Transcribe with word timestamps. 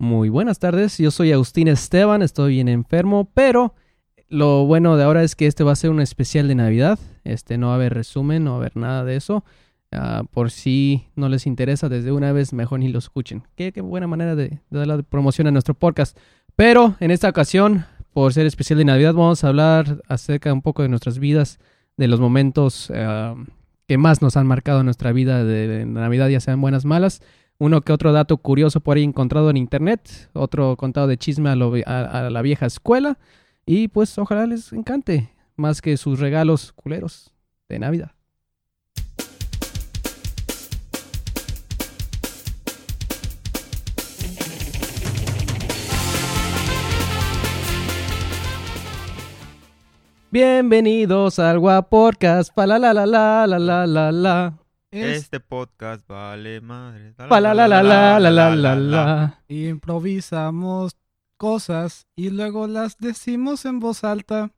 Muy 0.00 0.30
buenas 0.30 0.58
tardes, 0.58 0.96
yo 0.96 1.10
soy 1.10 1.30
Agustín 1.30 1.68
Esteban, 1.68 2.22
estoy 2.22 2.54
bien 2.54 2.68
enfermo, 2.68 3.30
pero 3.34 3.74
lo 4.30 4.64
bueno 4.64 4.96
de 4.96 5.04
ahora 5.04 5.22
es 5.22 5.36
que 5.36 5.46
este 5.46 5.62
va 5.62 5.72
a 5.72 5.76
ser 5.76 5.90
un 5.90 6.00
especial 6.00 6.48
de 6.48 6.54
Navidad. 6.54 6.98
Este 7.22 7.58
no 7.58 7.66
va 7.66 7.74
a 7.74 7.76
haber 7.76 7.92
resumen, 7.92 8.44
no 8.44 8.52
va 8.52 8.56
a 8.56 8.60
haber 8.60 8.78
nada 8.78 9.04
de 9.04 9.16
eso. 9.16 9.44
Ah, 9.92 10.22
por 10.30 10.50
si 10.50 11.04
no 11.16 11.28
les 11.28 11.46
interesa, 11.46 11.90
desde 11.90 12.12
una 12.12 12.32
vez 12.32 12.54
mejor 12.54 12.80
ni 12.80 12.88
lo 12.88 12.98
escuchen. 12.98 13.42
Qué, 13.56 13.78
buena 13.82 14.06
manera 14.06 14.34
de, 14.34 14.48
de 14.70 14.78
dar 14.78 14.86
la 14.86 15.02
promoción 15.02 15.48
a 15.48 15.50
nuestro 15.50 15.74
podcast. 15.74 16.16
Pero 16.56 16.96
en 17.00 17.10
esta 17.10 17.28
ocasión, 17.28 17.84
por 18.14 18.32
ser 18.32 18.46
especial 18.46 18.78
de 18.78 18.86
Navidad, 18.86 19.12
vamos 19.12 19.44
a 19.44 19.48
hablar 19.48 20.00
acerca 20.08 20.50
un 20.50 20.62
poco 20.62 20.80
de 20.80 20.88
nuestras 20.88 21.18
vidas, 21.18 21.58
de 21.98 22.08
los 22.08 22.20
momentos 22.20 22.90
ah, 22.96 23.34
que 23.86 23.98
más 23.98 24.22
nos 24.22 24.38
han 24.38 24.46
marcado 24.46 24.80
en 24.80 24.86
nuestra 24.86 25.12
vida 25.12 25.44
de, 25.44 25.68
de 25.68 25.84
Navidad, 25.84 26.28
ya 26.28 26.40
sean 26.40 26.58
buenas 26.62 26.86
malas. 26.86 27.20
Uno 27.62 27.82
que 27.82 27.92
otro 27.92 28.12
dato 28.14 28.38
curioso 28.38 28.80
por 28.80 28.96
ahí 28.96 29.04
encontrado 29.04 29.50
en 29.50 29.58
internet, 29.58 30.30
otro 30.32 30.76
contado 30.78 31.06
de 31.06 31.18
chisme 31.18 31.50
a, 31.50 31.56
lo- 31.56 31.74
a- 31.84 32.30
la 32.30 32.40
vieja 32.40 32.64
escuela. 32.64 33.18
Y 33.66 33.88
pues 33.88 34.16
ojalá 34.16 34.46
les 34.46 34.72
encante, 34.72 35.28
más 35.56 35.82
que 35.82 35.98
sus 35.98 36.18
regalos 36.20 36.72
culeros 36.72 37.34
de 37.68 37.78
Navidad. 37.78 38.12
Bienvenidos 50.30 51.38
al 51.38 51.58
Guapodcast, 51.58 52.54
pa 52.54 52.66
la 52.66 52.78
la 52.78 52.92
la 52.94 53.04
la 53.06 53.46
la 53.46 53.58
la 53.58 53.86
la 53.86 54.12
la. 54.12 54.59
Este 54.92 55.38
podcast 55.38 56.04
vale 56.08 56.60
madre. 56.60 57.14
Improvisamos 59.46 60.96
cosas 61.36 62.08
y 62.16 62.30
luego 62.30 62.66
las 62.66 62.98
decimos 62.98 63.64
en 63.66 63.78
voz 63.78 64.02
alta. 64.02 64.50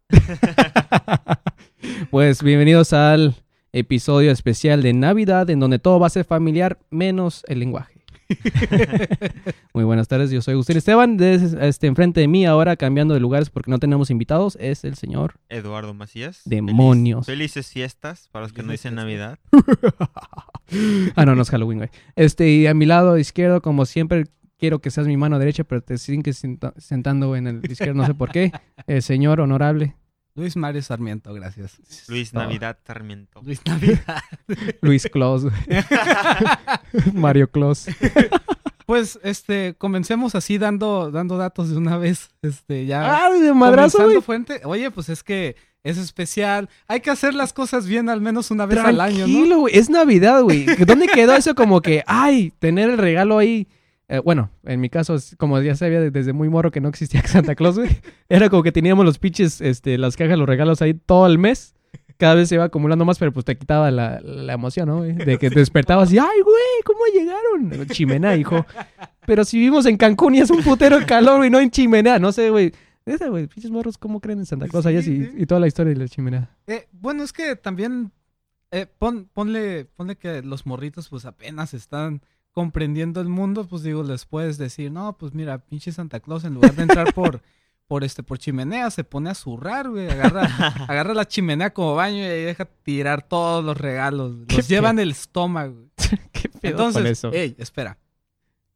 pues 2.10 2.42
bienvenidos 2.42 2.94
al 2.94 3.34
episodio 3.72 4.30
especial 4.30 4.82
de 4.82 4.94
Navidad 4.94 5.50
en 5.50 5.60
donde 5.60 5.78
todo 5.78 6.00
va 6.00 6.06
a 6.06 6.10
ser 6.10 6.24
familiar 6.24 6.78
menos 6.88 7.44
el 7.46 7.58
lenguaje. 7.58 7.91
Muy 9.74 9.84
buenas 9.84 10.08
tardes, 10.08 10.30
yo 10.30 10.42
soy 10.42 10.52
Agustín 10.52 10.76
Esteban. 10.76 11.16
Desde, 11.16 11.68
este, 11.68 11.86
enfrente 11.86 12.20
de 12.20 12.28
mí 12.28 12.44
ahora 12.46 12.76
cambiando 12.76 13.14
de 13.14 13.20
lugares 13.20 13.50
porque 13.50 13.70
no 13.70 13.78
tenemos 13.78 14.10
invitados 14.10 14.56
es 14.60 14.84
el 14.84 14.94
señor. 14.96 15.34
Eduardo 15.48 15.94
Macías. 15.94 16.42
Demonios. 16.44 17.26
Feliz- 17.26 17.52
felices 17.52 17.70
fiestas 17.70 18.28
para 18.32 18.44
los 18.44 18.52
que 18.52 18.62
no 18.62 18.72
dicen. 18.72 18.94
Navidad. 18.94 19.38
ah, 21.16 21.24
no, 21.24 21.34
no 21.34 21.42
es 21.42 21.50
Halloween, 21.50 21.78
güey. 21.78 21.90
Este, 22.16 22.48
y 22.50 22.66
a 22.66 22.74
mi 22.74 22.86
lado 22.86 23.18
izquierdo, 23.18 23.62
como 23.62 23.86
siempre, 23.86 24.24
quiero 24.58 24.80
que 24.80 24.90
seas 24.90 25.06
mi 25.06 25.16
mano 25.16 25.38
derecha, 25.38 25.64
pero 25.64 25.82
te 25.82 25.98
sigues 25.98 26.36
senta- 26.38 26.74
sentando 26.78 27.34
en 27.36 27.46
el 27.46 27.70
izquierdo, 27.70 27.94
no 27.94 28.06
sé 28.06 28.14
por 28.14 28.30
qué. 28.30 28.52
El 28.86 29.02
señor 29.02 29.40
honorable 29.40 29.96
Luis 30.34 30.56
Mario 30.56 30.80
Sarmiento, 30.82 31.34
gracias. 31.34 31.78
Luis. 32.08 32.32
Navidad 32.32 32.78
Sarmiento. 32.86 33.42
Luis 33.44 33.60
Navidad. 33.66 34.22
Luis 34.80 35.06
Claus. 35.12 35.44
güey. 35.44 35.54
Mario 37.14 37.50
Claus. 37.50 37.86
Pues, 38.84 39.18
este, 39.22 39.74
comencemos 39.78 40.34
así 40.34 40.58
dando, 40.58 41.10
dando 41.10 41.38
datos 41.38 41.70
de 41.70 41.78
una 41.78 41.96
vez. 41.96 42.30
Este, 42.42 42.84
ya. 42.84 43.24
¡Ah, 43.24 43.30
de 43.30 43.54
madrazo, 43.54 44.20
fuente. 44.20 44.60
Oye, 44.64 44.90
pues 44.90 45.08
es 45.08 45.22
que 45.22 45.56
es 45.82 45.96
especial. 45.96 46.68
Hay 46.88 47.00
que 47.00 47.10
hacer 47.10 47.32
las 47.32 47.52
cosas 47.52 47.86
bien 47.86 48.10
al 48.10 48.20
menos 48.20 48.50
una 48.50 48.66
vez 48.66 48.80
al 48.80 49.00
año, 49.00 49.20
¿no? 49.20 49.32
Tranquilo, 49.32 49.58
güey. 49.60 49.78
Es 49.78 49.88
Navidad, 49.88 50.42
güey. 50.42 50.66
¿Dónde 50.84 51.06
quedó 51.06 51.34
eso 51.34 51.54
como 51.54 51.80
que, 51.80 52.02
ay, 52.06 52.52
tener 52.58 52.90
el 52.90 52.98
regalo 52.98 53.38
ahí? 53.38 53.66
Eh, 54.08 54.18
bueno, 54.18 54.50
en 54.64 54.80
mi 54.80 54.90
caso, 54.90 55.16
como 55.38 55.60
ya 55.60 55.74
sabía 55.74 56.00
de- 56.00 56.10
desde 56.10 56.32
muy 56.32 56.48
morro 56.48 56.70
que 56.70 56.80
no 56.80 56.88
existía 56.88 57.22
Santa 57.26 57.54
Claus, 57.54 57.78
güey. 57.78 57.90
Era 58.28 58.50
como 58.50 58.62
que 58.62 58.72
teníamos 58.72 59.04
los 59.04 59.18
pinches, 59.18 59.60
este, 59.60 59.96
las 59.98 60.16
cajas, 60.16 60.36
los 60.38 60.46
regalos 60.48 60.82
ahí 60.82 60.94
todo 60.94 61.26
el 61.26 61.38
mes. 61.38 61.74
Cada 62.18 62.34
vez 62.34 62.48
se 62.48 62.54
iba 62.56 62.64
acumulando 62.64 63.04
más, 63.04 63.18
pero 63.18 63.32
pues 63.32 63.44
te 63.44 63.56
quitaba 63.56 63.90
la, 63.90 64.20
la 64.20 64.52
emoción, 64.52 64.88
¿no? 64.88 64.98
güey? 64.98 65.12
De 65.14 65.38
que 65.38 65.50
te 65.50 65.58
despertabas 65.58 66.12
y, 66.12 66.18
ay, 66.18 66.40
güey, 66.44 66.82
¿cómo 66.84 67.00
llegaron? 67.12 67.86
Chimenea, 67.88 68.36
hijo. 68.36 68.64
Pero 69.26 69.44
si 69.44 69.56
vivimos 69.58 69.86
en 69.86 69.96
Cancún 69.96 70.34
y 70.34 70.40
es 70.40 70.50
un 70.50 70.62
putero 70.62 70.98
de 71.00 71.06
calor, 71.06 71.38
güey, 71.38 71.50
no 71.50 71.58
en 71.58 71.70
chimenea. 71.70 72.18
No 72.18 72.30
sé, 72.32 72.50
güey. 72.50 72.72
Esa, 73.06 73.28
güey, 73.28 73.48
pinches 73.48 73.70
morros, 73.72 73.98
¿cómo 73.98 74.20
creen 74.20 74.38
en 74.40 74.46
Santa 74.46 74.68
Claus 74.68 74.86
allá 74.86 75.02
Sí, 75.02 75.24
sí, 75.24 75.30
sí. 75.32 75.32
y 75.38 75.46
toda 75.46 75.60
la 75.60 75.66
historia 75.66 75.92
de 75.94 75.98
la 75.98 76.06
chimenea? 76.08 76.54
Eh, 76.68 76.86
bueno, 76.92 77.24
es 77.24 77.32
que 77.32 77.56
también 77.56 78.12
eh, 78.70 78.86
pon- 78.98 79.28
ponle, 79.32 79.86
ponle 79.96 80.14
que 80.16 80.42
los 80.42 80.66
morritos 80.66 81.08
pues 81.08 81.24
apenas 81.24 81.74
están 81.74 82.22
comprendiendo 82.52 83.20
el 83.20 83.28
mundo, 83.28 83.66
pues 83.66 83.82
digo, 83.82 84.02
les 84.02 84.26
puedes 84.26 84.58
decir, 84.58 84.90
no, 84.92 85.16
pues 85.16 85.34
mira, 85.34 85.58
pinche 85.58 85.90
Santa 85.92 86.20
Claus 86.20 86.44
en 86.44 86.54
lugar 86.54 86.74
de 86.74 86.82
entrar 86.82 87.12
por, 87.14 87.40
por 87.86 88.04
este, 88.04 88.22
por 88.22 88.38
chimenea, 88.38 88.90
se 88.90 89.04
pone 89.04 89.30
a 89.30 89.34
zurrar, 89.34 89.88
güey, 89.90 90.08
agarra, 90.08 90.42
agarra 90.88 91.14
la 91.14 91.26
chimenea 91.26 91.72
como 91.72 91.94
baño 91.94 92.18
y 92.18 92.22
ahí 92.26 92.42
deja 92.44 92.64
tirar 92.66 93.22
todos 93.26 93.64
los 93.64 93.76
regalos, 93.76 94.34
los 94.54 94.68
llevan 94.68 94.98
el 94.98 95.10
estómago. 95.12 95.74
güey. 95.74 95.88
¿Qué 96.32 96.48
pedo 96.48 96.76
con 96.78 96.86
Entonces, 96.88 97.04
eso? 97.18 97.32
ey, 97.32 97.54
espera, 97.58 97.98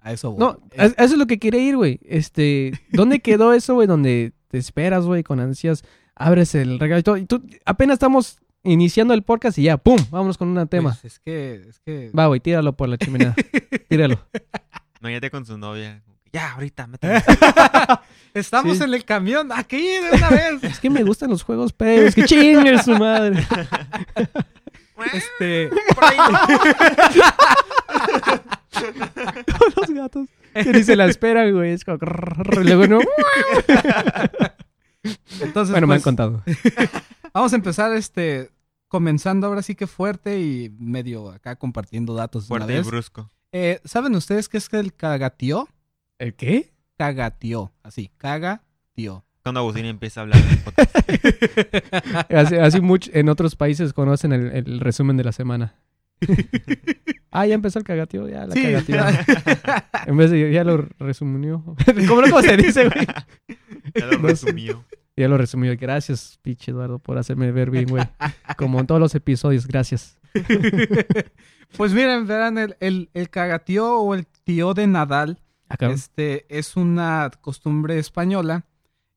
a 0.01 0.13
eso 0.13 0.31
voy. 0.33 0.41
No, 0.41 0.59
Eh, 0.73 0.81
a- 0.83 0.85
eso 0.87 1.15
es 1.15 1.19
lo 1.19 1.27
que 1.27 1.39
quería 1.39 1.61
ir, 1.63 1.77
güey. 1.77 2.01
Este, 2.03 2.73
¿dónde 2.93 3.21
quedó 3.21 3.53
eso, 3.53 3.75
güey? 3.75 3.87
Donde 3.87 4.33
te 4.49 4.59
esperas, 4.59 5.05
güey, 5.05 5.23
con 5.23 5.41
ansias, 5.41 5.85
abres 6.15 6.55
el 6.55 6.79
regalo 6.79 7.01
y 7.01 7.03
todo. 7.03 7.17
Y 7.19 7.27
tú, 7.27 7.43
apenas 7.67 7.95
estamos 7.97 8.39
iniciando 8.67 9.15
el 9.15 9.23
podcast 9.23 9.57
y 9.59 9.63
ya, 9.65 9.77
¡pum! 9.77 9.99
Vámonos 10.11 10.37
con 10.39 10.49
un 10.57 10.69
tema. 10.69 10.91
pues, 11.01 11.15
es 11.15 11.19
que, 11.21 11.63
es 11.69 11.81
que... 11.81 12.11
Va, 12.17 12.27
güey, 12.27 12.41
tíralo 12.41 12.73
por 12.75 12.89
la 12.89 12.99
chimenea. 12.99 13.35
Tíralo. 13.89 14.19
Imagínate 15.01 15.31
con 15.31 15.47
su 15.47 15.57
novia. 15.59 16.03
Ya, 16.33 16.53
ahorita, 16.53 16.87
méteme. 16.87 17.23
Estamos 18.35 18.77
Sí. 18.77 18.85
en 18.85 18.93
el 18.93 19.05
camión, 19.05 19.51
aquí 19.53 19.79
de 19.81 20.11
una 20.13 20.29
vez. 20.29 20.65
Es 20.65 20.81
que 20.81 20.91
me 20.91 21.03
gustan 21.03 21.31
los 21.31 21.43
juegos 21.43 21.73
previos. 21.73 22.15
Que 22.15 22.25
chingue 22.25 22.79
su 22.83 22.93
madre. 22.97 23.47
Este, 25.13 25.69
Por 25.95 26.05
ahí. 26.05 26.17
los 29.77 29.91
gatos. 29.91 30.29
Que 30.55 30.73
ni 30.73 30.83
se 30.83 30.97
la 30.97 31.05
esperan, 31.07 31.53
güey. 31.53 31.73
Es 31.73 31.85
como... 31.85 31.99
y 31.99 32.65
Luego 32.65 32.87
no. 32.87 32.99
entonces, 35.41 35.71
Bueno, 35.73 35.87
me 35.87 35.95
han 35.95 36.01
pues, 36.01 36.03
contado. 36.03 36.43
Vamos 37.35 37.53
a 37.53 37.57
empezar 37.57 37.93
este 37.95 38.51
comenzando 38.89 39.47
ahora 39.47 39.63
sí 39.63 39.75
que 39.75 39.87
fuerte 39.87 40.41
y 40.41 40.71
medio 40.79 41.31
acá 41.31 41.57
compartiendo 41.57 42.15
datos 42.15 42.47
Fuerte 42.47 42.77
y 42.77 42.81
brusco. 42.83 43.31
Eh, 43.53 43.81
¿Saben 43.85 44.15
ustedes 44.15 44.49
qué 44.49 44.59
es 44.59 44.69
que 44.69 44.79
el 44.79 44.95
cagatío? 44.95 45.69
¿El 46.19 46.35
qué? 46.35 46.73
Cagatío, 46.99 47.73
así, 47.83 48.11
cagatío. 48.17 49.25
Cuando 49.43 49.61
Agustín 49.61 49.85
empieza 49.85 50.21
a 50.21 50.23
hablar. 50.23 50.41
Así, 52.31 52.57
así 52.57 52.81
mucho, 52.81 53.13
en 53.15 53.29
otros 53.29 53.55
países 53.55 53.93
conocen 53.93 54.33
el, 54.33 54.51
el 54.51 54.81
resumen 54.81 55.17
de 55.17 55.23
la 55.23 55.31
semana. 55.31 55.77
ah, 57.31 57.47
ya 57.47 57.55
empezó 57.55 57.79
el 57.79 57.85
cagateo, 57.85 58.29
ya 58.29 58.47
la 58.47 58.55
Sí, 58.55 58.63
cagateó. 58.63 58.97
En 60.07 60.17
vez 60.17 60.31
de 60.31 60.53
ya 60.53 60.65
lo 60.65 60.89
resumió. 60.99 61.63
¿Cómo, 62.09 62.23
¿Cómo 62.23 62.43
se 62.43 62.57
dice, 62.57 62.89
güey? 62.89 63.07
Ya 63.95 64.07
lo 64.07 64.19
resumió. 64.19 64.85
Ya 65.17 65.29
lo 65.29 65.39
resumió. 65.39 65.75
Gracias, 65.79 66.39
pinche 66.43 66.71
Eduardo, 66.73 66.99
por 66.99 67.17
hacerme 67.19 67.51
ver 67.53 67.71
bien, 67.71 67.87
güey. 67.87 68.05
Como 68.59 68.81
en 68.81 68.87
todos 68.87 69.01
los 69.01 69.15
episodios, 69.15 69.67
gracias. 69.67 70.19
pues 71.77 71.93
miren, 71.93 72.27
verán, 72.27 72.59
el, 72.59 72.77
el, 72.81 73.11
el 73.15 73.31
cagatío 73.31 73.99
o 74.01 74.15
el 74.15 74.27
tío 74.45 74.75
de 74.75 74.87
Nadal 74.87 75.39
Acá 75.69 75.91
este, 75.91 76.47
es 76.49 76.77
una 76.77 77.31
costumbre 77.41 77.99
española 77.99 78.65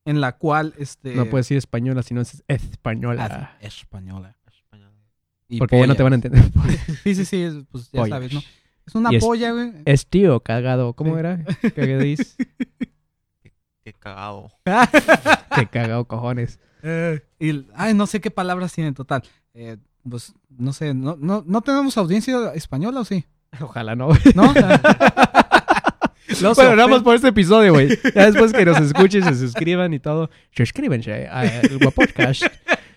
en 0.06 0.20
la 0.22 0.38
cual... 0.38 0.74
Este, 0.78 1.14
no 1.16 1.26
puedes 1.26 1.46
decir 1.46 1.58
española, 1.58 2.02
sino 2.02 2.22
es 2.22 2.42
Ah, 2.48 2.54
española. 2.54 3.58
española. 3.62 4.36
Español. 4.52 4.92
Y 5.48 5.60
Porque 5.60 5.80
ya 5.80 5.86
no 5.86 5.96
te 5.96 6.02
van 6.04 6.14
a 6.14 6.16
entender. 6.16 6.44
Sí, 7.04 7.14
sí, 7.14 7.26
sí, 7.26 7.42
es- 7.44 7.56
pues 7.70 7.92
ya 7.92 8.00
Pollas. 8.02 8.10
sabes, 8.16 8.34
¿no? 8.34 8.42
Es 8.88 8.96
una 8.96 9.10
es- 9.12 9.24
polla, 9.24 9.52
güey. 9.52 9.74
Es 9.86 10.08
tío 10.08 10.40
cagado. 10.40 10.94
¿Cómo 10.94 11.14
Sí. 11.14 11.20
era? 11.20 11.44
Cagadiz. 11.76 12.36
Cagado. 14.00 14.50
Qué 15.56 15.68
cagado, 15.68 16.06
cojones. 16.06 16.60
Eh, 16.84 17.20
y, 17.40 17.66
ay, 17.76 17.94
no 17.94 18.08
sé 18.08 18.22
qué 18.22 18.32
palabras 18.32 18.74
tiene 18.74 18.90
en 18.90 18.94
total. 18.94 19.24
Eh, 19.54 19.78
pues, 20.10 20.34
no 20.50 20.72
sé, 20.72 20.94
no, 20.94 21.18
no, 21.20 21.44
¿no 21.46 21.62
tenemos 21.62 21.98
audiencia 21.98 22.54
española 22.54 23.02
o 23.02 23.06
sí? 23.06 23.26
Ojalá 23.60 23.96
no. 23.96 24.10
¿No? 24.36 24.54
Se 26.28 26.48
Bueno, 26.48 26.76
nada 26.76 26.88
más 26.88 27.02
por 27.02 27.16
este 27.16 27.30
episodio, 27.30 27.74
güey. 27.74 27.90
Ya 28.14 28.28
después 28.28 28.54
que 28.54 28.64
nos 28.64 28.80
escuchen, 28.80 29.24
se 29.24 29.36
suscriban 29.36 29.94
y 29.94 30.00
todo. 30.00 30.30
Suscríbanse 30.52 31.28
al 31.28 31.80
Guapodcast, 31.80 32.44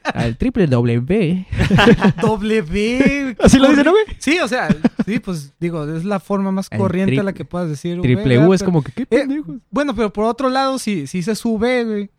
al 0.05 0.37
triple 0.37 0.67
W. 0.67 1.47
W. 2.23 3.37
¿Así 3.43 3.59
lo 3.59 3.69
dicen, 3.69 3.85
no, 3.85 3.91
güey? 3.93 4.05
Sí, 4.19 4.39
o 4.41 4.49
sea, 4.49 4.69
sí, 5.07 5.19
pues 5.19 5.53
digo, 5.61 5.85
es 5.95 6.05
la 6.05 6.21
forma 6.21 6.51
más 6.53 6.69
El 6.71 6.79
corriente 6.79 7.21
a 7.21 7.23
la 7.23 7.33
que 7.33 7.45
puedas 7.45 7.69
decir. 7.69 8.01
Triple 8.01 8.39
U 8.39 8.55
es 8.55 8.61
pero- 8.61 8.71
como 8.73 8.83
que, 8.83 8.93
¿qué 8.93 9.03
Eh, 9.03 9.07
pendejos? 9.11 9.57
Bueno, 9.71 9.95
pero 9.95 10.13
por 10.13 10.25
otro 10.25 10.49
lado, 10.51 10.79
si, 10.79 11.07
si 11.07 11.23
se 11.23 11.35
sube, 11.35 11.85
güey, 11.85 12.11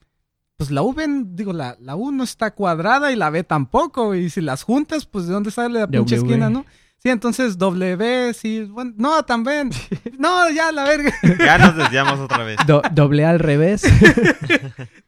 pues 0.57 0.69
la 0.71 0.81
V, 0.81 1.05
digo, 1.31 1.51
la, 1.53 1.75
la 1.79 1.95
U 1.95 2.11
no 2.11 2.23
está 2.23 2.51
cuadrada 2.51 3.11
y 3.11 3.15
la 3.15 3.29
B 3.29 3.43
tampoco, 3.43 4.07
güey. 4.07 4.25
Y 4.25 4.29
si 4.29 4.41
las 4.41 4.63
juntas, 4.63 5.05
pues 5.05 5.25
¿de 5.27 5.33
dónde 5.33 5.51
sale 5.51 5.79
la 5.79 5.87
pinche 5.87 6.15
W. 6.17 6.31
esquina, 6.33 6.49
no? 6.49 6.65
Sí, 6.99 7.09
entonces 7.09 7.57
W, 7.57 8.33
sí, 8.33 8.61
bueno, 8.63 8.93
no, 8.95 9.23
también. 9.25 9.71
No, 10.19 10.49
ya, 10.51 10.71
la 10.71 10.85
verga. 10.85 11.11
Ya 11.39 11.57
nos 11.57 11.75
desviamos 11.75 12.17
otra 12.19 12.43
vez. 12.45 12.55
Do- 12.65 12.81
doble 12.93 13.25
A 13.25 13.31
al 13.31 13.39
revés, 13.39 13.81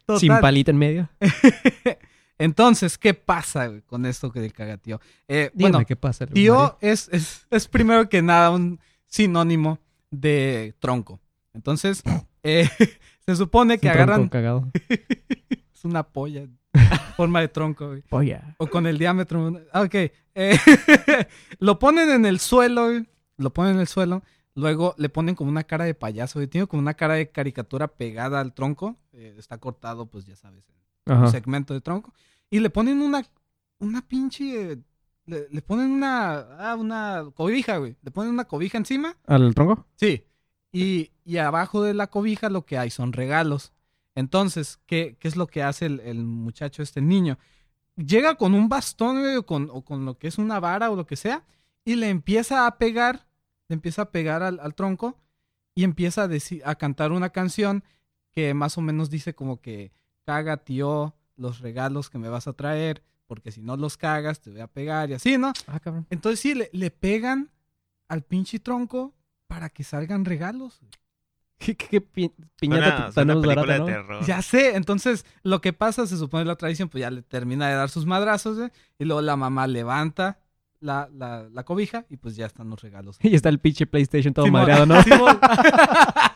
Total. 0.05 0.19
sin 0.19 0.37
palita 0.41 0.71
en 0.71 0.77
medio. 0.77 1.09
Entonces, 2.37 2.97
¿qué 2.97 3.13
pasa 3.13 3.67
güey, 3.67 3.81
con 3.81 4.05
esto 4.05 4.31
que 4.31 4.39
del 4.41 4.53
cagatío? 4.53 4.99
Eh, 5.27 5.51
Dígame 5.53 5.71
bueno, 5.73 5.85
qué 5.87 5.95
pasa. 5.95 6.25
Tío 6.27 6.77
es, 6.81 7.07
es, 7.11 7.47
es 7.49 7.67
primero 7.67 8.09
que 8.09 8.21
nada 8.21 8.51
un 8.51 8.79
sinónimo 9.05 9.79
de 10.11 10.75
tronco. 10.79 11.19
Entonces, 11.53 12.03
eh, 12.43 12.69
se 13.25 13.35
supone 13.35 13.75
Es 13.75 13.81
que 13.81 13.87
un 13.87 13.93
tronco 13.93 14.11
agarran... 14.11 14.29
cagado. 14.29 14.71
Es 15.73 15.83
una 15.85 16.03
polla. 16.03 16.47
forma 17.15 17.41
de 17.41 17.47
tronco, 17.47 17.87
güey. 17.89 18.01
Polla. 18.03 18.55
O 18.57 18.67
con 18.67 18.87
el 18.87 18.97
diámetro. 18.97 19.61
Ah, 19.71 19.81
Ok. 19.81 19.93
eh, 20.33 20.57
lo 21.59 21.77
ponen 21.79 22.09
en 22.09 22.25
el 22.25 22.39
suelo, 22.39 22.85
güey. 22.85 23.05
Lo 23.37 23.53
ponen 23.53 23.75
en 23.75 23.81
el 23.81 23.87
suelo. 23.87 24.23
Luego 24.55 24.95
le 24.97 25.09
ponen 25.09 25.35
como 25.35 25.49
una 25.51 25.63
cara 25.65 25.83
de 25.85 25.93
payaso. 25.93 26.45
Tiene 26.47 26.65
como 26.67 26.81
una 26.81 26.93
cara 26.93 27.15
de 27.15 27.29
caricatura 27.29 27.87
pegada 27.89 28.39
al 28.39 28.53
tronco. 28.53 28.95
Eh, 29.13 29.35
está 29.37 29.57
cortado, 29.57 30.07
pues 30.07 30.25
ya 30.25 30.35
sabes, 30.35 30.65
un 31.05 31.29
segmento 31.29 31.73
de 31.73 31.81
tronco. 31.81 32.13
Y 32.49 32.59
le 32.59 32.69
ponen 32.69 33.01
una, 33.01 33.25
una 33.79 34.01
pinche. 34.07 34.79
Le, 35.25 35.47
le 35.49 35.61
ponen 35.61 35.91
una. 35.91 36.39
Ah, 36.59 36.75
una 36.75 37.25
cobija, 37.33 37.77
güey. 37.77 37.95
Le 38.01 38.11
ponen 38.11 38.31
una 38.33 38.45
cobija 38.45 38.77
encima. 38.77 39.15
¿Al 39.25 39.53
tronco? 39.53 39.85
Sí. 39.95 40.23
Y, 40.71 41.11
y 41.23 41.37
abajo 41.37 41.81
de 41.83 41.93
la 41.93 42.07
cobija 42.07 42.49
lo 42.49 42.65
que 42.65 42.77
hay 42.77 42.89
son 42.89 43.13
regalos. 43.13 43.71
Entonces, 44.13 44.79
¿qué, 44.85 45.17
qué 45.19 45.27
es 45.27 45.35
lo 45.35 45.47
que 45.47 45.63
hace 45.63 45.85
el, 45.85 45.99
el 46.01 46.23
muchacho, 46.23 46.81
este 46.81 47.01
niño? 47.01 47.37
Llega 47.95 48.35
con 48.35 48.53
un 48.53 48.67
bastón 48.69 49.21
güey, 49.21 49.35
o, 49.37 49.45
con, 49.45 49.69
o 49.71 49.83
con 49.83 50.05
lo 50.05 50.17
que 50.17 50.27
es 50.27 50.37
una 50.37 50.59
vara 50.59 50.91
o 50.91 50.95
lo 50.95 51.05
que 51.05 51.15
sea 51.15 51.43
y 51.85 51.95
le 51.95 52.09
empieza 52.09 52.67
a 52.67 52.77
pegar, 52.77 53.27
le 53.69 53.75
empieza 53.75 54.03
a 54.03 54.11
pegar 54.11 54.43
al, 54.43 54.59
al 54.59 54.75
tronco 54.75 55.17
y 55.75 55.83
empieza 55.83 56.23
a, 56.23 56.29
a 56.65 56.75
cantar 56.75 57.11
una 57.11 57.29
canción 57.29 57.83
que 58.31 58.53
más 58.53 58.77
o 58.77 58.81
menos 58.81 59.09
dice 59.09 59.33
como 59.33 59.61
que 59.61 59.91
caga, 60.25 60.57
tío, 60.57 61.15
los 61.37 61.59
regalos 61.59 62.09
que 62.09 62.17
me 62.17 62.29
vas 62.29 62.47
a 62.47 62.53
traer, 62.53 63.03
porque 63.27 63.51
si 63.51 63.61
no 63.61 63.77
los 63.77 63.97
cagas 63.97 64.39
te 64.41 64.51
voy 64.51 64.61
a 64.61 64.67
pegar 64.67 65.09
y 65.09 65.13
así, 65.13 65.37
¿no? 65.37 65.53
Ah, 65.67 65.79
cabrón. 65.79 66.05
Entonces 66.09 66.39
sí, 66.39 66.53
le, 66.53 66.69
le 66.73 66.91
pegan 66.91 67.49
al 68.07 68.21
pinche 68.23 68.59
tronco 68.59 69.13
para 69.47 69.69
que 69.69 69.83
salgan 69.83 70.25
regalos. 70.25 70.79
¿Qué, 71.57 71.75
qué, 71.75 71.87
qué 71.87 72.01
pi- 72.01 72.31
Suena, 72.35 72.49
piñata 72.59 73.11
suena 73.11 73.13
tenemos 73.33 73.41
película 73.45 73.55
barata, 73.55 73.73
de 73.73 73.79
¿no? 73.79 73.85
terror. 73.85 74.25
Ya 74.25 74.41
sé, 74.41 74.75
entonces 74.75 75.25
lo 75.43 75.61
que 75.61 75.71
pasa, 75.73 76.05
se 76.05 76.17
supone 76.17 76.43
la 76.45 76.55
tradición, 76.57 76.89
pues 76.89 77.01
ya 77.01 77.09
le 77.11 77.21
termina 77.21 77.69
de 77.69 77.75
dar 77.75 77.89
sus 77.89 78.05
madrazos, 78.05 78.57
güey, 78.57 78.71
y 78.99 79.05
luego 79.05 79.21
la 79.21 79.35
mamá 79.37 79.65
levanta 79.65 80.39
la, 80.81 81.09
la, 81.13 81.47
la 81.49 81.63
cobija 81.63 82.05
y 82.09 82.17
pues 82.17 82.35
ya 82.35 82.45
están 82.45 82.69
los 82.69 82.81
regalos. 82.81 83.17
Y 83.23 83.33
está 83.35 83.49
el 83.49 83.59
pinche 83.59 83.85
PlayStation 83.87 84.33
todo 84.33 84.45
Simón. 84.45 84.61
madreado, 84.61 84.85
¿no? 84.85 84.95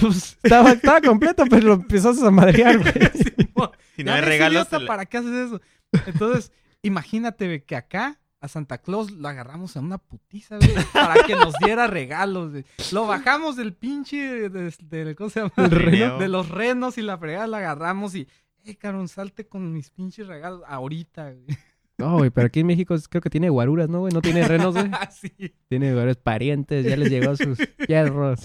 Pues, 0.00 0.38
estaba, 0.42 0.72
estaba 0.72 1.00
completo, 1.00 1.44
pero 1.48 1.66
lo 1.68 1.74
empezaste 1.74 2.26
a 2.26 2.30
madrear, 2.30 2.78
güey. 2.78 2.92
Si 3.96 4.02
no 4.02 4.12
hay 4.12 4.22
regalos, 4.22 4.66
idiota, 4.68 4.86
¿para 4.86 5.06
qué 5.06 5.18
haces 5.18 5.30
eso? 5.32 5.60
Entonces, 6.06 6.50
imagínate 6.82 7.62
que 7.62 7.76
acá 7.76 8.18
a 8.40 8.48
Santa 8.48 8.78
Claus 8.78 9.12
lo 9.12 9.28
agarramos 9.28 9.76
a 9.76 9.80
una 9.80 9.98
putiza, 9.98 10.56
güey, 10.58 10.74
para 10.92 11.22
que 11.22 11.34
nos 11.36 11.54
diera 11.64 11.86
regalos, 11.86 12.50
güey. 12.50 12.64
Lo 12.92 13.06
bajamos 13.06 13.54
del 13.56 13.72
pinche, 13.72 14.50
de, 14.50 14.70
de- 14.80 15.14
¿cómo 15.14 15.30
se 15.30 15.40
llama? 15.40 15.52
Reno. 15.68 16.18
De 16.18 16.28
los 16.28 16.48
renos 16.48 16.98
y 16.98 17.02
la 17.02 17.16
fregada 17.16 17.46
la 17.46 17.58
agarramos 17.58 18.16
y, 18.16 18.26
eh, 18.64 18.74
cabrón, 18.74 19.06
salte 19.06 19.46
con 19.46 19.72
mis 19.72 19.90
pinches 19.90 20.26
regalos 20.26 20.62
ahorita, 20.66 21.30
güey. 21.30 21.56
No, 21.96 22.16
güey, 22.18 22.30
pero 22.30 22.48
aquí 22.48 22.58
en 22.60 22.66
México 22.66 22.96
creo 23.08 23.22
que 23.22 23.30
tiene 23.30 23.48
guaruras, 23.48 23.88
¿no, 23.88 24.00
güey? 24.00 24.12
No 24.12 24.20
tiene 24.20 24.42
renos, 24.48 24.74
güey. 24.74 24.90
Así. 25.00 25.32
Tiene 25.68 25.92
guaruras 25.92 26.16
parientes, 26.16 26.84
ya 26.84 26.96
les 26.96 27.08
llegó 27.08 27.36
sus 27.36 27.56
hierros. 27.88 28.40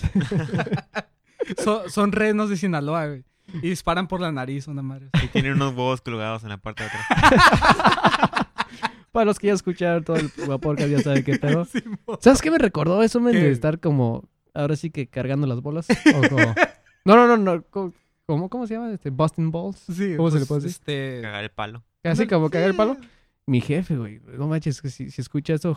Son, 1.57 1.89
son 1.89 2.11
renos 2.11 2.49
de 2.49 2.57
Sinaloa, 2.57 3.07
güey. 3.07 3.23
Y 3.53 3.69
disparan 3.69 4.07
por 4.07 4.21
la 4.21 4.31
nariz, 4.31 4.67
una 4.67 4.81
madre. 4.83 5.09
Y 5.23 5.27
tiene 5.27 5.51
unos 5.51 5.73
huevos 5.73 6.01
colgados 6.01 6.43
en 6.43 6.49
la 6.49 6.57
parte 6.57 6.83
de 6.83 6.89
atrás. 6.89 8.47
Para 9.11 9.25
los 9.25 9.39
que 9.39 9.47
ya 9.47 9.53
escucharon 9.53 10.03
todo 10.03 10.17
el 10.17 10.29
podcast, 10.59 10.89
ya 10.89 10.99
saben 11.01 11.23
qué 11.23 11.39
pedo. 11.39 11.65
¿Sabes 12.21 12.41
qué 12.41 12.51
me 12.51 12.59
recordó 12.59 13.01
eso, 13.01 13.19
men? 13.19 13.33
De 13.33 13.49
estar 13.51 13.79
como, 13.79 14.29
ahora 14.53 14.75
sí 14.75 14.91
que 14.91 15.07
cargando 15.07 15.47
las 15.47 15.61
bolas. 15.61 15.87
O 16.15 16.29
como... 16.29 16.53
No, 17.05 17.15
no, 17.15 17.25
no, 17.25 17.37
no. 17.37 17.63
¿Cómo, 18.27 18.49
cómo 18.49 18.67
se 18.67 18.75
llama? 18.75 18.91
Este, 18.91 19.09
Boston 19.09 19.51
Balls. 19.51 19.79
Sí, 19.79 20.15
¿Cómo 20.15 20.29
se 20.29 20.35
le 20.39 20.45
pues, 20.45 20.47
puede 20.47 20.61
decir? 20.61 20.77
Este... 20.79 21.21
Cagar 21.23 21.43
el 21.43 21.49
palo. 21.49 21.83
Así 22.03 22.27
como 22.27 22.47
Sí. 22.47 22.51
cagar 22.51 22.69
el 22.69 22.75
palo. 22.75 22.97
Mi 23.47 23.61
jefe, 23.61 23.95
güey. 23.97 24.21
No 24.37 24.47
manches, 24.47 24.79
que 24.79 24.91
si, 24.91 25.09
si 25.09 25.21
escucha 25.21 25.55
esto, 25.55 25.75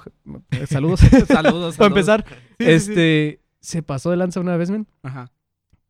saludos. 0.69 1.01
Saludos. 1.27 1.79
Para 1.79 1.89
empezar, 1.89 2.23
Sí, 2.29 2.35
sí, 2.35 2.65
sí. 2.65 2.71
este, 2.71 3.41
se 3.61 3.83
pasó 3.83 4.11
de 4.11 4.19
lanza 4.19 4.41
una 4.41 4.59
vez, 4.59 4.69
men. 4.71 4.87
Ajá. 5.03 5.31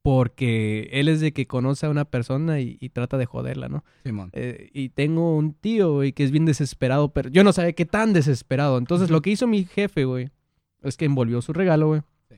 Porque 0.02 0.88
él 0.92 1.08
es 1.08 1.20
de 1.20 1.32
que 1.32 1.46
conoce 1.46 1.86
a 1.86 1.90
una 1.90 2.04
persona 2.04 2.58
y, 2.60 2.76
y 2.80 2.88
trata 2.88 3.18
de 3.18 3.26
joderla, 3.26 3.68
¿no? 3.68 3.84
Simón. 4.04 4.30
Eh, 4.32 4.68
y 4.72 4.88
tengo 4.88 5.36
un 5.36 5.54
tío, 5.54 5.92
güey, 5.94 6.12
que 6.12 6.24
es 6.24 6.32
bien 6.32 6.44
desesperado, 6.44 7.10
pero 7.12 7.30
yo 7.30 7.44
no 7.44 7.52
sabía 7.52 7.72
qué 7.72 7.86
tan 7.86 8.12
desesperado. 8.12 8.78
Entonces, 8.78 9.10
lo 9.10 9.22
que 9.22 9.30
hizo 9.30 9.46
mi 9.46 9.64
jefe, 9.64 10.04
güey, 10.04 10.30
es 10.82 10.96
que 10.96 11.04
envolvió 11.04 11.40
su 11.40 11.52
regalo, 11.52 11.86
güey, 11.88 12.02
Sí. 12.28 12.34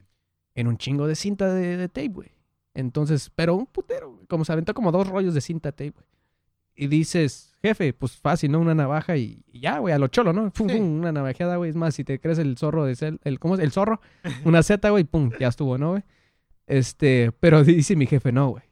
en 0.54 0.66
un 0.66 0.76
chingo 0.76 1.06
de 1.06 1.14
cinta 1.16 1.52
de, 1.54 1.78
de 1.78 1.88
tape, 1.88 2.08
güey. 2.08 2.28
Entonces, 2.74 3.30
pero 3.34 3.54
un 3.54 3.66
putero, 3.66 4.12
güey, 4.12 4.26
como 4.26 4.44
se 4.44 4.52
aventó 4.52 4.74
como 4.74 4.92
dos 4.92 5.08
rollos 5.08 5.32
de 5.32 5.40
cinta 5.40 5.72
tape, 5.72 5.90
güey. 5.92 6.06
Y 6.76 6.88
dices, 6.88 7.54
jefe, 7.62 7.92
pues 7.94 8.16
fácil, 8.16 8.50
¿no? 8.52 8.58
Una 8.60 8.74
navaja 8.74 9.16
y, 9.16 9.42
y 9.52 9.60
ya, 9.60 9.78
güey, 9.78 9.94
a 9.94 9.98
lo 9.98 10.08
cholo, 10.08 10.32
¿no? 10.34 10.46
Sí. 10.54 10.64
pum, 10.64 10.98
una 10.98 11.12
navajeada, 11.12 11.56
güey. 11.56 11.70
Es 11.70 11.76
más, 11.76 11.94
si 11.94 12.04
te 12.04 12.18
crees 12.18 12.38
el 12.38 12.58
zorro 12.58 12.84
de 12.84 12.94
cel, 12.96 13.20
el, 13.24 13.38
¿cómo 13.38 13.54
es? 13.54 13.60
El 13.60 13.70
zorro, 13.72 14.00
una 14.44 14.62
zeta, 14.62 14.90
güey, 14.90 15.04
pum, 15.04 15.30
ya 15.40 15.48
estuvo, 15.48 15.78
¿no, 15.78 15.90
güey? 15.92 16.02
Este, 16.66 17.32
pero 17.40 17.64
dice 17.64 17.96
mi 17.96 18.06
jefe, 18.06 18.32
no, 18.32 18.50
güey. 18.50 18.64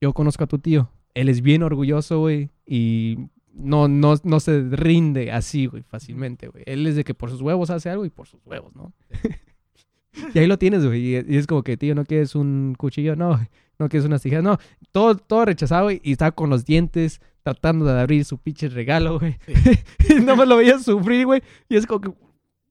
Yo 0.00 0.12
conozco 0.12 0.44
a 0.44 0.46
tu 0.46 0.58
tío. 0.58 0.90
Él 1.14 1.28
es 1.28 1.42
bien 1.42 1.62
orgulloso, 1.62 2.20
güey. 2.20 2.50
Y 2.66 3.18
no, 3.52 3.88
no, 3.88 4.14
no 4.22 4.40
se 4.40 4.62
rinde 4.70 5.32
así, 5.32 5.66
güey, 5.66 5.82
fácilmente, 5.82 6.48
güey. 6.48 6.62
Él 6.66 6.86
es 6.86 6.96
de 6.96 7.04
que 7.04 7.14
por 7.14 7.30
sus 7.30 7.42
huevos 7.42 7.70
hace 7.70 7.90
algo 7.90 8.04
y 8.04 8.10
por 8.10 8.26
sus 8.26 8.40
huevos, 8.46 8.74
¿no? 8.74 8.92
y 10.34 10.38
ahí 10.38 10.46
lo 10.46 10.58
tienes, 10.58 10.84
güey. 10.86 11.14
Y, 11.14 11.36
es 11.36 11.46
como 11.46 11.62
que, 11.62 11.76
tío, 11.76 11.94
¿no 11.94 12.04
quieres 12.04 12.34
un 12.34 12.74
cuchillo? 12.78 13.16
No, 13.16 13.38
no 13.78 13.88
quieres 13.88 14.06
unas 14.06 14.22
tijeras. 14.22 14.44
No, 14.44 14.58
todo, 14.92 15.16
todo 15.16 15.44
rechazado, 15.44 15.84
güey. 15.84 16.00
Y 16.02 16.12
estaba 16.12 16.32
con 16.32 16.50
los 16.50 16.64
dientes 16.64 17.20
tratando 17.42 17.84
de 17.84 18.00
abrir 18.00 18.24
su 18.24 18.38
pinche 18.38 18.68
regalo, 18.68 19.18
güey. 19.18 19.36
y 20.08 20.14
no 20.20 20.36
me 20.36 20.46
lo 20.46 20.56
veía 20.56 20.78
sufrir, 20.78 21.26
güey. 21.26 21.42
Y 21.68 21.76
es 21.76 21.86
como 21.86 22.00
que, 22.00 22.10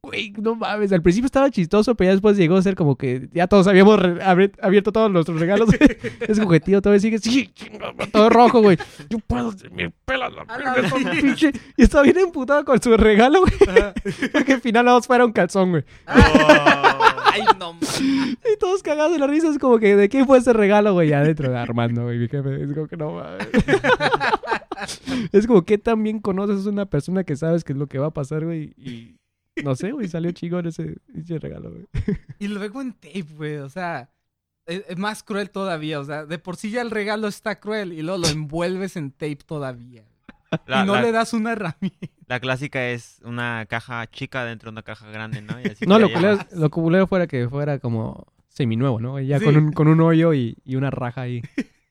güey, 0.01 0.33
no 0.37 0.55
mames. 0.55 0.91
Al 0.91 1.01
principio 1.01 1.25
estaba 1.25 1.49
chistoso, 1.49 1.95
pero 1.95 2.09
ya 2.09 2.11
después 2.13 2.37
llegó 2.37 2.57
a 2.57 2.61
ser 2.61 2.75
como 2.75 2.95
que 2.95 3.29
ya 3.33 3.47
todos 3.47 3.67
habíamos 3.67 3.99
abierto 4.61 4.91
todos 4.91 5.11
nuestros 5.11 5.39
regalos. 5.39 5.69
es 6.21 6.39
como 6.39 6.51
que, 6.51 6.59
tío, 6.59 6.81
todavía 6.81 6.99
sigue, 6.99 7.19
sí, 7.19 7.51
todo 8.11 8.29
rojo, 8.29 8.61
güey. 8.61 8.77
Yo 9.09 9.19
puedo, 9.19 9.53
me 9.71 9.91
pela 10.05 10.29
la 10.29 10.41
A 10.43 10.57
la 10.57 10.73
verga, 10.73 10.87
esa 10.87 10.95
verga. 10.95 11.21
pinche. 11.21 11.51
Y 11.77 11.83
estaba 11.83 12.03
bien 12.03 12.17
emputado 12.17 12.63
con 12.65 12.81
su 12.81 12.95
regalo, 12.97 13.41
güey. 13.41 13.53
Porque 14.31 14.53
al 14.53 14.61
final 14.61 14.85
nada 14.85 14.97
más 14.97 15.07
fuera 15.07 15.25
un 15.25 15.31
calzón, 15.31 15.71
güey. 15.71 15.83
Ay, 16.05 17.43
no 17.59 17.73
mames. 17.73 18.01
Y 18.01 18.57
todos 18.59 18.81
cagados 18.81 19.11
de 19.11 19.19
la 19.19 19.27
risa, 19.27 19.49
es 19.49 19.59
como 19.59 19.79
que, 19.79 19.95
¿de 19.95 20.09
quién 20.09 20.25
fue 20.25 20.37
ese 20.37 20.53
regalo, 20.53 20.93
güey? 20.93 21.13
Adentro 21.13 21.51
de 21.51 21.57
Armando, 21.57 22.03
güey, 22.03 22.17
mi 22.17 22.27
jefe. 22.27 22.63
Es 22.63 22.73
como 22.73 22.87
que 22.87 22.97
no 22.97 23.11
mames. 23.11 23.47
es 25.31 25.45
como 25.45 25.63
que 25.63 25.77
también 25.77 26.19
conoces 26.19 26.65
a 26.65 26.69
una 26.69 26.85
persona 26.85 27.23
que 27.23 27.35
sabes 27.35 27.63
qué 27.63 27.73
es 27.73 27.79
lo 27.79 27.87
que 27.87 27.99
va 27.99 28.07
a 28.07 28.13
pasar, 28.13 28.45
güey. 28.45 28.73
Y 28.77 29.18
no 29.63 29.75
sé, 29.75 29.91
güey, 29.91 30.07
salió 30.07 30.31
chingón 30.31 30.65
ese, 30.67 30.97
ese 31.15 31.39
regalo, 31.39 31.71
güey. 31.71 31.85
Y 32.39 32.47
luego 32.47 32.81
en 32.81 32.93
tape, 32.93 33.25
güey. 33.35 33.57
O 33.57 33.69
sea, 33.69 34.09
es, 34.65 34.83
es 34.87 34.97
más 34.97 35.23
cruel 35.23 35.49
todavía. 35.49 35.99
O 35.99 36.05
sea, 36.05 36.25
de 36.25 36.37
por 36.39 36.55
sí 36.55 36.71
ya 36.71 36.81
el 36.81 36.91
regalo 36.91 37.27
está 37.27 37.59
cruel 37.59 37.93
y 37.93 38.01
luego 38.01 38.19
lo 38.19 38.27
envuelves 38.27 38.95
en 38.97 39.11
tape 39.11 39.37
todavía. 39.45 40.03
La, 40.65 40.83
y 40.83 40.87
no 40.87 40.95
la- 40.95 41.01
le 41.03 41.11
das 41.11 41.33
una 41.33 41.51
herramienta. 41.51 42.07
la 42.27 42.39
clásica 42.39 42.89
es 42.89 43.19
una 43.23 43.65
caja 43.69 44.07
chica 44.07 44.45
dentro 44.45 44.69
de 44.69 44.73
una 44.73 44.83
caja 44.83 45.07
grande, 45.11 45.41
¿no? 45.41 45.59
Y 45.61 45.65
así 45.67 45.85
No, 45.85 45.95
te 45.97 46.01
lo 46.01 46.11
culero, 46.11 46.31
llevas. 46.37 46.51
lo 46.53 46.69
culero 46.71 47.07
fuera 47.07 47.27
que 47.27 47.47
fuera 47.47 47.77
como 47.79 48.25
seminuevo, 48.47 48.99
¿no? 48.99 49.19
Ya 49.19 49.37
Sí. 49.39 49.45
con, 49.45 49.57
un, 49.57 49.71
con 49.73 49.87
un 49.87 50.01
hoyo 50.01 50.33
y, 50.33 50.57
y 50.65 50.75
una 50.75 50.89
raja 50.89 51.21
ahí. 51.21 51.41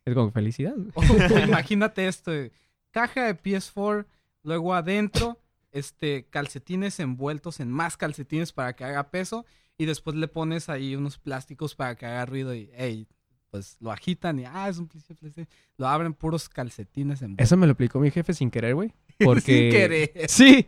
Es 0.05 0.15
como 0.15 0.31
felicidad. 0.33 0.75
imagínate 1.47 2.09
esto, 2.09 2.33
güey. 2.33 2.51
caja 2.91 3.27
de 3.27 3.37
PS4, 3.37 4.07
luego 4.43 4.75
adentro, 4.75 5.39
este, 5.79 6.27
calcetines 6.31 7.01
envueltos 7.01 7.61
en 7.61 7.71
más 7.71 7.97
calcetines 7.97 8.53
para 8.53 8.75
que 8.75 8.85
haga 8.85 9.11
peso, 9.11 9.47
y 9.79 9.87
después 9.87 10.17
le 10.17 10.29
pones 10.29 10.69
ahí 10.69 10.97
unos 10.97 11.19
plásticos 11.19 11.75
para 11.75 11.95
que 11.95 12.07
haga 12.07 12.27
ruido 12.27 12.55
y, 12.55 12.71
hey, 12.75 13.07
pues 13.51 13.77
lo 13.81 13.91
agitan 13.91 14.39
y, 14.39 14.45
ah, 14.45 14.69
es 14.69 14.79
un 14.79 14.89
PlayStation. 14.89 15.49
Lo 15.79 15.89
abren 15.89 16.13
puros 16.13 16.49
calcetines 16.49 17.23
envueltos. 17.23 17.45
Eso 17.45 17.57
me 17.57 17.67
lo 17.67 17.73
explicó 17.73 17.99
mi 18.01 18.11
jefe 18.11 18.35
sin 18.35 18.51
querer, 18.51 18.75
güey. 18.75 18.93
Porque... 19.19 19.71
Sin 19.71 19.71
querer. 19.71 20.13
Sí. 20.29 20.67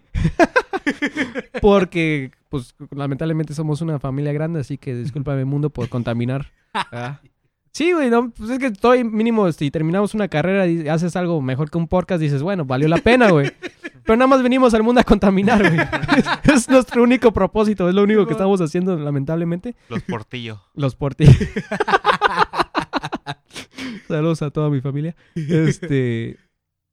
Porque, 1.61 2.31
pues, 2.49 2.75
lamentablemente 2.91 3.55
somos 3.55 3.81
una 3.81 3.99
familia 3.99 4.33
grande, 4.33 4.61
así 4.61 4.79
que 4.79 4.95
discúlpame, 4.95 5.45
mundo, 5.45 5.71
por 5.71 5.89
contaminar. 5.89 6.53
Sí, 7.73 7.93
güey, 7.93 8.11
no, 8.11 8.31
pues 8.31 8.51
es 8.51 8.59
que 8.59 8.67
estoy 8.67 9.05
mínimo, 9.05 9.51
si 9.53 9.71
terminamos 9.71 10.15
una 10.15 10.27
carrera 10.29 10.67
y 10.67 10.89
haces 10.89 11.15
algo 11.15 11.41
mejor 11.41 11.71
que 11.71 11.79
un 11.79 11.87
podcast, 11.87 12.21
dices, 12.21 12.43
bueno, 12.43 12.65
valió 12.65 12.89
la 12.89 12.99
pena, 12.99 13.31
güey. 13.31 13.53
Pero 14.05 14.17
nada 14.17 14.27
más 14.27 14.43
venimos 14.43 14.75
al 14.75 14.83
mundo 14.83 15.01
a 15.01 15.05
contaminar, 15.05 15.61
güey. 15.61 15.79
Es, 16.17 16.27
es 16.55 16.69
nuestro 16.69 17.03
único 17.03 17.33
propósito, 17.33 17.89
es 17.89 17.95
lo 17.95 18.03
único 18.03 18.27
que 18.27 18.33
estamos 18.33 18.61
haciendo, 18.61 18.97
lamentablemente. 18.97 19.77
Los 19.89 20.03
portillos. 20.03 20.59
Los 20.75 20.97
portillos. 20.97 21.37
Saludos 24.09 24.43
a 24.43 24.51
toda 24.51 24.69
mi 24.69 24.81
familia. 24.81 25.15
Este. 25.37 26.37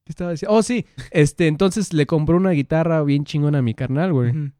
¿Qué 0.05 0.11
estaba 0.11 0.31
diciendo? 0.31 0.55
Oh, 0.55 0.61
sí. 0.61 0.85
Este, 1.09 1.47
entonces 1.47 1.91
le 1.91 2.05
compró 2.05 2.37
una 2.37 2.51
guitarra 2.51 3.01
bien 3.03 3.25
chingona 3.25 3.57
a 3.59 3.61
mi 3.63 3.73
carnal, 3.73 4.13
güey. 4.13 4.53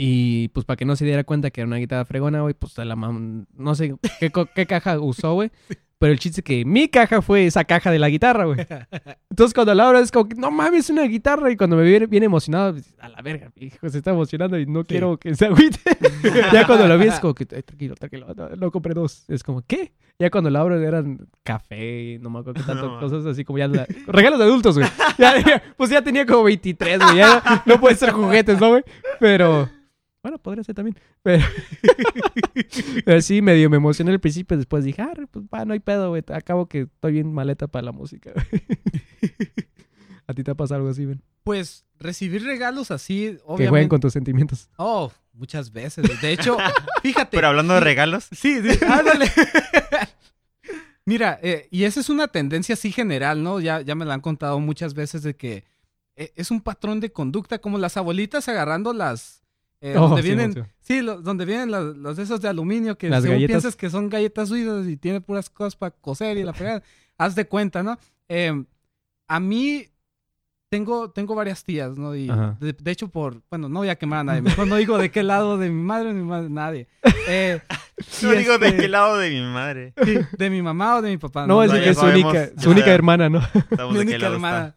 Y 0.00 0.48
pues 0.48 0.64
para 0.64 0.76
que 0.76 0.84
no 0.84 0.94
se 0.94 1.04
diera 1.04 1.24
cuenta 1.24 1.50
que 1.50 1.60
era 1.60 1.66
una 1.66 1.76
guitarra 1.76 2.04
fregona, 2.04 2.40
güey, 2.42 2.54
pues 2.54 2.78
la 2.78 2.94
mam... 2.94 3.46
no 3.56 3.74
sé 3.74 3.96
qué, 4.20 4.30
qué 4.54 4.66
caja 4.66 4.98
usó, 5.00 5.34
güey. 5.34 5.50
Pero 6.00 6.12
el 6.12 6.20
chiste 6.20 6.42
es 6.42 6.44
que 6.44 6.64
mi 6.64 6.86
caja 6.86 7.20
fue 7.20 7.46
esa 7.46 7.64
caja 7.64 7.90
de 7.90 7.98
la 7.98 8.08
guitarra, 8.08 8.44
güey. 8.44 8.58
Entonces 9.30 9.52
cuando 9.52 9.74
la 9.74 9.84
abro 9.88 9.98
es 9.98 10.12
como 10.12 10.28
que, 10.28 10.36
no 10.36 10.52
mames, 10.52 10.84
es 10.84 10.90
una 10.90 11.02
guitarra. 11.02 11.50
Y 11.50 11.56
cuando 11.56 11.74
me 11.74 11.82
viene 11.82 12.06
bien 12.06 12.22
emocionado, 12.22 12.74
pues, 12.74 12.94
a 13.00 13.08
la 13.08 13.20
verga, 13.20 13.50
mi 13.56 13.66
hijo 13.66 13.88
se 13.88 13.98
está 13.98 14.12
emocionando 14.12 14.56
y 14.60 14.66
no 14.66 14.84
quiero 14.84 15.16
que 15.18 15.34
se 15.34 15.46
agüite. 15.46 15.80
ya 16.52 16.64
cuando 16.68 16.86
lo 16.86 16.96
vi 16.96 17.08
es 17.08 17.18
como 17.18 17.34
que, 17.34 17.48
"Ay, 17.52 17.64
tranquilo, 17.64 17.96
tranquilo, 17.96 18.28
no, 18.36 18.48
no 18.50 18.70
compré 18.70 18.94
dos. 18.94 19.24
Es 19.28 19.42
como, 19.42 19.62
¿qué? 19.62 19.90
Ya 20.20 20.30
cuando 20.30 20.50
la 20.50 20.60
abro 20.60 20.80
eran 20.80 21.26
café, 21.42 22.20
no 22.22 22.30
me 22.30 22.38
acuerdo 22.38 22.60
qué 22.60 22.66
tanto, 22.66 22.86
No. 22.94 23.00
cosas 23.00 23.26
así 23.26 23.44
como 23.44 23.58
ya... 23.58 23.66
la- 23.66 23.86
regalos 24.06 24.38
de 24.38 24.44
adultos, 24.44 24.78
güey. 24.78 24.88
Ya, 25.18 25.36
ya, 25.44 25.60
pues 25.76 25.90
ya 25.90 26.00
tenía 26.02 26.24
como 26.24 26.44
23, 26.44 27.00
güey. 27.00 27.16
Ya 27.16 27.42
no, 27.44 27.62
no 27.74 27.80
puede 27.80 27.96
ser 27.96 28.10
juguetes, 28.12 28.60
¿no, 28.60 28.68
güey? 28.68 28.84
Pero... 29.18 29.68
Bueno, 30.28 30.38
podría 30.42 30.62
ser 30.62 30.74
también. 30.74 30.98
Pero, 31.22 31.42
pero 33.04 33.20
sí, 33.22 33.40
medio 33.40 33.70
me 33.70 33.78
emocioné 33.78 34.10
al 34.12 34.20
principio. 34.20 34.56
Después 34.58 34.84
dije, 34.84 35.00
ah, 35.02 35.12
pues 35.30 35.44
va, 35.52 35.64
no 35.64 35.72
hay 35.72 35.80
pedo, 35.80 36.10
güey. 36.10 36.22
Acabo 36.32 36.66
que 36.66 36.82
estoy 36.82 37.12
bien 37.12 37.32
maleta 37.32 37.66
para 37.66 37.86
la 37.86 37.92
música. 37.92 38.30
güey". 38.34 38.46
¿A 40.26 40.34
ti 40.34 40.42
te 40.44 40.50
ha 40.50 40.54
pasado 40.54 40.76
algo 40.80 40.90
así, 40.90 41.06
Ben? 41.06 41.22
Pues 41.44 41.86
recibir 41.98 42.44
regalos 42.44 42.90
así, 42.90 43.14
Que 43.22 43.38
jueguen 43.44 43.68
obviamente. 43.68 43.88
con 43.88 44.00
tus 44.00 44.12
sentimientos. 44.12 44.68
Oh, 44.76 45.10
muchas 45.32 45.72
veces. 45.72 46.04
De 46.20 46.30
hecho, 46.32 46.58
fíjate. 47.02 47.34
Pero 47.36 47.48
hablando 47.48 47.72
de 47.74 47.80
regalos, 47.80 48.28
Sí, 48.30 48.60
sí, 48.60 48.78
ándale. 48.86 49.30
Mira, 51.06 51.38
eh, 51.42 51.68
y 51.70 51.84
esa 51.84 52.00
es 52.00 52.10
una 52.10 52.28
tendencia 52.28 52.74
así 52.74 52.92
general, 52.92 53.42
¿no? 53.42 53.60
Ya, 53.60 53.80
ya 53.80 53.94
me 53.94 54.04
la 54.04 54.12
han 54.14 54.20
contado 54.20 54.60
muchas 54.60 54.92
veces 54.92 55.22
de 55.22 55.36
que 55.36 55.64
eh, 56.16 56.32
es 56.36 56.50
un 56.50 56.60
patrón 56.60 57.00
de 57.00 57.10
conducta, 57.12 57.58
como 57.60 57.78
las 57.78 57.96
abuelitas 57.96 58.46
agarrando 58.48 58.92
las... 58.92 59.42
eh, 59.80 59.94
Oh, 59.96 60.08
donde 60.08 60.22
sí, 60.22 60.28
vienen, 60.28 60.66
sí, 60.80 61.00
lo- 61.02 61.20
donde 61.22 61.44
vienen 61.44 61.70
las, 61.70 61.96
las 61.96 62.16
de 62.16 62.22
esas 62.24 62.40
de 62.40 62.48
aluminio 62.48 62.98
que 62.98 63.08
Las 63.08 63.22
según 63.22 63.36
galletas. 63.36 63.52
piensas 63.54 63.76
que 63.76 63.90
son 63.90 64.08
galletas 64.08 64.48
suizas 64.48 64.86
y 64.86 64.96
tiene 64.96 65.20
puras 65.20 65.48
cosas 65.50 65.76
para 65.76 65.90
coser 65.92 66.36
y 66.36 66.42
la 66.44 66.52
fregada. 66.52 66.82
Haz 67.18 67.34
de 67.34 67.46
cuenta, 67.46 67.82
¿no? 67.82 67.98
Eh, 68.28 68.64
a 69.28 69.40
mí 69.40 69.86
tengo, 70.70 71.10
tengo 71.10 71.34
varias 71.34 71.64
tías, 71.64 71.96
¿no? 71.96 72.14
Y 72.14 72.26
de, 72.60 72.72
de 72.74 72.90
hecho, 72.90 73.08
por, 73.08 73.40
bueno, 73.50 73.68
no 73.68 73.80
voy 73.80 73.88
a 73.88 73.96
quemar 73.96 74.20
a 74.20 74.24
nadie, 74.24 74.42
mejor 74.42 74.66
no 74.68 74.76
digo 74.76 74.98
de 74.98 75.10
qué 75.10 75.22
lado 75.22 75.56
de 75.58 75.70
mi 75.70 75.82
madre 75.82 76.12
ni 76.12 76.20
mi 76.20 76.26
madre, 76.28 76.48
nadie. 76.50 76.88
Eh, 77.30 77.60
no 78.22 78.30
digo 78.32 78.56
de 78.58 78.68
este- 78.68 78.80
qué 78.82 78.88
lado 78.88 79.18
de 79.18 79.28
mi 79.30 79.40
madre. 79.42 79.92
Sí, 80.02 80.16
de 80.38 80.48
mi 80.50 80.62
mamá 80.62 80.96
o 80.96 81.02
de 81.02 81.10
mi 81.10 81.18
papá. 81.18 81.46
No, 81.46 81.62
es 81.62 81.68
no, 81.70 81.74
de 81.74 81.80
ya 81.80 81.84
que 81.84 81.90
es 81.90 81.96
su 81.96 82.00
sabemos, 82.02 82.32
única, 82.34 82.62
su 82.62 82.70
hermana, 82.90 83.28
¿no? 83.28 83.40
Estamos 83.70 83.92
mi 83.92 83.98
de 83.98 84.04
única 84.04 84.18
lado 84.18 84.34
hermana. 84.34 84.76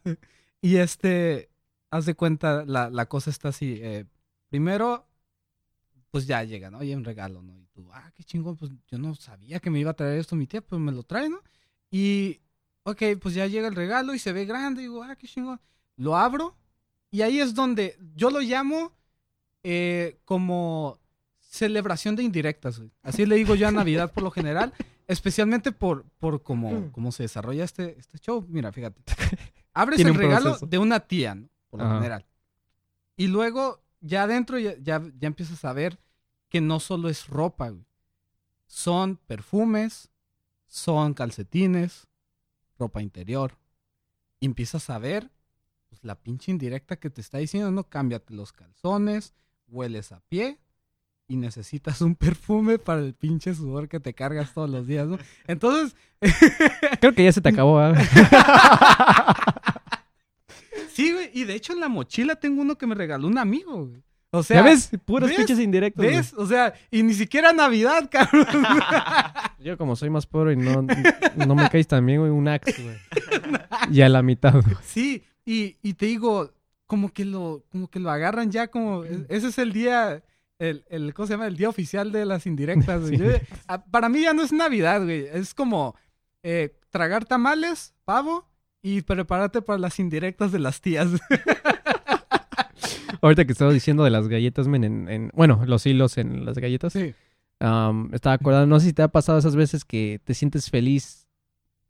Y 0.62 0.76
este, 0.78 1.50
haz 1.92 2.06
de 2.06 2.14
cuenta, 2.16 2.66
la, 2.66 2.90
la 2.90 3.06
cosa 3.08 3.30
está 3.30 3.50
así. 3.50 3.80
eh, 3.82 4.06
primero, 4.52 5.08
pues 6.12 6.28
ya 6.28 6.44
llega, 6.44 6.70
¿no? 6.70 6.84
Y 6.84 6.94
un 6.94 7.06
regalo, 7.06 7.42
¿no? 7.42 7.58
Y 7.58 7.66
tú, 7.68 7.88
ah, 7.94 8.12
qué 8.14 8.24
chingón, 8.24 8.58
pues 8.58 8.70
yo 8.88 8.98
no 8.98 9.16
sabía 9.16 9.62
que 9.62 9.70
me 9.70 9.80
iba 9.80 9.92
a 9.92 9.96
traer 9.96 10.20
esto 10.20 10.36
mi 10.36 10.46
tía, 10.46 10.62
pues 10.62 10.80
me 10.80 10.92
lo 10.92 11.04
trae, 11.04 11.30
¿no? 11.30 11.42
Y, 11.90 12.42
ok, 12.84 13.02
pues 13.22 13.34
ya 13.34 13.48
llega 13.48 13.70
el 13.70 13.76
regalo 13.76 14.14
y 14.14 14.20
se 14.20 14.34
ve 14.34 14.46
grande, 14.46 14.82
y 14.82 14.86
digo, 14.86 15.04
ah, 15.04 15.16
qué 15.16 15.26
chingón. 15.26 15.62
Lo 15.96 16.18
abro 16.18 16.58
y 17.12 17.22
ahí 17.22 17.40
es 17.40 17.56
donde 17.56 17.98
yo 18.14 18.30
lo 18.30 18.42
llamo 18.42 18.92
eh, 19.64 20.20
como 20.26 21.00
celebración 21.40 22.18
de 22.18 22.24
indirectas, 22.24 22.80
güey. 22.80 22.92
Así 23.04 23.26
le 23.26 23.36
digo 23.36 23.56
yo 23.56 23.70
a 23.70 23.72
Navidad 23.72 24.12
por 24.12 24.24
lo 24.24 24.32
general, 24.32 24.74
especialmente 25.08 25.72
por, 25.72 26.04
por 26.20 26.44
cómo, 26.44 26.92
cómo 26.92 27.14
se 27.14 27.24
desarrolla 27.24 27.64
este, 27.64 27.98
este 27.98 28.18
show. 28.18 28.46
Mira, 28.50 28.74
fíjate. 28.74 29.02
Abres 29.74 30.00
el 30.02 30.14
regalo 30.14 30.52
proceso. 30.52 30.66
de 30.66 30.78
una 30.78 31.00
tía, 31.00 31.36
¿no? 31.36 31.48
Por 31.70 31.80
lo 31.80 31.86
Ajá. 31.86 31.96
general. 31.96 32.26
Y 33.16 33.28
luego, 33.28 33.82
ya 34.02 34.24
adentro, 34.24 34.60
ya, 34.60 34.76
ya, 34.82 35.02
ya 35.20 35.28
empiezas 35.28 35.64
a 35.64 35.74
ver 35.74 36.00
que 36.50 36.62
no 36.62 36.80
solo 36.80 37.10
es 37.10 37.28
ropa, 37.28 37.70
güey. 37.70 37.86
Son 38.68 39.18
perfumes, 39.18 40.10
son 40.68 41.14
calcetines, 41.14 42.08
ropa 42.78 43.02
interior. 43.02 43.58
Y 44.40 44.46
empiezas 44.48 44.90
a 44.90 44.98
ver 44.98 45.30
pues, 45.90 46.04
la 46.04 46.16
pinche 46.16 46.52
indirecta 46.52 46.98
que 46.98 47.10
te 47.10 47.22
está 47.22 47.38
diciendo, 47.38 47.72
no, 47.72 47.84
cámbiate 47.84 48.34
los 48.34 48.52
calzones, 48.54 49.34
hueles 49.68 50.12
a 50.12 50.22
pie 50.22 50.60
y 51.28 51.38
necesitas 51.38 52.02
un 52.02 52.16
perfume 52.16 52.78
para 52.78 53.00
el 53.02 53.14
pinche 53.14 53.56
sudor 53.56 53.88
que 53.88 54.02
te 54.02 54.14
cargas 54.14 54.54
todos 54.54 54.70
los 54.70 54.86
días, 54.86 55.08
¿no? 55.08 55.18
Entonces, 55.48 55.96
Creo 57.00 57.16
que 57.16 57.24
ya 57.24 57.32
se 57.32 57.42
te 57.42 57.50
acabó, 57.50 57.80
¿ah? 57.80 57.94
sí, 60.94 61.12
güey, 61.14 61.30
y 61.34 61.44
de 61.46 61.54
hecho 61.56 61.74
en 61.74 61.80
la 61.80 61.90
mochila 61.90 62.36
tengo 62.36 62.62
uno 62.62 62.78
que 62.78 62.88
me 62.88 62.96
regaló 62.96 63.28
un 63.28 63.38
amigo, 63.38 63.86
güey. 63.88 64.02
O 64.34 64.44
sea, 64.44 64.58
¿Ya 64.58 64.64
ves? 64.64 64.90
Puros 65.04 65.30
pinches 65.32 65.60
indirectos. 65.60 66.06
güey. 66.06 66.16
¿ves? 66.16 66.34
O 66.38 66.46
sea, 66.48 66.74
y 66.90 67.04
ni 67.04 67.14
siquiera 67.14 67.52
Navidad, 67.52 68.10
cabrón. 68.10 68.46
Yo 69.60 69.78
como 69.78 69.96
soy 69.98 70.10
más 70.10 70.26
pobre 70.26 70.54
y 70.54 70.56
no, 70.56 70.86
no 71.36 71.56
me 71.56 71.70
caes 71.70 71.88
también, 71.88 72.20
güey, 72.22 72.32
un 72.32 72.48
axe, 72.48 72.82
güey. 72.82 72.96
Y 73.92 74.02
a 74.02 74.08
la 74.10 74.22
mitad, 74.22 74.54
güey. 74.54 74.76
Sí, 74.84 75.24
y, 75.46 75.76
y 75.82 75.96
te 75.96 76.06
digo, 76.06 76.54
como 76.88 77.12
que 77.12 77.26
lo, 77.26 77.66
como 77.72 77.90
que 77.90 78.00
lo 78.00 78.10
agarran 78.10 78.52
ya 78.52 78.68
como, 78.70 79.04
e- 79.04 79.26
ese 79.28 79.48
es 79.48 79.58
el 79.58 79.74
día, 79.74 80.24
el, 80.60 80.86
el, 80.90 81.14
¿cómo 81.14 81.28
se 81.28 81.34
llama? 81.34 81.48
El 81.48 81.58
día 81.58 81.68
oficial 81.70 82.12
de 82.14 82.26
las 82.26 82.46
indirectas, 82.46 83.02
güey. 83.02 83.18
Sí. 83.18 83.24
Yo- 83.24 83.32
a- 83.68 83.84
para 83.84 84.08
mí 84.08 84.22
ya 84.22 84.34
no 84.34 84.44
es 84.44 84.54
Navidad, 84.54 85.04
güey. 85.04 85.26
Es 85.34 85.54
como 85.54 85.96
eh, 86.44 86.74
tragar 86.90 87.26
tamales, 87.26 87.94
pavo 88.06 88.48
y 88.82 89.02
prepararte 89.02 89.62
para 89.62 89.80
las 89.80 90.00
indirectas 90.00 90.52
de 90.52 90.60
las 90.60 90.82
tías. 90.82 91.10
Ahorita 93.22 93.46
que 93.46 93.52
estaba 93.52 93.72
diciendo 93.72 94.04
de 94.04 94.10
las 94.10 94.28
galletas, 94.28 94.68
men, 94.68 94.84
en, 94.84 95.10
en- 95.10 95.32
bueno, 95.34 95.62
los 95.66 95.86
hilos 95.86 96.18
en 96.18 96.46
las 96.46 96.58
galletas. 96.58 96.94
Sí. 96.94 97.14
am, 97.60 98.10
estaba 98.14 98.34
acordando, 98.36 98.68
no 98.68 98.80
sé 98.80 98.88
si 98.88 98.94
te 98.94 99.04
ha 99.04 99.10
pasado 99.10 99.38
esas 99.38 99.56
veces 99.56 99.86
que 99.86 100.20
te 100.24 100.34
sientes 100.34 100.70
feliz 100.70 101.28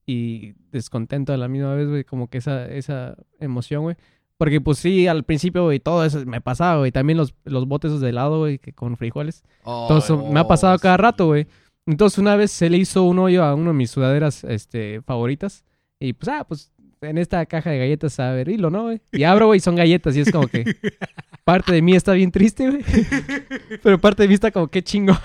y 0.06 0.54
descontento 0.72 1.32
a 1.32 1.38
la 1.38 1.48
misma 1.48 1.74
vez, 1.76 1.88
güey, 1.88 2.04
como 2.04 2.28
que 2.28 2.40
esa, 2.40 2.66
esa 2.68 3.16
emoción, 3.40 3.84
güey. 3.84 3.96
Porque 4.38 4.60
pues 4.60 4.80
sí, 4.80 5.08
al 5.08 5.24
principio, 5.24 5.66
güey, 5.66 5.80
todo 5.80 6.04
eso 6.04 6.26
me 6.26 6.42
pasaba, 6.42 6.80
güey. 6.80 6.92
También 6.92 7.18
los, 7.18 7.36
los 7.46 7.68
botes 7.68 8.00
de 8.00 8.10
helado, 8.10 8.40
güey, 8.40 8.58
que 8.58 8.74
con 8.74 8.98
frijoles. 8.98 9.44
Todo 9.64 10.00
eso 10.00 10.28
me 10.32 10.40
ha 10.40 10.48
pasado 10.48 10.78
cada 10.80 10.98
rato, 10.98 11.28
güey. 11.28 11.46
Entonces 11.86 12.18
una 12.18 12.36
vez 12.36 12.52
se 12.52 12.70
le 12.70 12.78
hizo 12.78 13.04
un 13.04 13.20
hoyo 13.20 13.44
a 13.44 13.54
uno 13.54 13.70
de 13.70 13.76
mis 13.78 13.92
sudaderas 13.92 14.44
este, 14.44 15.02
favoritas. 15.04 15.64
Y 16.00 16.14
pues, 16.14 16.30
ah, 16.30 16.44
pues 16.48 16.72
en 17.01 17.17
esta 17.17 17.46
caja 17.46 17.72
de 17.72 17.79
galletas 17.79 18.20
a 18.20 18.31
ver 18.31 18.50
hilo, 18.50 18.70
¿no, 18.70 18.84
güey? 18.84 19.01
Y 19.12 19.24
abro, 19.24 19.48
güey, 19.48 19.60
son 19.60 19.75
galletas. 19.75 20.15
Y 20.15 20.22
es 20.22 20.31
como 20.31 20.48
que 20.48 20.75
parte 21.43 21.72
de 21.72 21.81
mí 21.81 21.96
está 21.96 22.13
bien 22.13 22.31
triste, 22.31 22.70
güey. 22.70 22.84
Pero 23.84 24.00
parte 24.00 24.24
de 24.24 24.27
mí 24.27 24.36
está 24.36 24.51
como, 24.51 24.67
qué 24.67 24.84
chingo. 24.84 25.13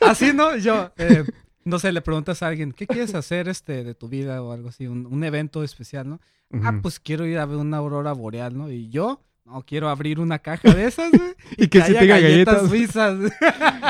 Así, 0.00 0.32
¿no? 0.34 0.56
Yo, 0.56 0.92
eh, 0.96 1.24
no 1.64 1.78
sé, 1.78 1.92
le 1.92 2.02
preguntas 2.02 2.42
a 2.42 2.48
alguien, 2.48 2.72
¿qué 2.72 2.86
quieres 2.86 3.14
hacer 3.14 3.48
este 3.48 3.84
de 3.84 3.94
tu 3.94 4.08
vida 4.08 4.42
o 4.42 4.52
algo 4.52 4.68
así? 4.68 4.86
Un, 4.86 5.06
un 5.06 5.24
evento 5.24 5.64
especial, 5.64 6.08
¿no? 6.08 6.20
Ah, 6.62 6.78
pues 6.82 7.00
quiero 7.00 7.26
ir 7.26 7.38
a 7.38 7.46
ver 7.46 7.56
una 7.56 7.78
aurora 7.78 8.12
boreal, 8.12 8.56
¿no? 8.56 8.70
Y 8.70 8.88
yo, 8.90 9.20
no, 9.44 9.62
quiero 9.62 9.88
abrir 9.88 10.20
una 10.20 10.38
caja 10.38 10.72
de 10.72 10.86
esas, 10.86 11.10
güey. 11.10 11.34
Y 11.56 11.68
que 11.68 11.80
sí 11.82 11.90
haya 11.90 12.00
tenga 12.00 12.20
galletas. 12.20 12.68
suizas. 12.68 13.18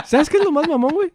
¿Sabes 0.07 0.31
qué 0.31 0.39
es 0.39 0.45
lo 0.45 0.53
más 0.53 0.69
mamón, 0.69 0.93
güey? 0.93 1.13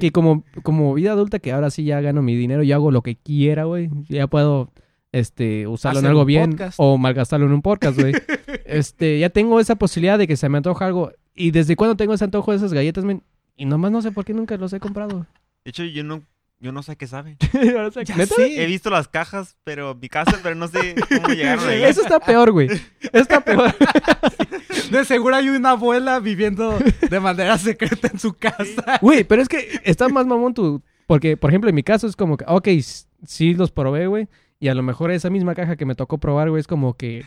Que 0.00 0.10
como, 0.10 0.44
como 0.62 0.94
vida 0.94 1.12
adulta, 1.12 1.38
que 1.38 1.52
ahora 1.52 1.70
sí 1.70 1.84
ya 1.84 2.00
gano 2.00 2.22
mi 2.22 2.34
dinero, 2.34 2.62
yo 2.62 2.74
hago 2.74 2.90
lo 2.90 3.02
que 3.02 3.16
quiera, 3.16 3.64
güey. 3.64 3.88
Ya 4.08 4.26
puedo 4.26 4.70
este, 5.12 5.66
usarlo 5.66 6.00
en 6.00 6.06
algo 6.06 6.24
bien 6.24 6.50
podcast. 6.50 6.76
o 6.78 6.98
malgastarlo 6.98 7.46
en 7.46 7.52
un 7.52 7.62
podcast, 7.62 7.98
güey. 7.98 8.14
este, 8.64 9.18
ya 9.18 9.30
tengo 9.30 9.60
esa 9.60 9.76
posibilidad 9.76 10.18
de 10.18 10.26
que 10.26 10.36
se 10.36 10.48
me 10.48 10.58
antoja 10.58 10.86
algo. 10.86 11.12
¿Y 11.34 11.50
desde 11.50 11.76
cuándo 11.76 11.96
tengo 11.96 12.14
ese 12.14 12.24
antojo 12.24 12.50
de 12.50 12.56
esas 12.56 12.72
galletas, 12.72 13.04
men? 13.04 13.22
Y 13.56 13.64
nomás 13.64 13.92
no 13.92 14.02
sé 14.02 14.10
por 14.10 14.24
qué 14.24 14.34
nunca 14.34 14.56
los 14.56 14.72
he 14.72 14.80
comprado. 14.80 15.26
De 15.64 15.70
hecho, 15.70 15.84
yo 15.84 16.02
no, 16.02 16.22
yo 16.64 16.72
no 16.72 16.82
sé 16.82 16.96
qué 16.96 17.06
sabe. 17.06 17.36
O 17.86 17.90
sea, 17.90 18.02
Ya 18.04 18.16
¿neta? 18.16 18.34
sé. 18.34 18.62
He 18.62 18.66
visto 18.66 18.88
las 18.88 19.06
cajas, 19.06 19.56
pero 19.64 19.90
en 19.92 20.00
mi 20.00 20.08
casa, 20.08 20.40
pero 20.42 20.54
no 20.54 20.66
sé 20.66 20.94
cómo 21.08 21.28
llegaron 21.34 21.68
ahí. 21.68 21.84
Eso 21.84 22.00
está 22.00 22.18
peor, 22.18 22.52
güey. 22.52 22.68
Está 23.12 23.40
peor. 23.44 23.74
De 24.90 25.04
seguro 25.04 25.36
hay 25.36 25.50
una 25.50 25.70
abuela 25.72 26.20
viviendo 26.20 26.78
de 27.10 27.20
manera 27.20 27.58
secreta 27.58 28.08
en 28.10 28.18
su 28.18 28.32
casa. 28.32 28.98
Güey, 29.02 29.24
pero 29.24 29.42
es 29.42 29.48
que 29.48 29.80
está 29.84 30.08
más 30.08 30.26
mamón 30.26 30.54
tu... 30.54 30.82
Porque, 31.06 31.36
por 31.36 31.50
ejemplo, 31.50 31.68
en 31.68 31.76
mi 31.76 31.82
caso 31.82 32.06
es 32.06 32.16
como 32.16 32.38
que, 32.38 32.46
ok, 32.48 32.68
sí 33.26 33.52
los 33.54 33.70
probé, 33.70 34.06
güey. 34.06 34.26
Y 34.58 34.68
a 34.68 34.74
lo 34.74 34.82
mejor 34.82 35.10
esa 35.10 35.28
misma 35.28 35.54
caja 35.54 35.76
que 35.76 35.84
me 35.84 35.94
tocó 35.94 36.16
probar, 36.16 36.48
güey, 36.48 36.60
es 36.60 36.66
como 36.66 36.96
que 36.96 37.26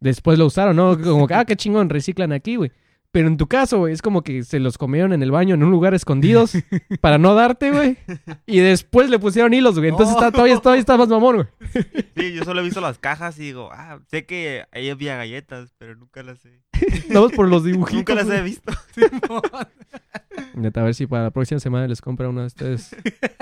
después 0.00 0.38
lo 0.40 0.46
usaron, 0.46 0.74
¿no? 0.74 1.00
Como 1.00 1.28
que, 1.28 1.34
ah, 1.34 1.44
qué 1.44 1.54
chingón, 1.54 1.88
reciclan 1.88 2.32
aquí, 2.32 2.56
güey. 2.56 2.72
Pero 3.12 3.28
en 3.28 3.36
tu 3.36 3.46
caso, 3.46 3.78
güey, 3.78 3.92
es 3.92 4.00
como 4.00 4.22
que 4.22 4.42
se 4.42 4.58
los 4.58 4.78
comieron 4.78 5.12
en 5.12 5.22
el 5.22 5.30
baño 5.30 5.54
en 5.54 5.62
un 5.62 5.70
lugar 5.70 5.92
escondidos 5.92 6.54
para 7.02 7.18
no 7.18 7.34
darte, 7.34 7.70
güey. 7.70 7.98
Y 8.46 8.60
después 8.60 9.10
le 9.10 9.18
pusieron 9.18 9.52
hilos, 9.52 9.78
güey. 9.78 9.90
Entonces 9.90 10.14
está, 10.14 10.32
todavía, 10.32 10.56
todavía 10.58 10.80
está 10.80 10.96
más 10.96 11.08
mamón, 11.08 11.36
güey. 11.36 11.46
Sí, 12.16 12.32
yo 12.32 12.42
solo 12.44 12.62
he 12.62 12.64
visto 12.64 12.80
las 12.80 12.98
cajas 12.98 13.38
y 13.38 13.42
digo, 13.42 13.68
ah, 13.70 14.00
sé 14.10 14.24
que 14.24 14.64
ahí 14.72 14.88
había 14.88 15.16
galletas, 15.16 15.74
pero 15.76 15.94
nunca 15.94 16.22
las 16.22 16.42
he. 16.46 16.62
Vamos 17.12 17.32
por 17.32 17.48
los 17.48 17.64
dibujitos. 17.64 17.98
Nunca 17.98 18.14
las 18.14 18.30
he 18.30 18.40
visto. 18.40 18.72
Neta, 20.54 20.80
a 20.80 20.84
ver 20.84 20.94
si 20.94 21.06
para 21.06 21.24
la 21.24 21.30
próxima 21.30 21.60
semana 21.60 21.86
les 21.86 22.00
compra 22.00 22.30
uno 22.30 22.40
de 22.40 22.46
ustedes. 22.46 22.96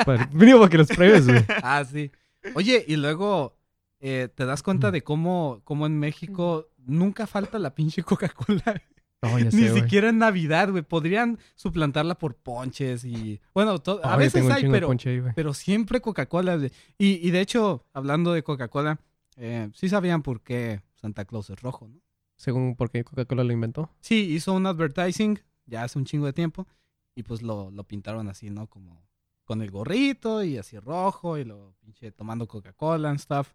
Para, 0.04 0.26
mínimo 0.32 0.58
para 0.58 0.70
que 0.70 0.78
los 0.78 0.88
pruebes, 0.88 1.28
güey. 1.28 1.44
Ah, 1.62 1.84
sí. 1.84 2.10
Oye, 2.54 2.84
y 2.88 2.96
luego 2.96 3.56
eh, 4.00 4.28
te 4.34 4.46
das 4.46 4.64
cuenta 4.64 4.90
de 4.90 5.02
cómo, 5.02 5.60
cómo 5.62 5.86
en 5.86 5.96
México 5.96 6.68
nunca 6.78 7.28
falta 7.28 7.60
la 7.60 7.72
pinche 7.72 8.02
Coca-Cola. 8.02 8.82
Ni 9.22 9.50
sé, 9.50 9.74
siquiera 9.74 10.08
en 10.08 10.18
Navidad, 10.18 10.70
güey. 10.70 10.82
Podrían 10.82 11.38
suplantarla 11.54 12.14
por 12.16 12.36
ponches 12.36 13.04
y... 13.04 13.40
Bueno, 13.54 13.78
to- 13.78 14.00
a 14.02 14.16
veces 14.16 14.48
hay, 14.50 14.68
pero, 14.70 14.86
ponche 14.86 15.10
ahí, 15.10 15.20
güey. 15.20 15.32
pero 15.34 15.52
siempre 15.52 16.00
Coca-Cola. 16.00 16.58
Y, 16.96 17.26
y 17.26 17.30
de 17.30 17.40
hecho, 17.40 17.84
hablando 17.92 18.32
de 18.32 18.42
Coca-Cola, 18.42 18.98
eh, 19.36 19.70
sí 19.74 19.88
sabían 19.90 20.22
por 20.22 20.40
qué 20.42 20.80
Santa 20.94 21.24
Claus 21.26 21.50
es 21.50 21.60
rojo, 21.60 21.86
¿no? 21.88 22.00
Según 22.36 22.74
por 22.76 22.90
qué 22.90 23.04
Coca-Cola 23.04 23.44
lo 23.44 23.52
inventó. 23.52 23.90
Sí, 24.00 24.32
hizo 24.32 24.54
un 24.54 24.66
advertising 24.66 25.38
ya 25.66 25.84
hace 25.84 25.98
un 25.98 26.06
chingo 26.06 26.24
de 26.26 26.32
tiempo 26.32 26.66
y 27.14 27.22
pues 27.22 27.42
lo, 27.42 27.70
lo 27.70 27.84
pintaron 27.84 28.28
así, 28.28 28.48
¿no? 28.50 28.66
Como 28.68 29.06
con 29.44 29.60
el 29.62 29.70
gorrito 29.70 30.42
y 30.42 30.56
así 30.56 30.78
rojo 30.78 31.36
y 31.36 31.44
lo 31.44 31.74
pinche 31.80 32.10
tomando 32.12 32.48
Coca-Cola 32.48 33.10
and 33.10 33.18
stuff. 33.18 33.52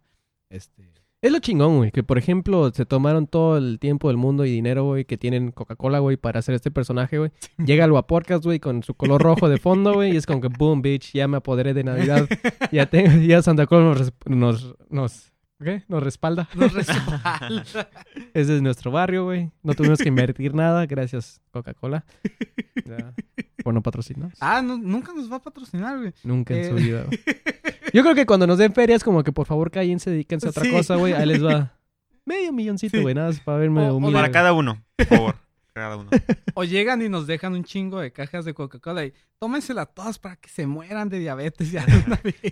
Este, 0.50 0.94
Es 1.26 1.32
lo 1.32 1.40
chingón, 1.40 1.78
güey. 1.78 1.92
Que 1.92 2.04
por 2.04 2.20
ejemplo 2.20 2.72
se 2.72 2.86
tomaron 2.86 3.26
todo 3.26 3.58
el 3.58 3.80
tiempo 3.80 4.10
del 4.10 4.18
mundo 4.18 4.46
y 4.46 4.52
dinero, 4.52 4.84
güey, 4.84 5.06
que 5.06 5.18
tienen 5.18 5.50
Coca-Cola, 5.50 5.98
güey, 5.98 6.18
para 6.18 6.38
hacer 6.38 6.54
este 6.54 6.70
personaje, 6.70 7.18
güey. 7.18 7.32
Llega 7.58 7.84
al 7.84 7.92
Vaporcast, 7.92 8.46
güey, 8.46 8.60
con 8.60 8.84
su 8.84 8.94
color 8.94 9.24
rojo 9.24 9.50
de 9.50 9.58
fondo, 9.58 9.96
güey. 9.96 10.14
Y 10.14 10.18
es 10.18 10.28
como 10.28 10.40
que, 10.40 10.50
boom, 10.50 10.84
bitch, 10.84 11.14
ya 11.14 11.28
me 11.28 11.38
apoderé 11.38 11.74
de 11.74 11.84
Navidad. 11.84 12.28
Ya, 12.72 12.86
tengo, 12.88 13.10
ya 13.26 13.42
Santa 13.42 13.66
Claus 13.66 13.84
nos, 13.84 14.14
nos, 14.26 14.76
nos, 14.90 15.34
¿qué? 15.66 15.84
nos 15.90 16.02
respalda. 16.02 16.48
nos 16.56 16.72
respalda. 16.72 17.66
Ese 18.34 18.56
es 18.56 18.62
nuestro 18.62 18.92
barrio, 18.92 19.26
güey. 19.26 19.52
No 19.64 19.74
tuvimos 19.74 20.00
que 20.00 20.08
invertir 20.08 20.54
nada. 20.56 20.86
Gracias, 20.86 21.42
Coca-Cola. 21.52 22.06
Ya, 22.86 23.14
Por 23.64 23.74
no 23.74 23.82
patrocinar. 23.82 24.32
ah, 24.40 24.62
no, 24.62 24.78
nunca 24.78 25.12
nos 25.14 25.30
va 25.32 25.38
a 25.38 25.42
patrocinar, 25.42 25.98
güey. 25.98 26.14
Nunca 26.24 26.54
en 26.54 26.60
eh. 26.62 26.70
su 26.70 26.76
vida, 26.76 27.04
güey. 27.06 27.20
Yo 27.94 28.04
creo 28.04 28.16
que 28.16 28.26
cuando 28.26 28.48
nos 28.48 28.58
den 28.58 28.74
ferias, 28.74 29.04
como 29.04 29.24
que 29.24 29.32
por 29.34 29.46
favor 29.48 29.72
cállense, 29.72 30.10
dedíquense 30.12 30.48
a 30.48 30.52
otra 30.52 30.64
Sí. 30.64 30.72
cosa, 30.72 30.96
güey. 30.96 31.14
Ahí 31.14 31.26
les 31.26 31.44
va 31.44 31.74
medio 32.26 32.54
milloncito, 32.54 32.98
Sí. 32.98 33.02
güey. 33.04 33.16
Nada 33.16 33.28
más 33.30 33.40
para 33.42 33.58
verme 33.58 33.90
O- 33.90 33.96
humilde. 33.96 34.14
Para 34.16 34.32
cada 34.32 34.54
uno, 34.54 34.82
por 34.96 35.06
favor. 35.08 35.36
Cada 35.76 35.98
uno. 35.98 36.10
O 36.54 36.64
llegan 36.64 37.02
y 37.02 37.10
nos 37.10 37.28
dejan 37.28 37.52
un 37.52 37.66
chingo 37.66 38.00
de 38.00 38.14
cajas 38.14 38.46
de 38.46 38.54
Coca-Cola 38.54 39.04
y 39.04 39.14
tómensela 39.40 39.86
todas 39.86 40.18
para 40.20 40.38
que 40.38 40.48
se 40.48 40.66
mueran 40.66 41.10
de 41.10 41.20
diabetes 41.20 41.70
ya. 41.70 41.86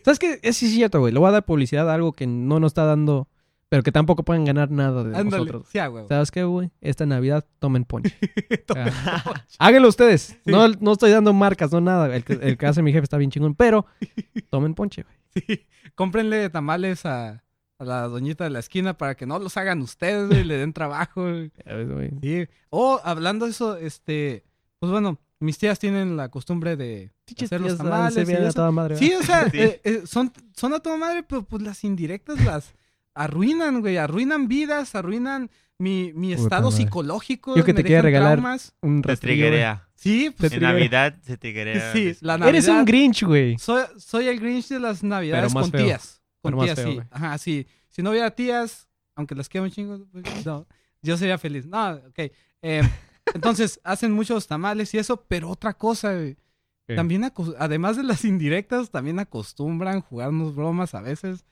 ¿Sabes 0.03 0.19
qué? 0.19 0.39
Es 0.43 0.57
sí 0.57 0.67
cierto, 0.69 0.99
güey. 0.99 1.13
Le 1.13 1.19
voy 1.19 1.29
a 1.29 1.31
dar 1.31 1.45
publicidad 1.45 1.89
a 1.89 1.93
algo 1.93 2.11
que 2.11 2.27
no 2.27 2.59
nos 2.59 2.71
está 2.71 2.83
dando, 2.83 3.29
pero 3.69 3.81
que 3.81 3.93
tampoco 3.93 4.23
pueden 4.23 4.43
ganar 4.43 4.71
nada 4.71 5.05
de 5.05 5.15
Ándale. 5.15 5.45
nosotros. 5.45 5.67
Sí. 5.71 5.79
¿Sabes 6.09 6.31
qué, 6.31 6.43
güey? 6.43 6.71
Esta 6.81 7.05
Navidad 7.05 7.45
tomen 7.59 7.85
ponche. 7.85 8.13
Tomen 8.67 8.91
Ah. 9.05 9.45
Háganlo 9.57 9.87
ustedes. 9.87 10.37
No, 10.43 10.67
no 10.67 10.91
estoy 10.91 11.11
dando 11.11 11.31
marcas, 11.31 11.71
no 11.71 11.79
nada. 11.79 12.13
El 12.13 12.25
que, 12.25 12.33
el 12.33 12.57
que 12.57 12.65
hace 12.65 12.81
mi 12.81 12.91
jefe 12.91 13.05
está 13.05 13.15
bien 13.17 13.31
chingón, 13.31 13.55
pero 13.55 13.85
tomen 14.49 14.75
ponche, 14.75 15.03
güey. 15.03 15.15
Sí. 15.47 15.65
Cómprenle 15.95 16.49
tamales 16.49 17.05
a, 17.05 17.41
a 17.83 17.85
la 17.85 18.07
doñita 18.07 18.43
de 18.43 18.49
la 18.49 18.59
esquina 18.59 18.97
para 18.97 19.15
que 19.15 19.25
no 19.25 19.39
los 19.39 19.55
hagan 19.57 19.81
ustedes, 19.81 20.27
güey, 20.27 20.41
y 20.41 20.43
le 20.43 20.57
den 20.57 20.73
trabajo. 20.73 21.21
güey. 21.23 21.51
Ya 21.65 21.73
ves, 21.75 21.89
güey. 21.89 22.11
Sí. 22.21 22.47
O 22.69 22.99
hablando 23.03 23.45
de 23.45 23.51
eso, 23.51 23.77
este, 23.77 24.43
pues 24.79 24.91
bueno, 24.91 25.19
mis 25.39 25.57
tías 25.57 25.77
tienen 25.79 26.17
la 26.17 26.29
costumbre 26.29 26.75
de 26.75 27.11
hacer 27.41 27.61
los 27.61 27.77
tamales. 27.77 28.13
se 28.15 28.21
y 28.21 28.25
vean 28.25 28.43
a 28.43 28.47
eso. 28.47 28.55
toda 28.55 28.71
madre, 28.71 28.97
Sí, 28.97 29.13
o 29.13 29.23
sea, 29.23 29.49
Sí. 29.49 29.59
eh, 29.59 29.81
eh, 29.83 30.01
son, 30.05 30.31
son 30.55 30.73
a 30.73 30.79
toda 30.79 30.97
madre, 30.97 31.23
pero 31.23 31.43
pues 31.43 31.61
las 31.61 31.83
indirectas 31.83 32.43
las 32.43 32.73
arruinan, 33.13 33.81
güey, 33.81 33.97
arruinan 33.97 34.47
vidas, 34.47 34.95
arruinan 34.95 35.49
mi, 35.77 36.13
mi 36.13 36.29
Puta 36.35 36.43
estado 36.43 36.71
madre. 36.71 36.83
psicológico. 36.83 37.55
Yo 37.55 37.65
que 37.65 37.73
te 37.73 37.83
quería 37.83 38.01
regalar 38.01 38.33
traumas. 38.39 38.73
Un 38.81 39.01
Se 39.03 39.07
rastrillo. 39.09 39.81
Sí, 39.95 40.33
pues 40.37 40.51
Te 40.51 40.57
En. 40.57 40.63
Navidad 40.63 41.15
se 41.23 41.37
triguea. 41.37 41.93
sí, 41.93 42.15
la 42.21 42.37
Navidad. 42.37 42.49
Eres 42.55 42.67
un 42.67 42.85
Grinch, 42.85 43.23
güey. 43.23 43.57
Soy, 43.57 43.83
soy 43.97 44.27
el 44.27 44.39
Grinch 44.39 44.67
de 44.69 44.79
las 44.79 45.03
navidades 45.03 45.53
con 45.53 45.71
feo. 45.71 45.85
tías. 45.85 46.21
Con 46.51 46.59
tías, 46.59 46.75
feo, 46.75 46.87
sí. 46.87 46.93
güey. 46.95 47.07
Ajá, 47.09 47.37
sí. 47.37 47.67
Si 47.87 48.01
no 48.01 48.11
hubiera 48.11 48.31
tías, 48.31 48.87
aunque 49.15 49.33
las 49.33 49.49
quiero 49.49 49.65
un 49.65 49.71
chingo, 49.71 50.05
pues, 50.11 50.23
no, 50.45 50.67
yo 51.01 51.17
sería 51.17 51.37
feliz. 51.37 51.65
No, 51.65 51.93
ok. 51.93 52.19
Eh, 52.61 52.81
entonces, 53.33 53.79
hacen 53.83 54.11
muchos 54.11 54.47
tamales 54.47 54.93
y 54.93 54.97
eso, 54.97 55.25
pero 55.27 55.49
otra 55.49 55.73
cosa, 55.73 56.13
güey. 56.13 56.37
¿Qué? 56.85 56.95
También, 56.95 57.31
además 57.59 57.95
de 57.95 58.03
las 58.03 58.25
indirectas, 58.25 58.91
también 58.91 59.17
acostumbran 59.17 60.01
jugarnos 60.01 60.53
bromas 60.53 60.93
a 60.93 61.01
veces. 61.01 61.45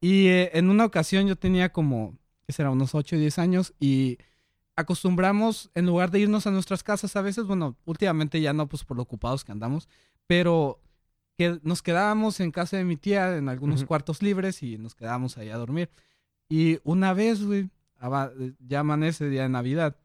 Y 0.00 0.26
eh, 0.26 0.50
en 0.54 0.68
una 0.68 0.84
ocasión 0.84 1.28
yo 1.28 1.36
tenía 1.36 1.72
como, 1.72 2.18
¿qué 2.44 2.52
será? 2.52 2.70
Unos 2.70 2.92
8 2.92 3.14
o 3.14 3.18
10 3.20 3.38
años 3.38 3.74
y 3.78 4.18
acostumbramos, 4.74 5.70
en 5.74 5.86
lugar 5.86 6.10
de 6.10 6.18
irnos 6.18 6.48
a 6.48 6.50
nuestras 6.50 6.82
casas 6.82 7.14
a 7.14 7.22
veces, 7.22 7.44
bueno, 7.44 7.76
últimamente 7.84 8.40
ya 8.40 8.52
no, 8.52 8.68
pues 8.68 8.84
por 8.84 8.96
lo 8.96 9.04
ocupados 9.04 9.44
que 9.44 9.52
andamos, 9.52 9.88
pero 10.26 10.80
que 11.36 11.58
nos 11.62 11.82
quedábamos 11.82 12.40
en 12.40 12.50
casa 12.52 12.76
de 12.76 12.84
mi 12.84 12.96
tía 12.96 13.36
en 13.36 13.48
algunos 13.48 13.80
Ujú. 13.80 13.88
cuartos 13.88 14.22
libres 14.22 14.62
y 14.62 14.78
nos 14.78 14.94
quedábamos 14.94 15.38
ahí 15.38 15.48
a 15.50 15.56
dormir. 15.56 15.90
Y 16.48 16.78
una 16.84 17.14
vez, 17.14 17.42
güey, 17.44 17.70
aba- 17.98 18.32
ya 18.60 18.80
amanece 18.80 19.28
día 19.28 19.42
de 19.42 19.48
Navidad, 19.48 19.96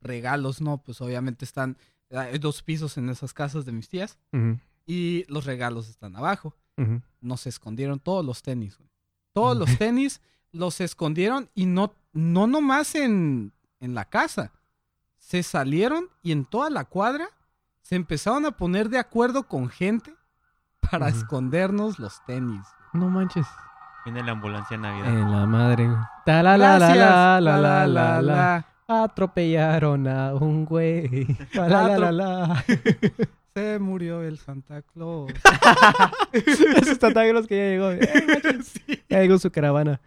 regalos, 0.00 0.60
¿no? 0.60 0.78
Pues 0.78 1.00
obviamente 1.00 1.44
están, 1.44 1.76
hay 2.10 2.38
dos 2.38 2.62
pisos 2.62 2.96
en 2.98 3.08
esas 3.08 3.32
casas 3.32 3.64
de 3.64 3.72
mis 3.72 3.88
tías 3.88 4.18
Ujú, 4.32 4.58
y 4.86 5.24
los 5.28 5.44
regalos 5.44 5.88
están 5.88 6.16
abajo. 6.16 6.54
ujú. 6.76 7.00
Nos 7.20 7.46
escondieron 7.46 7.98
todos 7.98 8.24
los 8.24 8.42
tenis, 8.42 8.76
güey. 8.78 8.90
Todos 9.32 9.56
los 9.56 9.76
tenis 9.78 10.20
los 10.52 10.80
escondieron 10.80 11.50
y 11.54 11.66
no, 11.66 11.92
no 12.12 12.46
nomás 12.46 12.94
en, 12.94 13.52
en 13.80 13.94
la 13.94 14.06
casa. 14.06 14.52
Se 15.18 15.42
salieron 15.42 16.08
y 16.22 16.32
en 16.32 16.44
toda 16.44 16.70
la 16.70 16.84
cuadra 16.84 17.28
se 17.86 17.94
empezaron 17.94 18.44
a 18.46 18.50
poner 18.50 18.88
de 18.88 18.98
acuerdo 18.98 19.44
con 19.44 19.68
gente 19.68 20.12
para 20.90 21.06
escondernos 21.08 22.00
los 22.00 22.20
tenis. 22.26 22.66
No 22.92 23.08
manches. 23.08 23.46
Viene 24.04 24.24
la 24.24 24.32
ambulancia 24.32 24.74
en 24.74 24.80
Navidad. 24.80 25.08
En 25.08 25.30
la 25.30 25.46
madre, 25.46 25.86
güey. 25.86 25.98
Ta 26.24 26.42
la 26.42 26.58
la 26.58 26.80
la 26.80 26.86
Gracias. 26.88 26.98
la 26.98 27.40
la 27.40 27.58
la 27.58 27.86
la 27.86 28.22
la. 28.22 28.66
Atropellaron 28.88 30.08
a 30.08 30.34
un 30.34 30.64
güey. 30.64 31.26
Ta 31.54 31.68
la 31.68 31.96
la 31.96 31.98
la 31.98 32.12
la. 32.12 32.64
Se 33.54 33.78
murió 33.78 34.20
el 34.24 34.38
Santa 34.38 34.82
Claus. 34.82 35.32
Esos 36.32 36.98
tatagros 36.98 37.46
que 37.46 37.56
ya 37.56 37.64
llegó. 37.70 37.90
Eh. 37.92 39.00
Ya 39.08 39.20
llegó 39.20 39.38
su 39.38 39.52
caravana. 39.52 40.00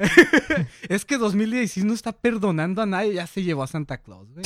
es 0.89 1.05
que 1.05 1.17
2016 1.17 1.85
no 1.85 1.93
está 1.93 2.11
perdonando 2.11 2.81
a 2.81 2.85
nadie. 2.85 3.13
Ya 3.13 3.25
se 3.25 3.41
llevó 3.41 3.63
a 3.63 3.67
Santa 3.67 3.99
Claus, 3.99 4.29
güey. 4.33 4.43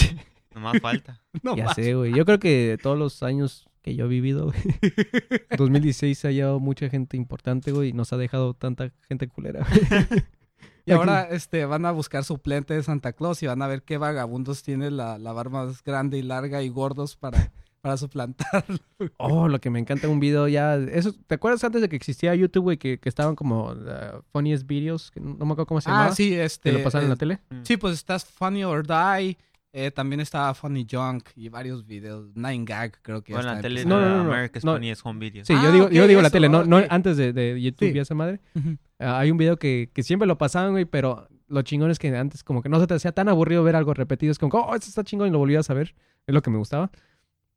Nomás 0.53 0.79
falta. 0.81 1.21
No 1.43 1.55
ya 1.55 1.65
más. 1.65 1.75
sé, 1.75 1.95
güey. 1.95 2.13
Yo 2.13 2.25
creo 2.25 2.39
que 2.39 2.67
de 2.69 2.77
todos 2.77 2.97
los 2.97 3.23
años 3.23 3.67
que 3.81 3.95
yo 3.95 4.05
he 4.05 4.07
vivido, 4.07 4.45
güey. 4.45 4.61
2016 5.57 6.17
se 6.17 6.27
ha 6.27 6.31
llevado 6.31 6.59
mucha 6.59 6.89
gente 6.89 7.17
importante, 7.17 7.71
güey. 7.71 7.89
Y 7.89 7.93
nos 7.93 8.13
ha 8.13 8.17
dejado 8.17 8.53
tanta 8.53 8.91
gente 9.07 9.27
culera, 9.27 9.65
güey. 9.67 10.23
Y 10.85 10.91
ahora 10.91 11.29
este, 11.31 11.63
van 11.65 11.85
a 11.85 11.91
buscar 11.91 12.25
suplente 12.25 12.73
de 12.73 12.83
Santa 12.83 13.13
Claus 13.13 13.41
y 13.41 13.47
van 13.47 13.61
a 13.61 13.67
ver 13.67 13.83
qué 13.83 13.97
vagabundos 13.97 14.63
tiene 14.63 14.91
la, 14.91 15.17
la 15.17 15.31
barba 15.31 15.65
más 15.65 15.81
grande 15.81 16.17
y 16.17 16.23
larga 16.23 16.61
y 16.61 16.67
gordos 16.67 17.15
para, 17.15 17.53
para 17.79 17.95
suplantarlo. 17.95 18.79
Oh, 19.17 19.47
lo 19.47 19.61
que 19.61 19.69
me 19.69 19.79
encanta 19.79 20.09
un 20.09 20.19
video 20.19 20.47
ya. 20.47 20.75
Eso, 20.75 21.13
¿Te 21.27 21.35
acuerdas 21.35 21.63
antes 21.63 21.81
de 21.81 21.87
que 21.87 21.95
existía 21.95 22.35
YouTube, 22.35 22.63
güey? 22.63 22.77
Que, 22.77 22.97
que 22.97 23.07
estaban 23.09 23.35
como 23.35 23.71
uh, 23.71 24.21
funniest 24.33 24.67
videos. 24.67 25.11
Que 25.11 25.21
no, 25.21 25.35
no 25.35 25.45
me 25.45 25.53
acuerdo 25.53 25.67
cómo 25.67 25.81
se 25.81 25.89
llamaba. 25.89 26.07
Ah, 26.07 26.15
sí, 26.15 26.33
este. 26.33 26.71
Que 26.71 26.77
lo 26.77 26.83
pasaban 26.83 27.05
en 27.05 27.09
la 27.09 27.15
eh, 27.15 27.17
tele. 27.17 27.39
Sí, 27.63 27.77
pues 27.77 27.93
estás 27.93 28.25
Funny 28.25 28.63
or 28.63 28.85
Die. 28.85 29.37
Eh, 29.73 29.91
también 29.91 30.19
estaba 30.21 30.53
Funny 30.53 30.87
Junk 30.89 31.29
y 31.35 31.49
varios 31.49 31.85
videos. 31.85 32.27
Nine 32.35 32.63
Gag, 32.63 33.01
creo 33.01 33.23
que 33.23 33.33
Bueno, 33.33 33.53
la 33.55 33.59
tele 33.61 33.83
No, 33.85 33.99
no, 33.99 34.07
no, 34.09 34.17
no, 34.17 34.23
no. 34.25 34.31
America's 34.33 34.63
No. 34.63 34.73
Funniest 34.73 35.01
Home 35.05 35.19
Videos. 35.19 35.47
Sí, 35.47 35.53
Ah, 35.57 35.61
yo 35.63 35.71
digo, 35.71 35.85
ok, 35.87 35.91
yo 35.91 36.07
digo 36.07 36.21
la 36.21 36.27
eso, 36.27 36.33
tele, 36.33 36.47
no, 36.49 36.63
no 36.63 36.81
antes 36.89 37.17
de, 37.17 37.33
de 37.33 37.61
YouTube 37.61 37.89
Sí. 37.91 37.97
y 37.97 37.99
esa 37.99 38.15
madre. 38.15 38.39
Ujú. 38.55 38.77
Ah, 38.99 39.19
hay 39.19 39.31
un 39.31 39.37
video 39.37 39.57
que, 39.57 39.89
que 39.93 40.03
siempre 40.03 40.27
lo 40.27 40.37
pasaban, 40.37 40.71
güey, 40.71 40.85
pero 40.85 41.27
lo 41.47 41.61
chingón 41.63 41.91
es 41.91 41.99
que 41.99 42.15
antes 42.15 42.43
como 42.43 42.61
que 42.61 42.69
no 42.69 42.79
se 42.79 42.87
te 42.87 42.93
hacía 42.93 43.11
tan 43.11 43.27
aburrido 43.29 43.63
ver 43.63 43.75
algo 43.75 43.93
repetido. 43.93 44.31
Es 44.31 44.39
como, 44.39 44.53
oh, 44.59 44.75
esto 44.75 44.87
está 44.87 45.03
chingón 45.03 45.27
y 45.27 45.31
lo 45.31 45.39
volvías 45.39 45.69
a 45.69 45.73
ver. 45.73 45.95
Es 46.25 46.33
lo 46.33 46.41
que 46.41 46.49
me 46.51 46.57
gustaba. 46.57 46.89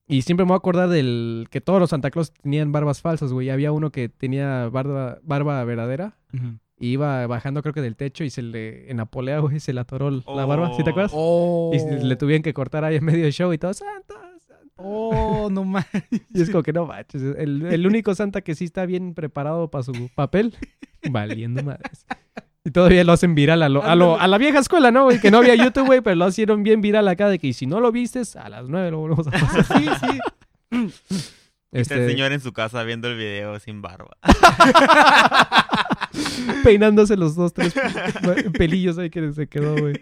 Y 0.08 0.22
siempre 0.22 0.44
me 0.44 0.48
voy 0.48 0.54
a 0.54 0.58
acordar 0.58 0.88
del 0.88 1.48
que 1.50 1.60
todos 1.60 1.80
los 1.80 1.90
Santa 1.90 2.10
Claus 2.10 2.32
tenían 2.32 2.72
barbas 2.72 3.00
falsas, 3.00 3.32
güey. 3.32 3.50
Había 3.50 3.72
uno 3.72 3.90
que 3.90 4.08
tenía 4.08 4.68
barba, 4.68 5.18
barba 5.22 5.62
verdadera 5.64 6.16
Ujú. 6.32 6.46
y 6.46 6.58
iba 6.78 7.26
bajando 7.26 7.62
creo 7.62 7.72
que 7.74 7.80
del 7.80 7.96
techo 7.96 8.22
y 8.24 8.30
se 8.30 8.42
le, 8.42 8.90
en 8.90 8.98
la 8.98 9.06
polea, 9.06 9.38
güey, 9.40 9.60
se 9.60 9.72
le 9.72 9.80
atoró 9.80 10.10
la 10.10 10.44
barba. 10.44 10.74
¿Sí 10.76 10.84
te 10.84 10.90
acuerdas? 10.90 11.12
Oh. 11.14 11.72
Y 11.74 12.04
le 12.04 12.16
tuvieron 12.16 12.42
que 12.42 12.52
cortar 12.54 12.84
ahí 12.84 12.96
en 12.96 13.04
medio 13.04 13.22
del 13.24 13.32
show 13.32 13.52
y 13.52 13.58
todo, 13.58 13.72
Santa, 13.74 14.14
Santa. 14.46 14.72
Oh, 14.76 15.48
no 15.50 15.64
más. 15.64 15.86
Y 16.34 16.42
es 16.42 16.50
como 16.50 16.62
que 16.62 16.72
no 16.72 16.84
manches. 16.86 17.22
El, 17.22 17.64
el 17.66 17.86
único 17.86 18.14
Santa 18.14 18.42
que 18.42 18.54
sí 18.54 18.64
está 18.66 18.84
bien 18.86 19.14
preparado 19.14 19.70
para 19.70 19.84
su 19.84 20.10
papel, 20.14 20.54
valiendo 21.10 21.62
madres. 21.62 22.04
Y 22.64 22.70
todavía 22.72 23.04
lo 23.04 23.12
hacen 23.12 23.34
viral 23.36 23.62
a, 23.62 23.68
lo, 23.68 23.82
a, 23.84 23.94
lo- 23.94 24.18
a 24.20 24.26
la 24.26 24.38
vieja 24.38 24.58
escuela, 24.58 24.90
¿no, 24.90 25.04
güey? 25.04 25.20
Que 25.20 25.30
no 25.30 25.38
había 25.38 25.54
YouTube, 25.54 25.86
güey, 25.86 26.00
pero 26.00 26.16
lo 26.16 26.28
hicieron 26.28 26.62
bien 26.64 26.80
viral 26.80 27.06
acá 27.08 27.28
de 27.28 27.38
que 27.38 27.46
y 27.46 27.52
si 27.52 27.64
no 27.64 27.78
lo 27.80 27.92
vistes, 27.92 28.34
a 28.36 28.48
las 28.48 28.68
nueve 28.68 28.90
lo 28.90 28.98
volvemos 28.98 29.26
a 29.28 29.30
pasar. 29.30 29.64
Sí, 29.78 29.88
sí. 30.00 30.90
Está 31.72 31.94
el 31.94 32.00
Este, 32.02 32.12
señor 32.12 32.32
en 32.32 32.40
su 32.40 32.52
casa 32.52 32.82
viendo 32.84 33.08
el 33.08 33.16
video 33.16 33.58
sin 33.60 33.82
barba. 33.82 34.16
peinándose 36.64 37.16
los 37.16 37.34
dos, 37.34 37.52
tres 37.52 37.74
pelillos 38.58 38.98
ahí 38.98 39.10
que 39.10 39.32
se 39.32 39.46
quedó, 39.48 39.76
güey. 39.76 39.94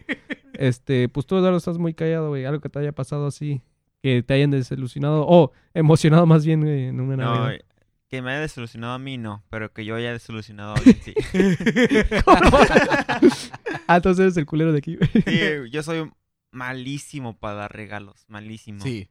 Este, 0.55 1.09
pues 1.09 1.27
tú, 1.27 1.37
Eduardo, 1.37 1.57
estás 1.57 1.79
muy 1.79 1.95
callado, 1.95 2.29
güey. 2.29 2.45
Algo 2.45 2.61
que 2.61 2.69
te 2.69 2.79
haya 2.79 2.93
pasado 2.93 3.27
así, 3.27 3.63
que 4.03 4.23
te 4.23 4.35
hayan 4.35 4.51
desilusionado, 4.51 5.25
o 5.27 5.53
emocionado 5.73 6.27
más 6.27 6.45
bien, 6.45 6.61
güey, 6.61 6.87
en 6.87 7.01
una 7.01 7.17
No, 7.17 7.49
que 8.09 8.23
me 8.23 8.31
haya 8.31 8.41
desilusionado 8.41 8.93
a 8.93 8.99
mí, 8.99 9.19
no. 9.19 9.43
Pero 9.51 9.73
que 9.73 9.85
yo 9.85 9.97
haya 9.97 10.13
desilusionado 10.13 10.75
a 10.75 10.77
alguien, 10.77 11.01
sí. 11.03 11.15
ah, 13.87 13.97
entonces 13.97 14.23
eres 14.23 14.37
el 14.37 14.47
culero 14.47 14.73
de 14.73 14.79
aquí, 14.79 14.97
güey. 14.97 15.11
Sí, 15.11 15.71
yo 15.71 15.83
soy 15.83 16.11
malísimo 16.53 17.37
para 17.37 17.55
dar 17.55 17.73
regalos. 17.73 18.25
Malísimo. 18.29 18.81
Sí. 18.83 19.09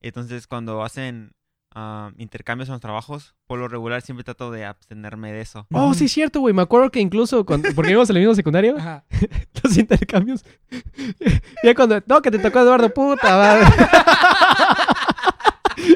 Entonces, 0.00 0.46
cuando 0.46 0.82
hacen 0.82 1.32
ah, 1.74 2.10
intercambios 2.18 2.68
en 2.68 2.72
los 2.72 2.80
trabajos, 2.80 3.34
por 3.46 3.58
lo 3.58 3.68
regular 3.68 4.02
siempre 4.02 4.24
trato 4.24 4.50
de 4.50 4.64
abstenerme 4.64 5.32
de 5.32 5.40
eso. 5.40 5.66
Oh, 5.72 5.94
sí, 5.94 6.06
es 6.06 6.12
cierto, 6.12 6.40
güey. 6.40 6.54
Me 6.54 6.62
acuerdo 6.62 6.90
que 6.90 7.00
incluso, 7.00 7.44
cuando, 7.44 7.68
porque 7.74 7.90
íbamos 7.92 8.10
en 8.10 8.16
el 8.16 8.22
mismo 8.22 8.34
secundario, 8.34 8.76
Ajá. 8.78 9.04
los 9.62 9.76
intercambios. 9.78 10.44
ya 11.64 11.74
cuando, 11.74 12.02
no, 12.06 12.22
que 12.22 12.30
te 12.30 12.38
tocó 12.38 12.60
Eduardo, 12.60 12.88
puta 12.92 13.36
madre. 13.36 13.66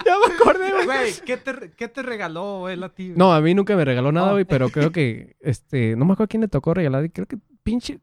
ya 0.06 0.14
me 0.26 0.34
acordé, 0.34 0.70
güey. 0.72 0.84
Güey, 0.86 1.12
¿qué 1.24 1.36
te, 1.36 1.72
¿qué 1.76 1.88
te 1.88 2.02
regaló 2.02 2.68
él 2.68 2.82
a 2.82 2.88
ti? 2.88 3.06
güey? 3.08 3.18
No, 3.18 3.32
a 3.32 3.40
mí 3.40 3.54
nunca 3.54 3.74
me 3.76 3.84
regaló 3.84 4.12
nada, 4.12 4.28
Oh. 4.28 4.32
güey, 4.32 4.44
pero 4.44 4.68
creo 4.70 4.92
que, 4.92 5.36
este, 5.40 5.96
no 5.96 6.04
me 6.04 6.12
acuerdo 6.12 6.28
quién 6.28 6.40
le 6.42 6.48
tocó 6.48 6.74
regalar, 6.74 7.10
creo 7.10 7.26
que 7.26 7.38
pinche 7.62 8.00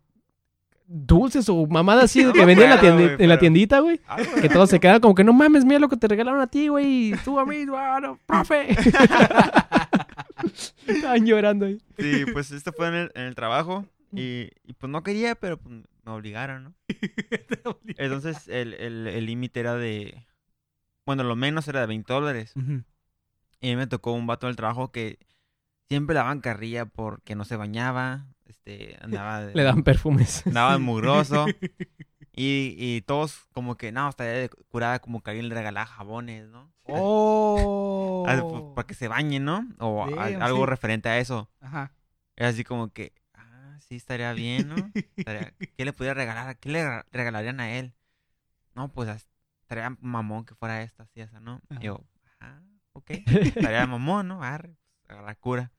dulces 0.92 1.48
o 1.50 1.68
mamada 1.68 2.04
así 2.04 2.24
No 2.24 2.34
que 2.34 2.44
vendía 2.46 2.80
en 2.82 3.18
la, 3.20 3.28
la 3.28 3.40
tiendita, 3.40 3.80
güey. 3.80 4.02
Ah. 4.08 4.18
Que 4.42 4.50
todos 4.50 4.70
se 4.70 4.80
quedaban 4.80 5.02
como 5.02 5.14
que 5.16 5.24
no 5.24 5.34
mames, 5.34 5.64
mira 5.64 5.80
lo 5.80 5.88
que 5.88 5.98
te 5.98 6.08
regalaron 6.08 6.42
a 6.42 6.48
ti, 6.48 6.68
güey. 6.68 7.14
Tú 7.24 7.40
a 7.40 7.46
mí, 7.46 7.66
bueno, 7.68 8.20
profe. 8.26 8.70
Estaban 10.88 11.26
llorando 11.26 11.66
ahí. 11.68 11.78
Sí, 11.98 12.26
pues 12.34 12.52
esto 12.52 12.72
fue 12.76 12.88
en 12.88 12.94
el, 12.96 13.12
en 13.16 13.24
el 13.24 13.36
trabajo. 13.36 13.86
Y, 14.12 14.50
y, 14.66 14.74
pues 14.74 14.90
no 14.90 15.04
quería, 15.04 15.36
pero 15.36 15.58
pues, 15.58 15.84
me 16.04 16.12
obligaron, 16.12 16.64
¿no? 16.64 16.74
Entonces 17.98 18.48
el 18.48 18.74
el- 18.74 19.06
el 19.08 19.26
límite 19.28 19.60
era 19.60 19.76
de... 19.76 20.26
Bueno, 21.06 21.24
lo 21.24 21.36
menos 21.36 21.68
era 21.68 21.82
de 21.82 21.86
20 21.88 22.12
dólares. 22.12 22.54
Y 23.62 23.68
a 23.68 23.70
mí 23.72 23.76
me 23.76 23.86
tocó 23.88 24.14
un 24.14 24.26
vato 24.26 24.48
del 24.48 24.56
trabajo 24.56 24.92
que 24.92 25.20
siempre 25.88 26.14
le 26.16 26.20
daban 26.22 26.40
carrilla 26.42 26.86
porque 26.86 27.36
no 27.36 27.46
se 27.46 27.56
bañaba. 27.56 28.26
Este, 28.50 28.98
andaba... 29.02 29.42
de- 29.46 29.54
Le 29.56 29.64
dan 29.64 29.84
perfumes. 29.84 30.46
Andaba 30.48 30.78
mugroso. 30.80 31.46
Y, 32.42 32.76
y 32.78 33.02
todos 33.02 33.48
como 33.52 33.76
que, 33.76 33.92
no, 33.92 34.08
estaría 34.08 34.32
de 34.34 34.50
curada 34.70 35.00
como 35.00 35.22
que 35.22 35.32
alguien 35.32 35.50
le 35.50 35.56
regalaba 35.56 35.86
jabones, 35.86 36.48
¿no? 36.48 36.72
Oh. 36.84 38.24
Pues, 38.26 38.64
para 38.76 38.88
que 38.88 38.94
se 38.94 39.10
bañen, 39.10 39.44
¿no? 39.44 39.68
O 39.80 40.06
a- 40.06 40.24
algo 40.46 40.60
sí. 40.64 40.66
referente 40.70 41.10
a 41.10 41.18
eso. 41.20 41.50
Ajá. 41.60 41.92
Era 42.38 42.48
así 42.50 42.64
como 42.64 42.94
que, 42.94 43.12
ah, 43.34 43.76
sí, 43.82 43.96
estaría 43.98 44.32
bien, 44.32 44.70
¿no? 44.70 44.76
Estaría- 45.18 45.54
¿Qué 45.76 45.84
le 45.84 45.92
pudiera 45.92 46.14
regalar? 46.14 46.56
¿Qué 46.60 46.70
le 46.70 46.82
rega- 46.86 47.06
regalarían 47.12 47.60
a 47.60 47.72
él? 47.78 47.94
No, 48.74 48.88
pues 48.88 49.10
estaría 49.62 49.98
mamón 50.00 50.46
que 50.46 50.56
fuera 50.56 50.82
esta, 50.82 51.04
así, 51.04 51.20
esa, 51.20 51.42
¿no? 51.42 51.60
Ajá. 51.70 51.80
Y 51.82 51.86
yo, 51.88 52.06
ah, 52.40 52.62
ok. 52.94 53.10
Estaría 53.10 53.86
mamón, 53.86 54.30
¿no? 54.30 54.44
Arre, 54.44 54.78
pues, 55.02 55.10
agarrar 55.10 55.38
cura. 55.40 55.72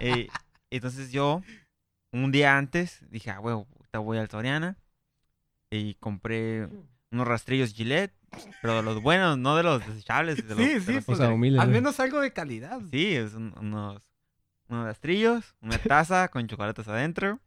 Eh, 0.00 0.26
entonces 0.70 1.12
yo, 1.12 1.42
un 2.12 2.32
día 2.32 2.56
antes, 2.56 3.04
dije, 3.10 3.30
ah, 3.30 3.40
huevo, 3.40 3.66
voy 3.98 4.18
al 4.18 4.28
Soriana. 4.28 4.76
Y 5.70 5.94
compré 5.94 6.68
unos 7.10 7.26
rastrillos 7.26 7.72
Gillette, 7.74 8.14
pero 8.62 8.76
de 8.76 8.82
los 8.82 9.02
buenos, 9.02 9.36
no 9.38 9.56
de 9.56 9.62
los 9.62 9.84
desechables. 9.86 10.36
De 10.46 10.54
los, 10.54 10.64
Sí, 10.64 10.74
de 10.74 10.80
sí, 10.80 10.92
los- 10.92 11.04
pues, 11.04 11.20
humilde, 11.20 11.60
Al 11.60 11.68
menos 11.70 11.98
algo 12.00 12.20
de 12.20 12.32
calidad. 12.32 12.80
Sí, 12.90 13.14
es 13.14 13.34
un- 13.34 13.54
unos, 13.58 14.02
unos 14.68 14.84
rastrillos, 14.86 15.54
una 15.60 15.78
taza 15.78 16.28
con 16.28 16.46
chocolates 16.46 16.86
adentro, 16.88 17.40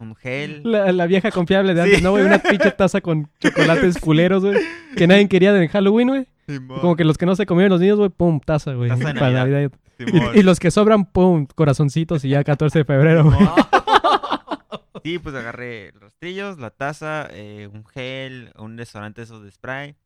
un 0.00 0.14
gel. 0.16 0.62
La, 0.64 0.92
la 0.92 1.06
vieja 1.06 1.30
confiable 1.30 1.74
de 1.74 1.82
Sí. 1.82 1.88
antes, 1.88 2.02
¿no, 2.02 2.10
güey? 2.12 2.24
Una 2.24 2.38
pinche 2.38 2.70
taza 2.72 3.00
con 3.00 3.28
chocolates 3.40 3.98
culeros, 3.98 4.44
güey. 4.44 4.58
Que 4.96 5.06
nadie 5.06 5.28
quería 5.28 5.56
en 5.56 5.68
Halloween, 5.68 6.08
güey. 6.08 6.26
Como 6.80 6.96
que 6.96 7.04
los 7.04 7.16
que 7.18 7.26
no 7.26 7.36
se 7.36 7.46
comieron 7.46 7.70
los 7.70 7.80
niños, 7.80 7.98
güey, 7.98 8.10
pum, 8.10 8.40
taza, 8.40 8.74
güey. 8.74 8.90
Taza 8.90 9.12
de 9.12 9.14
Navidad. 9.14 9.70
Y, 9.98 10.38
y 10.40 10.42
los 10.42 10.58
que 10.58 10.70
sobran, 10.70 11.04
pum, 11.06 11.46
corazoncitos 11.54 12.24
y 12.24 12.30
ya 12.30 12.42
14 12.44 12.80
de 12.80 12.84
febrero, 12.84 13.24
güey. 13.24 13.38
Sí, 15.02 15.18
pues 15.18 15.34
agarré 15.34 15.92
rastrillos, 16.00 16.58
la 16.58 16.70
taza, 16.70 17.28
eh, 17.30 17.68
un 17.70 17.84
gel, 17.84 18.52
un 18.56 18.76
desodorante 18.76 19.20
esos 19.20 19.42
de 19.42 19.50
spray. 19.50 19.96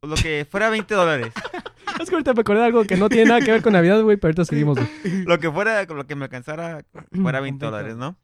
Pues 0.00 0.10
lo 0.10 0.16
que 0.16 0.46
fuera 0.48 0.68
20 0.68 0.94
dólares. 0.94 1.32
Es 1.98 2.10
que 2.10 2.14
ahorita 2.14 2.34
me 2.34 2.42
acordé 2.42 2.60
de 2.60 2.66
algo 2.66 2.84
que 2.84 2.96
no 2.98 3.08
tiene 3.08 3.24
nada 3.24 3.40
que 3.40 3.50
ver 3.50 3.62
con 3.62 3.72
Navidad, 3.72 4.00
güey, 4.02 4.16
pero 4.18 4.28
ahorita 4.28 4.44
seguimos, 4.44 4.76
güey. 4.78 5.24
Lo 5.24 5.38
que 5.40 5.50
fuera, 5.50 5.84
con 5.86 5.96
lo 5.96 6.06
que 6.06 6.14
me 6.14 6.24
alcanzara, 6.26 6.84
fuera 7.22 7.40
20 7.40 7.64
20 7.64 7.64
dólares, 7.66 7.96
¿no? 7.96 8.14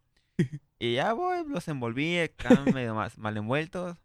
Y 0.79 0.95
ya, 0.95 1.13
voy, 1.13 1.45
los 1.49 1.67
envolví, 1.69 2.17
estaban 2.17 2.73
medio 2.75 2.95
más 2.95 3.17
mal 3.19 3.37
envueltos. 3.37 3.97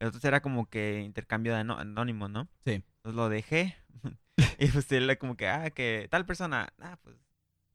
Entonces 0.00 0.24
era 0.24 0.40
como 0.42 0.68
que 0.68 1.00
intercambio 1.00 1.52
de 1.54 1.60
ano- 1.60 1.78
anónimo, 1.78 2.28
¿no? 2.28 2.48
Sí. 2.64 2.72
Entonces 2.96 3.14
lo 3.16 3.28
dejé. 3.28 3.76
y 4.58 4.68
pues 4.68 4.90
él 4.92 5.16
como 5.18 5.36
que, 5.36 5.48
ah, 5.48 5.70
que 5.70 6.08
tal 6.10 6.26
persona, 6.26 6.72
ah, 6.80 6.98
pues 7.02 7.16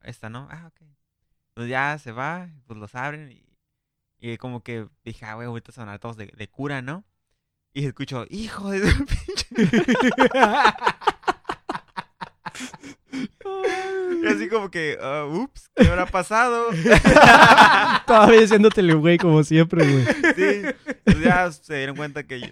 esta, 0.02 0.28
¿no? 0.28 0.48
Ah, 0.50 0.66
ok. 0.68 0.82
Entonces 1.50 1.70
ya 1.70 1.98
se 1.98 2.12
va, 2.12 2.50
pues 2.66 2.78
los 2.78 2.94
abren 2.94 3.32
y, 3.32 3.44
y 4.20 4.36
como 4.38 4.62
que 4.62 4.88
dije, 5.04 5.24
ah, 5.26 5.34
güey, 5.34 5.46
ahorita 5.48 5.72
son 5.72 5.96
todos 5.98 6.16
de, 6.16 6.26
de 6.26 6.48
cura, 6.48 6.82
¿no? 6.82 7.04
Y 7.72 7.86
escucho, 7.86 8.26
hijo 8.30 8.70
de 8.70 8.80
pinche. 9.56 9.80
Y 14.22 14.26
así 14.26 14.48
como 14.48 14.70
que, 14.70 14.98
ah, 15.00 15.24
ups, 15.26 15.70
¿qué 15.74 15.86
habrá 15.86 16.06
pasado? 16.06 16.70
Todavía 18.06 18.42
haciéndotele, 18.44 18.94
güey, 18.94 19.18
como 19.18 19.42
siempre, 19.44 19.86
güey. 19.86 20.04
Sí. 20.34 20.92
Pues 21.04 21.20
ya 21.20 21.50
se 21.52 21.76
dieron 21.76 21.96
cuenta 21.96 22.24
que 22.24 22.40
yo, 22.40 22.48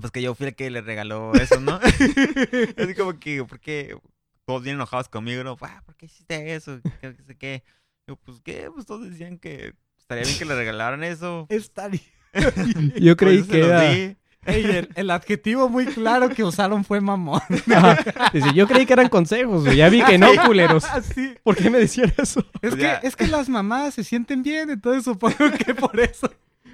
pues 0.00 0.10
que 0.10 0.22
yo 0.22 0.34
fui 0.34 0.48
el 0.48 0.54
que 0.54 0.70
le 0.70 0.80
regaló 0.80 1.32
eso, 1.34 1.60
¿no? 1.60 1.74
Así 2.76 2.94
como 2.96 3.18
que, 3.18 3.44
¿por 3.44 3.60
qué? 3.60 3.96
Todos 4.44 4.62
bien 4.62 4.76
enojados 4.76 5.08
conmigo, 5.08 5.44
¿no? 5.44 5.56
Ah, 5.60 5.82
¿por 5.84 5.96
qué 5.96 6.06
hiciste 6.06 6.54
eso? 6.54 6.80
¿Qué, 7.00 7.14
qué 7.14 7.22
sé 7.22 7.36
qué? 7.36 7.64
Yo, 8.06 8.16
pues, 8.16 8.40
¿qué? 8.42 8.70
Pues 8.72 8.86
todos 8.86 9.08
decían 9.08 9.38
que 9.38 9.74
estaría 9.98 10.24
bien 10.24 10.38
que 10.38 10.44
le 10.44 10.54
regalaran 10.54 11.04
eso. 11.04 11.46
Estaría. 11.48 12.00
Yo 13.00 13.16
creí 13.16 13.42
que 13.44 13.58
era... 13.58 14.16
Ey, 14.46 14.64
el, 14.64 14.88
el 14.94 15.10
adjetivo 15.10 15.68
muy 15.68 15.84
claro 15.86 16.30
que 16.30 16.42
usaron 16.42 16.82
fue 16.84 17.00
mamón. 17.00 17.40
Dice, 18.32 18.54
yo 18.54 18.66
creí 18.66 18.86
que 18.86 18.94
eran 18.94 19.08
consejos. 19.08 19.64
Ya 19.76 19.88
vi 19.90 20.02
que 20.02 20.16
no, 20.16 20.28
culeros. 20.46 20.84
¿Por 21.42 21.56
qué 21.56 21.68
me 21.68 21.78
decían 21.78 22.12
eso? 22.16 22.40
Es 22.62 22.74
Pues 22.74 22.74
que, 22.76 23.06
es 23.06 23.16
que 23.16 23.26
las 23.26 23.48
mamás 23.48 23.94
se 23.94 24.04
sienten 24.04 24.42
bien, 24.42 24.70
entonces 24.70 25.04
supongo 25.04 25.36
que 25.64 25.74
por 25.74 25.98
eso. 26.00 26.30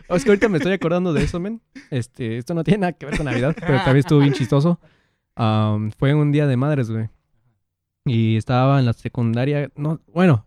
Oh, 0.09 0.15
Es 0.15 0.23
que 0.23 0.31
ahorita 0.31 0.49
me 0.49 0.59
estoy 0.59 0.73
acordando 0.75 1.13
de 1.13 1.25
eso, 1.25 1.41
men. 1.41 1.61
Este, 1.91 2.39
esto 2.39 2.55
no 2.55 2.63
tiene 2.63 2.79
nada 2.79 2.93
que 2.93 3.07
ver 3.07 3.17
con 3.17 3.27
Navidad, 3.27 3.57
pero 3.59 3.79
también 3.79 3.99
estuvo 3.99 4.21
bien 4.21 4.33
chistoso. 4.35 4.79
Am, 5.35 5.91
fue 5.91 6.15
un 6.15 6.31
día 6.31 6.47
de 6.47 6.57
madres, 6.57 6.91
güey. 6.91 7.09
Y 8.05 8.37
estaba 8.37 8.79
en 8.79 8.87
la 8.87 8.93
secundaria. 8.93 9.69
No, 9.75 10.01
bueno, 10.07 10.47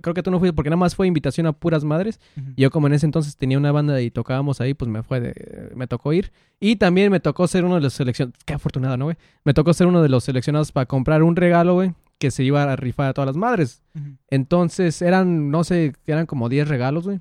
creo 0.00 0.14
que 0.14 0.22
tú 0.22 0.30
no 0.30 0.38
fuiste 0.38 0.52
porque 0.54 0.70
nada 0.70 0.78
más 0.78 0.94
fue 0.94 1.06
invitación 1.06 1.46
a 1.46 1.52
puras 1.52 1.84
madres. 1.84 2.20
Y 2.56 2.62
yo 2.62 2.70
como 2.70 2.86
en 2.88 2.94
ese 2.94 3.06
entonces 3.06 3.36
tenía 3.36 3.58
una 3.58 3.72
banda 3.72 4.00
y 4.00 4.10
tocábamos 4.10 4.60
ahí, 4.60 4.74
pues 4.74 4.90
me 4.90 5.02
fue 5.02 5.20
de, 5.20 5.70
me 5.74 5.86
tocó 5.86 6.12
ir. 6.12 6.32
Y 6.60 6.76
también 6.76 7.10
me 7.12 7.20
tocó 7.20 7.46
ser 7.46 7.64
uno 7.64 7.76
de 7.76 7.80
los 7.82 7.92
seleccionados. 7.94 8.38
Qué 8.44 8.54
afortunado, 8.54 8.96
¿no, 8.96 9.04
güey? 9.06 9.16
Me 9.44 9.54
tocó 9.54 9.72
ser 9.74 9.86
uno 9.86 10.02
de 10.02 10.08
los 10.08 10.24
seleccionados 10.24 10.72
para 10.72 10.86
comprar 10.86 11.22
un 11.22 11.36
regalo, 11.36 11.74
güey, 11.74 11.92
que 12.18 12.30
se 12.30 12.42
iba 12.44 12.62
a 12.64 12.76
rifar 12.76 13.08
a 13.08 13.14
todas 13.14 13.26
las 13.28 13.36
madres. 13.36 13.82
Entonces 14.30 15.00
eran, 15.02 15.50
no 15.50 15.62
sé, 15.64 15.92
eran 16.06 16.26
como 16.26 16.48
10 16.48 16.68
regalos, 16.68 17.04
güey. 17.04 17.20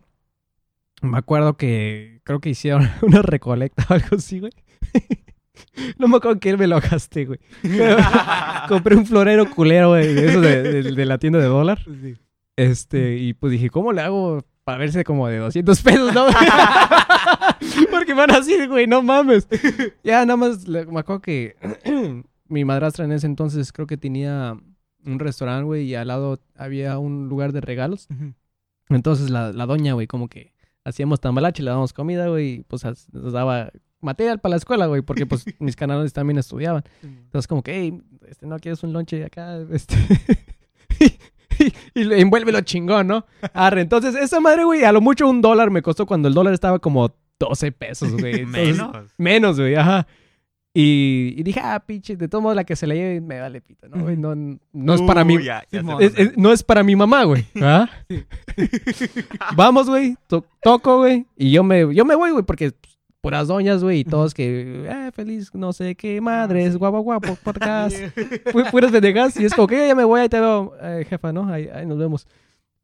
Me 1.04 1.18
acuerdo 1.20 1.58
que 1.58 2.22
creo 2.24 2.40
que 2.40 2.50
hicieron 2.50 2.90
una 3.04 3.22
recolecta 3.22 3.86
o 3.90 3.94
algo 3.94 4.16
así, 4.18 4.40
güey. 4.40 4.52
No 5.98 6.08
me 6.08 6.18
acuerdo 6.18 6.40
que 6.40 6.56
me 6.56 6.68
lo 6.68 6.80
gasté, 6.80 7.26
güey. 7.26 7.40
Compré 8.70 8.96
un 8.96 9.06
florero 9.08 9.50
culero, 9.50 9.90
güey, 9.90 10.14
de 10.14 10.28
eso 10.28 10.42
de, 10.42 10.62
de- 10.64 10.92
de 10.92 11.06
la 11.06 11.18
tienda 11.18 11.40
de 11.40 11.46
dólar. 11.46 11.84
Este, 12.58 13.18
y 13.18 13.34
pues 13.34 13.52
dije, 13.52 13.70
¿cómo 13.70 13.94
le 13.94 14.02
hago 14.02 14.44
para 14.66 14.80
verse 14.80 15.04
como 15.06 15.28
de 15.30 15.38
200 15.38 15.82
pesos, 15.82 16.14
no? 16.14 16.26
Porque 17.92 18.14
van 18.14 18.32
así, 18.32 18.66
güey, 18.68 18.88
no 18.88 19.02
mames. 19.02 19.48
Ya, 20.04 20.26
nada 20.26 20.36
más, 20.38 20.68
le- 20.68 20.86
me 20.86 21.00
acuerdo 21.00 21.22
que 21.22 21.56
mi 22.50 22.66
madrastra 22.66 23.06
en 23.06 23.12
ese 23.14 23.28
entonces 23.28 23.72
creo 23.72 23.88
que 23.88 23.96
tenía 23.98 24.58
un 25.06 25.20
restaurante, 25.20 25.64
güey, 25.64 25.84
y 25.86 25.96
al 25.96 26.08
lado 26.10 26.40
había 26.56 26.98
un 27.00 27.30
lugar 27.30 27.54
de 27.54 27.62
regalos. 27.62 28.08
Entonces 28.90 29.30
la, 29.30 29.54
la 29.54 29.66
doña, 29.66 29.94
güey, 29.94 30.08
como 30.08 30.28
que 30.28 30.54
hacíamos 30.84 31.20
tambalache, 31.22 31.62
le 31.64 31.70
dábamos 31.70 31.94
comida, 31.94 32.28
güey, 32.28 32.48
y 32.56 32.64
pues 32.64 32.84
nos 33.12 33.34
daba 33.34 33.72
material 34.02 34.40
para 34.40 34.52
la 34.52 34.58
escuela, 34.58 34.86
güey, 34.88 35.02
porque 35.02 35.26
pues 35.26 35.46
mis 35.60 35.76
canales 35.76 36.12
también 36.14 36.38
estudiaban. 36.40 36.84
Entonces 37.04 37.48
como 37.48 37.62
que, 37.64 37.74
hey, 37.80 38.02
este, 38.28 38.48
¿no 38.48 38.58
quieres 38.60 38.82
un 38.84 38.94
lonche 38.94 39.24
acá? 39.24 39.60
Este... 39.72 39.96
y 41.96 42.02
y 42.02 42.22
envuélvelo 42.22 42.62
chingón, 42.62 43.08
¿no? 43.08 43.26
Arre, 43.54 43.82
entonces 43.82 44.16
esa 44.16 44.40
madre, 44.40 44.64
güey, 44.64 44.84
a 44.84 44.92
lo 44.92 45.02
mucho 45.02 45.28
un 45.30 45.42
dólar 45.42 45.70
me 45.72 45.82
costó 45.82 46.06
cuando 46.06 46.28
el 46.28 46.34
dólar 46.34 46.54
estaba 46.54 46.80
como 46.80 47.14
12 47.40 47.72
pesos, 47.72 48.12
güey. 48.14 48.42
Entonces- 48.42 48.76
Menos. 48.78 48.98
Menos, 49.18 49.60
güey, 49.60 49.76
ajá. 49.76 50.08
Y, 50.80 51.34
y 51.36 51.42
dije, 51.42 51.60
ah, 51.64 51.80
pinche, 51.84 52.16
de 52.16 52.28
todos 52.28 52.42
modos 52.44 52.56
la 52.56 52.64
que 52.64 52.76
se 52.76 52.86
la 52.86 52.94
lleve 52.94 53.20
me 53.20 53.40
vale 53.40 53.62
pito, 53.62 53.88
¿no? 53.90 54.04
güey? 54.04 54.16
No, 54.16 54.36
no 54.36 54.94
es 54.94 55.02
para 55.02 55.24
Uh, 55.24 55.26
mí. 55.26 55.44
ya, 55.44 55.64
ya 55.72 55.80
Simón. 55.80 55.98
sé 56.00 56.06
Es- 56.06 56.14
dónde. 56.16 56.32
es- 56.32 56.38
no 56.38 56.52
es 56.52 56.62
para 56.64 56.84
mi 56.84 56.96
mamá, 56.96 57.24
güey. 57.24 57.46
¿Ah? 57.62 57.90
Vamos, 59.56 59.90
güey. 59.90 60.16
to- 60.28 60.46
toco, 60.62 60.98
güey. 61.00 61.26
Y 61.36 61.52
yo 61.52 61.64
me, 61.64 61.94
yo 61.96 62.06
me 62.06 62.16
voy, 62.16 62.32
güey, 62.32 62.44
porque 62.44 62.72
pues, 62.72 62.97
puras 63.22 63.48
doñas, 63.48 63.84
güey, 63.84 64.00
y 64.00 64.04
todos 64.06 64.34
que, 64.34 64.86
eh, 64.88 65.12
feliz, 65.14 65.50
no 65.54 65.74
sé 65.74 65.96
qué, 65.96 66.22
madres, 66.22 66.78
guapo, 66.78 67.00
guapo, 67.02 67.36
podcast. 67.44 67.96
Pu- 67.96 68.72
puras 68.72 68.92
pendejas. 68.92 69.38
Y 69.40 69.46
es 69.46 69.54
como 69.54 69.68
que 69.68 69.78
yo 69.78 69.86
ya 69.88 69.96
me 69.96 70.04
voy, 70.06 70.22
ahí 70.22 70.30
te 70.30 70.40
veo, 70.40 70.74
eh, 70.82 71.06
jefa, 71.10 71.34
¿no? 71.34 71.52
Ahí, 71.52 71.68
ahí 71.74 71.86
nos 71.86 71.98
vemos. 71.98 72.28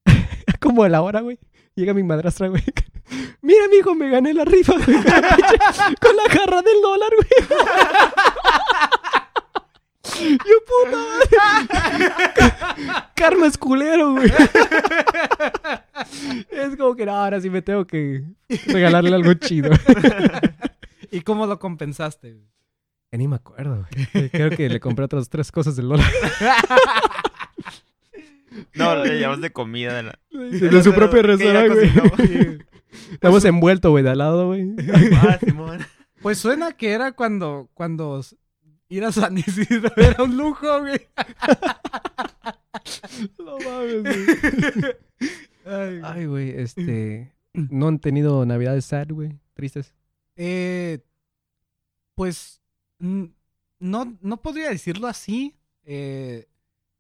como 0.60 0.84
a 0.84 0.90
la 0.90 1.02
hora, 1.02 1.22
güey. 1.22 1.40
Llega 1.76 1.94
mi 1.94 2.04
madrastra, 2.04 2.48
güey. 2.50 2.64
Mira, 3.42 3.64
mijo, 3.70 3.96
me 3.96 4.10
gané 4.10 4.34
la 4.34 4.46
rifa, 4.46 4.74
güey. 4.74 4.86
Con 4.98 5.06
la, 5.06 5.30
pinche- 5.38 5.96
con 6.02 6.16
la 6.16 6.24
jarra 6.30 6.62
del 6.62 6.82
dólar, 6.82 7.10
güey. 7.16 7.60
Yo, 10.20 10.38
puta 10.66 10.98
madre. 10.98 11.30
Karma 13.16 13.48
es 13.48 13.58
culero, 13.58 14.14
güey. 14.14 14.32
Es 16.52 16.76
como 16.78 16.96
que 16.96 17.06
no, 17.06 17.14
ahora 17.14 17.42
sí 17.42 17.50
me 17.50 17.62
tengo 17.62 17.86
que 17.86 18.24
regalarle 18.68 19.14
algo 19.16 19.34
chido. 19.36 19.72
¿Y 21.12 21.22
cómo 21.22 21.46
lo 21.46 21.60
compensaste? 21.60 22.38
Ya 23.12 23.18
ni 23.18 23.28
me 23.28 23.36
acuerdo, 23.36 23.86
güey. 24.14 24.30
Creo 24.30 24.50
que 24.50 24.70
le 24.70 24.80
compré 24.80 25.04
otras 25.06 25.30
tres 25.30 25.52
cosas 25.52 25.76
del 25.76 25.90
dólar. 25.90 26.10
No, 28.76 29.04
le 29.04 29.18
llevas 29.18 29.42
de 29.42 29.52
comida. 29.52 29.94
De, 29.94 30.04
la... 30.04 30.20
De, 30.32 30.84
su 30.84 30.94
propio 30.94 31.24
restaurante, 31.24 31.92
güey. 32.16 32.60
Estamos 33.12 33.44
envueltos, 33.46 33.90
güey, 33.92 34.04
de 34.04 34.12
al 34.12 34.20
lado, 34.20 34.48
güey. 34.48 34.70
Ah, 35.16 35.40
Simón. 35.44 35.80
Pues 36.22 36.38
suena 36.38 36.72
que 36.72 36.92
era 36.92 37.12
cuando, 37.12 37.70
cuando 37.74 38.24
ir 38.98 39.06
a 39.06 39.12
San 39.12 39.38
Isidro 39.38 39.92
era 39.98 40.24
un 40.24 40.36
lujo, 40.38 40.80
güey. 40.82 41.02
No 43.40 43.58
mames, 43.60 44.02
güey. 44.04 44.96
Ay, 45.66 46.00
güey. 46.00 46.02
Ay, 46.04 46.26
güey, 46.26 46.50
este... 46.60 47.32
No 47.54 47.88
han 47.88 48.00
tenido 48.00 48.44
navidades 48.48 48.86
sad, 48.86 49.10
güey. 49.10 49.38
Tristes. 49.54 49.94
Eh, 50.36 51.00
pues 52.16 52.62
no, 52.98 54.18
no 54.22 54.42
podría 54.42 54.70
decirlo 54.70 55.06
así, 55.08 55.56
eh, 55.86 56.48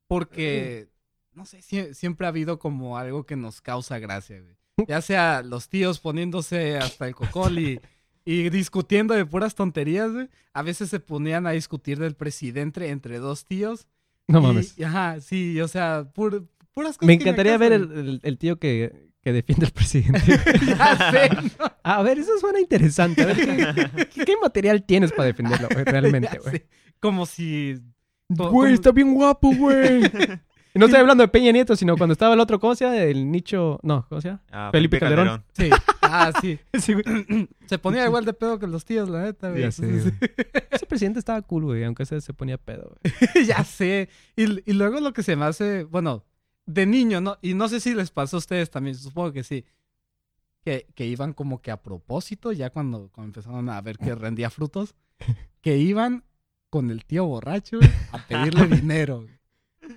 porque, 0.07 0.89
no 1.33 1.45
sé, 1.47 1.61
sie- 1.63 1.93
siempre 1.95 2.27
ha 2.27 2.29
habido 2.29 2.59
como 2.59 2.97
algo 2.99 3.25
que 3.25 3.35
nos 3.35 3.61
causa 3.61 3.97
gracia, 3.99 4.39
güey. 4.41 4.55
Ya 4.87 5.01
sea 5.01 5.41
los 5.41 5.67
tíos 5.69 5.99
poniéndose 5.99 6.77
hasta 6.77 7.07
el 7.07 7.15
cocol 7.15 7.57
y, 7.59 7.79
y 8.25 8.49
discutiendo 8.49 9.13
de 9.13 9.25
puras 9.25 9.55
tonterías, 9.55 10.11
güey. 10.11 10.29
A 10.53 10.61
veces 10.61 10.89
se 10.89 10.99
ponían 10.99 11.45
a 11.47 11.51
discutir 11.51 11.99
del 11.99 12.15
presidente 12.15 12.89
entre 12.89 13.19
dos 13.19 13.45
tíos. 13.45 13.87
No 14.27 14.39
y- 14.39 14.43
mames. 14.43 14.79
ajá, 14.81 15.19
sí, 15.19 15.59
o 15.59 15.67
sea, 15.67 16.03
pur- 16.13 16.47
puras 16.73 16.97
cosas 16.97 17.07
Me 17.07 17.13
encantaría 17.13 17.57
ver 17.57 17.73
el, 17.73 17.83
el- 17.91 18.19
el 18.23 18.37
tío 18.37 18.57
que, 18.59 19.09
que 19.21 19.33
defiende 19.33 19.65
al 19.65 19.71
presidente. 19.73 20.21
ya 20.67 21.11
sé, 21.11 21.29
¿no? 21.59 21.65
A 21.83 22.01
ver, 22.03 22.19
eso 22.19 22.31
suena 22.39 22.59
interesante. 22.59 23.21
A 23.23 23.25
ver, 23.25 23.35
¿qué, 23.37 24.07
qué- 24.13 24.25
qué 24.25 24.33
material 24.41 24.83
tienes 24.83 25.11
para 25.11 25.25
defenderlo, 25.27 25.67
realmente, 25.85 26.39
güey? 26.39 26.63
Como 26.99 27.25
si 27.25 27.77
Güey, 28.29 28.73
está 28.75 28.91
bien 28.91 29.13
guapo, 29.13 29.53
güey. 29.53 30.01
Y 30.75 30.79
no 30.79 30.85
estoy 30.85 31.01
hablando 31.01 31.23
de 31.23 31.27
Peña 31.27 31.51
Nieto, 31.51 31.75
sino 31.75 31.95
cuando 31.97 32.13
estaba 32.13 32.33
el 32.33 32.39
otro, 32.39 32.59
¿cómo 32.59 32.73
se 32.73 32.85
llama? 32.85 32.97
El 32.97 33.31
nicho... 33.31 33.79
No, 33.83 34.07
¿cómo 34.09 34.21
se 34.21 34.29
llama? 34.29 34.41
Ah, 34.51 34.69
Felipe 34.71 34.99
Calderón. 34.99 35.43
Sí. 35.53 35.69
Ah, 36.15 36.31
sí. 36.41 36.59
Se 37.65 37.79
ponía 37.79 38.05
igual 38.05 38.23
de 38.23 38.33
pedo 38.33 38.59
que 38.59 38.67
los 38.67 38.85
tíos, 38.85 39.09
la 39.09 39.23
neta, 39.23 39.49
güey. 39.49 39.61
Ya 39.61 39.71
sé, 39.71 39.85
Entonces, 39.85 40.13
Ese 40.71 40.85
presidente 40.85 41.17
estaba 41.17 41.41
cool, 41.41 41.63
güey, 41.63 41.83
aunque 41.85 42.05
se, 42.05 42.21
se 42.21 42.33
ponía 42.33 42.57
pedo, 42.59 42.95
güey. 43.01 43.45
ya 43.47 43.63
sé. 43.63 44.09
Y, 44.35 44.69
y 44.69 44.73
luego 44.73 44.99
lo 44.99 45.11
que 45.13 45.23
se 45.23 45.35
me 45.35 45.45
hace, 45.45 45.85
bueno, 45.85 46.23
de 46.67 46.85
niño, 46.85 47.19
¿no? 47.19 47.37
Y 47.41 47.55
no 47.55 47.67
sé 47.67 47.79
si 47.79 47.95
les 47.95 48.11
pasó 48.11 48.37
a 48.37 48.39
ustedes 48.39 48.69
también, 48.69 48.95
supongo 48.95 49.31
que 49.33 49.43
sí. 49.43 49.65
Que, 50.63 50.85
que 50.93 51.07
iban 51.07 51.33
como 51.33 51.61
que 51.61 51.71
a 51.71 51.81
propósito, 51.81 52.51
ya 52.51 52.69
cuando, 52.69 53.09
cuando 53.11 53.29
empezaron 53.29 53.69
a 53.69 53.81
ver 53.81 53.97
que 53.97 54.13
rendía 54.13 54.49
frutos, 54.51 54.93
que 55.61 55.77
iban 55.77 56.23
con 56.69 56.91
el 56.91 57.05
tío 57.05 57.25
borracho 57.25 57.77
güey, 57.79 57.89
a 58.11 58.19
pedirle 58.19 58.67
dinero. 58.67 59.25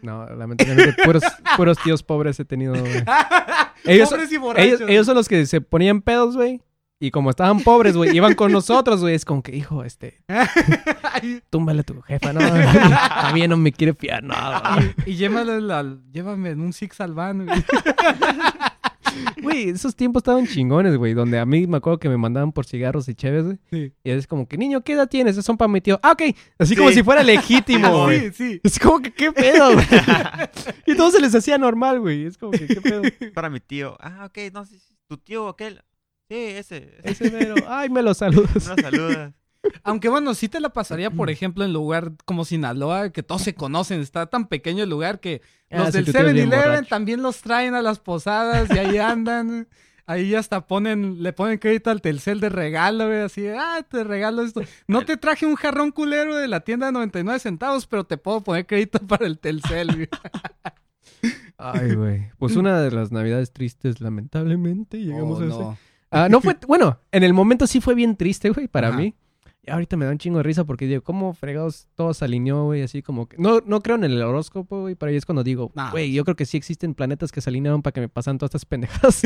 No, 0.03 0.27
lamentablemente, 0.27 1.03
puros, 1.05 1.23
puros 1.57 1.79
tíos 1.83 2.03
pobres 2.03 2.39
he 2.41 2.45
tenido, 2.45 2.75
güey. 2.75 3.03
Ellos- 3.85 4.11
Pobres 4.11 4.33
y 4.33 4.37
borrachos. 4.37 4.67
Ellos, 4.67 4.81
ellos 4.91 5.07
son 5.07 5.15
los 5.17 5.29
que 5.29 5.47
se 5.47 5.61
ponían 5.61 6.01
pedos, 6.03 6.37
güey. 6.37 6.61
Y 6.99 7.11
como 7.11 7.29
estaban 7.29 7.61
pobres, 7.61 7.95
güey, 7.95 8.17
iban 8.17 8.35
con 8.35 8.51
nosotros, 8.53 9.01
güey. 9.03 9.15
Es 9.15 9.27
como 9.27 9.43
que, 9.43 9.55
hijo, 9.55 9.85
este, 9.85 10.23
túmbale 11.51 11.81
a 11.81 11.83
tu 11.83 12.01
jefa, 12.01 12.33
¿no? 12.33 12.41
A 12.43 13.33
mí 13.35 13.47
no 13.47 13.59
me 13.59 13.71
quiere 13.71 13.93
fiar 13.93 14.23
nada. 14.25 14.81
y 15.05 15.15
llévame, 15.15 15.61
la- 15.61 15.97
llévame 16.11 16.51
en 16.51 16.61
un 16.63 16.73
Six 16.73 17.01
al 17.03 17.13
van, 17.13 17.45
güey. 17.45 17.65
Güey, 19.43 19.69
esos 19.71 19.95
tiempos 19.97 20.21
estaban 20.21 20.47
chingones, 20.47 20.97
güey. 20.97 21.15
Donde 21.15 21.39
a 21.39 21.47
mí 21.47 21.67
me 21.67 21.77
acuerdo 21.79 21.99
que 21.99 22.09
me 22.09 22.17
mandaban 22.17 22.53
por 22.53 22.67
cigarros 22.67 23.09
y 23.09 23.15
chéves, 23.15 23.45
güey. 23.45 23.59
Sí. 23.71 23.93
Y 24.05 24.11
es 24.11 24.27
como 24.27 24.47
que, 24.49 24.57
niño, 24.57 24.83
¿qué 24.83 24.93
edad 24.95 25.09
tienes? 25.09 25.33
Esos 25.33 25.45
son 25.45 25.57
para 25.57 25.69
mi 25.69 25.81
tío. 25.81 25.99
Ah, 26.03 26.13
ok. 26.13 26.23
Así 26.59 26.75
como 26.77 26.89
Sí. 26.91 26.97
si 26.97 27.03
fuera 27.03 27.23
legítimo, 27.23 27.89
güey. 28.05 28.31
Sí, 28.33 28.33
sí. 28.33 28.61
Es 28.63 28.79
como 28.79 29.01
que, 29.01 29.13
¿qué 29.13 29.33
pedo, 29.33 29.73
güey? 29.75 29.87
y 30.87 30.95
todo 30.97 31.11
se 31.11 31.21
les 31.21 31.35
hacía 31.35 31.59
normal, 31.59 32.01
güey. 32.01 32.25
Es 32.27 32.39
como 32.39 32.53
que, 32.53 32.67
¿qué 32.67 32.81
pedo? 32.81 33.03
Para 33.35 33.51
mi 33.51 33.61
tío. 33.61 33.97
Ah, 34.01 34.25
ok, 34.27 34.53
no 34.53 34.65
sé. 34.65 34.77
¿Tu 35.09 35.17
tío 35.19 35.49
aquel? 35.49 35.83
Sí, 36.29 36.35
ese. 36.37 36.99
ese. 37.05 37.27
Ese 37.27 37.31
mero. 37.31 37.55
Ay, 37.69 37.89
me 37.89 38.03
lo 38.03 38.13
saludas. 38.15 38.67
No 38.69 38.75
saludas. 38.77 39.33
Aunque 39.85 40.09
bueno, 40.09 40.35
sí 40.35 40.49
te 40.49 40.61
la 40.61 40.71
pasaría, 40.71 41.11
por 41.11 41.31
ejemplo, 41.31 41.65
en 41.65 41.73
lugar 41.73 42.13
como 42.25 42.45
Sinaloa, 42.45 43.11
que 43.11 43.23
todos 43.23 43.43
se 43.43 43.55
conocen. 43.55 44.01
Está 44.01 44.27
tan 44.27 44.47
pequeño 44.49 44.85
el 44.85 44.91
lugar 44.91 45.21
que 45.21 45.43
Ah, 45.71 45.79
los 45.79 45.87
sí, 45.89 45.93
del 45.95 46.05
tu 46.07 46.13
tío 46.13 46.21
es 46.27 46.33
bien 46.35 46.49
7-Eleven 46.49 46.65
borracho. 46.71 46.89
también 46.89 47.23
los 47.23 47.41
traen 47.41 47.75
a 47.75 47.83
las 47.83 47.99
posadas 47.99 48.69
y 48.75 48.79
ahí 48.79 48.99
andan. 48.99 49.69
Ahí 50.09 50.37
hasta 50.37 50.69
ponen, 50.69 51.21
le 51.25 51.33
ponen 51.33 51.59
crédito 51.59 51.91
al 51.91 52.01
Telcel 52.01 52.39
de 52.39 52.49
regalo, 52.49 53.07
güey, 53.09 53.23
así, 53.23 53.49
ah, 53.49 53.85
te 53.91 54.05
regalo 54.05 54.43
esto. 54.43 54.63
No 54.87 55.05
te 55.05 55.17
traje 55.17 55.47
un 55.47 55.57
jarrón 55.57 55.91
culero 55.91 56.37
de 56.37 56.47
la 56.47 56.61
tienda 56.61 56.87
de 56.87 56.93
99 56.93 57.41
centavos, 57.41 57.89
pero 57.89 58.05
te 58.05 58.17
puedo 58.17 58.41
poner 58.43 58.67
crédito 58.67 59.01
para 59.01 59.27
el 59.27 59.41
Telcel, 59.41 59.93
güey. 59.97 60.09
Ay, 61.59 61.95
güey. 61.95 62.31
Pues 62.39 62.55
una 62.57 62.81
de 62.81 62.91
las 62.91 63.11
navidades 63.11 63.53
tristes, 63.53 64.01
lamentablemente, 64.01 64.99
llegamos 64.99 65.39
Oh, 65.41 65.43
a 65.43 65.47
ese. 65.47 65.59
no. 65.59 65.79
Ah, 66.11 66.29
no 66.29 66.41
fue, 66.41 66.57
bueno, 66.69 67.01
en 67.11 67.25
el 67.25 67.33
momento 67.33 67.67
sí 67.67 67.81
fue 67.81 67.95
bien 67.95 68.17
triste, 68.17 68.51
güey, 68.51 68.69
para 68.69 68.89
Ajá. 68.89 68.99
mí. 68.99 69.15
Y 69.67 69.71
ahorita 69.71 69.97
me 69.97 70.05
da 70.05 70.13
un 70.13 70.19
chingo 70.19 70.39
de 70.39 70.45
risa 70.45 70.65
porque 70.65 70.87
digo, 70.87 71.03
¿cómo 71.03 71.35
fregados 71.35 71.89
todo 71.97 72.15
se 72.15 72.25
alineó, 72.25 72.65
güey? 72.65 72.83
Así 72.83 73.03
como 73.03 73.27
que... 73.29 73.37
No, 73.39 73.61
no 73.67 73.81
creo 73.81 73.97
en 73.97 74.05
el 74.05 74.23
horóscopo, 74.23 74.83
güey, 74.83 74.95
pero 74.95 75.11
ahí 75.11 75.17
es 75.17 75.27
cuando 75.27 75.43
digo, 75.43 75.73
güey, 75.91 76.13
yo 76.13 76.25
creo 76.25 76.37
que 76.37 76.47
sí 76.47 76.57
existen 76.57 76.95
planetas 76.95 77.33
que 77.33 77.41
se 77.41 77.51
alinearon 77.51 77.83
para 77.83 77.93
que 77.93 78.01
me 78.01 78.09
pasan 78.09 78.39
todas 78.39 78.51
estas 78.51 78.65
pendejadas. 78.65 79.23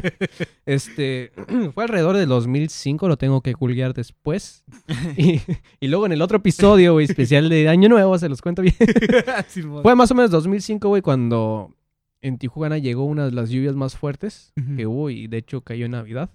este, 0.66 1.32
fue 1.74 1.84
alrededor 1.84 2.16
del 2.16 2.28
2005, 2.28 3.08
lo 3.08 3.16
tengo 3.16 3.40
que 3.40 3.52
googlear 3.52 3.92
después. 3.92 4.64
y, 5.16 5.40
y 5.80 5.88
luego 5.88 6.06
en 6.06 6.12
el 6.12 6.22
otro 6.22 6.38
episodio, 6.38 6.92
güey, 6.92 7.06
especial 7.06 7.48
de 7.48 7.68
Año 7.68 7.88
Nuevo, 7.88 8.16
se 8.18 8.28
los 8.28 8.40
cuento 8.40 8.62
bien. 8.62 8.74
Fue 9.82 9.94
más 9.96 10.10
o 10.10 10.14
menos 10.14 10.30
2005, 10.30 10.88
güey, 10.88 11.02
cuando 11.02 11.74
en 12.20 12.38
Tijuana 12.38 12.78
llegó 12.78 13.04
una 13.04 13.24
de 13.26 13.32
las 13.32 13.50
lluvias 13.50 13.74
más 13.74 13.96
fuertes 13.96 14.52
que 14.76 14.86
hubo 14.86 15.10
y 15.10 15.26
de 15.26 15.38
hecho 15.38 15.62
cayó 15.62 15.86
en 15.86 15.92
Navidad. 15.92 16.30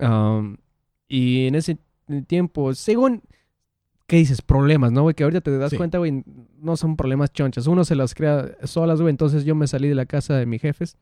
Um, 0.00 0.56
y 1.08 1.46
en 1.46 1.54
ese 1.54 1.78
tiempo, 2.26 2.74
según... 2.74 3.22
¿Qué 4.06 4.16
dices? 4.16 4.42
Problemas, 4.42 4.92
¿no, 4.92 5.00
güey? 5.02 5.14
Que 5.14 5.24
ahorita 5.24 5.40
te 5.40 5.56
das 5.56 5.70
Sí. 5.70 5.78
cuenta, 5.78 5.96
güey, 5.96 6.22
no 6.60 6.76
son 6.76 6.94
problemas 6.96 7.32
chonchas. 7.32 7.66
Uno 7.66 7.84
se 7.84 7.94
las 7.96 8.14
crea 8.14 8.50
solas, 8.64 9.00
güey. 9.00 9.10
Entonces 9.10 9.46
yo 9.46 9.54
me 9.54 9.66
salí 9.66 9.88
de 9.88 9.94
la 9.94 10.04
casa 10.04 10.36
de 10.36 10.44
mis 10.44 10.60
jefes 10.60 10.98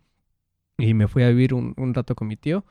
y 0.79 0.95
me 0.95 1.09
fui 1.09 1.25
a 1.25 1.29
vivir 1.29 1.53
un, 1.53 1.75
un 1.77 1.95
rato 1.95 2.15
con 2.15 2.29
mi 2.29 2.37
tío. 2.37 2.65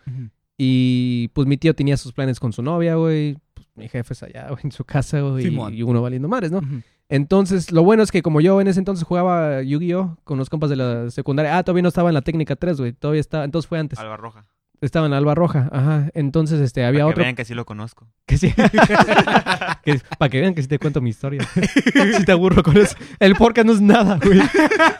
Y 0.58 1.28
pues 1.34 1.48
mi 1.48 1.58
tío 1.58 1.74
tenía 1.76 1.98
sus 1.98 2.13
planes 2.13 2.39
con 2.39 2.54
su 2.54 2.62
novia, 2.62 2.96
güey. 2.96 3.38
Pues, 3.54 3.67
mi 3.76 3.89
jefe 3.89 4.13
es 4.13 4.24
allá, 4.24 4.48
güey, 4.50 4.62
en 4.63 4.72
su 4.72 4.86
casa, 4.86 5.20
güey. 5.20 5.44
Simón. 5.44 5.74
Y 5.74 5.84
uno 5.84 6.02
valiendo 6.02 6.30
madres, 6.30 6.52
¿no? 6.52 6.62
Entonces, 7.10 7.74
lo 7.74 7.84
bueno 7.84 8.02
es 8.04 8.10
que 8.12 8.22
como 8.22 8.39
yo 8.39 8.62
en 8.62 8.67
ese 8.70 8.80
entonces 8.80 9.06
jugaba 9.06 9.62
Yu-Gi-Oh! 9.63 10.17
con 10.24 10.38
los 10.38 10.50
compas 10.50 10.70
de 10.70 10.78
la 10.78 11.10
secundaria. 11.10 11.58
Ah, 11.58 11.63
todavía 11.63 11.82
no 11.84 11.89
estaba 11.89 12.10
en 12.10 12.13
la 12.13 12.22
técnica 12.22 12.56
3, 12.56 12.78
güey. 12.80 12.94
Todavía 12.94 13.20
estaba, 13.20 13.44
entonces 13.44 13.67
fue 13.67 13.80
antes. 13.80 14.00
Alba 14.00 14.15
Roja. 14.15 14.46
Estaba 14.82 15.06
en 15.06 15.13
Alba 15.13 15.36
Roja, 15.36 15.70
ajá. 15.72 16.10
Entonces, 16.15 16.60
este, 16.60 16.84
había 16.84 17.02
Para 17.04 17.10
que 17.10 17.12
otro 17.13 17.24
vean 17.24 17.36
que 17.36 17.46
sí 17.46 17.54
lo 17.54 17.65
conozco. 17.65 18.08
que 18.26 18.38
sí. 18.38 18.52
para 20.17 20.30
que 20.30 20.41
vean 20.41 20.54
que 20.56 20.62
sí 20.63 20.67
te 20.67 20.80
cuento 20.80 21.02
mi 21.02 21.12
historia. 21.12 21.48
si 22.17 22.26
te 22.26 22.32
aburro 22.32 22.63
con 22.63 22.76
eso. 22.78 22.96
El 23.20 23.36
podcast 23.36 23.67
no 23.67 23.74
es 23.74 23.82
nada, 23.82 24.17
güey. 24.24 24.39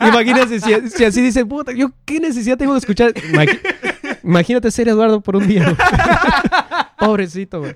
Imagínate 0.00 0.60
si, 0.60 0.88
si 0.90 1.04
así 1.04 1.20
dice, 1.20 1.44
puta, 1.44 1.72
yo 1.72 1.90
qué 2.04 2.20
necesidad 2.20 2.56
tengo 2.56 2.72
de 2.74 2.78
escuchar. 2.78 3.12
Imagínate 4.22 4.70
ser 4.70 4.88
Eduardo 4.88 5.20
por 5.20 5.36
un 5.36 5.46
día, 5.48 5.64
güey. 5.64 5.76
Pobrecito, 6.98 7.60
güey. 7.60 7.74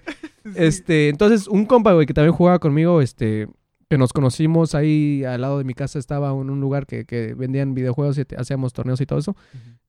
Este, 0.55 1.09
entonces, 1.09 1.49
un 1.49 1.67
compa, 1.67 1.93
güey, 1.93 2.07
que 2.07 2.15
también 2.15 2.33
jugaba 2.35 2.61
conmigo, 2.61 3.01
este, 3.03 3.49
que 3.91 3.99
nos 3.99 4.13
conocimos 4.13 4.75
ahí 4.77 5.25
al 5.25 5.41
lado 5.41 5.59
de 5.59 5.65
mi 5.65 5.75
casa 5.75 5.99
estaba 5.99 6.31
en 6.31 6.51
un 6.51 6.61
lugar 6.61 6.87
que, 6.87 7.05
que 7.05 7.35
vendían 7.35 7.75
videojuegos 7.75 8.17
y 8.19 8.25
te- 8.25 8.37
hacíamos 8.37 8.73
torneos 8.73 9.01
y 9.01 9.07
todo 9.07 9.19
eso. 9.19 9.37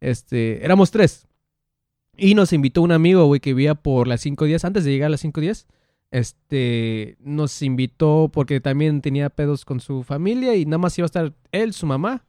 Este, 0.01 0.65
éramos 0.65 0.89
tres. 0.89 1.27
Y 2.17 2.35
nos 2.35 2.51
invitó 2.53 2.81
un 2.81 2.91
amigo, 2.91 3.25
güey, 3.25 3.39
que 3.39 3.53
vivía 3.53 3.75
por 3.75 4.07
las 4.07 4.23
510, 4.23 4.65
antes 4.65 4.83
de 4.83 4.91
llegar 4.91 5.07
a 5.07 5.09
las 5.11 5.21
510. 5.21 5.67
Este, 6.09 7.17
nos 7.19 7.61
invitó 7.61 8.29
porque 8.33 8.59
también 8.61 9.01
tenía 9.01 9.29
pedos 9.29 9.65
con 9.65 9.79
su 9.79 10.03
familia 10.03 10.55
y 10.55 10.65
nada 10.65 10.77
más 10.77 10.97
iba 10.97 11.05
a 11.05 11.07
estar 11.07 11.33
él, 11.51 11.73
su 11.73 11.85
mamá. 11.85 12.23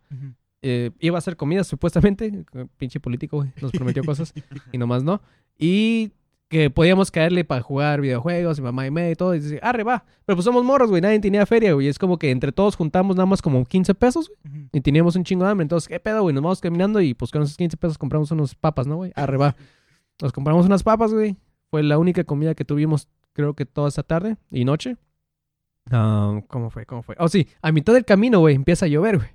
Eh, 0.60 0.90
iba 0.98 1.16
a 1.16 1.18
hacer 1.18 1.36
comida 1.36 1.64
supuestamente. 1.64 2.44
Pinche 2.76 3.00
político, 3.00 3.38
güey. 3.38 3.50
Nos 3.62 3.72
prometió 3.72 4.04
cosas 4.04 4.34
y 4.72 4.78
nomás 4.78 5.04
no. 5.04 5.22
Y 5.56 6.12
que 6.48 6.70
podíamos 6.70 7.10
caerle 7.10 7.44
para 7.44 7.60
jugar 7.60 8.00
videojuegos, 8.00 8.58
y 8.58 8.62
mamá 8.62 8.86
y 8.86 8.90
media 8.90 9.10
y 9.10 9.14
todo. 9.14 9.34
Y 9.34 9.40
dice, 9.40 9.60
arre, 9.62 9.84
va. 9.84 10.04
Pero 10.24 10.36
pues 10.36 10.44
somos 10.44 10.64
morros, 10.64 10.88
güey. 10.88 11.02
Nadie 11.02 11.20
tenía 11.20 11.44
feria, 11.46 11.74
güey. 11.74 11.88
Es 11.88 11.98
como 11.98 12.18
que 12.18 12.30
entre 12.30 12.52
todos 12.52 12.74
juntamos 12.74 13.16
nada 13.16 13.26
más 13.26 13.42
como 13.42 13.64
15 13.64 13.94
pesos, 13.94 14.32
güey. 14.44 14.68
Y 14.72 14.80
teníamos 14.80 15.14
un 15.14 15.24
chingo 15.24 15.44
de 15.44 15.50
hambre. 15.50 15.62
Entonces, 15.62 15.88
¿qué 15.88 16.00
pedo, 16.00 16.22
güey? 16.22 16.34
Nos 16.34 16.42
vamos 16.42 16.60
caminando 16.60 17.00
y 17.00 17.14
pues 17.14 17.30
con 17.30 17.42
esos 17.42 17.56
15 17.56 17.76
pesos 17.76 17.98
compramos 17.98 18.30
unos 18.30 18.54
papas, 18.54 18.86
¿no, 18.86 18.96
güey? 18.96 19.12
Arre, 19.14 19.36
va. 19.36 19.56
Nos 20.20 20.32
compramos 20.32 20.66
unas 20.66 20.82
papas, 20.82 21.12
güey. 21.12 21.36
Fue 21.70 21.82
la 21.82 21.98
única 21.98 22.24
comida 22.24 22.54
que 22.54 22.64
tuvimos, 22.64 23.08
creo 23.32 23.54
que 23.54 23.66
toda 23.66 23.88
esta 23.88 24.02
tarde 24.02 24.36
y 24.50 24.64
noche. 24.64 24.96
Ah, 25.90 26.40
¿Cómo 26.48 26.70
fue? 26.70 26.86
¿Cómo 26.86 27.02
fue? 27.02 27.16
Oh, 27.18 27.28
sí. 27.28 27.48
A 27.62 27.72
mitad 27.72 27.92
del 27.94 28.04
camino, 28.04 28.40
güey, 28.40 28.54
empieza 28.54 28.86
a 28.86 28.88
llover, 28.88 29.18
güey. 29.18 29.28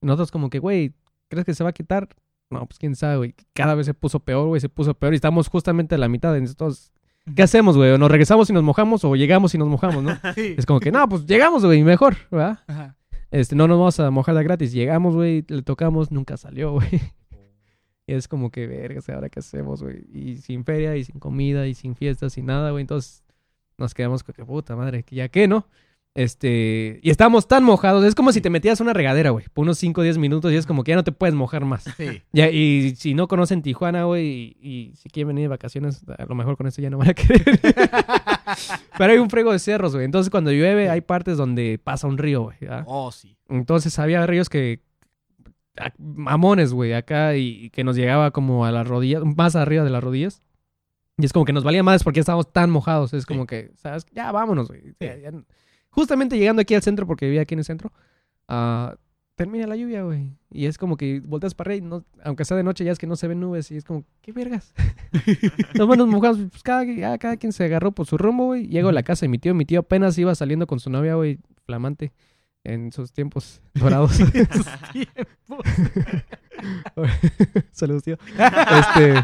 Nosotros 0.00 0.30
como 0.30 0.48
que, 0.50 0.58
güey, 0.58 0.94
¿crees 1.28 1.44
que 1.44 1.54
se 1.54 1.64
va 1.64 1.70
a 1.70 1.72
quitar? 1.72 2.08
No, 2.50 2.64
pues 2.66 2.78
quién 2.78 2.94
sabe, 2.96 3.16
güey. 3.16 3.34
Cada 3.52 3.74
vez 3.74 3.86
se 3.86 3.94
puso 3.94 4.20
peor, 4.20 4.46
güey. 4.46 4.60
Se 4.60 4.68
puso 4.68 4.94
peor 4.94 5.12
y 5.12 5.16
estamos 5.16 5.48
justamente 5.48 5.94
a 5.94 5.98
la 5.98 6.08
mitad. 6.08 6.36
Entonces, 6.36 6.92
¿qué 7.34 7.42
hacemos, 7.42 7.76
güey? 7.76 7.90
¿O 7.90 7.98
nos 7.98 8.10
regresamos 8.10 8.48
y 8.48 8.52
nos 8.52 8.62
mojamos 8.62 9.04
o 9.04 9.16
llegamos 9.16 9.54
y 9.54 9.58
nos 9.58 9.68
mojamos, 9.68 10.02
no? 10.02 10.16
Sí. 10.34 10.54
Es 10.56 10.64
como 10.64 10.80
que, 10.80 10.90
no, 10.90 11.08
pues 11.08 11.26
llegamos, 11.26 11.64
güey, 11.64 11.82
mejor, 11.82 12.16
¿verdad? 12.30 12.60
Ajá. 12.66 12.96
Este, 13.30 13.54
no 13.54 13.68
nos 13.68 13.78
vamos 13.78 14.00
a 14.00 14.10
mojar 14.10 14.34
de 14.34 14.44
gratis. 14.44 14.72
Llegamos, 14.72 15.14
güey, 15.14 15.44
le 15.48 15.62
tocamos, 15.62 16.10
nunca 16.10 16.36
salió, 16.36 16.72
güey. 16.72 16.88
Y 18.08 18.14
es 18.14 18.26
como 18.26 18.50
que, 18.50 18.66
vergas, 18.66 19.06
¿ahora 19.10 19.28
qué 19.28 19.40
hacemos, 19.40 19.82
güey? 19.82 20.02
Y 20.10 20.36
sin 20.36 20.64
feria, 20.64 20.96
y 20.96 21.04
sin 21.04 21.20
comida, 21.20 21.66
y 21.66 21.74
sin 21.74 21.94
fiestas, 21.94 22.32
sin 22.32 22.46
nada, 22.46 22.70
güey. 22.70 22.80
Entonces 22.80 23.22
nos 23.76 23.92
quedamos 23.92 24.22
con 24.22 24.34
que, 24.34 24.46
puta 24.46 24.74
madre, 24.76 25.02
que 25.02 25.14
ya 25.14 25.28
qué, 25.28 25.46
¿no? 25.46 25.66
Este, 26.14 27.00
y 27.02 27.10
estábamos 27.10 27.46
tan 27.46 27.62
mojados. 27.62 28.06
Es 28.06 28.14
como 28.14 28.32
si 28.32 28.40
te 28.40 28.48
metías 28.48 28.80
una 28.80 28.94
regadera, 28.94 29.28
güey, 29.28 29.44
por 29.52 29.64
unos 29.64 29.76
5 29.76 30.00
o 30.00 30.04
10 30.04 30.16
minutos 30.16 30.50
y 30.50 30.56
es 30.56 30.64
como 30.64 30.84
que 30.84 30.92
ya 30.92 30.96
no 30.96 31.04
te 31.04 31.12
puedes 31.12 31.34
mojar 31.34 31.66
más. 31.66 31.84
Sí. 31.98 32.22
Ya, 32.32 32.48
y 32.48 32.96
si 32.96 33.12
no 33.12 33.28
conocen 33.28 33.60
Tijuana, 33.60 34.04
güey, 34.04 34.56
y, 34.58 34.68
y 34.68 34.96
si 34.96 35.10
quieren 35.10 35.28
venir 35.28 35.42
de 35.42 35.48
vacaciones, 35.48 36.02
a 36.08 36.24
lo 36.24 36.34
mejor 36.34 36.56
con 36.56 36.66
esto 36.66 36.80
ya 36.80 36.88
no 36.88 36.96
van 36.96 37.10
a 37.10 37.14
querer. 37.14 37.60
Pero 38.96 39.12
hay 39.12 39.18
un 39.18 39.28
frego 39.28 39.52
de 39.52 39.58
cerros, 39.58 39.92
güey. 39.92 40.06
Entonces 40.06 40.30
cuando 40.30 40.50
llueve 40.50 40.88
hay 40.88 41.02
partes 41.02 41.36
donde 41.36 41.78
pasa 41.78 42.06
un 42.06 42.16
río, 42.16 42.44
güey. 42.44 42.56
¿verdad? 42.62 42.84
Oh, 42.86 43.12
sí. 43.12 43.36
Entonces 43.50 43.98
había 43.98 44.26
ríos 44.26 44.48
que. 44.48 44.80
Mamones, 45.98 46.72
güey, 46.72 46.92
acá 46.92 47.36
y, 47.36 47.64
y 47.66 47.70
que 47.70 47.84
nos 47.84 47.96
llegaba 47.96 48.30
como 48.30 48.64
a 48.64 48.72
las 48.72 48.86
rodillas, 48.86 49.22
más 49.24 49.56
arriba 49.56 49.84
de 49.84 49.90
las 49.90 50.02
rodillas. 50.02 50.42
Y 51.16 51.24
es 51.24 51.32
como 51.32 51.44
que 51.44 51.52
nos 51.52 51.64
valía 51.64 51.82
más 51.82 52.04
porque 52.04 52.20
estábamos 52.20 52.52
tan 52.52 52.70
mojados. 52.70 53.12
Es 53.12 53.26
como 53.26 53.46
que, 53.46 53.72
¿sabes? 53.76 54.06
Ya 54.12 54.30
vámonos, 54.32 54.68
güey. 54.68 54.94
Ya- 55.00 55.16
ya- 55.16 55.32
Justamente 55.90 56.38
llegando 56.38 56.62
aquí 56.62 56.74
al 56.74 56.82
centro, 56.82 57.06
porque 57.06 57.26
vivía 57.26 57.40
aquí 57.42 57.54
en 57.54 57.58
el 57.60 57.64
centro, 57.64 57.90
ah, 58.46 58.94
termina 59.34 59.66
la 59.66 59.74
lluvia, 59.74 60.02
güey. 60.02 60.32
Y 60.50 60.66
es 60.66 60.78
como 60.78 60.96
que 60.96 61.20
volteas 61.24 61.54
para 61.54 61.70
arriba 61.72 61.86
y 61.86 61.88
no, 61.90 62.04
aunque 62.22 62.44
sea 62.44 62.56
de 62.56 62.62
noche, 62.62 62.84
ya 62.84 62.92
es 62.92 62.98
que 62.98 63.06
no 63.06 63.16
se 63.16 63.26
ven 63.26 63.40
nubes. 63.40 63.70
Y 63.72 63.76
es 63.76 63.84
como, 63.84 64.04
¿qué 64.20 64.32
vergas? 64.32 64.72
Nos 65.74 65.88
nos 65.96 66.06
mojamos, 66.08 66.38
pues 66.50 66.62
cada, 66.62 66.84
ya 66.84 67.18
cada 67.18 67.36
quien 67.36 67.52
se 67.52 67.64
agarró 67.64 67.92
por 67.92 68.06
su 68.06 68.16
rumbo, 68.18 68.46
güey. 68.46 68.68
Llego 68.68 68.88
a 68.90 68.92
la 68.92 69.02
casa 69.02 69.26
de 69.26 69.28
mi 69.30 69.38
tío. 69.38 69.54
Mi 69.54 69.64
tío 69.64 69.80
apenas 69.80 70.16
iba 70.18 70.34
saliendo 70.34 70.66
con 70.66 70.78
su 70.80 70.90
novia, 70.90 71.14
güey, 71.16 71.38
flamante, 71.64 72.12
en 72.64 72.92
sus 72.92 73.12
tiempos 73.12 73.62
dorados. 73.74 74.12
Saludos, 77.72 78.02
tío. 78.02 78.16
Este. 78.36 79.14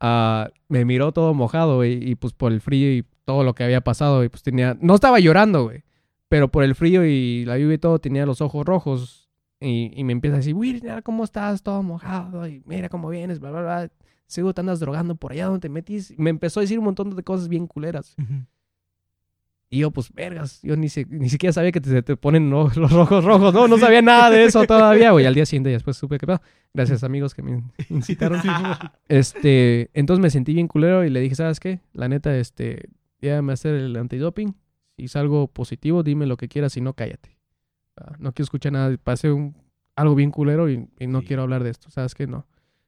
ah, 0.00 0.48
me 0.68 0.84
miró 0.84 1.12
todo 1.12 1.34
mojado, 1.34 1.76
güey. 1.76 2.10
Y 2.10 2.14
pues 2.14 2.32
por 2.32 2.52
el 2.52 2.60
frío 2.60 2.92
y 2.92 3.04
todo 3.24 3.44
lo 3.44 3.54
que 3.54 3.64
había 3.64 3.82
pasado, 3.82 4.24
y 4.24 4.28
pues 4.28 4.42
tenía. 4.42 4.76
No 4.80 4.94
estaba 4.94 5.20
llorando, 5.20 5.64
güey. 5.64 5.84
Pero 6.28 6.48
por 6.48 6.64
el 6.64 6.74
frío 6.74 7.06
y 7.06 7.44
la 7.46 7.58
lluvia 7.58 7.74
y 7.74 7.78
todo, 7.78 7.98
tenía 7.98 8.26
los 8.26 8.40
ojos 8.40 8.66
rojos. 8.66 9.28
Y, 9.60 9.90
y 9.94 10.04
me 10.04 10.12
empieza 10.12 10.36
a 10.36 10.38
decir, 10.38 10.54
mira 10.54 11.02
cómo 11.02 11.24
estás, 11.24 11.62
todo 11.62 11.82
mojado. 11.82 12.46
Y 12.46 12.62
mira 12.66 12.88
cómo 12.88 13.08
vienes, 13.08 13.40
bla, 13.40 13.50
bla, 13.50 13.62
bla. 13.62 13.90
Seguro 14.26 14.52
te 14.52 14.60
andas 14.60 14.78
drogando 14.78 15.16
por 15.16 15.32
allá 15.32 15.46
donde 15.46 15.60
te 15.60 15.68
metís. 15.70 16.12
Me 16.18 16.30
empezó 16.30 16.60
a 16.60 16.62
decir 16.62 16.78
un 16.78 16.84
montón 16.84 17.16
de 17.16 17.22
cosas 17.22 17.48
bien 17.48 17.66
culeras. 17.66 18.14
Y 19.70 19.80
yo, 19.80 19.90
pues, 19.90 20.10
vergas, 20.14 20.60
yo 20.62 20.76
ni, 20.76 20.88
se- 20.88 21.04
ni 21.10 21.28
siquiera 21.28 21.52
sabía 21.52 21.72
que 21.72 21.80
te, 21.82 22.02
te 22.02 22.16
ponen 22.16 22.48
lo- 22.48 22.70
los 22.76 22.92
ojos 22.92 23.24
rojos, 23.24 23.52
no, 23.52 23.68
no 23.68 23.76
sabía 23.78 24.00
nada 24.00 24.30
de 24.30 24.44
eso 24.44 24.64
todavía, 24.64 25.10
güey. 25.10 25.26
Al 25.26 25.34
día 25.34 25.44
siguiente 25.44 25.68
después 25.70 25.96
supe 25.96 26.16
que 26.18 26.26
pedo. 26.26 26.40
Gracias, 26.72 27.04
amigos, 27.04 27.34
que 27.34 27.42
me 27.42 27.62
incitaron. 27.90 28.40
este, 29.08 29.90
entonces 29.94 30.22
me 30.22 30.30
sentí 30.30 30.54
bien 30.54 30.68
culero 30.68 31.04
y 31.04 31.10
le 31.10 31.20
dije, 31.20 31.34
¿sabes 31.34 31.60
qué? 31.60 31.80
La 31.92 32.08
neta, 32.08 32.36
este, 32.36 32.88
llévame 33.20 33.52
a 33.52 33.54
hacer 33.54 33.74
el 33.74 33.96
antidoping. 33.96 34.54
Si 34.96 35.08
salgo 35.08 35.48
positivo, 35.48 36.02
dime 36.02 36.26
lo 36.26 36.36
que 36.36 36.48
quieras, 36.48 36.72
si 36.72 36.80
no, 36.80 36.92
cállate. 36.94 37.36
Ah, 37.96 38.14
no 38.18 38.32
quiero 38.32 38.44
escuchar 38.44 38.72
nada, 38.72 38.96
pasé 39.02 39.30
un, 39.30 39.54
algo 39.96 40.14
bien 40.14 40.30
culero 40.30 40.68
y, 40.70 40.88
y 40.98 41.06
no 41.06 41.20
Sí. 41.20 41.26
quiero 41.28 41.42
hablar 41.42 41.62
de 41.62 41.70
esto, 41.70 41.90
¿sabes 41.90 42.14
qué? 42.14 42.26
No. 42.26 42.46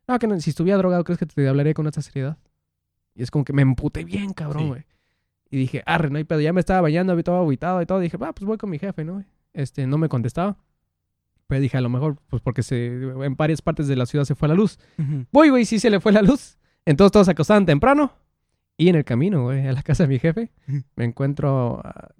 No, 0.08 0.18
que 0.18 0.26
no, 0.26 0.40
si 0.40 0.50
estuviera 0.50 0.78
drogado, 0.78 1.04
¿crees 1.04 1.18
que 1.18 1.26
te 1.26 1.46
hablaría 1.46 1.74
con 1.74 1.86
esta 1.86 2.02
seriedad? 2.02 2.36
Y 3.14 3.22
es 3.22 3.30
como 3.30 3.44
que 3.44 3.52
me 3.52 3.62
emputé 3.62 4.04
bien, 4.04 4.32
cabrón, 4.32 4.74
Sí. 4.76 4.84
Y 5.50 5.56
dije, 5.58 5.82
arre, 5.86 6.10
no 6.10 6.18
hay 6.18 6.24
pedo. 6.24 6.40
Ya 6.40 6.52
me 6.52 6.60
estaba 6.60 6.80
bañando, 6.80 7.12
había 7.12 7.24
todo 7.24 7.36
agüitado 7.38 7.82
y 7.82 7.86
todo. 7.86 7.98
Dije, 8.00 8.16
va, 8.16 8.32
pues 8.32 8.46
voy 8.46 8.56
con 8.58 8.70
mi 8.70 8.78
jefe, 8.78 9.04
¿no? 9.04 9.24
Este, 9.52 9.86
no 9.86 9.98
me 9.98 10.08
contestaba. 10.08 10.56
Pero 11.48 11.60
dije, 11.60 11.76
a 11.76 11.80
lo 11.80 11.88
mejor, 11.88 12.16
pues 12.28 12.40
porque 12.42 12.62
se, 12.62 12.86
en 12.86 13.34
varias 13.36 13.60
partes 13.60 13.88
de 13.88 13.96
la 13.96 14.06
ciudad 14.06 14.24
se 14.24 14.36
fue 14.36 14.46
la 14.48 14.54
luz. 14.54 14.78
Voy, 15.32 15.48
güey, 15.50 15.64
sí 15.64 15.80
se 15.80 15.90
le 15.90 15.98
fue 16.00 16.12
la 16.12 16.22
luz. 16.22 16.56
Entonces 16.84 17.10
todos 17.12 17.26
se 17.26 17.32
acostaban 17.32 17.66
temprano. 17.66 18.12
Y 18.76 18.88
en 18.88 18.94
el 18.94 19.04
camino, 19.04 19.42
güey, 19.42 19.66
a 19.66 19.72
la 19.72 19.82
casa 19.82 20.04
de 20.04 20.08
mi 20.08 20.18
jefe, 20.20 20.50
Ujú. 20.68 20.82
me 20.96 21.04
encuentro... 21.04 21.80
a- 21.84 22.14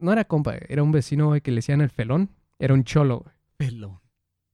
No 0.00 0.12
era 0.12 0.24
compa, 0.24 0.54
era 0.68 0.82
un 0.82 0.92
vecino, 0.92 1.28
güey, 1.28 1.40
que 1.40 1.50
le 1.50 1.56
decían 1.56 1.80
el 1.80 1.88
felón. 1.90 2.28
Era 2.58 2.74
un 2.74 2.84
cholo, 2.84 3.20
güey. 3.20 3.34
Pelón. 3.56 3.98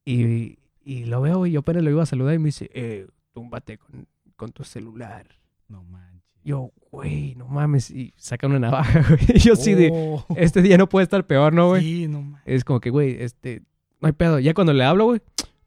Y, 0.05 0.59
y 0.85 1.05
lo 1.07 1.21
veo, 1.21 1.39
güey, 1.39 1.51
yo 1.53 1.61
apenas 1.61 1.83
lo 1.83 1.91
iba 1.91 2.03
a 2.05 2.07
saludar 2.07 2.35
y 2.35 2.39
me 2.39 2.47
dice, 2.47 2.71
eh, 2.73 3.09
túmbate 3.33 3.77
con, 3.79 4.07
con 4.37 4.53
tu 4.53 4.63
celular. 4.65 5.27
No 5.69 5.83
manches. 5.83 6.10
Yo, 6.45 6.73
güey, 6.91 7.35
no 7.37 7.47
mames. 7.47 7.91
Y 7.91 8.13
saca 8.17 8.47
una 8.47 8.59
navaja, 8.59 9.03
güey. 9.09 9.21
Y 9.35 9.39
yo 9.39 9.57
sí 9.57 9.75
de, 9.75 9.91
Oh. 9.93 10.25
este 10.37 10.63
día 10.63 10.79
no 10.79 10.89
puede 10.89 11.05
estar 11.05 11.27
peor, 11.27 11.53
¿no, 11.53 11.69
güey? 11.69 11.83
Sí, 11.83 12.09
no 12.09 12.23
manches. 12.23 12.43
Es 12.47 12.65
como 12.65 12.81
que, 12.81 12.91
güey, 12.91 13.17
este, 13.23 13.63
no 14.01 14.07
hay 14.07 14.13
pedo. 14.13 14.39
Ya 14.39 14.55
cuando 14.55 14.73
le 14.73 14.85
hablo, 14.85 15.05
güey, 15.07 15.21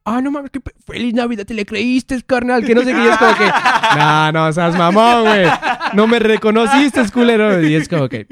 ah, 0.05 0.19
no 0.21 0.31
mames, 0.31 0.49
qué 0.51 0.59
pe- 0.59 0.73
feliz 0.85 1.13
Navidad, 1.13 1.45
te 1.45 1.53
le 1.53 1.65
creíste, 1.65 2.21
carnal, 2.23 2.65
que 2.65 2.73
no 2.75 2.81
sé 2.81 2.93
qué. 2.93 3.03
Y 3.03 3.07
es 3.07 3.17
como 3.17 3.35
que, 3.35 3.45
no, 3.97 4.31
no, 4.31 4.51
seas 4.53 4.77
mamón, 4.77 5.21
güey. 5.23 5.45
No 5.93 6.07
me 6.07 6.19
reconociste, 6.19 7.01
culero. 7.13 7.61
Y 7.61 7.75
es 7.75 7.87
como 7.87 8.09
que, 8.09 8.27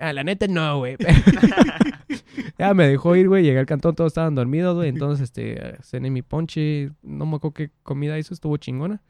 ah, 0.00 0.12
la 0.12 0.24
neta 0.24 0.46
no, 0.48 0.78
güey. 0.78 0.96
ya 2.58 2.74
me 2.74 2.86
dejó 2.88 3.14
ir, 3.16 3.28
güey. 3.28 3.44
Llegué 3.44 3.58
al 3.58 3.66
cantón, 3.66 3.94
todos 3.94 4.10
estaban 4.12 4.34
dormidos, 4.34 4.74
güey. 4.76 4.88
Entonces, 4.88 5.24
este, 5.24 5.76
cené 5.82 6.10
mi 6.10 6.22
ponche. 6.22 6.90
No 7.02 7.26
me 7.26 7.36
acuerdo 7.36 7.54
qué 7.54 7.70
comida 7.82 8.18
hizo, 8.18 8.34
estuvo 8.34 8.56
chingona. 8.56 9.02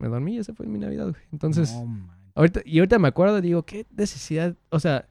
Me 0.00 0.08
dormí 0.08 0.34
y 0.34 0.38
esa 0.38 0.54
fue 0.54 0.66
mi 0.66 0.78
Navidad, 0.78 1.10
güey. 1.10 1.22
Entonces, 1.32 1.72
No. 1.72 2.18
Ahorita, 2.34 2.60
y 2.64 2.78
ahorita 2.78 2.98
me 2.98 3.08
acuerdo, 3.08 3.40
digo, 3.40 3.64
qué 3.64 3.86
necesidad. 3.96 4.56
O 4.70 4.80
sea, 4.80 5.06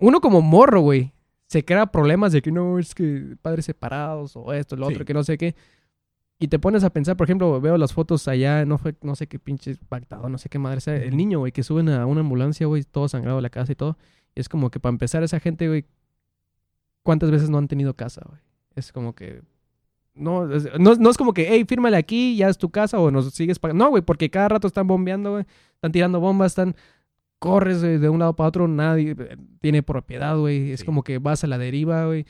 uno 0.00 0.20
como 0.20 0.40
morro, 0.42 0.80
güey, 0.80 1.12
se 1.46 1.64
crea 1.64 1.86
problemas 1.86 2.32
de 2.32 2.42
que 2.42 2.50
no, 2.50 2.78
es 2.78 2.94
que 2.94 3.36
padres 3.42 3.66
separados 3.66 4.34
o 4.36 4.52
esto, 4.52 4.74
lo 4.76 4.86
Sí. 4.88 4.94
otro, 4.94 5.04
que 5.04 5.14
no 5.14 5.22
sé 5.24 5.38
qué. 5.38 5.54
Y 6.38 6.48
te 6.48 6.58
pones 6.58 6.82
a 6.82 6.90
pensar, 6.90 7.16
por 7.16 7.26
ejemplo, 7.26 7.60
veo 7.60 7.78
las 7.78 7.92
fotos 7.92 8.26
allá, 8.28 8.64
no 8.64 8.76
fue, 8.78 8.94
no 9.02 9.14
sé 9.14 9.28
qué 9.28 9.38
pinche 9.38 9.76
pactado, 9.88 10.28
no 10.28 10.36
sé 10.36 10.48
qué 10.48 10.58
madre 10.58 10.80
sea. 10.80 10.96
El 10.96 11.16
niño, 11.16 11.38
güey, 11.38 11.52
que 11.52 11.62
suben 11.62 11.88
a 11.90 12.06
una 12.06 12.20
ambulancia, 12.22 12.66
güey, 12.66 12.82
todo 12.82 13.08
sangrado 13.08 13.36
de 13.36 13.42
la 13.42 13.50
casa 13.50 13.70
y 13.72 13.76
todo. 13.76 13.96
Y 14.34 14.40
es 14.40 14.48
como 14.48 14.70
que 14.70 14.80
para 14.80 14.92
empezar, 14.92 15.22
esa 15.22 15.38
gente, 15.38 15.68
güey, 15.68 15.84
¿cuántas 17.04 17.30
veces 17.30 17.50
no 17.50 17.58
han 17.58 17.68
tenido 17.68 17.94
casa, 17.94 18.22
güey? 18.26 18.40
Es 18.74 18.90
como 18.90 19.14
que. 19.14 19.42
No, 20.14 20.52
es, 20.52 20.68
no, 20.78 20.94
no 20.94 21.10
es 21.10 21.16
como 21.16 21.32
que, 21.34 21.46
hey, 21.50 21.64
fírmale 21.68 21.96
aquí, 21.96 22.36
ya 22.36 22.48
es 22.48 22.56
tu 22.58 22.70
casa 22.70 22.98
o 23.00 23.10
nos 23.10 23.32
sigues 23.34 23.58
pagando. 23.58 23.84
No, 23.84 23.90
güey, 23.90 24.02
porque 24.02 24.30
cada 24.30 24.48
rato 24.48 24.66
están 24.68 24.86
bombeando, 24.86 25.32
güey. 25.32 25.44
Están 25.74 25.92
tirando 25.92 26.20
bombas, 26.20 26.52
están. 26.52 26.74
Corres 27.40 27.80
güey, 27.82 27.98
de 27.98 28.08
un 28.08 28.20
lado 28.20 28.34
para 28.34 28.48
otro, 28.48 28.68
nadie 28.68 29.14
eh, 29.18 29.36
tiene 29.60 29.82
propiedad, 29.82 30.38
güey. 30.38 30.72
Es 30.72 30.80
Sí. 30.80 30.86
como 30.86 31.02
que 31.02 31.18
vas 31.18 31.44
a 31.44 31.46
la 31.46 31.58
deriva, 31.58 32.06
güey. 32.06 32.24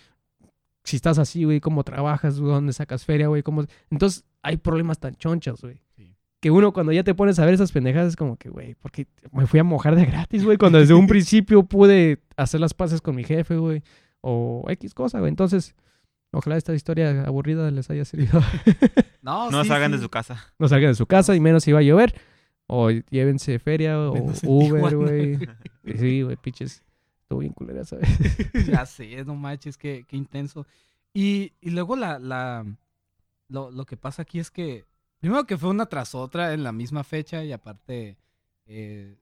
Si 0.82 0.96
estás 0.96 1.18
así, 1.18 1.44
güey, 1.44 1.60
¿cómo 1.60 1.84
trabajas? 1.84 2.36
¿Dónde 2.36 2.72
sacas 2.72 3.04
feria, 3.04 3.28
güey? 3.28 3.42
¿Cómo... 3.42 3.64
Entonces, 3.90 4.24
hay 4.42 4.56
problemas 4.56 4.98
tan 4.98 5.14
chonchos, 5.14 5.62
güey. 5.62 5.80
Sí. 5.96 6.14
Que 6.40 6.50
uno 6.50 6.72
cuando 6.72 6.90
ya 6.92 7.04
te 7.04 7.14
pones 7.14 7.38
a 7.38 7.44
ver 7.44 7.54
esas 7.54 7.70
pendejadas 7.70 8.08
es 8.08 8.16
como 8.16 8.36
que, 8.36 8.50
güey, 8.50 8.74
¿por 8.74 8.90
qué 8.90 9.06
me 9.32 9.46
fui 9.46 9.60
a 9.60 9.64
mojar 9.64 9.94
de 9.94 10.04
gratis, 10.04 10.44
güey? 10.44 10.58
Cuando 10.58 10.78
desde 10.78 10.94
un 10.94 11.06
principio 11.06 11.62
pude 11.62 12.18
hacer 12.36 12.60
las 12.60 12.74
paces 12.74 13.00
con 13.00 13.14
mi 13.14 13.24
jefe, 13.24 13.56
güey. 13.56 13.82
O 14.20 14.64
X 14.68 14.94
cosa, 14.94 15.20
güey. 15.20 15.28
Entonces, 15.28 15.74
ojalá 16.34 16.56
esta 16.56 16.74
historia 16.74 17.24
aburrida 17.24 17.70
les 17.70 17.90
haya 17.90 18.04
servido. 18.04 18.40
No, 19.22 19.50
No 19.50 19.62
sí, 19.62 19.68
salgan 19.68 19.90
sí. 19.90 19.96
de 19.96 20.02
su 20.02 20.10
casa. 20.10 20.52
no 20.58 20.68
salgan 20.68 20.90
de 20.90 20.94
su 20.96 21.06
casa 21.06 21.34
y 21.34 21.40
menos 21.40 21.64
si 21.64 21.72
va 21.72 21.78
a 21.78 21.82
llover. 21.82 22.14
O 22.66 22.90
llévense 22.90 23.58
feria 23.58 23.98
o 23.98 24.12
Menos 24.12 24.40
Uber, 24.44 24.96
güey. 24.96 25.38
Sí, 25.98 26.22
güey, 26.22 26.36
pinches. 26.36 26.82
Estuvo 27.22 27.38
bien 27.40 27.52
culera 27.54 27.82
esa 27.82 27.96
vez. 27.96 28.08
ya 28.66 28.84
sé, 28.84 29.24
no 29.24 29.34
manches, 29.34 29.78
qué, 29.78 30.04
qué 30.06 30.16
intenso. 30.16 30.66
Y, 31.14 31.52
y 31.62 31.70
luego 31.70 31.96
la, 31.96 32.18
la 32.18 32.66
lo, 33.48 33.70
lo 33.70 33.86
que 33.86 33.96
pasa 33.96 34.22
aquí 34.22 34.38
es 34.40 34.50
que, 34.50 34.84
primero 35.20 35.44
que 35.46 35.56
fue 35.56 35.70
una 35.70 35.86
tras 35.86 36.14
otra 36.14 36.52
en 36.52 36.62
la 36.62 36.72
misma 36.72 37.02
fecha 37.02 37.44
y 37.44 37.52
aparte, 37.52 38.18
eh, 38.66 39.16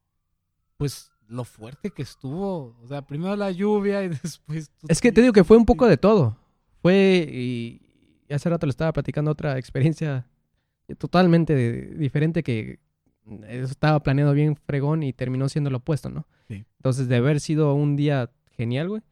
pues 0.77 1.13
lo 1.29 1.45
fuerte 1.45 1.91
que 1.91 2.03
estuvo. 2.03 2.77
O 2.83 2.89
sea, 2.89 3.03
primero 3.03 3.37
la 3.37 3.51
lluvia 3.51 4.03
y 4.03 4.09
después... 4.09 4.71
Es 4.89 5.01
que 5.01 5.13
te 5.13 5.21
digo 5.21 5.33
que 5.33 5.45
fue 5.45 5.57
un 5.57 5.65
poco 5.65 5.87
de 5.87 5.97
todo. 5.97 6.37
Fue, 6.83 7.29
y, 7.33 7.81
hace 8.33 8.49
rato 8.51 8.67
le 8.67 8.71
estaba 8.71 8.93
platicando 8.93 9.31
otra 9.31 9.57
experiencia 9.59 10.27
totalmente 10.99 11.95
diferente 11.95 12.43
que 12.43 12.81
estaba 13.49 14.03
planeado 14.03 14.33
bien 14.33 14.57
fregón 14.57 15.03
y 15.03 15.13
terminó 15.13 15.49
siendo 15.49 15.71
lo 15.71 15.79
opuesto, 15.79 16.11
¿no? 16.11 16.27
Sí. 16.49 16.65
Entonces, 16.79 17.09
de 17.09 17.17
haber 17.17 17.41
sido 17.41 17.75
un 17.75 17.95
día 17.97 18.31
genial, 18.57 18.89
güey, 18.89 19.03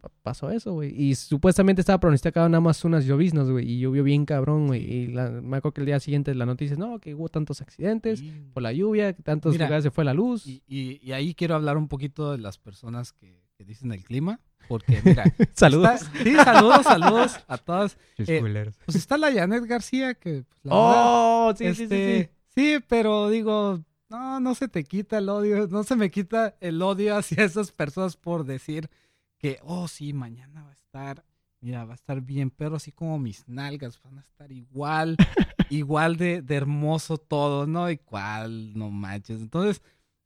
pa- 0.00 0.12
pasó 0.22 0.50
eso, 0.50 0.74
güey. 0.74 0.94
Y 0.94 1.14
supuestamente 1.16 1.80
estaba 1.80 1.98
pronosticado 1.98 2.48
nada 2.48 2.60
más 2.60 2.84
unas 2.84 3.04
lloviznas, 3.04 3.50
güey, 3.50 3.68
y 3.68 3.80
llovió 3.80 4.04
bien 4.04 4.24
cabrón, 4.26 4.68
güey. 4.68 4.82
Y 4.84 5.06
la, 5.08 5.30
me 5.30 5.56
acuerdo 5.56 5.74
que 5.74 5.80
el 5.80 5.86
día 5.86 5.98
siguiente 6.00 6.34
la 6.34 6.46
noticia, 6.46 6.76
no, 6.76 7.00
que 7.00 7.14
hubo 7.14 7.28
tantos 7.28 7.60
accidentes 7.60 8.20
Sí. 8.20 8.32
por 8.54 8.62
la 8.62 8.72
lluvia, 8.72 9.12
que 9.12 9.22
tantos 9.22 9.52
Mira, 9.52 9.66
lugares 9.66 9.82
se 9.84 9.90
fue 9.90 10.04
la 10.04 10.14
luz. 10.14 10.46
Y, 10.46 10.62
y, 10.68 11.00
y 11.02 11.12
ahí 11.12 11.34
quiero 11.34 11.56
hablar 11.56 11.76
un 11.78 11.88
poquito 11.88 12.30
de 12.32 12.38
las 12.38 12.58
personas 12.58 13.12
que, 13.12 13.44
que 13.56 13.64
dicen 13.64 13.92
el 13.92 14.04
clima. 14.04 14.40
Porque, 14.68 15.00
mira, 15.04 15.24
Saludos. 15.54 16.02
está- 16.02 16.22
sí, 16.24 16.34
saludos, 16.34 16.82
saludos 16.84 17.36
a 17.46 17.56
todas. 17.58 17.96
Eh. 18.18 18.40
Pues 18.84 18.96
está 18.96 19.16
la 19.16 19.32
Janet 19.32 19.64
García, 19.64 20.14
que 20.14 20.42
pues, 20.42 20.64
la 20.64 20.74
verdad, 20.74 20.94
Oh, 20.96 21.54
sí, 21.56 21.64
sí, 21.68 21.74
sí, 21.74 21.82
Este, 21.84 22.30
sí. 22.48 22.50
sí, 22.78 22.84
pero 22.88 23.28
digo, 23.28 23.80
no, 24.08 24.40
no 24.40 24.54
se 24.56 24.66
te 24.68 24.82
quita 24.84 25.18
el 25.18 25.28
odio, 25.28 25.68
no 25.68 25.84
se 25.84 25.94
me 25.94 26.10
quita 26.10 26.56
el 26.60 26.82
odio 26.82 27.16
hacia 27.16 27.44
esas 27.44 27.70
personas 27.70 28.16
por 28.16 28.44
decir 28.44 28.90
que, 29.38 29.58
oh, 29.62 29.86
sí, 29.86 30.12
mañana 30.12 30.62
va 30.64 30.70
a 30.70 30.74
estar, 30.74 31.24
mira, 31.60 31.84
va 31.84 31.92
a 31.92 31.96
estar 31.96 32.20
bien, 32.20 32.50
pero 32.50 32.76
así 32.76 32.90
como 32.90 33.18
mis 33.20 33.46
nalgas 33.48 34.00
van 34.02 34.18
a 34.18 34.22
estar 34.22 34.50
igual, 34.50 35.16
igual 35.70 36.16
de, 36.16 36.42
de 36.42 36.54
hermoso 36.56 37.18
todo, 37.18 37.68
¿no? 37.68 37.88
Igual, 37.88 38.76
no 38.76 38.90
manches. 38.90 39.40
Entonces, 39.40 39.80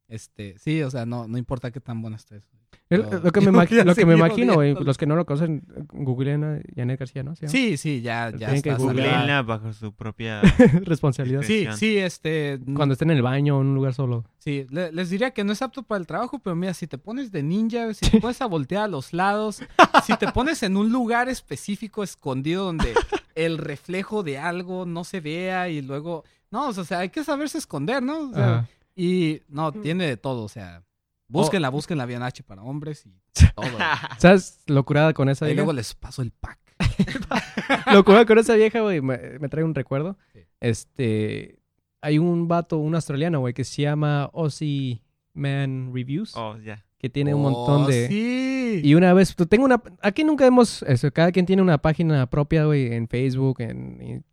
este, 0.08 0.58
sí, 0.58 0.82
o 0.82 0.90
sea, 0.90 1.04
no, 1.04 1.28
no 1.28 1.36
importa 1.36 1.70
qué 1.70 1.80
tan 1.80 2.00
bueno 2.00 2.16
estés. 2.16 2.48
Lo 3.22 3.30
que 3.30 3.40
me, 3.40 3.52
lo 3.52 3.94
que 3.94 4.02
imagino, 4.02 4.54
güey, 4.54 4.74
los 4.74 4.98
que 4.98 5.06
no 5.06 5.14
lo 5.14 5.24
conocen, 5.24 5.62
googleen 5.92 6.42
a 6.42 6.60
Janet 6.74 6.98
García, 6.98 7.22
¿no? 7.22 7.36
Sí, 7.36 7.76
sí, 7.76 8.00
ya, 8.02 8.30
ya 8.30 8.36
Tienen 8.48 8.62
que 8.62 8.70
está. 8.70 8.82
Googleenla 8.82 9.42
bajo 9.42 9.72
su 9.72 9.92
propia... 9.92 10.40
Responsabilidad. 10.84 11.42
Sí, 11.42 11.68
sí, 11.76 11.98
este. 11.98 12.58
Cuando 12.74 12.94
esté 12.94 13.04
en 13.04 13.12
el 13.12 13.22
baño 13.22 13.58
o 13.58 13.60
en 13.60 13.68
un 13.68 13.74
lugar 13.76 13.94
solo. 13.94 14.24
Sí, 14.38 14.66
le- 14.70 14.90
les 14.90 15.08
diría 15.08 15.30
que 15.30 15.44
no 15.44 15.52
es 15.52 15.62
apto 15.62 15.84
para 15.84 16.00
el 16.00 16.06
trabajo, 16.08 16.40
pero 16.40 16.56
mira, 16.56 16.74
si 16.74 16.88
te 16.88 16.98
pones 16.98 17.30
de 17.30 17.44
ninja, 17.44 17.94
si 17.94 18.00
te 18.10 18.20
pones 18.20 18.40
a 18.42 18.46
voltear 18.46 18.84
a 18.84 18.88
los 18.88 19.12
lados, 19.12 19.62
si 20.04 20.16
te 20.16 20.26
pones 20.32 20.62
en 20.64 20.76
un 20.76 20.90
lugar 20.90 21.28
específico 21.28 22.02
escondido 22.02 22.64
donde 22.64 22.94
el 23.36 23.58
reflejo 23.58 24.24
de 24.24 24.38
algo 24.38 24.84
no 24.84 25.04
se 25.04 25.20
vea 25.20 25.68
y 25.68 25.80
luego, 25.80 26.24
no, 26.50 26.68
o 26.68 26.72
sea, 26.72 26.98
hay 26.98 27.10
que 27.10 27.22
saberse 27.22 27.58
esconder, 27.58 28.02
¿no? 28.02 28.30
O 28.30 28.34
sea, 28.34 28.54
Ajá. 28.58 28.68
y 28.96 29.42
no, 29.48 29.70
tiene 29.70 30.06
de 30.06 30.16
todo, 30.16 30.42
o 30.42 30.48
sea, 30.48 30.82
búsquenla, 31.30 31.68
búsquenla 31.70 32.06
bien 32.06 32.22
H 32.22 32.42
para 32.42 32.62
hombres 32.62 33.06
y 33.06 33.12
todo. 33.54 33.64
¿Sabes? 34.18 34.60
Locurada 34.66 35.12
con 35.14 35.28
esa 35.28 35.46
y 35.46 35.48
vieja. 35.48 35.56
luego 35.62 35.72
les 35.72 35.94
paso 35.94 36.22
el 36.22 36.30
pack. 36.32 36.58
Locurada 37.92 38.26
con 38.26 38.38
esa 38.38 38.54
vieja, 38.54 38.80
güey. 38.80 39.00
Me, 39.00 39.38
me 39.38 39.48
trae 39.48 39.64
un 39.64 39.74
recuerdo. 39.74 40.16
Sí. 40.32 40.40
Este. 40.60 41.58
Hay 42.02 42.18
un 42.18 42.48
vato, 42.48 42.78
un 42.78 42.94
australiano, 42.94 43.40
güey, 43.40 43.52
que 43.52 43.64
se 43.64 43.82
llama 43.82 44.30
Aussie 44.32 45.02
Man 45.34 45.90
Reviews. 45.94 46.34
Oh, 46.36 46.56
ya. 46.58 46.84
Que 46.98 47.10
tiene 47.10 47.34
un 47.34 47.42
montón 47.42 47.82
Oh, 47.84 47.86
de. 47.86 48.08
Sí. 48.08 48.80
Y 48.84 48.94
una 48.94 49.12
vez, 49.14 49.34
pues, 49.34 49.48
tengo 49.48 49.64
una. 49.64 49.82
Aquí 50.02 50.24
nunca 50.24 50.46
hemos. 50.46 50.82
Eso, 50.82 51.10
cada 51.12 51.32
quien 51.32 51.46
tiene 51.46 51.62
una 51.62 51.78
página 51.78 52.28
propia, 52.28 52.64
güey, 52.64 52.92
en 52.94 53.08
Facebook, 53.08 53.60
en- 53.60 54.24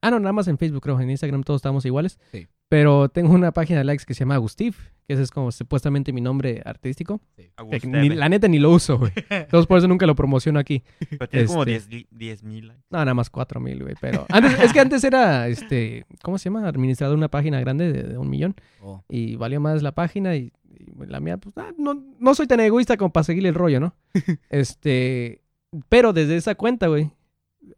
Ah, 0.00 0.10
no, 0.10 0.20
nada 0.20 0.34
más 0.34 0.46
en 0.48 0.58
Facebook, 0.58 0.82
creo. 0.82 1.00
En 1.00 1.08
Instagram 1.08 1.42
todos 1.44 1.60
estamos 1.60 1.82
iguales. 1.86 2.18
Sí. 2.30 2.46
Pero 2.68 3.08
tengo 3.08 3.32
una 3.32 3.52
página 3.52 3.78
de 3.80 3.84
likes 3.84 4.04
que 4.04 4.14
se 4.14 4.20
llama 4.20 4.34
Agustif, 4.36 4.88
que 5.06 5.12
ese 5.12 5.22
es 5.22 5.30
como 5.30 5.52
supuestamente 5.52 6.12
mi 6.12 6.20
nombre 6.20 6.62
artístico. 6.64 7.20
Que 7.36 7.86
ni- 7.86 8.08
la 8.08 8.28
neta 8.28 8.48
ni 8.48 8.58
lo 8.58 8.70
uso, 8.70 8.98
güey. 8.98 9.12
Entonces 9.30 9.66
por 9.66 9.78
eso 9.78 9.86
nunca 9.86 10.06
lo 10.06 10.14
promociono 10.14 10.58
aquí. 10.58 10.82
Pero 11.10 11.28
tiene 11.28 11.46
como 11.46 11.64
este- 11.64 12.06
10 12.10 12.42
mil 12.42 12.68
likes. 12.68 12.82
No, 12.90 12.98
nada 12.98 13.14
más 13.14 13.28
cuatro 13.30 13.60
mil, 13.60 13.82
güey. 13.82 13.94
Pero 14.00 14.26
antes, 14.30 14.58
es 14.60 14.72
que 14.72 14.80
antes 14.80 15.04
era, 15.04 15.46
este, 15.48 16.06
¿cómo 16.22 16.38
se 16.38 16.44
llama? 16.44 16.66
Administrador 16.66 17.14
de 17.14 17.18
una 17.18 17.28
página 17.28 17.60
grande 17.60 17.92
de, 17.92 18.02
de 18.04 18.18
un 18.18 18.30
millón. 18.30 18.54
Oh. 18.80 19.04
Y 19.08 19.36
valió 19.36 19.60
más 19.60 19.82
la 19.82 19.92
página 19.92 20.34
y, 20.34 20.50
y 20.70 21.06
la 21.06 21.20
mía, 21.20 21.36
pues, 21.36 21.54
ah, 21.58 21.70
no, 21.78 22.02
no 22.18 22.34
soy 22.34 22.46
tan 22.46 22.60
egoísta 22.60 22.96
como 22.96 23.12
para 23.12 23.24
seguirle 23.24 23.50
el 23.50 23.54
rollo, 23.54 23.78
¿no? 23.78 23.94
este, 24.50 25.42
pero 25.90 26.12
desde 26.14 26.36
esa 26.36 26.54
cuenta, 26.54 26.86
güey, 26.88 27.10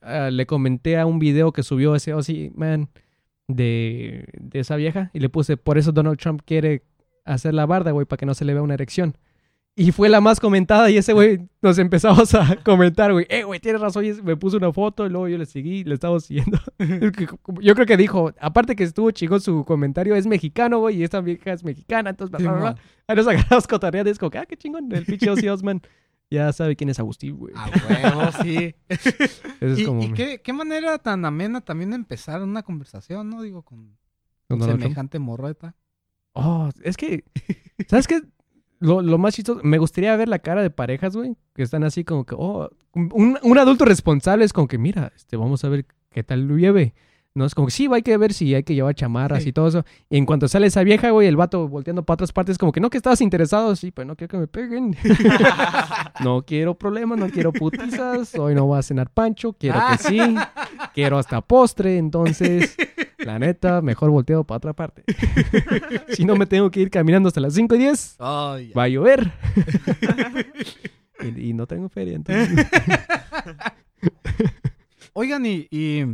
ah, 0.00 0.30
le 0.30 0.46
comenté 0.46 0.96
a 0.96 1.06
un 1.06 1.18
video 1.18 1.52
que 1.52 1.62
subió 1.64 1.94
ese 1.96 2.14
Ozzy 2.14 2.52
Man 2.54 2.88
de, 3.48 4.26
de 4.38 4.60
esa 4.60 4.76
vieja 4.76 5.10
y 5.12 5.20
le 5.20 5.28
puse, 5.28 5.56
por 5.56 5.78
eso 5.78 5.92
Donald 5.92 6.18
Trump 6.18 6.42
quiere 6.44 6.82
hacer 7.24 7.54
la 7.54 7.66
barda, 7.66 7.90
güey, 7.90 8.06
para 8.06 8.18
que 8.18 8.26
no 8.26 8.34
se 8.34 8.44
le 8.44 8.54
vea 8.54 8.62
una 8.62 8.74
erección. 8.74 9.16
Y 9.78 9.92
fue 9.92 10.08
la 10.08 10.22
más 10.22 10.40
comentada 10.40 10.88
y 10.88 10.96
ese 10.96 11.12
güey 11.12 11.50
nos 11.60 11.78
empezamos 11.78 12.34
a 12.34 12.56
comentar, 12.64 13.12
güey, 13.12 13.26
eh, 13.28 13.42
güey, 13.42 13.60
tienes 13.60 13.82
razón, 13.82 14.06
y 14.06 14.12
me 14.22 14.34
puso 14.34 14.56
una 14.56 14.72
foto 14.72 15.04
y 15.04 15.10
luego 15.10 15.28
yo 15.28 15.36
le 15.36 15.44
seguí, 15.44 15.84
le 15.84 15.92
estaba 15.92 16.18
siguiendo. 16.18 16.58
yo 17.60 17.74
creo 17.74 17.86
que 17.86 17.98
dijo, 17.98 18.32
aparte 18.40 18.74
que 18.74 18.84
estuvo 18.84 19.10
chingón 19.10 19.42
su 19.42 19.66
comentario, 19.66 20.14
es 20.14 20.26
mexicano, 20.26 20.78
güey, 20.78 20.96
y 20.96 21.04
esta 21.04 21.20
vieja 21.20 21.52
es 21.52 21.62
mexicana, 21.62 22.10
entonces, 22.10 22.38
bla, 22.38 22.52
bla, 22.52 22.60
bla. 22.60 22.76
Ahí 23.06 23.16
nos 23.16 23.28
agarramos 23.28 23.66
cotorreando 23.66 24.08
y 24.08 24.12
es 24.12 24.18
como 24.18 24.30
ah, 24.34 24.46
qué 24.46 24.56
chingón, 24.56 24.90
el 24.92 25.04
pinche 25.04 25.28
Ozzy 25.28 25.48
Osman 25.48 25.82
ya 26.30 26.52
sabe 26.52 26.76
quién 26.76 26.90
es 26.90 26.98
Agustín, 26.98 27.36
güey. 27.36 27.54
A 27.56 27.66
huevo, 27.68 28.32
sí. 28.42 28.74
Eso 28.88 29.10
es 29.60 29.78
y 29.78 29.84
como 29.84 30.02
y 30.02 30.08
mi- 30.08 30.14
qué, 30.14 30.40
qué 30.42 30.52
manera 30.52 30.98
tan 30.98 31.24
amena 31.24 31.60
también 31.60 31.90
de 31.90 31.96
empezar 31.96 32.42
una 32.42 32.62
conversación, 32.62 33.30
¿no? 33.30 33.42
Digo, 33.42 33.62
con, 33.62 33.96
semejante 34.48 35.18
morreta. 35.18 35.74
Oh, 36.32 36.68
es 36.82 36.96
que, 36.96 37.24
¿sabes 37.88 38.06
qué? 38.06 38.22
Lo, 38.78 39.00
lo 39.00 39.16
más 39.16 39.34
chistoso, 39.34 39.60
me 39.64 39.78
gustaría 39.78 40.14
ver 40.16 40.28
la 40.28 40.38
cara 40.40 40.62
de 40.62 40.68
parejas, 40.70 41.16
güey, 41.16 41.36
que 41.54 41.62
están 41.62 41.82
así 41.82 42.04
como 42.04 42.26
que, 42.26 42.34
oh, 42.36 42.68
un, 42.92 43.38
un 43.42 43.58
adulto 43.58 43.84
responsable 43.86 44.44
es 44.44 44.52
como 44.52 44.68
que, 44.68 44.76
mira, 44.76 45.12
este, 45.16 45.36
vamos 45.36 45.64
a 45.64 45.68
ver 45.70 45.86
qué 46.10 46.22
tal 46.22 46.46
lo 46.46 46.56
lleve. 46.58 46.94
No, 47.36 47.44
es 47.44 47.54
como 47.54 47.66
que 47.66 47.72
sí, 47.72 47.86
hay 47.92 48.00
que 48.00 48.16
ver 48.16 48.32
si 48.32 48.54
hay 48.54 48.62
que 48.62 48.74
llevar 48.74 48.94
chamarras 48.94 49.42
Sí. 49.42 49.50
y 49.50 49.52
todo 49.52 49.68
eso. 49.68 49.84
Y 50.08 50.16
en 50.16 50.24
cuanto 50.24 50.48
sale 50.48 50.68
esa 50.68 50.82
vieja, 50.82 51.10
güey, 51.10 51.28
el 51.28 51.36
vato 51.36 51.68
volteando 51.68 52.02
para 52.02 52.14
otras 52.14 52.32
partes, 52.32 52.56
como 52.56 52.72
que 52.72 52.80
no, 52.80 52.88
que 52.88 52.96
estabas 52.96 53.20
interesado, 53.20 53.76
sí, 53.76 53.90
pero 53.90 54.06
no 54.06 54.16
quiero 54.16 54.30
que 54.30 54.38
me 54.38 54.46
peguen. 54.46 54.96
no 56.24 56.42
quiero 56.46 56.74
problemas, 56.76 57.18
no 57.18 57.28
quiero 57.28 57.52
putizas, 57.52 58.34
hoy 58.36 58.54
no 58.54 58.64
voy 58.64 58.78
a 58.78 58.82
cenar 58.82 59.10
pancho, 59.10 59.52
quiero 59.52 59.78
que 59.92 59.98
sí, 59.98 60.18
quiero 60.94 61.18
hasta 61.18 61.42
postre, 61.42 61.98
entonces, 61.98 62.74
la 63.18 63.38
neta, 63.38 63.82
mejor 63.82 64.08
volteo 64.08 64.42
para 64.44 64.56
otra 64.56 64.72
parte. 64.72 65.04
si 66.14 66.24
no 66.24 66.36
me 66.36 66.46
tengo 66.46 66.70
que 66.70 66.80
ir 66.80 66.90
caminando 66.90 67.28
hasta 67.28 67.40
las 67.42 67.52
5 67.52 67.74
y 67.74 67.78
10, 67.78 68.16
Ay, 68.18 68.72
va 68.72 68.84
a 68.84 68.88
llover. 68.88 69.30
y, 71.36 71.50
y 71.50 71.52
no 71.52 71.66
tengo 71.66 71.90
feria, 71.90 72.16
entonces. 72.16 72.66
Oigan, 75.12 75.44
y, 75.46 75.66
y 75.70 76.04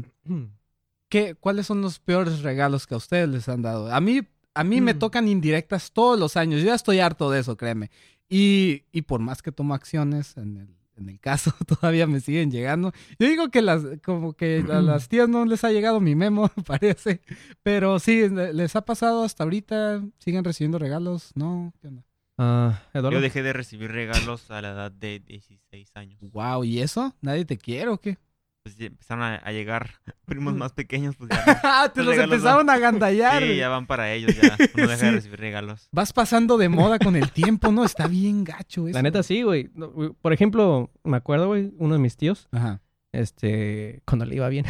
¿qué, 1.13 1.35
¿cuáles 1.35 1.67
son 1.67 1.83
los 1.83 1.99
peores 1.99 2.41
regalos 2.41 2.87
que 2.87 2.95
a 2.95 2.97
ustedes 2.97 3.29
les 3.29 3.47
han 3.51 3.61
dado? 3.61 3.93
A 3.95 4.01
mí, 4.01 4.23
a 4.55 4.65
mí 4.65 4.81
me 4.81 4.95
Mm. 4.95 4.99
tocan 4.99 5.29
indirectas 5.29 5.93
todos 5.93 6.19
los 6.19 6.39
años. 6.39 6.61
Yo 6.61 6.69
ya 6.69 6.75
estoy 6.75 7.01
harto 7.01 7.31
de 7.31 7.41
eso, 7.41 7.55
créeme. 7.59 7.91
Y, 8.31 8.85
y 8.93 9.03
por 9.03 9.21
más 9.21 9.43
que 9.43 9.53
tomo 9.53 9.75
acciones, 9.75 10.39
en 10.39 10.57
el, 10.57 10.69
en 10.97 11.11
el 11.11 11.21
caso 11.21 11.53
todavía 11.67 12.07
me 12.07 12.21
siguen 12.21 12.51
llegando. 12.51 12.93
Yo 13.19 13.29
digo 13.29 13.51
que 13.51 13.61
las, 13.61 13.83
como 14.03 14.33
que 14.33 14.65
a 14.71 14.81
las 14.81 15.11
tías 15.11 15.29
no 15.29 15.45
les 15.45 15.65
ha 15.65 15.71
llegado 15.71 16.01
mi 16.01 16.15
memo, 16.15 16.49
parece. 16.67 17.21
Pero 17.63 17.99
sí, 17.99 18.31
le- 18.31 18.55
les 18.55 18.75
ha 18.75 18.81
pasado 18.87 19.23
hasta 19.23 19.45
ahorita. 19.45 20.03
¿Siguen 20.19 20.45
recibiendo 20.45 20.79
regalos? 20.79 21.33
¿No? 21.35 21.75
¿Qué 21.83 21.89
onda? 21.89 22.05
Ah. 22.39 22.81
Yo 22.95 23.21
dejé 23.21 23.43
de 23.43 23.53
recibir 23.53 23.93
regalos 23.93 24.51
a 24.51 24.63
la 24.63 24.71
edad 24.71 24.91
de 24.91 25.21
16 25.21 25.91
años. 25.95 26.19
Wow, 26.33 26.65
¿y 26.65 26.81
eso? 26.81 27.15
¿Nadie 27.21 27.45
te 27.45 27.59
quiere 27.59 27.89
o 27.91 27.99
qué? 27.99 28.17
Pues 28.63 28.77
empezaron 28.79 29.25
a, 29.25 29.35
a 29.37 29.51
llegar 29.51 29.91
primos 30.25 30.55
más 30.55 30.73
pequeños, 30.73 31.17
pues 31.17 31.31
ya. 31.31 31.61
Ah, 31.65 31.91
te 31.93 32.03
Los 32.03 32.15
los 32.17 32.25
empezaron 32.25 32.71
a 32.71 32.79
gandallar. 32.79 33.43
Sí, 33.43 33.57
ya 33.57 33.69
van 33.69 33.87
para 33.87 34.13
ellos, 34.13 34.35
ya. 34.41 34.57
Uno 34.77 34.87
deja 34.89 34.97
Sí. 34.99 35.07
de 35.07 35.13
recibir 35.13 35.41
regalos. 35.41 35.89
Vas 35.91 36.13
pasando 36.13 36.57
de 36.59 36.69
moda 36.69 36.99
con 37.01 37.17
el 37.17 37.33
tiempo, 37.33 37.73
¿no? 37.73 37.85
Está 37.85 38.07
bien 38.07 38.45
gacho 38.45 38.87
eso. 38.87 38.97
La 38.97 39.03
neta 39.03 39.23
sí, 39.25 39.43
güey. 39.43 39.71
No, 39.75 39.91
güey, 39.91 40.11
Por 40.21 40.33
ejemplo, 40.33 40.91
me 41.03 41.17
acuerdo, 41.17 41.49
güey, 41.49 41.73
uno 41.79 41.95
de 41.95 42.01
mis 42.01 42.17
tíos, 42.17 42.49
Ajá. 42.53 42.81
este, 43.11 44.01
cuando 44.07 44.25
le 44.27 44.37
iba 44.37 44.49
bien. 44.49 44.65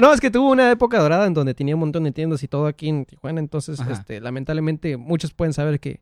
no, 0.00 0.12
es 0.12 0.20
que 0.20 0.30
tuvo 0.30 0.50
una 0.52 0.70
época 0.70 1.00
dorada 1.00 1.26
en 1.26 1.34
donde 1.34 1.54
tenía 1.54 1.74
un 1.74 1.80
montón 1.80 2.04
de 2.04 2.12
tiendas 2.12 2.42
y 2.44 2.48
todo 2.48 2.66
aquí 2.66 2.88
en 2.88 3.04
Tijuana, 3.06 3.40
entonces, 3.40 3.80
Ajá. 3.80 3.92
este, 3.92 4.20
lamentablemente, 4.20 4.96
muchos 4.96 5.32
pueden 5.34 5.52
saber 5.52 5.80
que, 5.80 6.00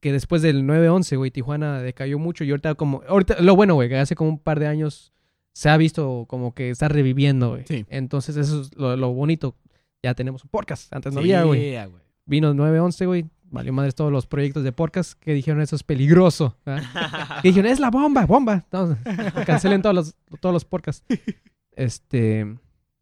que 0.00 0.12
después 0.12 0.42
del 0.42 0.64
9-11, 0.64 1.16
güey, 1.16 1.30
Tijuana 1.30 1.80
decayó 1.80 2.18
mucho 2.18 2.44
y 2.44 2.50
ahorita 2.50 2.74
como, 2.74 3.02
ahorita, 3.08 3.40
lo 3.40 3.56
bueno, 3.56 3.74
güey, 3.74 3.88
que 3.88 3.96
hace 3.98 4.14
como 4.14 4.28
un 4.30 4.38
par 4.38 4.60
de 4.60 4.66
años 4.66 5.11
se 5.54 5.68
ha 5.70 5.76
visto 5.76 6.24
como 6.28 6.54
que 6.54 6.70
está 6.70 6.88
reviviendo, 6.88 7.50
güey. 7.50 7.64
Sí. 7.66 7.84
Entonces, 7.88 8.36
eso 8.36 8.62
es 8.62 8.74
lo, 8.76 8.96
lo 8.96 9.12
bonito. 9.12 9.54
Ya 10.02 10.14
tenemos 10.14 10.42
un 10.44 10.50
podcast, 10.50 10.92
antes 10.92 11.12
no 11.12 11.20
Sí, 11.22 11.32
había, 11.32 11.44
güey. 11.44 11.76
ah, 11.76 11.86
güey. 11.86 12.02
Vino 12.26 12.50
el 12.50 12.56
9-11, 12.56 13.06
güey. 13.06 13.26
valió 13.50 13.72
madres 13.72 13.94
todos 13.94 14.10
los 14.10 14.26
proyectos 14.26 14.64
de 14.64 14.72
podcast 14.72 15.12
que 15.20 15.32
dijeron 15.34 15.60
eso 15.60 15.76
es 15.76 15.82
peligroso. 15.82 16.56
Que 17.42 17.48
dijeron, 17.48 17.70
es 17.70 17.80
la 17.80 17.90
bomba, 17.90 18.24
bomba. 18.26 18.64
No, 18.72 18.96
cancelen 19.46 19.82
todos 19.82 19.94
los, 19.94 20.14
todos 20.40 20.52
los 20.52 20.64
podcasts. 20.64 21.04
Este, 21.74 22.58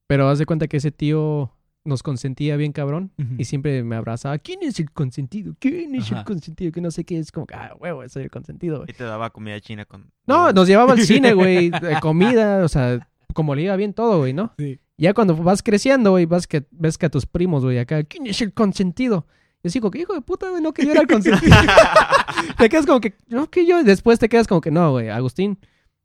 pero 0.06 0.28
haz 0.28 0.38
de 0.38 0.46
cuenta 0.46 0.68
que 0.68 0.76
ese 0.76 0.92
tío 0.92 1.52
nos 1.84 2.02
consentía 2.02 2.56
bien 2.56 2.72
cabrón 2.72 3.12
y 3.38 3.44
siempre 3.44 3.82
me 3.82 3.96
abrazaba. 3.96 4.38
¿Quién 4.38 4.60
es 4.62 4.78
el 4.80 4.90
consentido? 4.90 5.54
¿Quién 5.58 5.94
es 5.94 6.10
el 6.12 6.24
consentido? 6.24 6.72
Que 6.72 6.80
no 6.80 6.90
sé 6.90 7.04
qué 7.04 7.18
es 7.18 7.32
como, 7.32 7.46
que, 7.46 7.54
ah, 7.54 7.74
huevo, 7.78 8.06
soy 8.08 8.24
el 8.24 8.30
consentido, 8.30 8.78
güey. 8.78 8.90
Y 8.90 8.92
te 8.92 9.04
daba 9.04 9.30
comida 9.30 9.60
china 9.60 9.84
con... 9.84 10.10
No, 10.26 10.52
nos 10.52 10.68
llevaba 10.68 10.92
al 10.92 11.00
cine, 11.00 11.32
güey, 11.32 11.70
de 11.70 11.98
comida, 12.00 12.64
o 12.64 12.68
sea, 12.68 13.08
como 13.32 13.54
le 13.54 13.62
iba 13.62 13.76
bien 13.76 13.94
todo, 13.94 14.18
güey, 14.18 14.32
¿no? 14.32 14.52
Sí. 14.58 14.80
Ya 14.98 15.14
cuando 15.14 15.34
vas 15.34 15.62
creciendo, 15.62 16.10
güey, 16.10 16.26
vas 16.26 16.46
que 16.46 16.66
ves 16.70 16.98
que 16.98 17.06
a 17.06 17.10
tus 17.10 17.24
primos, 17.24 17.64
güey, 17.64 17.78
acá, 17.78 18.02
¿quién 18.04 18.26
es 18.26 18.40
el 18.42 18.52
consentido? 18.52 19.26
Y 19.62 19.68
así 19.68 19.80
como 19.80 19.90
que, 19.90 20.00
hijo 20.00 20.14
de 20.14 20.20
puta, 20.20 20.50
güey, 20.50 20.62
no 20.62 20.72
que 20.72 20.84
yo 20.84 20.92
era 20.92 21.00
el 21.00 21.06
consentido. 21.06 21.56
te 22.58 22.68
quedas 22.68 22.86
como 22.86 23.00
que, 23.00 23.14
no 23.28 23.48
que 23.50 23.66
yo, 23.66 23.82
después 23.82 24.18
te 24.18 24.28
quedas 24.28 24.46
como 24.46 24.60
que, 24.60 24.70
no, 24.70 24.92
güey, 24.92 25.08
Agustín, 25.08 25.58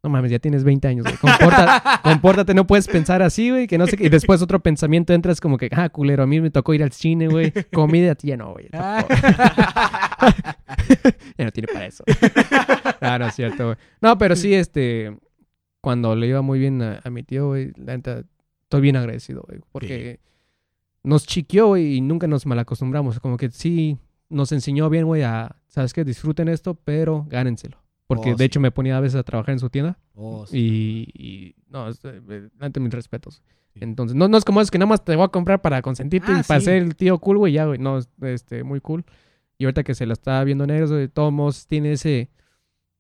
no 0.06 0.10
mames, 0.12 0.32
ya 0.32 0.40
tienes 0.40 0.64
20 0.64 0.88
años, 0.88 1.04
güey, 1.06 1.18
comporta- 1.18 2.00
compórtate, 2.04 2.54
no 2.54 2.68
puedes 2.68 2.88
pensar 2.88 3.22
así, 3.24 3.50
güey, 3.50 3.68
que 3.68 3.78
no 3.78 3.88
sé 3.88 3.98
qué. 3.98 4.06
Y 4.06 4.10
después 4.10 4.42
otro 4.42 4.60
pensamiento 4.60 5.14
entras 5.14 5.42
como 5.42 5.58
que, 5.58 5.70
ah, 5.72 5.90
culero, 5.90 6.24
a 6.24 6.28
mí 6.28 6.40
me 6.40 6.52
tocó 6.52 6.74
ir 6.74 6.84
al 6.84 6.92
cine, 6.92 7.28
güey, 7.28 7.52
comida, 7.74 8.12
a 8.12 8.16
ti 8.16 8.28
ya 8.28 8.38
no, 8.38 8.54
güey. 8.54 8.68
ya 8.72 9.06
no 11.38 11.52
tiene 11.52 11.68
para 11.74 11.86
eso. 11.88 12.04
Ah, 13.02 13.18
no 13.20 13.28
es 13.28 13.36
cierto, 13.36 13.66
güey. 13.66 13.78
No, 14.02 14.18
pero 14.18 14.36
sí, 14.36 14.54
este, 14.54 15.18
cuando 15.82 16.16
le 16.16 16.28
iba 16.28 16.42
muy 16.42 16.60
bien 16.60 16.82
a, 16.82 17.00
a 17.04 17.10
mi 17.10 17.24
tío, 17.24 17.48
güey, 17.48 17.72
la 17.76 17.96
neta, 17.98 18.24
estoy 18.64 18.82
bien 18.82 18.96
agradecido, 18.96 19.44
güey, 19.48 19.60
porque 19.72 20.20
nos 21.04 21.26
chiqueó, 21.26 21.68
güey, 21.68 21.96
y 21.96 22.02
nunca 22.02 22.28
nos 22.28 22.46
malacostumbramos. 22.46 23.20
Como 23.20 23.38
que 23.38 23.50
sí 23.52 23.98
nos 24.30 24.52
enseñó 24.52 24.90
bien, 24.90 25.06
güey, 25.06 25.24
a, 25.24 25.56
¿sabes 25.68 25.94
qué? 25.94 26.04
Disfruten 26.04 26.48
esto, 26.48 26.76
pero 26.76 27.26
gánenselo. 27.30 27.78
Porque 28.08 28.30
Oh, 28.30 28.36
de 28.36 28.38
sí. 28.38 28.44
hecho 28.46 28.60
me 28.60 28.72
ponía 28.72 28.98
a 28.98 29.00
veces 29.00 29.16
a 29.20 29.24
trabajar 29.24 29.54
en 29.54 29.60
su 29.60 29.70
tienda 29.70 29.98
Oh, 30.14 30.46
sí. 30.46 30.58
y, 31.16 31.24
y 31.28 31.56
no, 31.70 31.88
es, 31.90 32.00
eh, 32.04 32.50
ante 32.60 32.80
mis 32.80 32.94
respetos. 32.94 33.42
Sí. 33.74 33.80
Entonces, 33.82 34.16
no, 34.16 34.28
no 34.28 34.38
es 34.38 34.46
como 34.46 34.62
es 34.62 34.70
que 34.72 34.78
nada 34.78 34.88
más 34.90 35.04
te 35.04 35.16
voy 35.16 35.26
a 35.26 35.30
comprar 35.30 35.62
para 35.62 35.82
consentirte 35.82 36.32
Ah, 36.32 36.40
y 36.42 36.44
para 36.44 36.62
ser 36.62 36.82
el 36.84 36.96
tío 36.96 37.18
cool, 37.20 37.38
güey, 37.40 37.54
ya, 37.54 37.66
güey. 37.66 37.80
No, 37.80 37.98
es, 37.98 38.08
este, 38.22 38.64
muy 38.64 38.80
cool. 38.80 39.04
Y 39.58 39.66
ahorita 39.66 39.84
que 39.84 39.96
se 39.96 40.06
la 40.06 40.14
está 40.14 40.44
viendo 40.44 40.68
negros, 40.68 40.92
güey, 40.92 41.02
de 41.02 41.08
todos 41.10 41.34
modos 41.34 41.66
tiene 41.68 41.94
ese... 41.94 42.30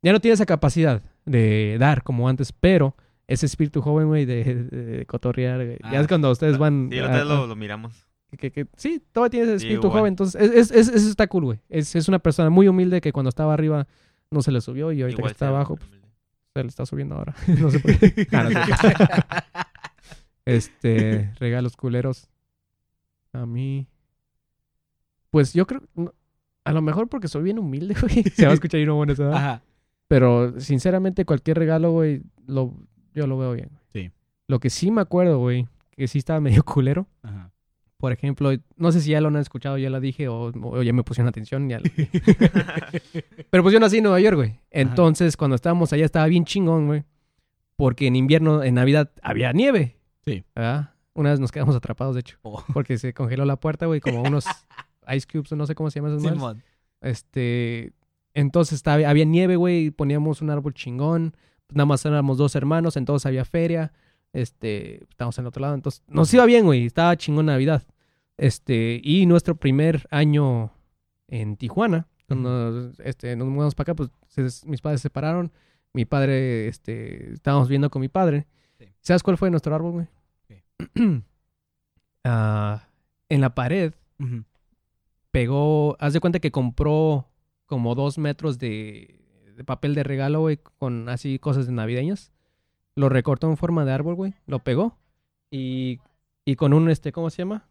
Ya 0.01 0.12
no 0.12 0.20
tiene 0.20 0.34
esa 0.34 0.45
capacidad 0.45 1.01
de 1.26 1.78
dar 1.80 2.03
como 2.03 2.28
antes, 2.30 2.51
pero 2.51 2.95
ese 3.28 3.45
espíritu 3.45 3.82
joven, 3.82 4.08
güey, 4.08 4.26
de, 4.26 4.43
de- 4.43 4.64
de 4.97 5.06
cotorrear, 5.06 5.58
güey. 5.66 5.78
ya 5.84 5.99
Ah, 5.99 6.01
es 6.01 6.08
cuando 6.08 6.30
ustedes 6.32 6.58
van... 6.58 6.89
Sí, 6.91 6.97
el 6.97 7.03
a- 7.03 7.08
otro 7.08 7.16
día 7.26 7.34
a- 7.34 7.38
lo, 7.38 7.47
lo 7.47 7.56
miramos. 7.56 8.08
que, 8.38 8.51
que- 8.51 8.68
sí, 8.76 9.01
todavía 9.12 9.30
tiene 9.32 9.45
ese 9.47 9.56
espíritu 9.58 9.89
joven. 9.89 10.08
Entonces, 10.08 10.39
es, 10.41 10.72
es- 10.72 10.89
es- 10.89 10.95
eso 10.95 11.10
está 11.10 11.28
cool, 11.28 11.45
güey. 11.45 11.60
Es, 11.70 11.95
es 11.95 12.08
una 12.08 12.20
persona 12.20 12.49
muy 12.49 12.68
humilde 12.68 13.01
que 13.01 13.12
cuando 13.14 13.30
estaba 13.30 13.53
arriba 13.53 13.88
no 14.32 14.41
se 14.41 14.51
le 14.51 14.61
subió 14.61 14.91
y 14.91 15.01
ahorita 15.01 15.19
Igual 15.19 15.32
que 15.32 15.34
está 15.34 15.47
abajo, 15.49 15.78
pues, 15.78 15.89
se 16.53 16.63
le 16.63 16.69
está 16.69 16.86
subiendo 16.86 17.15
ahora. 17.15 17.36
no 17.59 17.71
sé 17.71 17.80
por 17.80 17.97
qué. 17.97 18.28
Ah, 18.32 18.43
no 18.43 18.49
sé. 18.78 18.93
Este, 20.45 21.32
regalos 21.39 21.76
culeros. 21.76 22.30
A 23.34 23.45
mí. 23.45 23.88
Pues 25.32 25.53
yo 25.53 25.65
creo. 25.65 25.82
no, 25.95 26.13
A 26.63 26.71
lo 26.71 26.82
mejor 26.82 27.09
porque 27.09 27.28
soy 27.28 27.43
bien 27.43 27.59
humilde, 27.59 27.95
güey. 28.01 28.23
Se 28.23 28.45
va 28.45 28.51
a 28.51 28.53
escuchar 28.53 28.80
y 28.80 28.86
no 28.86 28.95
bueno, 28.95 29.15
¿sabes? 29.15 29.36
Ajá. 29.36 29.61
Pero 30.07 30.59
sinceramente, 30.59 31.26
cualquier 31.26 31.57
regalo, 31.57 31.91
güey, 31.91 32.21
lo, 32.45 32.73
yo 33.13 33.26
lo 33.26 33.38
veo 33.38 33.53
bien. 33.53 33.71
Sí. 33.91 34.11
Lo 34.47 34.59
que 34.59 34.69
sí 34.69 34.91
me 34.91 35.01
acuerdo, 35.01 35.39
güey, 35.39 35.67
que 35.91 36.07
sí 36.07 36.19
estaba 36.19 36.39
medio 36.39 36.63
culero. 36.63 37.07
Ajá. 37.23 37.51
Por 37.98 38.12
ejemplo, 38.12 38.52
no 38.76 38.91
sé 38.91 39.02
si 39.02 39.12
ya 39.12 39.22
lo 39.22 39.30
han 39.30 39.38
escuchado, 39.38 39.78
ya 39.78 39.89
lo 39.89 40.00
dije, 40.00 40.28
o, 40.28 40.52
o 40.54 40.84
ya 40.84 40.91
me 40.93 41.04
pusieron 41.04 41.30
atención. 41.30 41.70
Ya 41.70 41.80
lo- 41.80 41.86
Pero 43.50 43.64
pues 43.64 43.74
yo 43.74 43.80
nací 43.80 43.98
en 43.98 44.04
Nueva 44.04 44.20
York, 44.20 44.36
güey. 44.36 44.60
Entonces, 44.70 45.38
cuando 45.38 45.56
estábamos 45.56 45.93
allá 45.93 46.06
estaba 46.06 46.28
bien 46.28 46.46
chingón, 46.46 46.88
güey. 46.88 47.04
Porque 47.78 48.08
en 48.08 48.16
invierno, 48.16 48.64
en 48.64 48.76
Navidad, 48.76 49.12
había 49.22 49.52
nieve. 49.54 49.98
Sí. 50.26 50.43
¿verdad? 50.56 50.91
Una 51.14 51.32
vez 51.32 51.39
nos 51.39 51.52
quedamos 51.52 51.76
atrapados, 51.76 52.16
de 52.16 52.22
hecho. 52.22 52.38
Oh. 52.41 52.64
Porque 52.74 52.98
se 52.98 53.14
congeló 53.14 53.46
la 53.46 53.58
puerta, 53.60 53.86
güey, 53.86 54.02
como 54.02 54.22
unos 54.22 54.46
ice 55.14 55.28
cubes, 55.32 55.52
no 55.54 55.66
sé 55.66 55.76
cómo 55.76 55.89
se 55.89 56.00
llaman 56.00 56.16
madres. 56.18 56.34
Simón. 56.34 56.64
Este, 57.02 57.93
entonces 58.34 58.74
estaba, 58.74 59.08
había 59.10 59.26
nieve, 59.26 59.56
güey, 59.56 59.91
poníamos 59.91 60.41
un 60.41 60.50
árbol 60.50 60.74
chingón. 60.74 61.36
Nada 61.74 61.86
más 61.86 62.06
éramos 62.06 62.38
dos 62.38 62.56
hermanos, 62.56 62.98
entonces 62.98 63.26
había 63.26 63.46
feria. 63.46 63.93
Este, 64.36 65.03
estábamos 65.09 65.38
en 65.38 65.43
el 65.43 65.47
otro 65.47 65.61
lado, 65.61 65.75
entonces 65.75 66.03
nos 66.07 66.33
iba 66.33 66.45
bien, 66.45 66.65
güey, 66.65 66.86
estaba 66.86 67.15
chingón 67.15 67.45
Navidad. 67.45 67.83
Este, 68.38 68.99
y 69.01 69.25
nuestro 69.25 69.55
primer 69.55 70.05
año 70.11 70.71
en 71.29 71.55
Tijuana, 71.55 72.07
cuando 72.27 72.91
este, 73.03 73.36
nos 73.38 73.47
mudamos 73.47 73.75
para 73.75 73.93
acá, 73.93 73.95
pues 73.95 74.09
se- 74.27 74.67
mis 74.67 74.81
padres 74.81 74.99
se 74.99 75.03
separaron. 75.03 75.51
Mi 75.93 76.03
padre, 76.03 76.67
este, 76.67 77.31
estábamos 77.33 77.69
viendo 77.69 77.89
con 77.89 78.01
mi 78.01 78.09
padre. 78.09 78.45
Sí. 78.77 78.86
¿Sabes 78.99 79.23
cuál 79.23 79.38
fue 79.38 79.49
nuestro 79.49 79.73
árbol, 79.73 79.91
güey? 79.93 80.07
Ah, 82.23 82.89
en 83.29 83.39
la 83.41 83.53
pared 83.53 83.93
pegó, 85.31 85.95
haz 85.99 86.13
de 86.13 86.19
cuenta 86.19 86.39
que 86.39 86.51
compró 86.51 87.27
como 87.65 87.93
dos 87.93 88.17
metros 88.17 88.57
de, 88.57 89.19
de 89.55 89.63
papel 89.63 89.93
de 89.95 90.03
regalo, 90.03 90.39
güey, 90.41 90.57
con 90.77 91.07
así 91.09 91.39
cosas 91.39 91.67
de 91.67 91.73
navideñas. 91.73 92.31
Lo 92.96 93.10
recortó 93.10 93.50
en 93.50 93.58
forma 93.58 93.84
de 93.86 93.91
árbol, 93.91 94.16
güey, 94.16 94.34
lo 94.48 94.60
pegó 94.60 94.98
y, 95.52 96.00
y 96.46 96.56
con 96.56 96.74
un, 96.74 96.89
este, 96.89 97.12
¿cómo 97.12 97.30
se 97.30 97.38
llama? 97.39 97.68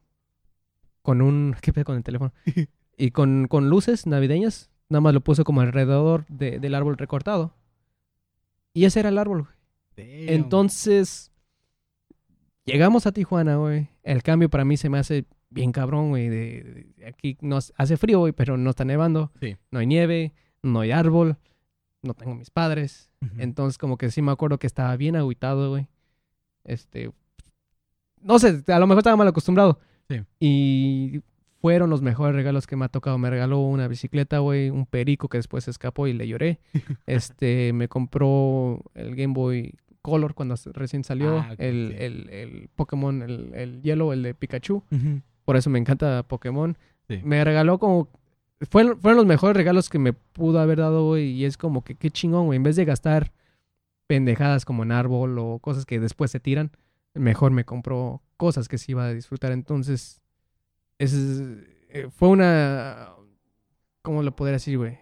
Con 1.02 1.22
un, 1.22 1.56
¿qué 1.62 1.72
pedo 1.72 1.84
con 1.86 1.96
el 1.96 2.04
teléfono? 2.04 2.32
y 2.96 3.10
con, 3.10 3.46
con 3.48 3.70
luces 3.70 4.06
navideñas, 4.06 4.70
nada 4.88 5.00
más 5.00 5.14
lo 5.14 5.20
puso 5.22 5.44
como 5.44 5.60
alrededor 5.62 6.26
de- 6.28 6.58
del 6.60 6.74
árbol 6.74 6.96
recortado. 6.98 7.54
Y 8.74 8.84
ese 8.84 9.00
era 9.00 9.08
el 9.08 9.18
árbol, 9.18 9.42
güey. 9.42 9.54
Damn. 10.26 10.34
Entonces, 10.34 11.30
llegamos 12.64 13.06
a 13.06 13.12
Tijuana, 13.12 13.56
güey. 13.56 13.88
El 14.02 14.22
cambio 14.22 14.48
para 14.50 14.64
mí 14.64 14.76
se 14.76 14.88
me 14.90 14.98
hace 14.98 15.24
bien 15.50 15.72
cabrón, 15.72 16.08
güey. 16.10 16.28
De, 16.28 16.86
de- 16.96 17.06
aquí 17.06 17.38
nos 17.40 17.72
hace 17.76 17.96
frío, 17.96 18.18
güey, 18.18 18.32
pero 18.32 18.56
no 18.56 18.70
está 18.70 18.84
nevando. 18.84 19.30
Sí. 19.40 19.56
No 19.70 19.78
hay 19.78 19.86
nieve, 19.86 20.32
no 20.62 20.80
hay 20.80 20.90
árbol, 20.90 21.36
no 22.04 22.14
tengo 22.14 22.34
mis 22.34 22.50
padres. 22.50 23.10
Entonces, 23.38 23.78
como 23.78 23.96
que 23.96 24.10
sí 24.10 24.22
me 24.22 24.32
acuerdo 24.32 24.58
que 24.58 24.66
estaba 24.66 24.96
bien 24.96 25.16
agüitado, 25.16 25.70
güey. 25.70 25.88
Este. 26.64 27.10
No 28.20 28.38
sé, 28.38 28.62
a 28.66 28.78
lo 28.78 28.86
mejor 28.86 29.00
estaba 29.00 29.16
mal 29.16 29.28
acostumbrado. 29.28 29.78
Sí. 30.08 30.22
Y 30.40 31.22
fueron 31.60 31.88
los 31.88 32.02
mejores 32.02 32.36
regalos 32.36 32.66
que 32.66 32.76
me 32.76 32.84
ha 32.84 32.88
tocado. 32.88 33.16
Me 33.16 33.30
regaló 33.30 33.60
una 33.60 33.88
bicicleta, 33.88 34.38
güey, 34.38 34.68
un 34.68 34.84
perico 34.84 35.28
que 35.28 35.38
después 35.38 35.64
se 35.64 35.70
escapó 35.70 36.06
y 36.06 36.12
le 36.12 36.28
lloré. 36.28 36.60
este, 37.06 37.72
me 37.72 37.88
compró 37.88 38.82
el 38.94 39.16
Game 39.16 39.32
Boy 39.32 39.74
Color 40.02 40.34
cuando 40.34 40.56
recién 40.74 41.04
salió. 41.04 41.38
Ah, 41.38 41.54
el, 41.56 41.94
sí. 41.96 42.04
el, 42.04 42.28
el 42.28 42.68
Pokémon, 42.76 43.22
el, 43.22 43.54
el 43.54 43.82
Yellow, 43.82 44.12
el 44.12 44.22
de 44.22 44.34
Pikachu. 44.34 44.82
Por 45.46 45.56
eso 45.56 45.70
me 45.70 45.78
encanta 45.78 46.22
Pokémon. 46.24 46.76
Sí. 47.08 47.20
Me 47.24 47.42
regaló 47.42 47.78
como... 47.78 48.10
Fueron, 48.70 49.00
fueron 49.00 49.18
los 49.18 49.26
mejores 49.26 49.56
regalos 49.56 49.90
que 49.90 49.98
me 49.98 50.12
pudo 50.12 50.58
haber 50.60 50.78
dado, 50.78 51.06
güey. 51.06 51.30
Y 51.30 51.44
es 51.44 51.56
como 51.56 51.82
que 51.82 51.96
qué 51.96 52.10
chingón, 52.10 52.46
güey. 52.46 52.56
En 52.56 52.62
vez 52.62 52.76
de 52.76 52.84
gastar 52.84 53.32
pendejadas 54.06 54.64
como 54.64 54.82
en 54.82 54.92
árbol 54.92 55.38
o 55.38 55.58
cosas 55.58 55.86
que 55.86 56.00
después 56.00 56.30
se 56.30 56.40
tiran, 56.40 56.70
mejor 57.14 57.52
me 57.52 57.64
compró 57.64 58.22
cosas 58.36 58.68
que 58.68 58.78
sí 58.78 58.92
iba 58.92 59.04
a 59.06 59.14
disfrutar. 59.14 59.52
Entonces, 59.52 60.20
es, 60.98 61.14
eh, 61.88 62.08
fue 62.10 62.28
una... 62.28 63.10
¿Cómo 64.02 64.22
lo 64.22 64.36
podría 64.36 64.54
decir, 64.54 64.76
güey? 64.76 64.98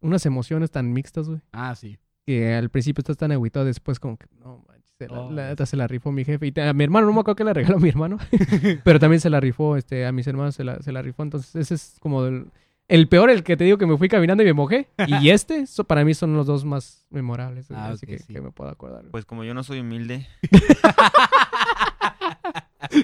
Unas 0.00 0.26
emociones 0.26 0.70
tan 0.70 0.92
mixtas, 0.92 1.28
güey. 1.28 1.40
Ah, 1.52 1.74
sí. 1.74 1.98
Que 2.26 2.54
al 2.54 2.68
principio 2.68 3.00
estás 3.00 3.16
tan 3.16 3.32
agüitado, 3.32 3.64
después 3.64 3.98
como 3.98 4.18
que, 4.18 4.26
no, 4.38 4.64
se 4.98 5.08
la, 5.08 5.20
Oh, 5.20 5.30
la 5.32 5.56
se 5.66 5.76
la 5.76 5.86
rifó 5.86 6.12
mi 6.12 6.24
jefe. 6.24 6.46
Y 6.46 6.52
te- 6.52 6.62
a 6.62 6.72
mi 6.72 6.84
hermano, 6.84 7.06
no 7.06 7.12
me 7.12 7.20
acuerdo 7.20 7.36
que 7.36 7.44
le 7.44 7.52
regaló 7.54 7.76
a 7.76 7.80
mi 7.80 7.88
hermano. 7.88 8.18
Pero 8.84 8.98
también 9.00 9.20
se 9.20 9.30
la 9.30 9.40
rifó, 9.40 9.76
este, 9.76 10.06
a 10.06 10.12
mis 10.12 10.26
hermanos 10.26 10.54
se 10.54 10.64
la, 10.64 10.80
se 10.82 10.92
la 10.92 11.02
rifó. 11.02 11.22
Entonces, 11.22 11.54
ese 11.56 11.74
es 11.74 11.96
como 12.00 12.24
el, 12.24 12.46
el 12.88 13.08
peor, 13.08 13.30
el 13.30 13.42
que 13.42 13.56
te 13.56 13.64
digo 13.64 13.78
que 13.78 13.86
me 13.86 13.96
fui 13.96 14.08
caminando 14.08 14.42
y 14.42 14.46
me 14.46 14.52
mojé. 14.52 14.88
Y 15.06 15.30
este, 15.30 15.58
eso 15.60 15.84
para 15.84 16.04
mí 16.04 16.14
son 16.14 16.34
los 16.36 16.46
dos 16.46 16.64
más 16.64 17.06
memorables. 17.10 17.70
Ah, 17.70 17.88
así 17.90 18.06
que, 18.06 18.18
sí. 18.18 18.32
que 18.32 18.40
me 18.40 18.50
puedo 18.50 18.70
acordar. 18.70 19.04
Pues 19.10 19.24
como 19.24 19.42
yo 19.44 19.52
no 19.54 19.62
soy 19.64 19.80
humilde. 19.80 20.26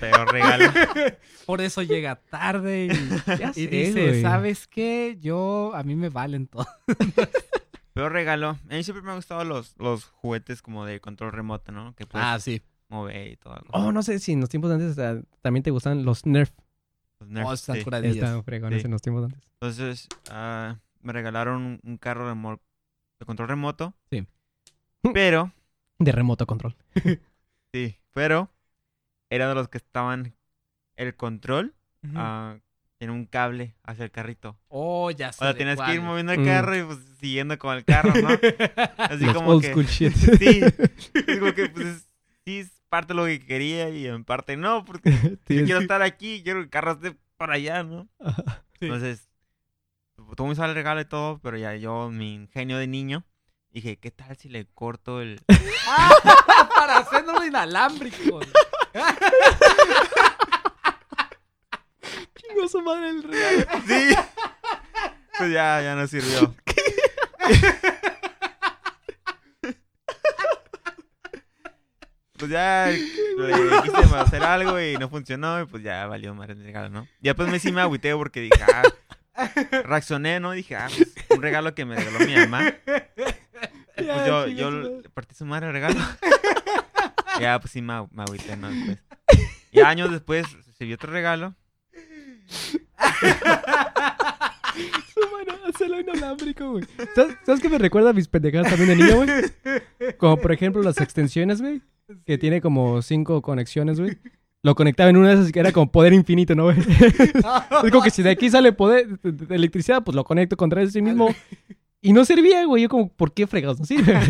pero 0.00 0.24
regalo. 0.26 0.70
Por 1.46 1.60
eso 1.60 1.82
llega 1.82 2.16
tarde 2.16 2.86
y, 2.86 2.90
y 2.90 3.52
sé, 3.52 3.66
dice. 3.66 4.22
¿sabes 4.22 4.66
qué? 4.68 5.16
Yo, 5.20 5.72
a 5.74 5.82
mí 5.82 5.96
me 5.96 6.08
valen 6.10 6.46
todo. 6.46 6.66
Pero 8.00 8.08
regalo. 8.08 8.48
A 8.70 8.74
mí 8.74 8.82
siempre 8.82 9.02
me 9.02 9.10
han 9.10 9.16
gustado 9.16 9.44
los, 9.44 9.76
los 9.76 10.06
juguetes 10.06 10.62
como 10.62 10.86
de 10.86 11.00
control 11.00 11.32
remoto, 11.32 11.70
¿no? 11.70 11.94
Que 11.96 12.06
puedes 12.06 12.26
Ah, 12.26 12.40
sí. 12.40 12.62
mover 12.88 13.32
y 13.32 13.36
todo. 13.36 13.60
Oh, 13.72 13.92
no 13.92 14.02
sé 14.02 14.18
si 14.20 14.32
en 14.32 14.40
los 14.40 14.48
tiempos 14.48 14.70
de 14.70 14.76
antes 14.76 15.26
también 15.42 15.62
te 15.62 15.70
gustan 15.70 16.02
los 16.02 16.24
Nerf. 16.24 16.50
Los 17.18 17.28
Nerf, 17.28 17.46
Oh, 17.46 17.52
están 17.52 17.76
sí. 17.76 17.84
curadillas. 17.84 18.16
Estaban 18.16 18.42
fregones 18.42 18.80
Sí. 18.80 18.86
en 18.86 18.92
los 18.92 19.02
tiempos 19.02 19.20
de 19.20 19.34
antes. 19.34 19.50
Entonces, 19.52 20.08
ah, 20.30 20.78
me 21.02 21.12
regalaron 21.12 21.78
un, 21.82 21.98
carro 21.98 22.26
de, 22.34 22.58
control 23.26 23.48
remoto. 23.48 23.92
Sí. 24.10 24.26
Pero, 25.12 25.52
De 25.98 26.12
remoto 26.12 26.46
control. 26.46 26.74
sí, 27.74 27.98
pero 28.14 28.48
era 29.28 29.46
de 29.46 29.54
los 29.54 29.68
que 29.68 29.76
estaban 29.76 30.34
el 30.96 31.14
control 31.16 31.74
tiene 33.00 33.14
un 33.14 33.24
cable 33.24 33.74
hacia 33.82 34.04
el 34.04 34.10
carrito. 34.10 34.58
Oh, 34.68 35.10
ya 35.10 35.30
O 35.30 35.32
sé. 35.32 35.38
sea, 35.38 35.48
de 35.48 35.54
tienes 35.54 35.80
que 35.80 35.94
ir 35.94 36.02
moviendo 36.02 36.32
el 36.32 36.40
Mm. 36.40 36.44
carro 36.44 36.76
y 36.76 36.82
pues 36.82 36.98
siguiendo 37.18 37.58
con 37.58 37.74
el 37.74 37.82
carro, 37.82 38.12
¿no? 38.20 38.28
Así 38.98 39.24
Los 39.24 39.34
como 39.34 39.52
old 39.52 39.62
que... 39.62 39.70
school 39.70 39.86
shit. 39.88 40.12
Sí, 40.14 40.60
es 41.26 41.38
como 41.38 41.54
que 41.54 41.70
pues 41.70 41.86
es- 41.86 42.06
sí 42.44 42.58
es 42.58 42.70
parte 42.90 43.14
de 43.14 43.16
lo 43.16 43.24
que 43.24 43.40
quería 43.40 43.88
y 43.88 44.06
en 44.06 44.22
parte 44.26 44.58
no, 44.58 44.84
porque 44.84 45.12
yo 45.12 45.64
quiero 45.64 45.78
estar 45.80 46.02
aquí, 46.02 46.42
quiero 46.44 46.58
que 46.60 46.64
el 46.64 46.70
carro 46.70 46.92
esté 46.92 47.16
por 47.38 47.50
allá, 47.50 47.82
¿no? 47.84 48.06
Ajá. 48.22 48.64
Sí. 48.78 48.84
Entonces, 48.84 49.30
tuvo 50.36 50.44
muy 50.46 50.56
el 50.62 50.74
regalo 50.74 51.00
y 51.00 51.06
todo, 51.06 51.38
pero 51.42 51.56
ya 51.56 51.74
yo, 51.76 52.10
mi 52.10 52.34
ingenio 52.34 52.76
de 52.76 52.86
niño, 52.86 53.24
dije, 53.70 53.96
¿qué 53.98 54.10
tal 54.10 54.36
si 54.36 54.50
le 54.50 54.66
corto 54.66 55.22
el... 55.22 55.40
¡Ah! 55.88 56.68
Para 56.76 56.98
hacerlo 56.98 57.42
inalámbrico. 57.46 58.40
Chingó 62.50 62.68
su 62.68 62.82
madre 62.82 63.10
el 63.10 63.22
regalo. 63.22 63.66
Sí. 63.86 64.14
Pues 65.38 65.52
ya, 65.52 65.80
ya 65.82 65.94
no 65.94 66.06
sirvió. 66.06 66.54
Pues 72.40 72.50
ya 72.50 72.86
le 72.86 73.82
quise 73.82 74.16
hacer 74.16 74.42
algo 74.42 74.80
y 74.80 74.96
no 74.96 75.10
funcionó 75.10 75.60
y 75.60 75.66
pues 75.66 75.82
ya 75.82 76.06
valió 76.06 76.34
más 76.34 76.48
el 76.48 76.62
regalo, 76.62 76.88
¿no? 76.88 77.06
Y 77.20 77.28
después 77.28 77.50
me 77.50 77.58
sí 77.58 77.70
me 77.70 77.82
agüité 77.82 78.14
porque 78.14 78.40
dije, 78.40 78.62
ah, 78.62 78.82
reaccioné, 79.84 80.40
¿no? 80.40 80.52
Dije, 80.52 80.74
ah, 80.76 80.88
pues 80.88 81.14
un 81.28 81.42
regalo 81.42 81.74
que 81.74 81.84
me 81.84 81.96
regaló 81.96 82.18
mi 82.20 82.34
mamá. 82.34 82.72
Pues 82.84 84.26
yo, 84.26 84.46
yo 84.46 84.70
le 84.70 85.10
partí 85.10 85.34
su 85.34 85.44
madre 85.44 85.66
el 85.66 85.72
regalo. 85.74 86.00
Ya, 87.38 87.58
pues 87.60 87.72
sí 87.72 87.82
me, 87.82 88.06
me 88.10 88.22
agüité, 88.22 88.56
¿no? 88.56 88.70
Después. 88.70 88.98
Y 89.72 89.80
años 89.80 90.10
después 90.10 90.46
recibí 90.66 90.94
otro 90.94 91.12
regalo. 91.12 91.54
Su 95.14 95.20
hacerlo 95.68 96.00
inalámbrico, 96.00 96.72
güey. 96.72 96.84
¿Sabes, 97.14 97.36
¿Sabes 97.44 97.60
qué 97.60 97.68
me 97.68 97.78
recuerda 97.78 98.10
a 98.10 98.12
mis 98.12 98.28
pendejadas 98.28 98.70
también 98.70 98.90
de 98.90 99.04
niño, 99.04 99.16
güey? 99.16 99.28
Como 100.18 100.36
por 100.36 100.52
ejemplo 100.52 100.82
las 100.82 101.00
extensiones, 101.00 101.60
güey. 101.60 101.80
Que 102.24 102.38
tiene 102.38 102.60
como 102.60 103.02
cinco 103.02 103.40
conexiones, 103.42 104.00
güey. 104.00 104.18
Lo 104.62 104.74
conectaba 104.74 105.08
en 105.10 105.16
una 105.16 105.28
de 105.28 105.34
esas 105.34 105.52
que 105.52 105.60
era 105.60 105.72
como 105.72 105.90
poder 105.90 106.12
infinito, 106.12 106.54
¿no, 106.54 106.64
güey? 106.64 106.76
Es 107.84 107.90
como 107.90 108.02
que 108.02 108.10
si 108.10 108.22
de 108.22 108.30
aquí 108.30 108.50
sale 108.50 108.72
poder 108.72 109.18
de, 109.20 109.32
de 109.32 109.54
electricidad, 109.54 110.04
pues 110.04 110.14
lo 110.14 110.24
conecto 110.24 110.56
contra 110.56 110.82
ese 110.82 111.00
mismo. 111.00 111.34
Y 112.02 112.12
no 112.12 112.24
servía, 112.24 112.64
güey. 112.64 112.82
Yo 112.82 112.88
como, 112.88 113.08
¿por 113.08 113.32
qué 113.32 113.46
fregados 113.46 113.78
no 113.78 113.86
sirve? 113.86 114.14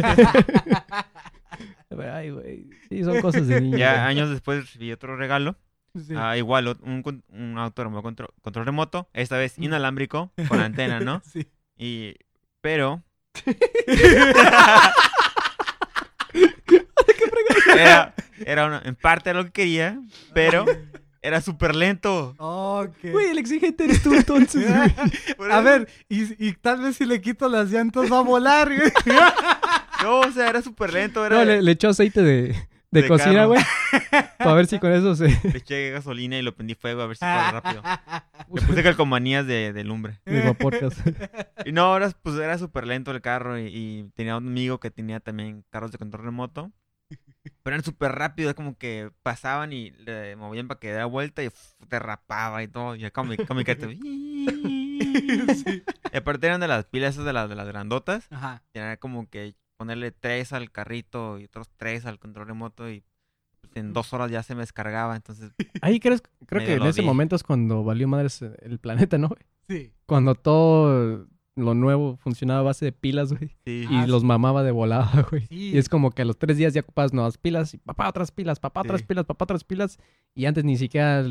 Ay, 2.12 2.30
güey. 2.30 2.66
Sí, 2.88 3.02
son 3.02 3.20
cosas 3.20 3.46
de 3.46 3.60
niño. 3.60 3.78
Ya 3.78 3.92
güey. 3.92 4.04
años 4.04 4.30
después 4.30 4.60
recibí 4.60 4.92
otro 4.92 5.16
regalo. 5.16 5.56
Sí. 5.94 6.14
Ah, 6.16 6.36
igual, 6.36 6.76
un, 6.82 7.02
con- 7.02 7.24
un 7.30 7.58
auto 7.58 7.84
remoto 7.84 8.02
control, 8.02 8.28
control 8.42 8.66
remoto. 8.66 9.08
Esta 9.12 9.36
vez 9.36 9.54
inalámbrico, 9.58 10.32
con 10.48 10.60
antena, 10.60 11.00
¿no? 11.00 11.22
Sí. 11.32 11.46
Y... 11.76 12.14
Pero... 12.60 13.02
era, 17.76 18.14
era 18.44 18.66
una- 18.66 18.82
en 18.84 18.94
parte 18.94 19.32
lo 19.34 19.44
que 19.44 19.50
quería, 19.52 19.98
pero 20.34 20.64
era 21.22 21.40
súper 21.40 21.74
lento. 21.74 22.34
Ok. 22.38 22.96
Güey, 23.12 23.30
el 23.30 23.38
exigente 23.38 23.84
eres 23.84 24.02
tú 24.02 24.14
entonces, 24.14 24.66
güey. 25.36 25.50
A 25.50 25.60
ver, 25.60 25.88
y, 26.08 26.48
y 26.48 26.52
tal 26.54 26.80
vez 26.82 26.96
si 26.96 27.04
le 27.06 27.20
quito 27.20 27.48
las 27.48 27.70
llantas 27.70 28.10
va 28.10 28.18
a 28.18 28.22
volar, 28.22 28.68
güey. 28.74 28.92
No, 30.02 30.20
o 30.20 30.32
sea, 30.32 30.48
era 30.48 30.62
súper 30.62 30.92
lento. 30.92 31.24
Era... 31.24 31.36
No, 31.38 31.44
le, 31.44 31.62
le 31.62 31.72
echó 31.72 31.88
aceite 31.90 32.22
de, 32.22 32.56
de, 32.90 33.02
De 33.02 33.08
cocina, 33.08 33.44
güey. 33.44 33.60
Para 34.38 34.54
ver 34.54 34.66
si 34.66 34.78
con 34.78 34.92
eso 34.92 35.14
se. 35.14 35.28
Le 35.28 35.58
eché 35.58 35.90
gasolina 35.90 36.38
y 36.38 36.42
lo 36.42 36.54
prendí 36.54 36.74
fuego 36.74 37.02
a 37.02 37.06
ver 37.06 37.16
si 37.16 37.24
corre 37.24 37.52
rápido. 37.52 37.82
Le 38.54 38.62
puse 38.62 38.82
calcomanías 38.82 39.46
de, 39.46 39.72
de 39.72 39.84
lumbre. 39.84 40.20
de 40.24 40.42
vaporcas. 40.42 40.94
Y 41.64 41.72
no, 41.72 41.82
ahora 41.82 42.10
pues 42.22 42.36
era 42.36 42.56
súper 42.56 42.86
lento 42.86 43.10
el 43.10 43.20
carro 43.20 43.58
y, 43.58 43.66
y 43.66 44.10
tenía 44.14 44.36
un 44.38 44.46
amigo 44.46 44.80
que 44.80 44.90
tenía 44.90 45.20
también 45.20 45.62
carros 45.70 45.92
de 45.92 45.98
control 45.98 46.24
remoto. 46.24 46.72
Pero 47.62 47.74
eran 47.74 47.84
súper 47.84 48.12
rápidos, 48.12 48.54
como 48.54 48.78
que 48.78 49.10
pasaban 49.22 49.72
y 49.72 49.90
le 49.90 50.36
movían 50.36 50.68
para 50.68 50.80
que 50.80 50.88
diera 50.88 51.06
vuelta 51.06 51.42
y 51.42 51.48
uf, 51.48 51.72
derrapaba 51.88 52.62
y 52.62 52.68
todo. 52.68 52.96
Y 52.96 53.04
acá 53.04 53.22
mi, 53.22 53.36
con 53.36 53.56
mi 53.56 53.64
carta. 53.64 53.88
Y 56.12 56.16
aparte 56.16 56.46
eran 56.46 56.60
de 56.60 56.68
las 56.68 56.86
pilas 56.86 57.14
esas 57.14 57.24
de 57.24 57.32
las, 57.32 57.48
de 57.48 57.56
las 57.56 57.66
grandotas. 57.66 58.26
Ajá. 58.30 58.62
Era 58.74 58.96
como 58.96 59.28
que 59.28 59.54
ponerle 59.80 60.10
tres 60.12 60.52
al 60.52 60.70
carrito 60.70 61.38
y 61.38 61.44
otros 61.44 61.70
tres 61.78 62.04
al 62.04 62.18
control 62.18 62.46
remoto 62.48 62.90
y 62.90 63.02
pues, 63.62 63.74
en 63.76 63.94
dos 63.94 64.12
horas 64.12 64.30
ya 64.30 64.42
se 64.42 64.54
me 64.54 64.60
descargaba. 64.60 65.16
Entonces, 65.16 65.52
Ahí 65.80 66.00
crees, 66.00 66.22
creo 66.44 66.62
que 66.66 66.74
en 66.74 66.82
ese 66.82 67.00
vi. 67.00 67.06
momento 67.06 67.34
es 67.34 67.42
cuando 67.42 67.82
valió 67.82 68.06
madres 68.06 68.42
el 68.42 68.78
planeta, 68.78 69.16
¿no? 69.16 69.30
Sí. 69.68 69.90
Cuando 70.04 70.34
todo 70.34 71.26
lo 71.56 71.74
nuevo 71.74 72.18
funcionaba 72.18 72.60
a 72.60 72.64
base 72.64 72.84
de 72.84 72.92
pilas, 72.92 73.32
güey. 73.32 73.56
sí. 73.64 73.86
Y 73.90 73.94
Ah, 73.96 74.06
los 74.06 74.22
mamaba 74.22 74.62
de 74.62 74.70
volada, 74.70 75.22
güey. 75.30 75.46
Sí. 75.46 75.70
Y 75.72 75.78
es 75.78 75.88
como 75.88 76.10
que 76.10 76.20
a 76.20 76.24
los 76.26 76.36
tres 76.36 76.58
días 76.58 76.74
ya 76.74 76.82
ocupas 76.82 77.14
nuevas 77.14 77.38
pilas. 77.38 77.72
Y 77.72 77.78
papá, 77.78 78.06
otras 78.06 78.30
pilas, 78.32 78.60
papá, 78.60 78.82
otras 78.82 79.02
pilas, 79.02 79.24
papá, 79.24 79.44
otras 79.44 79.64
pilas. 79.64 79.98
Y 80.34 80.44
antes 80.44 80.62
ni 80.62 80.76
siquiera 80.76 81.24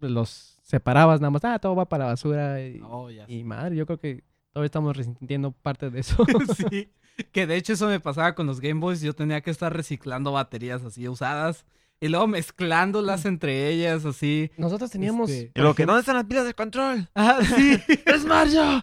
los 0.00 0.58
separabas 0.62 1.20
nada 1.20 1.30
más. 1.30 1.44
Ah, 1.44 1.60
todo 1.60 1.76
va 1.76 1.88
para 1.88 2.06
la 2.06 2.10
basura. 2.10 2.60
Y, 2.60 2.80
Oh, 2.82 3.08
ya 3.08 3.24
y 3.28 3.44
madre, 3.44 3.76
yo 3.76 3.86
creo 3.86 4.00
que 4.00 4.24
todavía 4.52 4.66
estamos 4.66 4.96
resintiendo 4.96 5.52
parte 5.52 5.90
de 5.90 6.00
eso. 6.00 6.24
sí. 6.70 6.88
Que 7.32 7.46
de 7.46 7.56
hecho 7.56 7.74
eso 7.74 7.86
me 7.88 8.00
pasaba 8.00 8.34
con 8.34 8.46
los 8.46 8.60
Game 8.60 8.80
Boys. 8.80 9.00
Yo 9.00 9.14
tenía 9.14 9.40
que 9.40 9.50
estar 9.50 9.72
reciclando 9.74 10.32
baterías 10.32 10.82
así 10.84 11.08
usadas. 11.08 11.64
Y 12.00 12.08
luego 12.08 12.26
mezclándolas 12.26 13.24
entre 13.24 13.68
ellas 13.68 14.04
así. 14.04 14.50
Nosotros 14.56 14.90
teníamos... 14.90 15.30
Este, 15.30 15.52
Y 15.54 15.60
luego 15.60 15.74
que, 15.74 15.86
¿dónde 15.86 16.00
están 16.00 16.16
las 16.16 16.24
pilas 16.26 16.44
de 16.44 16.52
control? 16.52 17.08
Ah, 17.14 17.38
sí. 17.42 17.80
¡Es 18.06 18.24
Mario! 18.24 18.82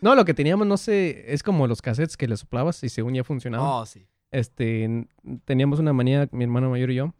No, 0.00 0.14
lo 0.14 0.24
que 0.24 0.34
teníamos, 0.34 0.66
no 0.66 0.76
sé, 0.76 1.32
es 1.32 1.42
como 1.42 1.66
los 1.66 1.82
cassettes 1.82 2.16
que 2.16 2.28
le 2.28 2.36
soplabas 2.36 2.82
y 2.84 2.88
según 2.88 3.14
ya 3.14 3.24
funcionaba. 3.24 3.80
Oh, 3.80 3.86
sí. 3.86 4.06
Este, 4.30 5.06
teníamos 5.44 5.78
una 5.78 5.92
manía, 5.92 6.28
mi 6.32 6.44
hermano 6.44 6.70
mayor 6.70 6.90
y 6.90 6.96
yo, 6.96 7.14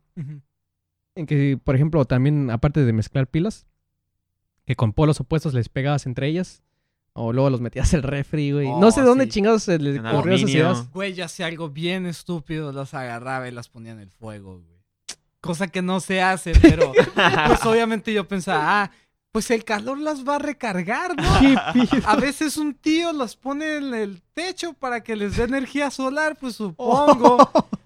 en 1.14 1.26
que, 1.26 1.58
por 1.62 1.74
ejemplo, 1.74 2.04
también, 2.04 2.50
aparte 2.50 2.84
de 2.84 2.92
mezclar 2.92 3.26
pilas, 3.26 3.66
que 4.66 4.76
con 4.76 4.92
polos 4.92 5.20
opuestos 5.20 5.54
les 5.54 5.68
pegabas 5.68 6.06
entre 6.06 6.26
ellas, 6.26 6.62
o 7.14 7.32
luego 7.32 7.48
los 7.50 7.60
metías 7.60 7.94
al 7.94 8.02
refri, 8.02 8.52
güey. 8.52 8.68
no 8.68 8.88
Oh, 8.88 8.90
sé 8.90 9.00
dónde 9.02 9.24
sí. 9.24 9.30
chingados 9.30 9.62
se 9.62 9.78
les 9.78 9.96
En 9.96 10.06
ocurrió 10.06 10.34
esas 10.34 10.50
ideas. 10.50 10.90
Güey, 10.92 11.14
yo 11.14 11.24
hacía 11.24 11.46
algo 11.46 11.70
bien 11.70 12.06
estúpido, 12.06 12.72
las 12.72 12.92
agarraba 12.94 13.48
y 13.48 13.52
las 13.52 13.68
ponía 13.68 13.92
en 13.92 14.00
el 14.00 14.10
fuego, 14.10 14.60
güey. 14.60 14.74
Cosa 15.40 15.68
que 15.68 15.80
no 15.82 16.00
se 16.00 16.20
hace, 16.22 16.52
pero 16.60 16.92
pues 17.46 17.64
obviamente 17.66 18.12
yo 18.12 18.26
pensaba, 18.26 18.82
ah, 18.82 18.90
pues 19.30 19.50
el 19.50 19.64
calor 19.64 19.98
las 19.98 20.26
va 20.26 20.36
a 20.36 20.38
recargar, 20.38 21.14
¿no? 21.16 21.40
¿Qué 21.40 21.56
pido? 21.72 22.08
A 22.08 22.16
veces 22.16 22.56
un 22.56 22.74
tío 22.74 23.12
las 23.12 23.36
pone 23.36 23.76
en 23.76 23.92
el 23.94 24.22
techo 24.32 24.72
para 24.74 25.02
que 25.02 25.16
les 25.16 25.36
dé 25.36 25.44
energía 25.44 25.90
solar, 25.90 26.36
pues 26.40 26.54
supongo, 26.56 27.36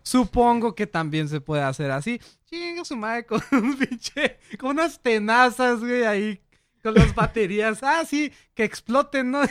supongo 0.03 0.75
que 0.75 0.87
también 0.87 1.29
se 1.29 1.41
puede 1.41 1.63
hacer 1.63 1.91
así. 1.91 2.21
Chinga 2.47 2.85
su 2.85 2.97
madre 2.97 3.27
con 3.27 3.43
un 3.53 3.77
pinche, 3.77 4.39
con 4.59 4.71
unas 4.71 5.01
tenazas, 5.01 5.81
güey, 5.81 6.05
ahí, 6.05 6.41
con 6.83 6.95
las 6.95 7.15
baterías. 7.15 7.83
Ah, 7.83 8.05
sí, 8.07 8.33
que 8.55 8.65
exploten, 8.65 9.31
¿no? 9.31 9.41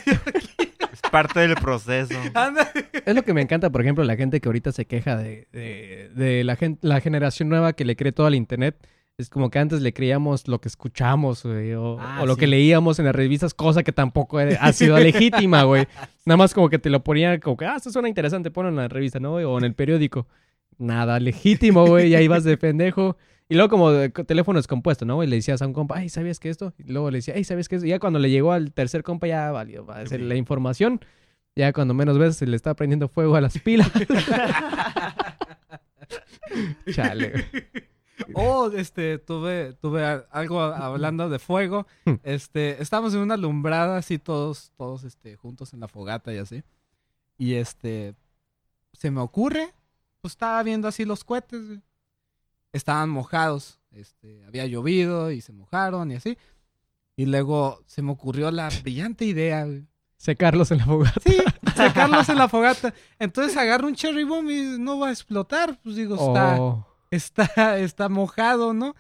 Es 0.94 1.02
parte 1.12 1.42
del 1.42 1.56
proceso. 1.56 2.16
Anda. 2.34 2.72
Es 3.06 3.14
lo 3.16 3.24
que 3.24 3.34
me 3.34 3.42
encanta, 3.42 3.70
por 3.70 3.82
ejemplo, 3.82 4.04
la 4.04 4.16
gente 4.16 4.42
que 4.42 4.50
ahorita 4.50 4.72
se 4.72 4.86
queja 4.86 5.16
de, 5.16 5.48
de, 5.52 6.10
de 6.16 6.44
la, 6.44 6.56
gen- 6.56 6.80
la 6.82 7.02
generación 7.02 7.50
nueva 7.50 7.74
que 7.74 7.86
le 7.86 7.96
cree 7.96 8.12
todo 8.12 8.26
al 8.28 8.36
internet. 8.36 8.76
Es 9.18 9.30
como 9.30 9.50
que 9.50 9.60
antes 9.60 9.82
le 9.82 9.94
creíamos 9.94 10.48
lo 10.48 10.60
que 10.62 10.68
escuchamos, 10.68 11.44
güey, 11.44 11.74
o, 11.74 11.98
Ah, 12.00 12.20
o 12.22 12.26
lo 12.26 12.34
sí. 12.36 12.40
que 12.42 12.48
leíamos 12.48 13.00
en 13.00 13.06
las 13.06 13.16
revistas, 13.16 13.54
cosa 13.54 13.84
que 13.84 13.92
tampoco 13.92 14.38
ha 14.40 14.72
sido 14.74 14.98
legítima, 15.00 15.64
güey. 15.64 15.88
Nada 16.26 16.38
más 16.38 16.54
como 16.54 16.70
que 16.70 16.78
te 16.80 16.90
lo 16.90 17.04
ponían 17.04 17.40
como 17.40 17.58
que, 17.58 17.66
ah, 17.66 17.76
esto 17.78 17.90
suena 17.92 18.10
interesante, 18.10 18.50
ponlo 18.52 18.70
en 18.70 18.76
la 18.76 18.88
revista, 18.88 19.20
¿no? 19.20 19.32
güey? 19.34 19.46
O 19.46 19.58
en 19.58 19.66
el 19.66 19.74
periódico. 19.74 20.28
Nada 20.78 21.20
legítimo, 21.20 21.86
güey, 21.88 22.10
y 22.10 22.16
ahí 22.16 22.28
vas 22.28 22.44
de 22.44 22.58
pendejo. 22.58 23.18
Y 23.50 23.56
luego 23.56 23.70
como 23.70 23.92
de- 23.92 24.10
teléfono 24.10 24.60
descompuesto, 24.60 25.06
¿no? 25.06 25.24
Y 25.24 25.28
le 25.28 25.38
decías 25.38 25.62
a 25.62 25.68
un 25.68 25.74
compa, 25.74 25.98
ay, 25.98 26.10
¿sabías 26.10 26.40
que 26.40 26.50
esto? 26.50 26.74
Y 26.78 26.92
luego 26.92 27.12
le 27.12 27.20
decía, 27.20 27.34
ay, 27.36 27.44
¿sabías 27.44 27.70
que 27.70 27.76
esto? 27.76 27.86
Y 27.86 27.90
ya 27.90 28.00
cuando 28.00 28.20
le 28.20 28.30
llegó 28.30 28.52
al 28.52 28.74
tercer 28.74 29.04
compa 29.04 29.28
ya 29.28 29.52
valió, 29.52 29.86
va 29.86 29.98
a 30.00 30.04
la 30.04 30.36
información. 30.36 31.00
Ya 31.56 31.74
cuando 31.74 31.94
menos 31.94 32.18
ves 32.20 32.36
se 32.36 32.46
le 32.46 32.56
está 32.56 32.76
prendiendo 32.76 33.08
fuego 33.08 33.36
a 33.36 33.42
las 33.42 33.58
pilas. 33.60 33.90
Chale, 36.94 37.32
güey. 37.32 37.46
Oh, 38.34 38.72
este, 38.72 39.20
tuve, 39.20 39.74
tuve 39.74 40.04
algo 40.32 40.62
hablando 40.62 41.30
de 41.30 41.40
fuego. 41.40 41.88
Hmm. 42.06 42.16
Este, 42.24 42.82
estábamos 42.82 43.14
en 43.14 43.22
una 43.22 43.36
alumbrada 43.36 43.98
así 43.98 44.20
todos, 44.20 44.72
todos, 44.76 45.04
este, 45.04 45.36
juntos 45.36 45.74
en 45.74 45.80
la 45.80 45.88
fogata 45.88 46.34
y 46.34 46.38
así. 46.38 46.64
Y 47.38 47.56
este, 47.56 48.16
se 48.94 49.12
me 49.12 49.22
ocurre, 49.22 49.74
pues 50.22 50.34
estaba 50.34 50.62
viendo 50.64 50.88
así 50.88 51.06
los 51.06 51.24
cohetes, 51.24 51.66
güey. 51.66 51.82
Estaban 52.78 53.10
mojados, 53.10 53.80
este, 53.92 54.46
había 54.46 54.66
llovido 54.68 55.32
y 55.32 55.42
se 55.42 55.52
mojaron 55.52 56.12
y 56.12 56.16
así. 56.16 56.38
Y 57.16 57.26
luego 57.26 57.82
se 57.88 58.02
me 58.02 58.12
ocurrió 58.12 58.52
la 58.52 58.70
brillante 58.82 59.26
idea, 59.26 59.66
güey. 59.66 59.86
Secarlos 60.18 60.72
en 60.72 60.78
la 60.80 60.86
fogata. 60.86 61.22
Sí, 61.26 61.38
sacarlos 61.76 62.30
en 62.30 62.38
la 62.38 62.48
fogata. 62.50 62.94
Entonces 63.20 63.56
agarro 63.58 63.88
un 63.88 63.96
cherry 63.96 64.24
bomb 64.24 64.50
y 64.50 64.78
no 64.80 65.00
va 65.00 65.10
a 65.10 65.12
explotar. 65.12 65.80
Pues 65.84 65.96
digo, 65.96 66.16
está, 66.16 66.62
Oh. 66.62 66.88
está, 67.12 67.78
está 67.80 68.10
mojado, 68.10 68.74
¿no? 68.74 68.96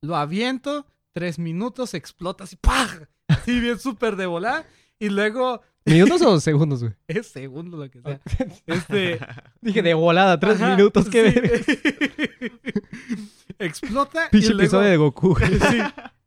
Lo 0.00 0.16
aviento, 0.16 0.86
tres 1.12 1.38
minutos, 1.38 1.94
explota 1.94 2.44
así, 2.44 2.56
¡pah! 2.56 2.86
Así 3.28 3.58
bien 3.60 3.78
súper 3.78 4.16
de 4.16 4.26
volar. 4.26 4.66
Y 4.98 5.08
luego, 5.08 5.62
¿Minutos 5.84 6.22
o 6.22 6.40
segundos, 6.40 6.80
güey? 6.82 6.94
es 7.08 7.26
segundo 7.28 7.76
lo 7.76 7.90
que 7.90 8.00
sea. 8.00 8.20
Este, 8.66 9.18
Dije 9.60 9.82
de 9.82 9.94
volada, 9.94 10.38
tres 10.38 10.60
ajá, 10.60 10.76
minutos, 10.76 11.08
qué 11.08 11.22
ver. 11.22 11.64
explota. 13.58 14.28
Pinche 14.30 14.48
luego- 14.48 14.62
episodio 14.62 14.88
de 14.90 14.96
Goku. 14.96 15.36
Sí. 15.38 15.78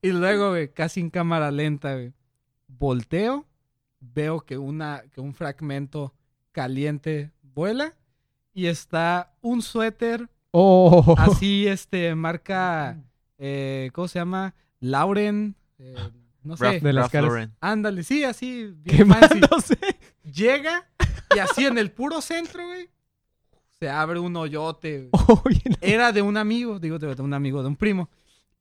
Y 0.02 0.12
luego, 0.12 0.50
güey, 0.50 0.70
casi 0.72 1.00
en 1.00 1.10
cámara 1.10 1.52
lenta, 1.52 1.94
güey. 1.94 2.14
Volteo, 2.68 3.46
veo 4.00 4.42
que, 4.42 4.58
una, 4.58 5.04
que 5.14 5.22
un 5.22 5.34
fragmento 5.34 6.14
caliente 6.52 7.32
vuela 7.42 7.94
y 8.54 8.68
está 8.68 9.34
un 9.42 9.62
suéter 9.62 10.30
Oh. 10.58 11.16
así, 11.18 11.68
este, 11.68 12.16
marca, 12.16 12.98
eh, 13.38 13.90
¿cómo 13.94 14.08
se 14.08 14.20
llama? 14.20 14.56
Lauren, 14.80 15.56
eh, 15.80 15.96
no 16.46 16.56
sé. 16.58 16.66
Ralph- 16.66 16.82
De 16.84 16.94
las 16.94 17.02
Ralph 17.04 17.12
caras. 17.12 17.28
Lauren. 17.30 17.54
Ándale, 17.62 18.04
sí, 18.04 18.24
así, 18.24 18.74
bien 18.84 19.08
fancy. 19.08 19.28
Quemándose. 19.40 19.78
Llega 20.24 20.88
y 21.36 21.40
así 21.40 21.66
en 21.66 21.78
el 21.78 21.92
puro 21.92 22.22
centro, 22.22 22.66
güey, 22.68 22.90
se 23.80 23.90
abre 23.90 24.20
un 24.20 24.36
hoyote, 24.36 25.10
güey. 25.10 25.10
Oye, 25.46 25.62
no. 25.70 25.76
Era 25.82 26.12
de 26.12 26.22
un 26.22 26.38
amigo, 26.38 26.80
digo, 26.80 26.98
de 27.00 27.22
un 27.22 27.34
amigo, 27.34 27.62
de 27.62 27.68
un 27.68 27.76
primo. 27.76 28.10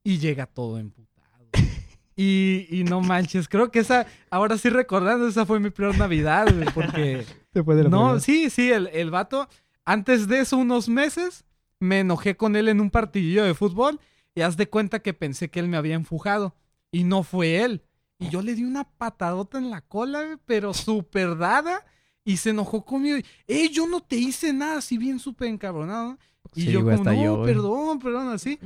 Y 0.03 0.19
llega 0.19 0.47
todo 0.47 0.79
emputado. 0.79 1.15
Y, 2.17 2.69
y 2.71 2.85
no 2.85 3.01
manches, 3.01 3.49
creo 3.49 3.73
que 3.73 3.81
esa, 3.81 4.07
ahora 4.31 4.57
sí 4.57 4.69
recordando, 4.69 5.27
esa 5.27 5.45
fue 5.47 5.59
mi 5.59 5.71
peor 5.71 5.99
Navidad, 5.99 6.47
güey, 6.55 6.69
porque... 6.73 7.27
Después 7.53 7.77
de 7.77 7.83
la 7.83 7.91
No, 7.91 7.99
primera. 8.03 8.21
sí, 8.21 8.51
sí, 8.51 8.71
el, 8.71 8.87
el 8.93 9.11
vato, 9.11 9.49
antes 9.85 10.29
de 10.29 10.39
eso, 10.39 10.57
unos 10.57 10.89
meses, 10.89 11.45
me 11.81 11.99
enojé 11.99 12.37
con 12.37 12.55
él 12.55 12.69
en 12.69 12.81
un 12.81 12.91
partidillo 12.93 13.43
de 13.43 13.55
fútbol 13.55 13.99
y 14.33 14.43
haz 14.43 14.57
de 14.57 14.69
cuenta 14.69 15.01
que 15.01 15.13
pensé 15.13 15.51
que 15.51 15.59
él 15.59 15.67
me 15.67 15.77
había 15.77 15.97
enfujado. 15.97 16.55
Y 16.95 17.05
no 17.05 17.23
fue 17.25 17.63
él. 17.65 17.83
Y 18.19 18.29
yo 18.29 18.41
le 18.43 18.55
di 18.55 18.63
una 18.65 18.85
patadota 18.85 19.59
en 19.59 19.71
la 19.71 19.81
cola, 19.81 20.23
güey, 20.23 20.37
pero 20.47 20.73
súper 20.73 21.37
dada. 21.37 21.85
Y 22.25 22.37
se 22.37 22.51
enojó 22.51 22.85
conmigo. 22.85 23.19
y, 23.19 23.25
¡Eh, 23.49 23.69
yo 23.71 23.87
no 23.89 24.01
te 24.01 24.17
hice 24.17 24.53
nada! 24.53 24.79
Así 24.79 24.97
bien 24.97 25.19
súper 25.19 25.49
encabronado. 25.49 26.17
Y 26.55 26.63
Sí, 26.63 26.71
yo 26.73 26.85
como, 26.85 27.03
no, 27.03 27.13
yo, 27.13 27.37
güey". 27.39 27.53
perdón, 27.53 27.99
perdón, 27.99 28.29
así. 28.33 28.59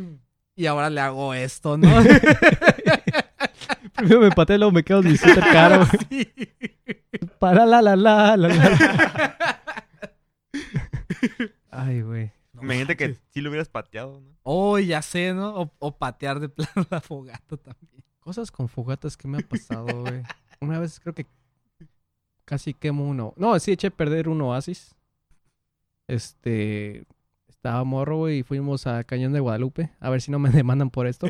Y 0.55 0.67
ahora 0.67 0.91
le 0.91 1.01
hago 1.01 1.33
esto, 1.35 1.77
¿no? 1.79 1.89
Primero 3.97 4.21
me 4.21 4.31
pateé, 4.31 4.59
luego 4.59 4.73
me 4.73 4.85
quedo 4.85 5.03
mi 5.03 5.17
suéter 5.17 5.43
caro. 5.45 5.87
güey. 5.87 6.29
Sí. 6.39 6.49
Para 7.39 7.67
la 7.67 7.83
la 7.83 7.97
la 7.97 8.37
la 8.37 8.49
la. 8.49 9.59
Ay, 11.71 12.03
güey. 12.03 12.33
Imagínate 12.61 12.97
que 12.97 13.17
sí 13.31 13.41
lo 13.41 13.51
hubieras 13.51 13.69
pateado, 13.69 14.21
¿no? 14.21 14.37
Oh, 14.43 14.79
ya 14.79 15.03
sé, 15.03 15.33
¿no? 15.35 15.55
O, 15.61 15.73
o 15.79 15.97
patear 15.97 16.41
de 16.41 16.49
plano 16.49 16.87
la 16.91 17.01
fogata 17.01 17.57
también. 17.57 17.88
Cosas 18.29 18.51
con 18.51 18.69
fogatas 18.69 19.17
que 19.17 19.27
me 19.27 19.39
ha 19.39 19.41
pasado, 19.41 19.87
güey. 20.03 20.21
Una 20.61 20.79
vez 20.79 21.01
creo 21.01 21.15
que 21.15 21.25
casi 22.45 22.75
quemo 22.75 23.09
uno. 23.09 23.33
No, 23.39 23.59
sí 23.59 23.73
eché 23.73 23.87
a 23.87 23.91
perder 23.91 24.29
un 24.29 24.43
oasis. 24.43 24.95
Este. 26.07 27.07
Estaba 27.49 27.83
morro, 27.85 28.19
güey, 28.19 28.41
y 28.41 28.43
fuimos 28.43 28.87
a 28.87 29.03
Cañón 29.05 29.33
de 29.33 29.41
Guadalupe. 29.41 29.93
A 29.99 30.11
ver 30.11 30.21
si 30.21 30.31
no 30.31 30.39
me 30.39 30.51
demandan 30.51 30.91
por 30.91 31.07
esto. 31.07 31.27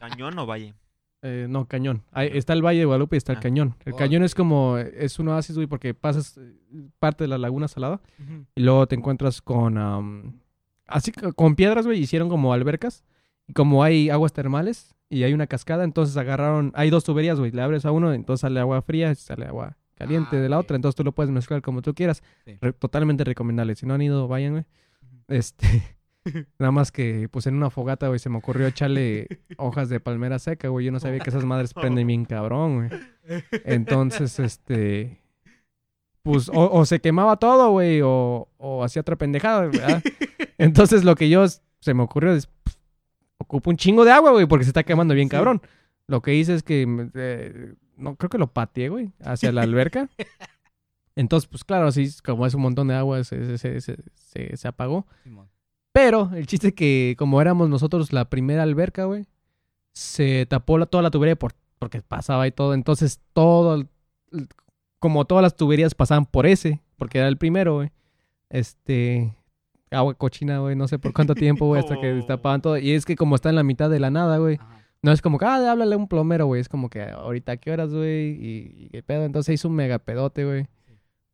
Cañón 0.00 0.36
o 0.40 0.46
valle. 0.46 0.74
Eh, 1.22 1.46
no, 1.48 1.66
Cañón. 1.66 2.02
Ahí 2.10 2.28
está 2.32 2.54
el 2.54 2.62
Valle 2.66 2.80
de 2.80 2.84
Guadalupe 2.86 3.14
y 3.14 3.18
está 3.18 3.30
el 3.30 3.38
Ah. 3.38 3.42
Cañón. 3.42 3.76
El 3.84 3.92
Oh. 3.92 3.96
Cañón 3.96 4.24
es 4.24 4.34
como. 4.34 4.78
Es 4.78 5.20
un 5.20 5.28
oasis, 5.28 5.54
güey, 5.54 5.68
porque 5.68 5.94
pasas 5.94 6.38
eh, 6.38 6.56
parte 6.98 7.22
de 7.22 7.28
la 7.28 7.38
laguna 7.38 7.68
salada. 7.68 8.00
Y 8.56 8.62
luego 8.62 8.88
te 8.88 8.96
encuentras 8.96 9.40
con. 9.40 10.42
así 10.88 11.12
con 11.12 11.54
piedras, 11.54 11.86
güey. 11.86 12.00
Hicieron 12.00 12.28
como 12.28 12.52
albercas. 12.52 13.04
Y 13.46 13.52
como 13.52 13.84
hay 13.84 14.10
aguas 14.10 14.32
termales 14.32 14.95
y 15.08 15.22
hay 15.22 15.32
una 15.34 15.46
cascada, 15.46 15.84
entonces 15.84 16.16
agarraron. 16.16 16.72
Hay 16.74 16.90
dos 16.90 17.04
tuberías, 17.04 17.38
güey. 17.38 17.52
Le 17.52 17.62
abres 17.62 17.84
a 17.84 17.92
uno, 17.92 18.12
entonces 18.12 18.40
sale 18.42 18.60
agua 18.60 18.82
fría, 18.82 19.14
sale 19.14 19.46
agua 19.46 19.76
caliente 19.94 20.36
Ah, 20.36 20.40
de 20.40 20.48
la 20.48 20.58
otra. 20.58 20.76
Entonces 20.76 20.96
tú 20.96 21.04
lo 21.04 21.12
puedes 21.12 21.30
mezclar 21.30 21.62
como 21.62 21.80
tú 21.82 21.94
quieras. 21.94 22.22
Sí. 22.44 22.58
Re- 22.60 22.72
totalmente 22.72 23.24
recomendable. 23.24 23.74
Si 23.76 23.86
no 23.86 23.94
han 23.94 24.02
ido, 24.02 24.28
vayan, 24.28 24.52
güey. 24.52 24.64
Este. 25.28 25.66
Nada 26.58 26.72
más 26.72 26.90
que, 26.90 27.28
pues 27.30 27.46
en 27.46 27.54
una 27.54 27.70
fogata, 27.70 28.08
güey, 28.08 28.18
se 28.18 28.28
me 28.28 28.38
ocurrió 28.38 28.66
echarle 28.66 29.28
hojas 29.58 29.88
de 29.88 30.00
palmera 30.00 30.38
seca, 30.40 30.68
güey. 30.68 30.86
Yo 30.86 30.92
no 30.92 30.98
sabía 31.00 31.20
que 31.20 31.30
esas 31.30 31.44
madres 31.44 31.72
prenden 31.74 32.06
bien 32.06 32.24
cabrón, 32.24 32.88
güey. 32.88 33.00
Entonces, 33.64 34.38
este. 34.40 35.20
Pues, 36.22 36.48
o, 36.48 36.72
o 36.72 36.84
se 36.84 36.98
quemaba 37.00 37.36
todo, 37.36 37.70
güey, 37.70 38.00
o, 38.02 38.48
o 38.56 38.82
hacía 38.82 39.00
otra 39.02 39.14
pendejada, 39.14 39.66
¿verdad? 39.66 40.02
Entonces, 40.58 41.04
lo 41.04 41.14
que 41.14 41.28
yo 41.28 41.44
se 41.78 41.94
me 41.94 42.02
ocurrió 42.02 42.34
Ocupo 43.38 43.70
un 43.70 43.76
chingo 43.76 44.04
de 44.04 44.12
agua, 44.12 44.32
güey, 44.32 44.46
porque 44.46 44.64
se 44.64 44.70
está 44.70 44.82
quemando 44.82 45.14
bien 45.14 45.26
Sí. 45.28 45.30
cabrón. 45.32 45.60
Lo 46.08 46.22
que 46.22 46.34
hice 46.34 46.54
es 46.54 46.62
que. 46.62 46.86
me- 46.86 47.10
eh, 47.14 47.74
no, 47.96 48.16
creo 48.16 48.28
que 48.30 48.38
lo 48.38 48.52
pateé, 48.52 48.88
güey, 48.88 49.12
hacia 49.24 49.52
la 49.52 49.62
alberca. 49.90 50.08
Entonces, 51.14 51.48
pues 51.48 51.64
claro, 51.64 51.86
así 51.86 52.08
como 52.24 52.46
es 52.46 52.54
un 52.54 52.62
montón 52.62 52.88
de 52.88 52.94
agua, 52.94 53.24
se, 53.24 53.58
se, 53.58 53.80
se, 53.80 53.96
se- 54.56 54.68
apagó. 54.68 55.06
Simón. 55.24 55.48
Pero 55.92 56.30
el 56.34 56.46
chiste 56.46 56.68
es 56.68 56.74
que 56.74 57.14
como 57.18 57.40
éramos 57.40 57.70
nosotros 57.70 58.12
la 58.12 58.28
primera 58.28 58.62
alberca, 58.62 59.04
güey, 59.04 59.26
se 59.94 60.44
tapó 60.46 60.76
la- 60.76 60.84
toda 60.86 61.02
la 61.02 61.10
tubería 61.10 61.36
por, 61.36 61.54
porque 61.78 62.02
pasaba 62.02 62.46
y 62.46 62.52
todo. 62.52 62.74
Entonces 62.74 63.20
todo, 63.32 63.82
como 64.98 65.24
todas 65.24 65.42
las 65.42 65.56
tuberías 65.56 65.94
pasaban 65.94 66.26
por 66.26 66.46
ese, 66.46 66.82
porque 66.96 67.18
era 67.18 67.28
el 67.28 67.38
primero, 67.38 67.76
güey. 67.76 67.90
Este, 68.50 69.34
agua 69.96 70.14
cochina, 70.14 70.58
güey, 70.60 70.76
no 70.76 70.86
sé 70.88 70.98
por 70.98 71.12
cuánto 71.12 71.34
tiempo, 71.34 71.66
güey, 71.66 71.80
hasta 71.80 71.98
que 72.00 72.06
destapaban 72.14 72.60
todo. 72.62 72.78
Y 72.78 72.92
es 72.92 73.04
que 73.04 73.16
como 73.16 73.34
está 73.34 73.48
en 73.48 73.56
la 73.56 73.62
mitad 73.62 73.90
de 73.90 73.98
la 74.00 74.10
nada, 74.10 74.38
güey, 74.38 74.58
no 75.02 75.12
es 75.12 75.22
como 75.22 75.38
que, 75.38 75.44
ah, 75.44 75.70
háblale 75.70 75.94
a 75.94 75.98
un 75.98 76.08
plomero, 76.08 76.46
güey. 76.46 76.60
Es 76.60 76.68
como 76.68 76.88
que 76.90 77.02
ahorita 77.02 77.52
a 77.52 77.56
qué 77.56 77.70
horas, 77.72 77.92
güey, 77.92 78.30
y, 78.32 78.74
y 78.84 78.88
qué 78.90 79.02
pedo. 79.02 79.24
Entonces 79.24 79.54
hizo 79.54 79.68
un 79.68 79.74
mega 79.74 79.98
pedote, 79.98 80.44
güey. 80.44 80.66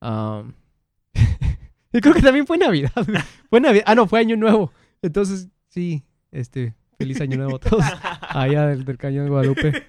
Am, 0.01 0.55
y 1.93 2.01
creo 2.01 2.15
que 2.15 2.23
también 2.23 2.47
fue 2.47 2.59
Navidad, 2.59 2.91
güey. 3.07 3.21
Fue 3.51 3.61
Navidad. 3.61 3.85
Ah, 3.87 3.95
no, 3.95 4.07
fue 4.07 4.21
Año 4.21 4.37
Nuevo. 4.37 4.73
Entonces, 5.03 5.49
sí, 5.69 6.03
este, 6.31 6.75
feliz 6.99 7.21
Año 7.21 7.37
Nuevo 7.37 7.57
a 7.57 7.59
todos. 7.61 7.85
Allá 8.31 8.67
del, 8.69 8.85
del 8.87 8.97
Cañón 8.97 9.25
de 9.25 9.31
Guadalupe. 9.31 9.83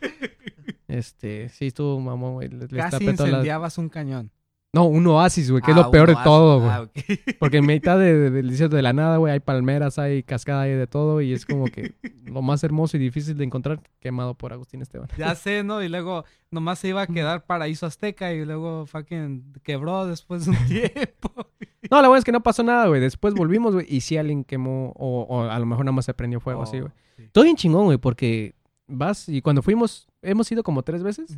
Este, 0.87 1.47
sí, 1.49 1.67
estuvo 1.67 1.99
mamón, 1.99 2.33
güey. 2.33 2.49
Casi 2.49 2.75
las- 2.75 3.01
incendiabas 3.01 3.77
un 3.77 3.87
cañón. 3.89 4.31
No, 4.75 4.85
un 4.85 5.05
oasis, 5.05 5.51
güey, 5.51 5.61
que 5.61 5.69
es 5.69 5.77
Ah, 5.77 5.81
lo 5.81 5.91
peor 5.91 6.09
de 6.09 6.15
todo, 6.23 6.59
güey. 6.59 6.71
Ah. 6.71 6.87
Porque 7.39 7.57
en 7.57 7.65
mitad 7.67 7.99
de, 7.99 8.11
de- 8.17 8.29
del 8.31 8.49
desierto 8.49 8.75
de 8.75 8.81
la 8.81 8.91
nada, 8.91 9.17
güey, 9.17 9.31
hay 9.31 9.39
palmeras, 9.39 9.99
hay 9.99 10.23
cascada, 10.23 10.61
hay 10.63 10.71
de 10.71 10.87
todo. 10.87 11.21
Y 11.21 11.31
es 11.31 11.45
como 11.45 11.65
que 11.65 11.93
lo 12.25 12.41
más 12.41 12.63
hermoso 12.63 12.97
y 12.97 12.99
difícil 12.99 13.37
de 13.37 13.43
encontrar, 13.43 13.81
quemado 13.99 14.33
por 14.33 14.51
Agustín 14.51 14.81
Esteban. 14.81 15.07
Ya 15.15 15.35
sé, 15.35 15.63
¿no? 15.63 15.83
Y 15.83 15.89
luego 15.89 16.25
nomás 16.49 16.79
se 16.79 16.87
iba 16.87 17.03
a 17.03 17.07
quedar 17.07 17.45
Paraíso 17.45 17.85
Azteca 17.85 18.33
y 18.33 18.43
luego 18.45 18.87
fucking 18.87 19.53
quebró 19.61 20.07
después 20.07 20.45
de 20.45 20.51
un 20.51 20.57
tiempo. 20.67 21.31
No, 21.91 21.97
la 22.01 22.07
verdad 22.07 22.17
es 22.17 22.23
que 22.25 22.31
no 22.31 22.41
pasó 22.41 22.63
nada, 22.63 22.87
güey. 22.87 22.99
Después 22.99 23.35
volvimos, 23.35 23.75
güey, 23.75 23.85
y 23.87 24.01
sí 24.01 24.17
alguien 24.17 24.43
quemó, 24.43 24.91
o, 24.95 25.21
o 25.29 25.43
a 25.43 25.59
lo 25.59 25.67
mejor 25.67 25.85
nada 25.85 25.93
más 25.95 26.05
se 26.05 26.15
prendió 26.15 26.39
fuego, 26.39 26.63
así, 26.63 26.77
Oh, 26.77 26.81
güey. 26.81 26.93
sí. 27.17 27.23
Todo 27.31 27.43
bien 27.43 27.57
chingón, 27.57 27.85
güey, 27.85 27.99
porque 27.99 28.55
vas 28.87 29.29
y 29.29 29.43
cuando 29.43 29.61
fuimos, 29.61 30.07
hemos 30.23 30.51
ido 30.51 30.63
como 30.63 30.81
tres 30.81 31.03
veces. 31.03 31.37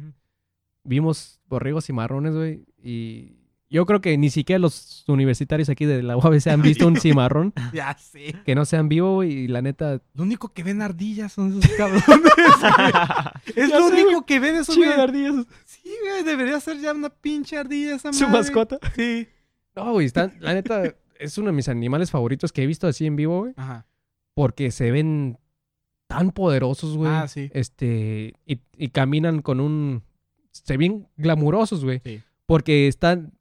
Vimos 0.86 1.42
borregos 1.48 1.90
y 1.90 1.94
marrones, 1.94 2.34
güey, 2.34 2.66
y 2.82 3.36
yo 3.70 3.86
creo 3.86 4.00
que 4.00 4.18
ni 4.18 4.30
siquiera 4.30 4.60
los 4.60 5.04
universitarios 5.08 5.68
aquí 5.70 5.86
de 5.86 6.02
la 6.04 6.16
UABC 6.18 6.48
han 6.48 6.62
visto 6.62 6.88
un 6.88 6.96
cimarrón 6.98 7.52
Ya 7.74 7.98
sé. 7.98 8.36
que 8.46 8.56
no 8.56 8.64
sean 8.66 8.88
vivo, 8.88 9.16
güey, 9.16 9.32
y 9.34 9.48
la 9.48 9.62
neta, 9.62 10.02
Lo 10.14 10.24
único 10.24 10.54
que 10.54 10.64
ven 10.64 10.82
ardillas 10.82 11.34
son 11.34 11.58
esos 11.60 11.72
cabrones. 11.76 12.04
es 13.56 13.70
Ya 13.70 13.80
lo 13.80 13.90
sé, 13.90 14.04
único 14.04 14.26
que 14.26 14.40
ven 14.40 14.56
esos 14.56 14.76
de 14.78 14.86
ardillas, 14.88 15.46
Sí, 15.66 15.90
güey, 16.10 16.24
debería 16.24 16.60
ser 16.60 16.80
ya 16.80 16.94
una 16.94 17.10
pinche 17.10 17.58
ardilla 17.58 17.96
esa 17.96 18.14
su 18.14 18.24
madre. 18.26 18.38
mascota. 18.40 18.80
Sí. 18.96 19.28
No, 19.76 19.92
güey, 19.94 20.06
están, 20.06 20.34
la 20.40 20.54
neta, 20.54 20.96
es 21.20 21.38
uno 21.38 21.48
de 21.48 21.54
mis 21.54 21.68
animales 21.68 22.12
favoritos 22.12 22.52
que 22.54 22.64
he 22.64 22.68
visto 22.68 22.88
así 22.88 23.06
en 23.06 23.16
vivo, 23.16 23.40
güey, 23.42 23.54
Ajá. 23.58 23.86
porque 24.34 24.72
se 24.72 24.92
ven 24.92 25.38
tan 26.08 26.32
poderosos, 26.32 26.96
güey. 26.96 27.12
Ah, 27.12 27.28
sí. 27.28 27.50
Este, 27.54 28.36
y, 28.46 28.60
y 28.78 28.90
caminan 28.90 29.42
con 29.42 29.60
un, 29.60 30.04
se 30.64 30.78
ven 30.78 31.08
glamurosos, 31.18 31.84
güey. 31.84 32.02
Sí. 32.04 32.22
Porque 32.46 32.88
están. 32.88 33.34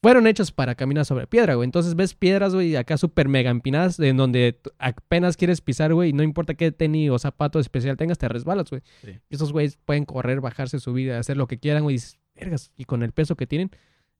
Fueron 0.00 0.28
hechos 0.28 0.52
para 0.52 0.76
caminar 0.76 1.04
sobre 1.04 1.26
piedra, 1.26 1.54
güey. 1.56 1.64
Entonces 1.66 1.96
ves 1.96 2.14
piedras, 2.14 2.54
güey, 2.54 2.76
acá 2.76 2.96
súper 2.96 3.26
mega 3.28 3.50
empinadas, 3.50 3.98
en 3.98 4.16
donde 4.16 4.60
apenas 4.78 5.36
quieres 5.36 5.60
pisar, 5.60 5.92
güey, 5.92 6.10
y 6.10 6.12
no 6.12 6.22
importa 6.22 6.54
qué 6.54 6.70
tenis 6.70 7.10
o 7.10 7.18
zapato 7.18 7.58
especial 7.58 7.96
tengas, 7.96 8.16
te 8.16 8.28
resbalas, 8.28 8.70
güey. 8.70 8.80
Sí. 9.04 9.18
Esos 9.28 9.52
güeyes 9.52 9.76
pueden 9.84 10.04
correr, 10.04 10.40
bajarse, 10.40 10.78
subir, 10.78 11.10
hacer 11.12 11.36
lo 11.36 11.48
que 11.48 11.58
quieran, 11.58 11.82
güey, 11.82 11.94
y 11.94 11.98
dices, 11.98 12.18
vergas, 12.36 12.70
y 12.76 12.84
con 12.84 13.02
el 13.02 13.10
peso 13.10 13.34
que 13.34 13.48
tienen. 13.48 13.72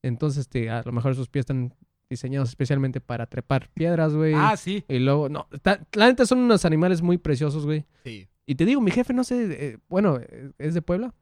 Entonces, 0.02 0.40
este, 0.40 0.68
a 0.68 0.82
lo 0.84 0.90
mejor 0.90 1.14
sus 1.14 1.28
pies 1.28 1.42
están 1.44 1.72
diseñados 2.10 2.48
especialmente 2.48 3.00
para 3.00 3.26
trepar 3.26 3.70
piedras, 3.72 4.12
güey. 4.14 4.34
Ah, 4.34 4.56
sí. 4.56 4.82
Y 4.88 4.98
luego, 4.98 5.28
no, 5.28 5.46
ta- 5.62 5.86
la 5.92 6.06
neta 6.08 6.26
son 6.26 6.40
unos 6.40 6.64
animales 6.64 7.02
muy 7.02 7.18
preciosos, 7.18 7.64
güey. 7.64 7.84
Sí. 8.02 8.26
Y 8.46 8.56
te 8.56 8.64
digo, 8.64 8.80
mi 8.80 8.90
jefe, 8.90 9.12
no 9.14 9.22
sé, 9.22 9.46
eh, 9.50 9.78
bueno, 9.88 10.18
eh, 10.18 10.50
es 10.58 10.74
de 10.74 10.82
Puebla, 10.82 11.14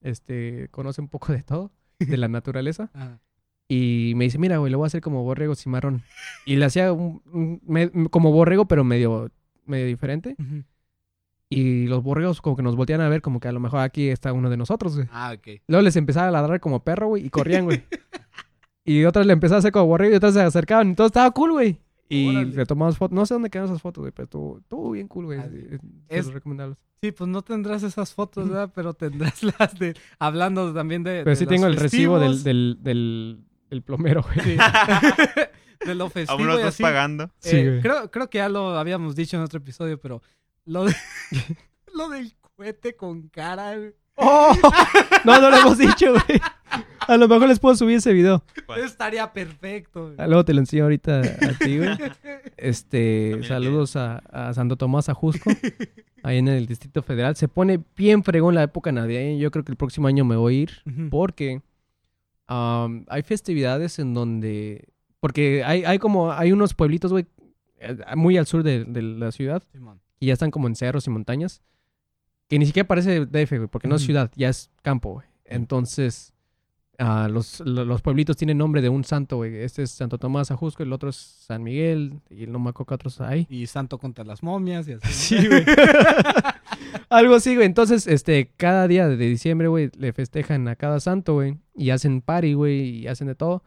este, 0.00 0.68
conoce 0.70 1.00
un 1.00 1.08
poco 1.08 1.32
de 1.32 1.42
todo, 1.42 1.70
de 1.98 2.16
la 2.16 2.28
naturaleza. 2.28 2.90
Ajá. 2.94 3.20
Y 3.70 4.14
me 4.16 4.24
dice, 4.24 4.38
mira, 4.38 4.56
güey, 4.58 4.72
lo 4.72 4.78
voy 4.78 4.86
a 4.86 4.88
hacer 4.88 5.02
como 5.02 5.22
borrego 5.24 5.54
cimarrón. 5.54 6.02
Y 6.46 6.56
le 6.56 6.64
hacía 6.64 6.92
un, 6.92 7.20
un- 7.30 7.60
me- 7.66 7.90
como 8.08 8.32
borrego, 8.32 8.66
pero 8.66 8.82
medio, 8.82 9.30
medio 9.66 9.84
diferente. 9.86 10.36
Y 11.50 11.86
los 11.86 12.02
borregos 12.02 12.40
como 12.40 12.56
que 12.56 12.62
nos 12.62 12.76
voltean 12.76 13.00
a 13.02 13.08
ver 13.08 13.20
como 13.22 13.40
que 13.40 13.48
a 13.48 13.52
lo 13.52 13.60
mejor 13.60 13.80
aquí 13.80 14.08
está 14.08 14.32
uno 14.32 14.48
de 14.50 14.56
nosotros, 14.56 14.96
güey. 14.96 15.08
Ah, 15.12 15.34
ok. 15.36 15.60
Luego 15.66 15.82
les 15.82 15.96
empezaba 15.96 16.28
a 16.28 16.30
ladrar 16.30 16.60
como 16.60 16.82
perro, 16.82 17.08
güey, 17.08 17.26
y 17.26 17.30
corrían, 17.30 17.64
güey. 17.66 17.82
y 18.84 19.04
otras 19.04 19.26
le 19.26 19.34
empezaban 19.34 19.56
a 19.56 19.60
hacer 19.60 19.72
como 19.72 19.86
borrego 19.86 20.12
y 20.12 20.16
otras 20.16 20.32
se 20.34 20.40
acercaban. 20.40 20.90
Y 20.90 20.94
todo 20.94 21.06
estaba 21.08 21.30
cool, 21.32 21.52
güey. 21.52 21.78
Y 22.08 22.28
Órale. 22.36 22.54
le 22.56 22.66
tomamos 22.66 22.96
fotos. 22.96 23.14
No 23.14 23.26
sé 23.26 23.34
dónde 23.34 23.50
quedaron 23.50 23.70
esas 23.70 23.82
fotos, 23.82 24.02
güey, 24.02 24.12
pero 24.12 24.24
estuvo, 24.24 24.58
estuvo 24.58 24.90
bien 24.92 25.08
cool, 25.08 25.26
güey. 25.26 25.38
Ah, 25.38 25.48
sí. 25.50 25.58
Es, 25.70 25.80
Es- 26.08 26.26
es 26.28 26.32
recomendable. 26.32 26.76
Sí, 27.02 27.12
pues 27.12 27.28
no 27.28 27.42
tendrás 27.42 27.82
esas 27.84 28.12
fotos, 28.12 28.48
¿verdad? 28.48 28.72
Pero 28.74 28.92
tendrás 28.94 29.42
las 29.58 29.78
de... 29.78 29.94
Hablando 30.18 30.72
también 30.74 31.04
de... 31.04 31.18
Pero 31.20 31.30
de 31.30 31.36
sí 31.36 31.44
los 31.44 31.52
tengo 31.52 31.66
el 31.66 31.76
recibo 31.76 32.18
del, 32.18 32.32
festivos. 32.32 32.44
del, 32.44 32.78
del, 32.80 33.44
del 33.70 33.82
plomero, 33.82 34.22
güey. 34.22 34.40
Sí. 34.44 34.56
de 35.86 35.94
lo 35.94 36.10
festivo 36.10 36.38
Aún 36.38 36.46
lo 36.48 36.54
estás 36.56 36.74
así. 36.74 36.82
pagando. 36.82 37.30
Sí, 37.38 37.56
Eh, 37.56 37.68
güey. 37.68 37.80
creo, 37.82 38.10
creo 38.10 38.28
que 38.30 38.38
ya 38.38 38.48
lo 38.48 38.76
habíamos 38.78 39.14
dicho 39.14 39.36
en 39.36 39.42
otro 39.44 39.58
episodio, 39.58 40.00
pero 40.00 40.22
lo, 40.64 40.86
de- 40.86 40.96
lo 41.94 42.08
del 42.08 42.34
cohete 42.56 42.96
con 42.96 43.28
cara. 43.28 43.76
güey. 43.76 43.94
¡Oh! 44.16 44.52
No, 45.24 45.40
no 45.40 45.50
lo 45.50 45.56
hemos 45.58 45.78
dicho, 45.78 46.10
güey. 46.10 46.40
A 47.08 47.16
lo 47.16 47.26
mejor 47.26 47.48
les 47.48 47.58
puedo 47.58 47.74
subir 47.74 47.96
ese 47.96 48.12
video. 48.12 48.44
¿Cuál? 48.66 48.80
Estaría 48.84 49.32
perfecto. 49.32 50.04
güey. 50.04 50.14
Ah, 50.18 50.26
Luego 50.26 50.44
te 50.44 50.54
lo 50.54 50.60
enseño 50.60 50.84
ahorita 50.84 51.20
a 51.20 51.58
ti, 51.58 51.78
güey. 51.78 51.90
Este, 52.56 53.30
También 53.30 53.48
saludos 53.48 53.96
a, 53.96 54.18
a 54.18 54.52
Santo 54.52 54.76
Tomás 54.76 55.08
Ajusco, 55.08 55.48
ahí 56.24 56.38
en 56.38 56.48
el 56.48 56.66
Distrito 56.66 57.02
Federal. 57.02 57.36
Se 57.36 57.46
pone 57.48 57.80
bien 57.96 58.24
fregón 58.24 58.54
la 58.54 58.64
época 58.64 58.90
navideña. 58.92 59.38
Yo 59.40 59.50
creo 59.50 59.64
que 59.64 59.72
el 59.72 59.76
próximo 59.76 60.08
año 60.08 60.24
me 60.24 60.36
voy 60.36 60.54
a 60.54 60.58
ir 60.62 60.70
porque 61.10 61.62
hay 62.46 63.22
festividades 63.22 63.98
en 63.98 64.14
donde... 64.14 64.88
Porque 65.20 65.64
hay, 65.64 65.84
hay 65.84 65.98
como, 65.98 66.30
hay 66.32 66.52
unos 66.52 66.74
pueblitos, 66.74 67.10
güey, 67.10 67.26
eh, 67.78 67.96
muy 68.16 68.36
al 68.38 68.46
sur 68.46 68.62
de, 68.62 68.84
de 68.84 69.02
la 69.02 69.32
ciudad 69.32 69.62
Simón. 69.72 70.00
y 70.20 70.26
ya 70.26 70.32
están 70.32 70.50
como 70.52 70.68
en 70.68 70.76
cerros 70.76 71.06
y 71.06 71.10
montañas. 71.10 71.60
Que 72.48 72.58
ni 72.58 72.66
siquiera 72.66 72.86
parece 72.86 73.26
DF, 73.26 73.50
güey, 73.56 73.66
porque 73.68 73.88
no 73.88 73.96
es 73.96 74.02
ciudad, 74.02 74.30
ya 74.36 74.48
es 74.48 74.70
campo, 74.82 75.14
güey. 75.14 75.26
Entonces, 75.44 76.34
ah, 76.98 77.28
los, 77.30 77.60
lo- 77.60 77.84
los 77.84 78.02
pueblitos 78.02 78.36
tienen 78.36 78.58
nombre 78.58 78.82
de 78.82 78.88
un 78.88 79.04
santo, 79.04 79.36
güey. 79.36 79.56
Este 79.56 79.82
es 79.82 79.90
Santo 79.90 80.18
Tomás 80.18 80.50
Ajusco, 80.50 80.82
el 80.82 80.92
otro 80.92 81.10
es 81.10 81.16
San 81.16 81.62
Miguel, 81.62 82.20
y 82.30 82.46
no 82.46 82.58
me 82.58 82.70
acuerdo 82.70 82.94
otros 82.94 83.20
hay. 83.20 83.46
Y 83.50 83.66
Santo 83.66 83.98
contra 83.98 84.24
las 84.24 84.42
momias 84.42 84.86
y 84.88 84.92
así. 84.92 85.12
Sí, 85.38 85.46
güey. 85.46 85.64
Algo 87.10 87.34
así, 87.36 87.54
güey. 87.54 87.66
Entonces, 87.66 88.06
este, 88.06 88.50
cada 88.56 88.86
día 88.88 89.08
de 89.08 89.16
diciembre, 89.16 89.68
güey, 89.68 89.90
le 89.96 90.12
festejan 90.12 90.68
a 90.68 90.76
cada 90.76 91.00
santo, 91.00 91.34
güey. 91.34 91.56
Y 91.74 91.90
hacen 91.90 92.20
party, 92.20 92.52
güey, 92.54 92.80
y 93.00 93.06
hacen 93.08 93.26
de 93.26 93.34
todo. 93.34 93.62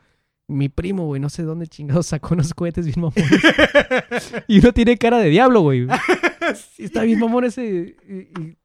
Mi 0.48 0.68
primo, 0.70 1.06
güey, 1.06 1.22
no 1.22 1.30
sé 1.30 1.44
dónde 1.44 1.68
chingados 1.68 2.08
sacó 2.08 2.34
unos 2.34 2.54
cohetes 2.54 2.86
bien 2.86 3.00
mamones. 3.02 3.42
y 4.48 4.60
uno 4.60 4.74
tiene 4.74 4.98
cara 4.98 5.18
de 5.20 5.30
diablo, 5.30 5.62
güey. 5.62 5.88
Y 6.78 6.84
está 6.84 7.04
bien 7.04 7.20
mamón 7.20 7.46
ese. 7.46 7.96
Y, 8.08 8.14
y 8.42 8.58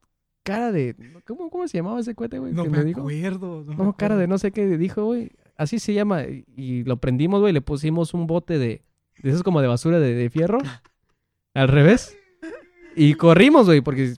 cara 0.47 0.71
de. 0.71 0.95
¿cómo, 1.25 1.49
¿Cómo 1.49 1.67
se 1.67 1.77
llamaba 1.77 1.99
ese 1.99 2.15
cohete, 2.15 2.39
güey? 2.39 2.53
No 2.53 2.65
me 2.65 2.83
dijo? 2.83 3.01
acuerdo. 3.01 3.63
No, 3.65 3.71
me 3.71 3.75
cara 3.75 3.89
acuerdo. 3.89 4.17
de 4.17 4.27
no 4.27 4.37
sé 4.37 4.51
qué 4.51 4.65
dijo, 4.77 5.03
güey. 5.03 5.31
Así 5.57 5.79
se 5.79 5.93
llama. 5.93 6.23
Y- 6.23 6.83
lo 6.85 6.97
prendimos, 6.97 7.41
güey. 7.41 7.51
Le 7.51 7.61
pusimos 7.61 8.13
un 8.13 8.27
bote 8.27 8.57
de. 8.57 8.81
De 9.21 9.29
esos 9.29 9.43
como 9.43 9.61
de 9.61 9.67
basura 9.67 9.99
de, 9.99 10.13
de 10.13 10.29
fierro. 10.29 10.59
Al 11.53 11.67
revés. 11.67 12.17
Y 12.95 13.15
corrimos, 13.15 13.65
güey, 13.65 13.81
porque. 13.81 14.13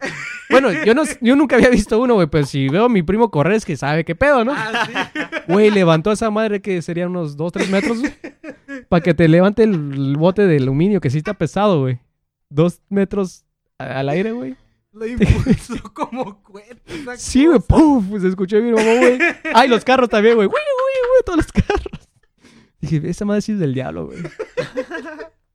Bueno, 0.51 0.71
yo, 0.71 0.93
no, 0.93 1.03
yo 1.21 1.35
nunca 1.35 1.55
había 1.55 1.69
visto 1.69 1.99
uno, 1.99 2.15
güey. 2.15 2.27
Pero 2.27 2.45
si 2.45 2.69
veo 2.69 2.85
a 2.85 2.89
mi 2.89 3.01
primo 3.03 3.31
correr, 3.31 3.53
es 3.53 3.65
que 3.65 3.77
sabe 3.77 4.03
qué 4.05 4.15
pedo, 4.15 4.45
¿no? 4.45 4.53
Ah, 4.55 4.85
sí. 4.85 5.19
Güey, 5.47 5.71
levantó 5.71 6.09
a 6.09 6.13
esa 6.13 6.29
madre 6.29 6.61
que 6.61 6.81
serían 6.81 7.09
unos 7.09 7.37
2, 7.37 7.51
3 7.53 7.69
metros, 7.69 7.99
Para 8.89 9.01
que 9.01 9.13
te 9.13 9.27
levante 9.27 9.63
el, 9.63 10.15
bote 10.17 10.47
de 10.47 10.57
aluminio, 10.57 11.01
que 11.01 11.09
sí 11.09 11.17
está 11.17 11.33
pesado, 11.33 11.81
güey. 11.81 11.99
Dos 12.49 12.81
metros 12.89 13.45
al 13.77 14.09
aire, 14.09 14.31
güey. 14.31 14.55
Lo 14.91 15.05
impulsó 15.07 15.93
como 15.93 16.41
esa 16.87 17.17
Sí, 17.17 17.45
güey. 17.45 17.59
¡puf! 17.59 18.05
Se 18.21 18.27
escuchó 18.27 18.59
bien, 18.61 18.73
güey. 18.73 19.19
Ay, 19.53 19.67
los 19.69 19.83
carros 19.85 20.09
también, 20.09 20.35
güey. 20.35 20.47
Güey, 20.47 20.63
güey, 20.63 21.09
güey, 21.09 21.23
todos 21.25 21.37
los 21.37 21.51
carros. 21.51 22.09
Dije, 22.81 23.01
esa 23.09 23.25
madre 23.25 23.41
sí 23.41 23.51
es 23.53 23.59
del 23.59 23.73
diablo, 23.73 24.07
güey. 24.07 24.19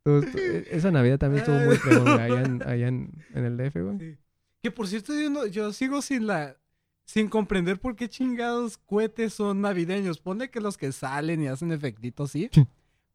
E- 0.06 0.68
Esa 0.70 0.90
Navidad 0.90 1.18
también 1.18 1.40
estuvo 1.42 1.58
muy 1.64 1.76
fregón, 1.76 2.04
güey, 2.04 2.20
allá, 2.20 2.42
en, 2.42 2.62
allá 2.62 2.88
en, 2.88 3.24
en 3.34 3.44
el 3.46 3.56
DF, 3.56 3.76
güey. 3.82 3.98
Sí. 3.98 4.18
Que 4.62 4.70
por 4.70 4.86
cierto, 4.86 5.14
yo, 5.18 5.30
no- 5.30 5.46
yo 5.46 5.72
sigo 5.72 6.02
sin 6.02 6.26
la. 6.26 6.56
Sin 7.06 7.28
comprender 7.28 7.78
por 7.80 7.96
qué 7.96 8.08
chingados 8.08 8.78
cohetes 8.78 9.34
son 9.34 9.60
navideños. 9.62 10.18
Pone 10.20 10.50
que 10.50 10.60
los 10.60 10.76
que 10.78 10.90
salen 10.92 11.42
y 11.42 11.48
hacen 11.48 11.70
efectitos, 11.72 12.30
sí. 12.30 12.50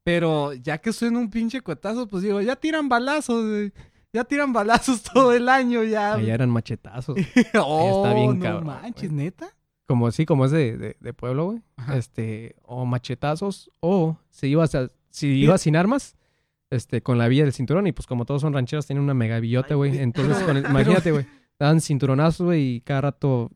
Pero 0.03 0.53
ya 0.53 0.77
que 0.79 0.93
suena 0.93 1.17
un 1.19 1.29
pinche 1.31 1.61
cuetazo, 1.61 2.07
pues 2.07 2.21
digo, 2.23 2.39
ya 2.41 2.55
tiran 2.55 2.87
balazos, 2.89 3.47
güey. 3.47 3.73
Ya 4.13 4.23
tiran 4.23 4.51
balazos 4.53 5.03
todo 5.03 5.33
el 5.33 5.47
año, 5.49 5.83
ya. 5.83 6.13
Allá 6.15 6.33
eran 6.33 6.49
machetazos. 6.49 7.15
oh, 7.61 8.03
está 8.05 8.13
bien 8.15 8.39
no 8.39 8.43
cabrón, 8.43 8.65
manches, 8.67 9.11
güey. 9.11 9.25
neta. 9.25 9.49
Como 9.87 10.07
así, 10.07 10.25
como 10.25 10.45
es 10.45 10.51
de, 10.51 10.77
de, 10.77 10.97
de 10.99 11.13
pueblo, 11.13 11.45
güey. 11.45 11.61
Ajá. 11.77 11.97
Este, 11.97 12.55
o 12.63 12.85
machetazos, 12.85 13.71
o 13.79 14.17
si 14.29 14.47
ibas, 14.47 14.73
a- 14.75 14.87
si 15.09 15.27
ibas 15.27 15.61
sin 15.61 15.75
armas, 15.75 16.15
este, 16.69 17.01
con 17.01 17.17
la 17.17 17.27
vía 17.27 17.43
del 17.43 17.53
cinturón, 17.53 17.87
y 17.87 17.91
pues 17.91 18.05
como 18.05 18.25
todos 18.25 18.41
son 18.41 18.53
rancheros, 18.53 18.85
tienen 18.85 19.03
una 19.03 19.13
mega 19.15 19.39
billota, 19.39 19.75
güey. 19.75 19.97
Entonces, 19.99 20.37
con 20.43 20.57
el- 20.57 20.65
imagínate, 20.65 21.11
güey. 21.11 21.25
Daban 21.59 21.81
cinturonazos, 21.81 22.45
güey, 22.45 22.75
y 22.75 22.81
cada 22.81 23.01
rato, 23.01 23.51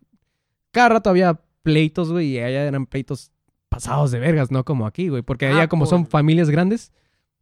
cada 0.72 0.89
rato 0.89 1.10
había 1.10 1.39
pleitos, 1.62 2.12
güey, 2.12 2.30
y 2.34 2.39
allá 2.39 2.64
eran 2.66 2.86
pleitos 2.86 3.32
pasados 3.70 4.12
de 4.12 4.20
vergas, 4.20 4.51
no 4.51 4.66
como 4.66 4.86
aquí, 4.88 5.10
güey. 5.10 5.22
Porque 5.22 5.45
allá 5.47 5.64
Ah, 5.64 5.68
como 5.70 5.86
son 5.86 6.06
familias 6.08 6.49
grandes, 6.49 6.91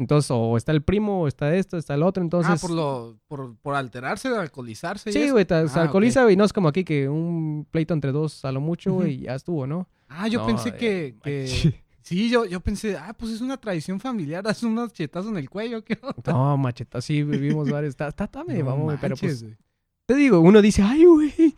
entonces, 0.02 0.30
o 0.32 0.58
está 0.58 0.72
el 0.74 0.82
primo, 0.82 1.22
o 1.22 1.28
está 1.28 1.56
esto, 1.56 1.78
está 1.78 1.94
el 1.94 2.04
otro, 2.04 2.22
entonces... 2.24 2.52
ah, 2.52 2.58
por, 2.60 2.72
lo, 2.72 3.18
por, 3.28 3.56
por 3.58 3.76
alterarse, 3.76 4.28
alcoholizarse. 4.28 5.10
y 5.12 5.14
Sí, 5.14 5.30
güey, 5.30 5.46
se 5.48 5.54
Ah, 5.54 5.82
alcoholiza, 5.84 6.24
güey, 6.24 6.36
no 6.36 6.44
es 6.44 6.52
como 6.52 6.68
aquí 6.68 6.84
que 6.84 7.08
un 7.08 7.66
pleito 7.72 7.94
entre 7.94 8.12
dos 8.12 8.44
a 8.44 8.52
lo 8.52 8.60
mucho, 8.60 8.90
Ujú. 8.92 9.02
güey, 9.02 9.14
y 9.14 9.22
ya 9.22 9.36
estuvo, 9.36 9.66
¿no? 9.68 9.88
Ah, 10.10 10.28
yo 10.28 10.40
No, 10.42 10.48
pensé 10.48 10.70
eh, 10.70 10.76
que, 10.78 11.16
que- 11.24 11.82
Sí, 12.04 12.30
yo, 12.32 12.46
yo 12.46 12.60
pensé, 12.60 12.98
ah, 12.98 13.14
pues 13.18 13.32
es 13.32 13.42
una 13.42 13.58
tradición 13.58 14.00
familiar, 14.00 14.44
haz 14.48 14.64
unos 14.64 14.92
chetazos 14.92 15.32
en 15.32 15.38
el 15.38 15.50
cuello, 15.50 15.84
¿qué 15.84 15.98
onda? 16.02 16.34
No, 16.34 16.58
macheta, 16.58 17.00
sí, 17.00 17.22
vivimos 17.24 17.70
varios. 17.70 17.92
Está, 17.92 18.08
está, 18.08 18.24
está 18.26 18.44
medio 18.44 18.66
No 18.66 18.72
mamón, 18.72 18.86
güey, 18.86 18.98
pero 19.00 19.16
pues, 19.16 19.46
te 20.08 20.16
digo, 20.16 20.40
uno 20.40 20.62
dice, 20.62 20.82
ay, 20.82 21.06
güey, 21.06 21.56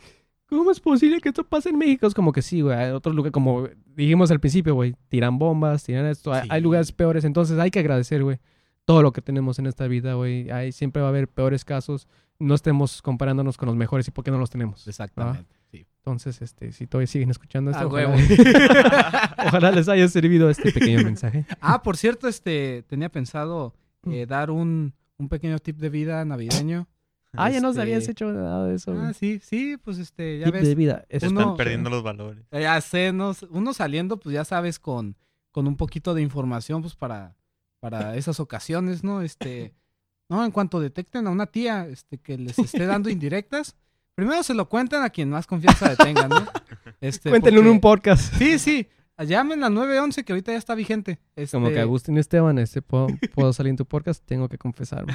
¿cómo 0.58 0.72
es 0.72 0.80
posible 0.80 1.20
que 1.22 1.30
esto 1.30 1.43
pase 1.43 1.70
en 1.70 1.78
México? 1.78 2.08
Es 2.08 2.14
como 2.14 2.32
que 2.32 2.41
sí, 2.41 2.62
güey, 2.62 2.76
hay 2.78 2.91
otros 2.91 3.16
lugares, 3.16 3.32
como 3.34 3.68
dijimos 3.95 4.32
al 4.32 4.39
principio, 4.39 4.74
güey, 4.76 4.95
tiran 5.10 5.38
bombas, 5.39 5.84
tiran 5.84 6.06
esto, 6.06 6.32
hay, 6.34 6.43
Sí. 6.43 6.47
hay 6.51 6.62
lugares 6.62 6.91
peores, 6.91 7.24
entonces 7.26 7.58
hay 7.60 7.72
que 7.72 7.80
agradecer, 7.80 8.24
güey, 8.24 8.39
todo 8.86 9.01
lo 9.01 9.12
que 9.14 9.22
tenemos 9.22 9.60
en 9.60 9.68
esta 9.68 9.88
vida, 9.88 10.14
güey, 10.16 10.49
hay, 10.51 10.72
siempre 10.72 11.01
va 11.01 11.08
a 11.08 11.12
haber 11.12 11.28
peores 11.28 11.64
casos, 11.66 12.08
no 12.39 12.56
estemos 12.56 13.01
comparándonos 13.01 13.58
con 13.58 13.68
los 13.68 13.76
mejores 13.76 14.08
y 14.08 14.12
por 14.12 14.24
qué 14.24 14.32
no 14.32 14.38
los 14.38 14.49
tenemos. 14.49 14.88
Exactamente, 14.88 15.56
sí. 15.72 15.86
Entonces, 15.99 16.41
este, 16.41 16.74
si 16.74 16.86
todavía 16.88 17.08
siguen 17.08 17.30
escuchando 17.30 17.72
esto, 17.72 17.84
Ah, 17.84 19.36
ojalá, 19.47 19.72
les 19.72 19.88
haya 19.88 20.08
servido 20.10 20.49
este 20.49 20.72
pequeño 20.72 21.01
mensaje. 21.04 21.45
ah, 21.62 21.82
por 21.84 21.95
cierto, 21.97 22.28
este, 22.28 22.84
tenía 22.88 23.10
pensado 23.10 23.74
eh, 24.10 24.26
dar 24.26 24.51
un, 24.51 24.93
un 25.18 25.30
pequeño 25.30 25.60
tip 25.60 25.78
de 25.78 25.89
vida 25.89 26.26
navideño. 26.26 26.88
Ah, 27.36 27.50
ya 27.50 27.62
no 27.62 27.70
Este, 27.70 27.82
habías 27.82 28.08
hecho 28.08 28.32
nada 28.32 28.68
de 28.68 28.76
eso, 28.76 28.94
güey. 28.94 29.08
Ah, 29.08 29.14
sí, 29.14 29.40
sí, 29.44 29.78
pues 29.78 29.98
este, 29.98 30.40
ya 30.40 30.46
Tip 30.46 30.54
ves. 30.56 30.68
de 30.68 30.76
vida. 30.76 31.06
Eso 31.10 31.30
Uno- 31.30 31.42
están 31.42 31.58
perdiendo 31.58 31.90
los 31.90 32.04
valores. 32.04 32.44
Ya 32.52 32.80
sé, 32.82 33.12
no- 33.12 33.36
uno 33.50 33.74
saliendo, 33.74 34.18
pues 34.18 34.34
ya 34.34 34.46
sabes, 34.46 34.78
con, 34.80 35.16
con 35.52 35.68
un 35.68 35.76
poquito 35.76 36.14
de 36.14 36.22
información, 36.22 36.82
pues 36.82 36.96
para, 36.96 37.36
para 37.80 38.16
esas 38.16 38.40
ocasiones, 38.40 39.04
¿no? 39.04 39.22
Este, 39.22 39.74
no, 40.30 40.46
en 40.46 40.52
cuanto 40.52 40.80
detecten 40.80 41.26
a 41.28 41.32
una 41.32 41.48
tía, 41.48 41.88
este, 41.88 42.18
que 42.20 42.38
les 42.38 42.58
esté 42.60 42.86
dando 42.86 43.10
indirectas, 43.10 43.76
primero 44.16 44.44
se 44.44 44.54
lo 44.54 44.70
cuentan 44.70 45.04
a 45.04 45.10
quien 45.10 45.30
más 45.30 45.48
confianza 45.48 45.90
le 45.90 45.96
tengan, 45.96 46.30
¿no? 46.30 46.46
Este, 47.02 47.30
Cuéntenlo 47.30 47.60
en 47.60 47.68
un 47.68 47.82
podcast. 47.82 48.34
Sí, 48.36 48.58
sí, 48.60 48.88
llamen 49.28 49.62
al 49.64 49.74
911 49.74 50.24
que 50.24 50.32
ahorita 50.32 50.54
ya 50.54 50.58
está 50.58 50.74
vigente. 50.74 51.20
Este, 51.36 51.58
Como 51.58 51.68
que 51.70 51.80
Agustín 51.82 52.18
Esteban, 52.18 52.58
este, 52.60 52.82
puedo, 52.82 53.08
puedo 53.34 53.52
salir 53.52 53.72
en 53.72 53.76
tu 53.78 53.86
podcast, 53.86 54.24
tengo 54.26 54.48
que 54.48 54.58
confesarme. 54.58 55.14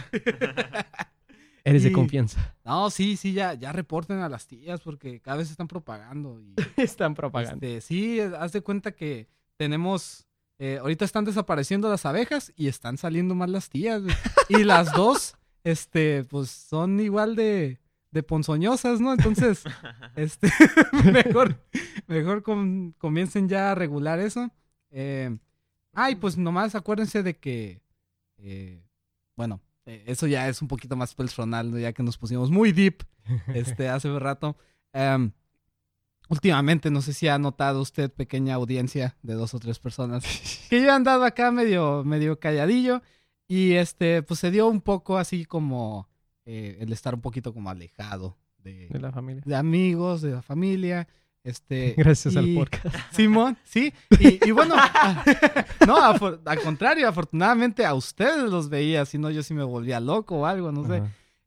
Eres 1.69 1.83
de 1.85 1.93
confianza. 1.93 2.55
No, 2.65 2.91
sí, 2.91 3.17
sí, 3.17 3.33
ya, 3.33 3.55
ya 3.55 3.73
reporten 3.73 4.19
a 4.19 4.29
las 4.29 4.47
tías 4.47 4.81
porque 4.81 5.21
cada 5.21 5.39
vez 5.39 5.51
están 5.51 5.69
propagando. 5.69 6.41
Y, 6.41 6.55
Están 6.77 7.15
propagando. 7.15 7.67
este, 7.67 7.81
sí, 7.81 8.21
haz 8.21 8.53
de 8.53 8.61
cuenta 8.63 8.93
que 8.93 9.29
tenemos... 9.57 10.27
eh, 10.59 10.79
ahorita 10.81 11.05
están 11.05 11.25
desapareciendo 11.25 11.89
las 11.89 12.05
abejas 12.07 12.53
y 12.57 12.69
están 12.69 12.97
saliendo 12.99 13.35
más 13.35 13.49
las 13.51 13.69
tías. 13.69 14.03
Y 14.49 14.65
las 14.65 14.93
dos, 14.93 15.35
este, 15.65 16.25
pues 16.25 16.49
son 16.51 16.99
igual 17.01 17.37
de, 17.37 17.79
de 18.13 18.23
ponzoñosas, 18.23 18.99
¿no? 19.01 19.13
Entonces, 19.13 19.63
este, 20.17 20.51
mejor, 21.13 21.63
mejor 22.07 22.43
com- 22.43 22.93
comiencen 22.99 23.49
ya 23.49 23.73
a 23.73 23.75
regular 23.75 24.19
eso. 24.21 24.51
Eh, 24.91 25.37
ay, 25.93 26.15
pues 26.17 26.39
nomás 26.39 26.75
acuérdense 26.75 27.23
de 27.23 27.37
que, 27.37 27.83
eh, 28.39 28.83
bueno, 29.37 29.61
eh, 29.89 30.05
eso 30.07 30.27
ya 30.27 30.49
es 30.49 30.61
un 30.61 30.69
poquito 30.69 30.97
más 30.97 31.15
personal, 31.15 31.71
¿no? 31.71 31.79
ya 31.79 31.95
que 31.95 32.03
nos 32.03 32.19
pusimos 32.19 32.51
muy 32.51 32.73
deep 32.73 33.05
este, 33.55 33.89
hace 33.89 34.11
un 34.11 34.21
rato. 34.21 34.57
Em, 34.93 35.33
últimamente, 36.29 36.91
no 36.91 37.01
sé 37.01 37.15
si 37.15 37.27
ha 37.27 37.39
notado 37.39 37.81
usted, 37.81 38.13
pequeña 38.13 38.55
audiencia 38.55 39.17
de 39.23 39.33
dos 39.33 39.55
o 39.55 39.59
tres 39.59 39.79
personas, 39.79 40.25
que 40.69 40.83
yo 40.83 40.89
he 40.89 40.91
andado 40.91 41.25
acá 41.25 41.51
medio, 41.51 42.05
medio 42.05 42.39
calladillo 42.39 43.03
y 43.49 43.73
este, 43.73 44.23
pues 44.23 44.41
se 44.41 44.51
dio 44.51 44.69
un 44.69 44.83
poco 44.83 45.17
así 45.17 45.47
como 45.47 46.07
eh, 46.45 46.77
el 46.81 46.93
estar 46.93 47.15
un 47.15 47.23
poquito 47.23 47.55
como 47.55 47.71
alejado 47.71 48.37
de, 48.59 48.89
De 48.89 49.01
la 49.01 49.11
familia. 49.11 49.43
de 49.47 49.57
amigos, 49.57 50.21
de 50.21 50.33
la 50.33 50.43
familia. 50.43 51.09
Este, 51.49 51.95
Gracias 51.97 52.37
al 52.37 52.53
podcast. 52.55 52.95
Simón, 53.13 53.57
sí. 53.65 53.93
Y, 54.21 54.49
y 54.49 54.51
bueno, 54.53 54.75
no, 55.87 55.97
afor- 55.99 56.41
al 56.45 56.61
contrario, 56.61 57.09
afortunadamente 57.09 57.85
a 57.87 57.95
ustedes 57.95 58.51
los 58.51 58.69
veía, 58.69 59.05
si 59.07 59.19
no 59.19 59.31
yo 59.31 59.43
sí 59.43 59.55
me 59.55 59.65
volvía 59.65 60.01
loco 60.01 60.41
o 60.41 60.47
algo, 60.47 60.73
no 60.73 60.87
sé. 60.87 61.03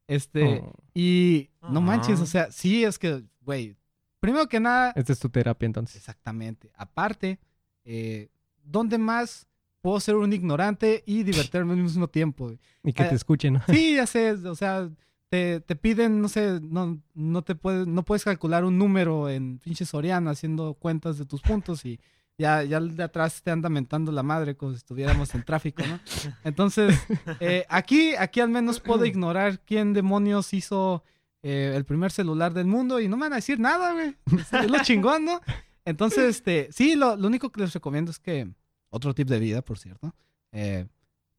Este, 0.08 0.60
Oh, 0.64 0.72
y 0.94 1.48
no 1.70 1.80
manches, 1.80 2.20
o 2.20 2.26
sea, 2.26 2.50
sí 2.50 2.84
es 2.84 2.98
que, 2.98 3.22
güey, 3.40 3.76
primero 4.20 4.48
que 4.48 4.60
nada, 4.60 4.92
Esta 4.96 5.12
es 5.12 5.18
tu 5.20 5.28
terapia 5.28 5.66
entonces. 5.66 5.96
exactamente, 5.96 6.70
aparte, 6.76 7.38
eh, 7.84 8.28
¿dónde 8.64 8.98
más 8.98 9.46
puedo 9.80 9.98
ser 10.00 10.16
un 10.16 10.32
ignorante 10.32 11.02
y 11.06 11.22
divertirme 11.22 11.72
al 11.72 11.78
mismo 11.78 12.08
tiempo? 12.08 12.52
Y 12.84 12.92
que 12.92 13.04
te 13.04 13.10
Eh, 13.12 13.14
escuchen. 13.16 13.54
¿no? 13.54 13.62
Sí, 13.68 13.94
ya 13.96 14.06
sé, 14.06 14.32
o 14.32 14.54
sea, 14.54 14.88
te, 15.32 15.60
te 15.60 15.76
piden, 15.76 16.20
no 16.20 16.28
sé, 16.28 16.60
no, 16.60 17.00
no 17.14 17.40
te 17.40 17.54
puedes, 17.54 17.86
no 17.86 18.04
puedes 18.04 18.22
calcular 18.22 18.66
un 18.66 18.76
número 18.76 19.30
en 19.30 19.60
pinche 19.60 19.86
Soriana 19.86 20.32
haciendo 20.32 20.74
cuentas 20.74 21.16
de 21.16 21.24
tus 21.24 21.40
puntos 21.40 21.86
y 21.86 21.98
ya, 22.36 22.62
ya 22.64 22.78
de 22.80 23.02
atrás 23.02 23.42
te 23.42 23.50
anda 23.50 23.70
mentando 23.70 24.12
la 24.12 24.22
madre 24.22 24.58
como 24.58 24.72
si 24.72 24.76
estuviéramos 24.76 25.34
en 25.34 25.42
tráfico, 25.42 25.82
¿no? 25.86 25.98
Entonces, 26.44 26.94
eh, 27.40 27.64
aquí, 27.70 28.14
aquí 28.14 28.40
al 28.40 28.50
menos 28.50 28.78
puedo 28.78 29.06
ignorar 29.06 29.60
quién 29.60 29.94
demonios 29.94 30.52
hizo 30.52 31.02
eh, 31.42 31.72
el 31.74 31.86
primer 31.86 32.12
celular 32.12 32.52
del 32.52 32.66
mundo 32.66 33.00
y 33.00 33.08
no 33.08 33.16
me 33.16 33.22
van 33.22 33.32
a 33.32 33.36
decir 33.36 33.58
nada, 33.58 33.94
güey. 33.94 34.14
Es, 34.38 34.52
es 34.52 34.70
lo 34.70 34.82
chingón, 34.82 35.24
¿no? 35.24 35.40
Entonces, 35.86 36.24
este, 36.36 36.68
sí, 36.72 36.94
lo, 36.94 37.16
lo 37.16 37.26
único 37.26 37.50
que 37.50 37.62
les 37.62 37.72
recomiendo 37.72 38.10
es 38.10 38.18
que, 38.18 38.52
otro 38.90 39.14
tip 39.14 39.28
de 39.28 39.38
vida, 39.38 39.62
por 39.62 39.78
cierto, 39.78 40.14
eh, 40.52 40.88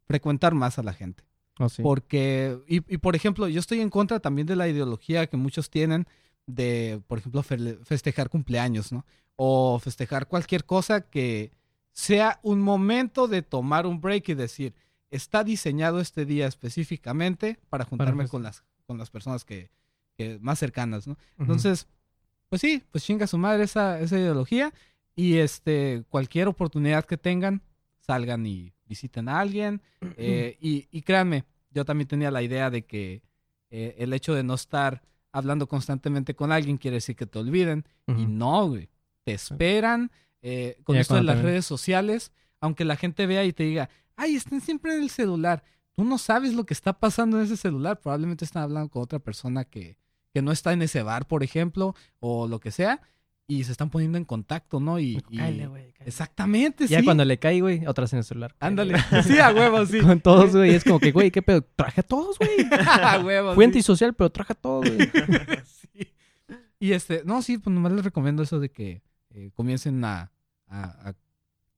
frecuentar 0.08 0.56
más 0.56 0.80
a 0.80 0.84
la 0.84 0.94
gente. 0.94 1.24
Oh, 1.60 1.70
sí. 1.70 1.82
Porque, 1.84 2.58
y, 2.68 2.78
y, 2.94 2.98
por 2.98 3.16
ejemplo, 3.16 3.48
yo 3.48 3.60
estoy 3.60 3.80
en 3.82 3.90
contra 3.90 4.20
también 4.20 4.48
de 4.48 4.56
la 4.56 4.68
ideología 4.68 5.28
que 5.28 5.38
muchos 5.38 5.70
tienen 5.70 6.08
de, 6.48 7.02
por 7.08 7.20
ejemplo, 7.20 7.44
fe- 7.44 7.78
festejar 7.84 8.30
cumpleaños, 8.30 8.92
¿no? 8.92 9.06
O 9.36 9.80
festejar 9.80 10.28
cualquier 10.28 10.66
cosa 10.66 11.02
que 11.02 11.52
sea 11.92 12.40
un 12.42 12.60
momento 12.60 13.28
de 13.28 13.44
tomar 13.44 13.86
un 13.86 14.02
break 14.02 14.30
y 14.30 14.34
decir, 14.34 14.74
está 15.12 15.44
diseñado 15.44 16.00
este 16.00 16.26
día 16.26 16.48
específicamente 16.48 17.60
para 17.70 17.86
juntarme 17.86 18.28
con 18.28 18.42
las, 18.44 18.64
con 18.88 18.98
las 18.98 19.10
personas 19.12 19.46
que, 19.46 19.70
que 20.18 20.40
más 20.42 20.58
cercanas, 20.60 21.08
¿no? 21.08 21.18
Entonces, 21.38 21.88
pues 22.50 22.62
sí, 22.62 22.84
pues 22.92 23.04
chinga 23.04 23.28
su 23.28 23.38
madre 23.38 23.64
esa, 23.64 24.00
esa 24.00 24.18
ideología 24.18 24.74
y 25.16 25.38
este, 25.38 26.04
cualquier 26.10 26.48
oportunidad 26.48 27.06
que 27.06 27.18
tengan, 27.18 27.62
salgan 28.00 28.46
y 28.48 28.73
visiten 28.86 29.30
a 29.30 29.40
alguien. 29.40 29.82
eh, 30.18 30.58
y, 30.62 30.88
y 30.92 31.02
créanme, 31.02 31.46
yo 31.72 31.86
también 31.86 32.08
tenía 32.08 32.32
la 32.32 32.42
idea 32.42 32.70
de 32.70 32.86
que 32.86 33.22
eh, 33.70 33.96
el 33.98 34.14
hecho 34.14 34.34
de 34.36 34.44
no 34.44 34.54
estar 34.54 35.02
hablando 35.32 35.68
constantemente 35.68 36.36
con 36.36 36.52
alguien 36.52 36.78
quiere 36.78 36.96
decir 36.98 37.16
que 37.16 37.26
te 37.26 37.40
olviden. 37.40 37.86
Y 38.08 38.26
no, 38.28 38.68
güey. 38.70 38.90
Te 39.24 39.34
esperan. 39.34 40.12
eh, 40.42 40.78
con 40.84 40.98
esto 40.98 41.16
de 41.16 41.24
las 41.24 41.42
redes 41.42 41.66
sociales, 41.66 42.32
aunque 42.60 42.84
la 42.86 42.98
gente 42.98 43.26
vea 43.26 43.46
y 43.46 43.54
te 43.54 43.64
diga, 43.64 43.90
ay, 44.18 44.36
están 44.36 44.60
siempre 44.62 44.94
en 44.96 45.02
el 45.04 45.10
celular. 45.10 45.64
Tú 45.96 46.04
no 46.04 46.18
sabes 46.18 46.54
lo 46.54 46.66
que 46.66 46.74
está 46.74 46.92
pasando 47.00 47.38
en 47.40 47.46
ese 47.46 47.56
celular. 47.58 48.00
Probablemente 48.02 48.44
están 48.46 48.64
hablando 48.64 48.90
con 48.90 49.02
otra 49.04 49.20
persona 49.20 49.64
que, 49.64 49.98
que 50.34 50.42
no 50.42 50.52
está 50.52 50.74
en 50.74 50.82
ese 50.82 51.02
bar, 51.02 51.28
por 51.28 51.44
ejemplo, 51.44 51.96
o 52.20 52.48
lo 52.48 52.60
que 52.60 52.72
sea, 52.72 53.02
y 53.48 53.64
se 53.66 53.72
están 53.74 53.90
poniendo 53.90 54.18
en 54.18 54.26
contacto, 54.26 54.80
¿no? 54.80 55.00
Y, 55.00 55.22
y- 55.30 55.38
Cáele, 55.38 55.68
güey. 55.68 55.94
Exactamente, 56.06 56.88
Ya 56.88 57.00
sí. 57.00 57.06
cuando 57.06 57.24
le 57.26 57.40
cae, 57.40 57.62
güey, 57.62 57.86
otra 57.86 58.04
vez 58.04 58.14
en 58.14 58.20
el 58.20 58.26
celular. 58.26 58.56
Ándale. 58.60 58.96
Sí, 59.26 59.38
a 59.40 59.52
huevo, 59.54 59.86
sí. 59.86 60.00
Con 60.00 60.20
todos, 60.22 60.56
güey. 60.56 60.74
Es 60.76 60.84
como 60.84 61.00
que, 61.00 61.12
güey, 61.12 61.32
¿qué 61.32 61.42
pedo? 61.42 61.62
Traje 61.62 62.02
a 62.02 62.04
todos, 62.04 62.38
güey. 62.40 62.52
a 62.88 63.20
huevo. 63.20 63.54
Fui 63.54 63.64
sí. 63.64 63.68
antisocial, 63.68 64.14
pero 64.14 64.30
traje 64.32 64.54
a 64.54 64.56
todos, 64.56 64.90
güey. 64.90 65.10
Sí. 65.66 66.08
Y 66.80 66.92
este, 66.94 67.22
no, 67.26 67.42
sí, 67.42 67.58
pues 67.58 67.74
nomás 67.74 67.92
les 67.94 68.04
recomiendo 68.04 68.44
eso 68.44 68.60
de 68.60 68.70
que 68.72 69.02
eh, 69.32 69.52
comiencen 69.54 70.04
a, 70.04 70.32
a, 70.68 70.84
a- 71.10 71.16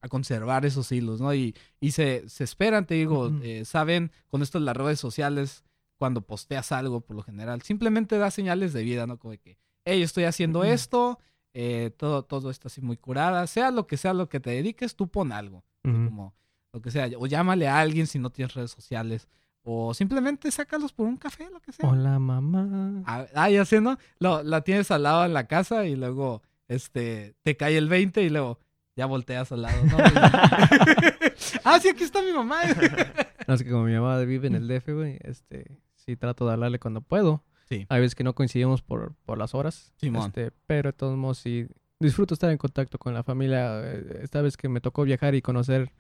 a 0.01 0.07
conservar 0.07 0.65
esos 0.67 0.91
hilos, 0.91 1.19
¿no? 1.19 1.33
Y, 1.33 1.55
y 1.79 1.91
se, 1.91 2.29
se 2.29 2.43
esperan, 2.43 2.85
te 2.85 2.93
digo, 2.93 3.31
eh, 3.41 3.65
saben, 3.65 4.11
con 4.27 4.43
esto 4.43 4.59
de 4.59 4.65
las 4.65 4.77
redes 4.77 4.99
sociales, 4.99 5.63
cuando 5.97 6.21
posteas 6.21 6.71
algo, 6.71 7.01
por 7.01 7.15
lo 7.15 7.23
general, 7.23 7.63
simplemente 7.63 8.19
da 8.19 8.29
señales 8.29 8.71
de 8.73 8.83
vida, 8.83 9.07
¿no? 9.07 9.17
Como 9.17 9.31
de 9.31 9.39
que, 9.39 9.57
hey, 9.83 10.03
estoy 10.03 10.25
haciendo 10.25 10.63
esto, 10.63 11.17
eh, 11.57 11.91
todo, 11.95 12.23
todo 12.23 12.49
está 12.49 12.67
así 12.67 12.81
muy 12.81 12.97
curada, 12.97 13.47
sea 13.47 13.71
lo 13.71 13.87
que 13.87 13.95
sea 13.95 14.13
lo 14.13 14.27
que 14.27 14.41
te 14.41 14.49
dediques, 14.49 14.97
tú 14.97 15.07
pon 15.07 15.31
algo, 15.31 15.63
como 15.81 16.35
lo 16.73 16.81
que 16.81 16.91
sea, 16.91 17.09
o 17.17 17.27
llámale 17.27 17.69
a 17.69 17.79
alguien 17.79 18.07
si 18.07 18.19
no 18.19 18.29
tienes 18.29 18.53
redes 18.53 18.71
sociales, 18.71 19.29
o 19.63 19.93
simplemente 19.93 20.51
sácalos 20.51 20.91
por 20.91 21.07
un 21.07 21.15
café, 21.15 21.49
lo 21.49 21.61
que 21.61 21.71
sea. 21.71 21.89
Hola, 21.89 22.19
mamá. 22.19 23.03
Ah, 23.05 23.25
ah, 23.33 23.49
ya 23.49 23.63
sé, 23.63 23.79
¿no? 23.79 23.97
Lo, 24.19 24.43
la 24.43 24.61
tienes 24.61 24.91
al 24.91 25.03
lado 25.03 25.23
en 25.23 25.33
la 25.33 25.47
casa 25.47 25.85
y 25.85 25.95
luego 25.95 26.41
este 26.67 27.35
te 27.41 27.55
cae 27.55 27.77
el 27.77 27.87
20 27.87 28.21
y 28.21 28.29
luego 28.29 28.59
ya 28.97 29.05
volteas 29.05 29.49
al 29.53 29.61
lado, 29.61 29.81
¿no? 29.85 29.97
ah, 31.63 31.79
sí, 31.79 31.87
aquí 31.87 32.03
está 32.03 32.21
mi 32.21 32.33
mamá. 32.33 32.63
No, 33.47 33.53
es 33.53 33.61
que 33.61 33.69
como 33.69 33.83
mi 33.83 33.93
mamá 33.93 34.17
vive 34.21 34.47
en 34.47 34.55
el 34.55 34.67
DF, 34.67 34.89
güey, 34.89 35.19
este, 35.21 35.77
sí 35.93 36.15
trato 36.15 36.47
de 36.47 36.53
hablarle 36.53 36.79
cuando 36.79 37.01
puedo. 37.01 37.43
Sí. 37.67 37.85
Hay 37.89 37.99
veces 38.01 38.15
que 38.15 38.23
no 38.23 38.33
coincidimos 38.35 38.81
por, 38.81 39.13
por 39.25 39.37
las 39.37 39.53
horas. 39.55 39.91
Simón. 39.97 40.27
Este, 40.27 40.51
pero 40.67 40.89
de 40.89 40.93
todos 40.93 41.17
modos 41.17 41.39
sí 41.39 41.67
disfruto 41.99 42.33
estar 42.35 42.51
en 42.51 42.57
contacto 42.57 42.97
con 42.99 43.13
la 43.13 43.23
familia. 43.23 43.81
Eh, 43.83 44.19
Esta 44.21 44.41
vez 44.41 44.55
que 44.57 44.69
me 44.69 44.81
tocó 44.81 45.03
viajar 45.03 45.33
y 45.35 45.41
conocer 45.41 45.91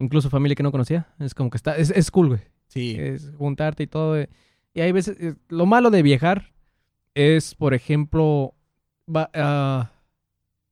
incluso 0.00 0.28
familia 0.30 0.56
que 0.56 0.62
no 0.64 0.72
conocía, 0.72 1.06
es 1.20 1.34
como 1.34 1.50
que 1.50 1.56
está, 1.56 1.76
es, 1.76 1.90
es 1.90 2.10
cool, 2.10 2.28
güey. 2.28 2.40
Sí. 2.66 2.96
Es 2.98 3.30
juntarte 3.38 3.84
y 3.84 3.86
todo. 3.86 4.18
eh. 4.18 4.28
Y 4.72 4.80
hay 4.80 4.90
veces, 4.90 5.16
eh, 5.20 5.34
lo 5.48 5.66
malo 5.66 5.90
de 5.90 6.02
viajar 6.02 6.52
es, 7.14 7.54
por 7.54 7.74
ejemplo, 7.74 8.54
va- 9.08 9.30
ah, 9.34 9.92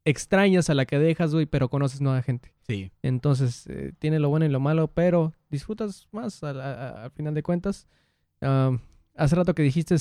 extrañas 0.05 0.69
a 0.71 0.75
la 0.75 0.87
que 0.87 0.99
dejas, 0.99 1.33
güey, 1.33 1.47
pero 1.47 1.69
conoces 1.69 2.01
nueva 2.01 2.23
gente. 2.23 2.53
Sí. 2.67 2.91
Entonces, 3.03 3.67
eh, 3.69 3.93
tiene 3.99 4.19
lo 4.19 4.29
bueno 4.29 4.45
y 4.47 4.49
lo 4.49 4.59
malo, 4.59 4.89
pero 4.89 5.33
disfrutas 5.51 6.09
más 6.11 6.43
al, 6.43 6.61
a- 6.61 6.73
a- 6.89 7.05
al 7.05 7.11
final 7.13 7.35
de 7.35 7.43
cuentas. 7.45 7.87
Am, 8.41 8.81
hace 9.15 9.37
rato 9.37 9.55
que 9.55 9.63
dijiste 9.63 9.95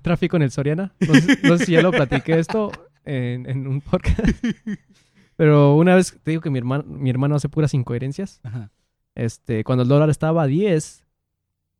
tráfico 0.00 0.36
en 0.36 0.42
el 0.42 0.50
Soriana. 0.50 0.92
No 1.00 1.14
sé, 1.14 1.38
no 1.42 1.58
sé 1.58 1.66
si 1.66 1.72
ya 1.72 1.82
lo 1.82 1.90
platiqué 1.90 2.38
esto 2.38 2.70
en, 3.04 3.48
en 3.48 3.66
un 3.66 3.80
podcast. 3.80 4.20
Pero 5.36 5.76
una 5.76 5.94
vez 5.94 6.18
te 6.22 6.32
digo 6.32 6.42
que 6.42 6.50
mi 6.50 6.58
hermano, 6.58 6.84
mi 6.86 7.08
hermano 7.08 7.34
hace 7.34 7.48
puras 7.48 7.72
incoherencias. 7.72 8.40
Ajá. 8.42 8.70
Este, 9.14 9.64
cuando 9.64 9.82
el 9.82 9.88
dólar 9.88 10.10
estaba 10.10 10.42
a 10.42 10.46
10, 10.46 11.04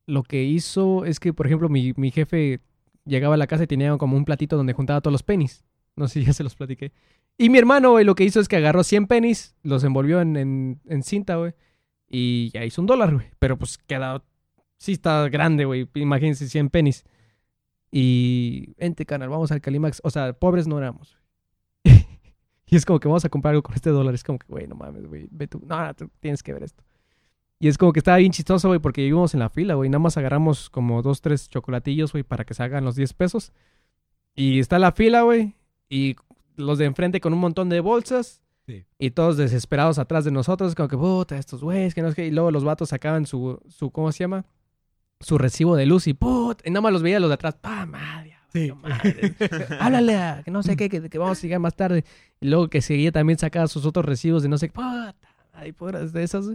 lo 0.06 0.22
que 0.22 0.42
hizo 0.42 1.04
es 1.04 1.20
que, 1.20 1.32
por 1.32 1.46
ejemplo, 1.46 1.68
mi, 1.68 1.92
mi 1.96 2.10
jefe 2.10 2.60
llegaba 3.04 3.34
a 3.34 3.38
la 3.38 3.46
casa 3.46 3.64
y 3.64 3.66
tenía 3.66 3.96
como 3.96 4.16
un 4.16 4.24
platito 4.24 4.56
donde 4.56 4.72
juntaba 4.72 5.00
todos 5.00 5.12
los 5.12 5.22
pennies. 5.22 5.64
No 5.96 6.08
sé 6.08 6.20
si 6.20 6.26
ya 6.26 6.32
se 6.32 6.42
los 6.42 6.54
platiqué. 6.54 6.92
Y 7.36 7.48
mi 7.48 7.58
hermano, 7.58 7.92
güey, 7.92 8.04
lo 8.04 8.14
que 8.14 8.24
hizo 8.24 8.40
es 8.40 8.48
que 8.48 8.56
agarró 8.56 8.84
100 8.84 9.06
pennies, 9.06 9.56
los 9.62 9.84
envolvió 9.84 10.20
en, 10.20 10.36
en, 10.36 10.80
en 10.86 11.02
cinta, 11.02 11.36
güey. 11.36 11.52
Y 12.08 12.50
ya 12.50 12.64
hizo 12.64 12.80
un 12.80 12.86
dólar, 12.86 13.14
güey. 13.14 13.26
Pero 13.38 13.56
pues 13.56 13.78
queda... 13.78 14.22
Sí 14.76 14.92
está 14.92 15.28
grande, 15.28 15.66
güey. 15.66 15.88
Imagínense 15.94 16.48
100 16.48 16.70
pennies. 16.70 17.04
Y... 17.90 18.74
Ente, 18.78 19.04
canal, 19.06 19.28
vamos 19.28 19.50
al 19.52 19.60
Calimax. 19.60 20.00
O 20.04 20.10
sea, 20.10 20.32
pobres 20.32 20.66
no 20.66 20.78
éramos. 20.78 21.18
y 22.66 22.76
es 22.76 22.84
como 22.84 23.00
que 23.00 23.08
vamos 23.08 23.24
a 23.24 23.28
comprar 23.28 23.52
algo 23.52 23.62
con 23.62 23.74
este 23.74 23.90
dólar. 23.90 24.14
Es 24.14 24.24
como 24.24 24.38
que, 24.38 24.46
güey, 24.48 24.66
no 24.66 24.74
mames, 24.74 25.06
güey. 25.06 25.26
Ve 25.30 25.46
tú. 25.46 25.62
No, 25.66 25.84
no, 25.84 25.94
tú 25.94 26.10
tienes 26.20 26.42
que 26.42 26.52
ver 26.52 26.62
esto. 26.62 26.82
Y 27.62 27.68
es 27.68 27.76
como 27.76 27.92
que 27.92 28.00
estaba 28.00 28.16
bien 28.16 28.32
chistoso, 28.32 28.68
güey, 28.68 28.80
porque 28.80 29.02
vivimos 29.02 29.34
en 29.34 29.40
la 29.40 29.50
fila, 29.50 29.74
güey. 29.74 29.90
Nada 29.90 29.98
más 29.98 30.16
agarramos 30.16 30.70
como 30.70 31.02
dos, 31.02 31.20
tres 31.20 31.48
chocolatillos, 31.50 32.12
güey, 32.12 32.24
para 32.24 32.44
que 32.44 32.54
se 32.54 32.62
hagan 32.62 32.86
los 32.86 32.96
10 32.96 33.12
pesos. 33.12 33.52
Y 34.34 34.60
está 34.60 34.78
la 34.78 34.92
fila, 34.92 35.22
güey. 35.22 35.54
Y 35.90 36.16
los 36.56 36.78
de 36.78 36.86
enfrente 36.86 37.20
con 37.20 37.34
un 37.34 37.38
montón 37.38 37.68
de 37.68 37.80
bolsas. 37.80 38.40
Sí. 38.66 38.86
Y 38.98 39.10
todos 39.10 39.36
desesperados 39.36 39.98
atrás 39.98 40.24
de 40.24 40.30
nosotros, 40.30 40.74
como 40.74 40.88
que, 40.88 40.96
puta, 40.96 41.36
estos 41.36 41.62
güeyes, 41.62 41.94
que 41.94 42.00
no 42.00 42.08
sé 42.08 42.16
qué. 42.16 42.26
Y 42.28 42.30
luego 42.30 42.50
los 42.50 42.64
vatos 42.64 42.88
sacaban 42.88 43.26
su, 43.26 43.60
su, 43.68 43.90
¿cómo 43.90 44.10
se 44.10 44.20
llama? 44.20 44.46
Su 45.20 45.38
recibo 45.38 45.76
de 45.76 45.86
luz 45.86 46.06
y, 46.06 46.14
puta. 46.14 46.62
Y 46.66 46.70
nada 46.70 46.80
más 46.80 46.92
los 46.92 47.02
veía 47.02 47.20
los 47.20 47.28
de 47.30 47.34
atrás, 47.34 47.54
pa, 47.60 47.86
madre. 47.86 48.36
Sí. 48.52 48.68
no 48.68 48.76
madre. 48.76 49.34
Háblale 49.78 50.16
a, 50.16 50.42
que 50.42 50.50
no 50.50 50.62
sé 50.62 50.76
qué, 50.76 50.88
que, 50.88 51.08
que 51.08 51.18
vamos 51.18 51.38
a 51.38 51.42
llegar 51.42 51.60
más 51.60 51.76
tarde. 51.76 52.04
Y 52.40 52.48
luego 52.48 52.68
que 52.68 52.80
seguía 52.80 53.12
también 53.12 53.38
sacaba 53.38 53.68
sus 53.68 53.84
otros 53.86 54.04
recibos 54.04 54.42
de 54.42 54.48
no 54.48 54.58
sé 54.58 54.68
qué, 54.68 54.72
puta. 54.72 55.14
Hay 55.52 55.72
puras 55.72 56.12
de 56.12 56.22
esas. 56.22 56.46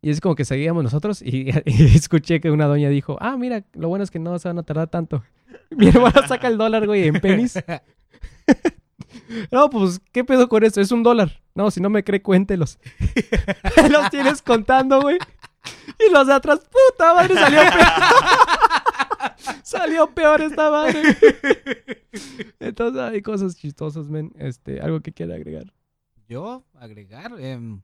Y 0.00 0.10
es 0.10 0.20
como 0.20 0.34
que 0.34 0.44
seguíamos 0.44 0.82
nosotros 0.82 1.22
y, 1.22 1.50
y 1.64 1.84
escuché 1.94 2.40
que 2.40 2.50
una 2.50 2.66
doña 2.66 2.88
dijo, 2.88 3.16
ah, 3.20 3.36
mira, 3.36 3.64
lo 3.74 3.88
bueno 3.88 4.02
es 4.02 4.10
que 4.10 4.18
no 4.18 4.38
se 4.38 4.48
van 4.48 4.58
a 4.58 4.62
tardar 4.62 4.88
tanto. 4.88 5.22
Mi 5.70 5.88
hermana 5.88 6.26
saca 6.26 6.48
el 6.48 6.58
dólar, 6.58 6.86
güey, 6.86 7.06
en 7.08 7.20
penis. 7.20 7.54
No, 9.50 9.68
pues, 9.68 10.00
¿qué 10.10 10.24
pedo 10.24 10.48
con 10.48 10.64
esto? 10.64 10.80
Es 10.80 10.90
un 10.90 11.02
dólar. 11.02 11.40
No, 11.54 11.70
si 11.70 11.80
no 11.80 11.90
me 11.90 12.02
cree, 12.02 12.22
cuéntelos. 12.22 12.78
los 13.90 14.10
tienes 14.10 14.42
contando, 14.42 15.00
güey. 15.00 15.18
Y 15.98 16.12
los 16.12 16.26
de 16.26 16.34
atrás, 16.34 16.60
puta 16.60 17.14
madre, 17.14 17.34
salió 17.34 17.60
peor. 17.60 17.82
salió 19.62 20.14
peor 20.14 20.40
esta 20.42 20.70
madre. 20.70 21.02
Entonces 22.60 23.02
hay 23.02 23.22
cosas 23.22 23.56
chistosas, 23.56 24.08
men. 24.08 24.32
Este, 24.36 24.80
algo 24.80 25.00
que 25.00 25.12
quiera 25.12 25.34
agregar. 25.34 25.72
Yo, 26.28 26.64
agregar, 26.74 27.38
em, 27.38 27.82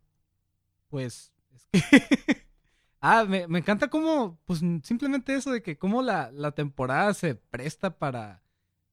pues, 0.88 1.32
ah, 3.00 3.24
me, 3.24 3.46
me 3.46 3.58
encanta 3.58 3.88
cómo, 3.88 4.38
pues, 4.44 4.60
simplemente 4.82 5.34
eso 5.34 5.50
de 5.50 5.62
que 5.62 5.76
cómo 5.76 6.02
la, 6.02 6.30
la 6.32 6.52
temporada 6.52 7.12
se 7.14 7.34
presta 7.34 7.98
para, 7.98 8.42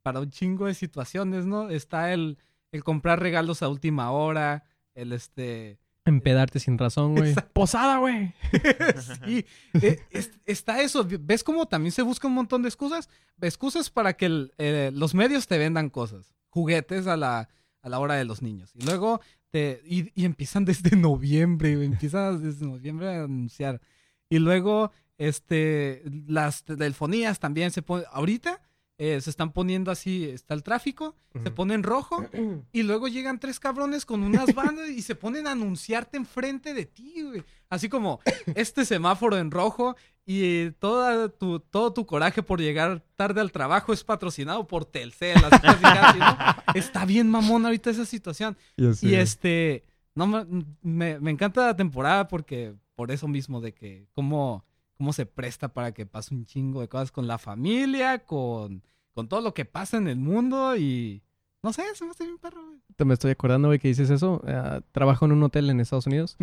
para 0.04 0.20
un 0.20 0.30
chingo 0.30 0.66
de 0.66 0.74
situaciones, 0.74 1.46
¿no? 1.46 1.70
Está 1.70 2.14
el, 2.14 2.38
el 2.72 2.84
comprar 2.84 3.20
regalos 3.20 3.64
a 3.64 3.70
última 3.70 4.12
hora, 4.12 4.66
el 4.94 5.14
este... 5.14 5.80
Empedarte 6.06 6.60
sin 6.60 6.78
razón, 6.78 7.16
güey. 7.16 7.30
Exacto. 7.30 7.52
Posada, 7.54 7.98
güey. 7.98 8.32
sí, 9.26 9.46
eh, 9.82 10.00
es- 10.12 10.32
está 10.46 10.82
eso. 10.82 11.06
¿Ves 11.20 11.44
cómo 11.44 11.66
también 11.68 11.92
se 11.92 12.04
busca 12.04 12.28
un 12.28 12.36
montón 12.36 12.62
de 12.62 12.70
excusas? 12.70 13.10
Excusas 13.42 13.90
para 13.90 14.14
que 14.14 14.28
el- 14.28 14.54
eh, 14.58 14.92
los 14.94 15.16
medios 15.16 15.48
te 15.48 15.58
vendan 15.58 15.90
cosas, 15.90 16.34
juguetes 16.50 17.08
a 17.08 17.18
la, 17.18 17.50
a 17.82 17.90
la 17.90 18.00
hora 18.00 18.14
de 18.16 18.26
los 18.26 18.42
niños. 18.42 18.72
Y 18.76 18.86
luego 18.86 19.20
te, 19.50 19.82
y, 19.86 20.12
y 20.20 20.26
empiezan 20.26 20.64
desde 20.66 20.96
noviembre, 20.96 21.72
empiezan 21.84 22.42
desde 22.44 22.66
noviembre 22.66 23.08
a 23.10 23.24
anunciar. 23.24 23.82
Y 24.30 24.40
luego, 24.40 24.92
este, 25.18 26.04
las 26.28 26.64
telefonías 26.66 27.40
también 27.40 27.72
se 27.72 27.82
ponen, 27.82 28.06
ahorita 28.12 28.62
eh, 28.98 29.20
se 29.20 29.30
están 29.30 29.52
poniendo 29.52 29.92
así, 29.92 30.26
está 30.26 30.54
el 30.54 30.64
tráfico, 30.64 31.16
se 31.44 31.52
pone 31.52 31.74
en 31.74 31.84
rojo 31.84 32.26
y 32.72 32.84
luego 32.84 33.08
llegan 33.08 33.40
tres 33.40 33.60
cabrones 33.60 34.06
con 34.06 34.24
unas 34.24 34.54
bandas 34.56 34.90
y 34.90 35.02
se 35.02 35.16
ponen 35.16 35.48
a 35.48 35.52
anunciarte 35.52 36.18
enfrente 36.18 36.74
de 36.74 36.86
ti, 36.86 37.22
güey. 37.22 37.44
Así 37.70 37.90
como 37.90 38.22
este 38.56 38.86
semáforo 38.86 39.38
en 39.38 39.52
rojo 39.52 39.96
y 40.26 40.72
toda 40.72 41.30
tu, 41.30 41.60
todo 41.60 41.94
tu 41.94 42.06
coraje 42.06 42.42
por 42.42 42.60
llegar 42.60 43.04
tarde 43.16 43.42
al 43.42 43.52
trabajo 43.52 43.94
es 43.94 44.04
patrocinado 44.04 44.66
por 44.66 44.86
Telcel. 44.86 45.38
así 45.38 45.60
casi, 45.62 45.82
casi, 45.82 46.20
¿no? 46.20 46.38
Está 46.76 47.06
bien 47.06 47.30
mamón 47.30 47.66
ahorita 47.66 47.90
esa 47.90 48.06
situación. 48.06 48.58
Y 49.02 49.16
este, 49.16 49.84
no 50.16 50.26
me, 50.26 51.20
me, 51.20 51.32
encanta 51.32 51.68
la 51.68 51.76
temporada 51.76 52.28
porque 52.28 52.74
por 52.96 53.12
eso 53.12 53.28
mismo 53.28 53.62
de 53.62 53.74
que 53.74 54.08
cómo, 54.14 54.64
cómo 54.98 55.14
se 55.14 55.26
presta 55.26 55.70
para 55.70 55.94
que 55.94 56.06
pase 56.06 56.34
un 56.34 56.46
chingo 56.46 56.82
de 56.82 56.88
cosas 56.88 57.12
con 57.12 57.28
la 57.28 57.38
familia, 57.38 58.26
con, 58.26 58.84
con 59.14 59.28
todo 59.28 59.42
lo 59.42 59.54
que 59.54 59.66
pasa 59.66 59.98
en 59.98 60.08
el 60.08 60.18
mundo 60.18 60.76
y 60.76 61.22
no 61.66 61.74
sé, 61.74 61.84
se 61.96 62.06
me 62.06 62.12
hace 62.12 62.26
bien 62.26 62.38
perro, 62.38 62.64
güey. 62.64 63.08
Me 63.08 63.14
estoy 63.16 63.32
acordando, 63.32 63.70
güey, 63.70 63.80
que 63.80 63.88
dices 63.88 64.12
eso. 64.12 64.40
Ah, 64.46 64.82
trabajo 64.92 65.26
en 65.26 65.32
un 65.32 65.42
hotel 65.42 65.70
en 65.70 65.80
Estados 65.80 66.06
Unidos. 66.06 66.38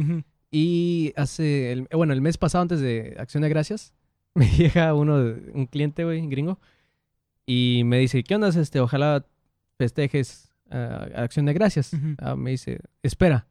Y 0.51 1.13
hace, 1.17 1.71
el, 1.71 1.89
bueno, 1.93 2.13
el 2.13 2.21
mes 2.21 2.39
pasado, 2.39 2.63
antes 2.63 2.81
de 2.81 3.15
Acción 3.19 3.43
de 3.43 3.49
Gracias, 3.49 3.95
me 4.35 4.49
llega 4.49 4.93
uno, 4.95 5.15
un 5.55 5.67
cliente, 5.67 6.05
güey, 6.05 6.27
gringo, 6.27 6.59
y 7.47 7.83
me 7.85 7.99
dice, 7.99 8.25
¿qué 8.25 8.35
onda? 8.35 8.49
Este, 8.49 8.81
ojalá 8.81 9.25
festejes 9.79 10.53
ah, 10.71 11.07
Acción 11.15 11.47
de 11.47 11.53
Gracias. 11.53 11.93
Ah, 12.19 12.35
me 12.35 12.51
dice, 12.51 12.81
espera, 13.03 13.47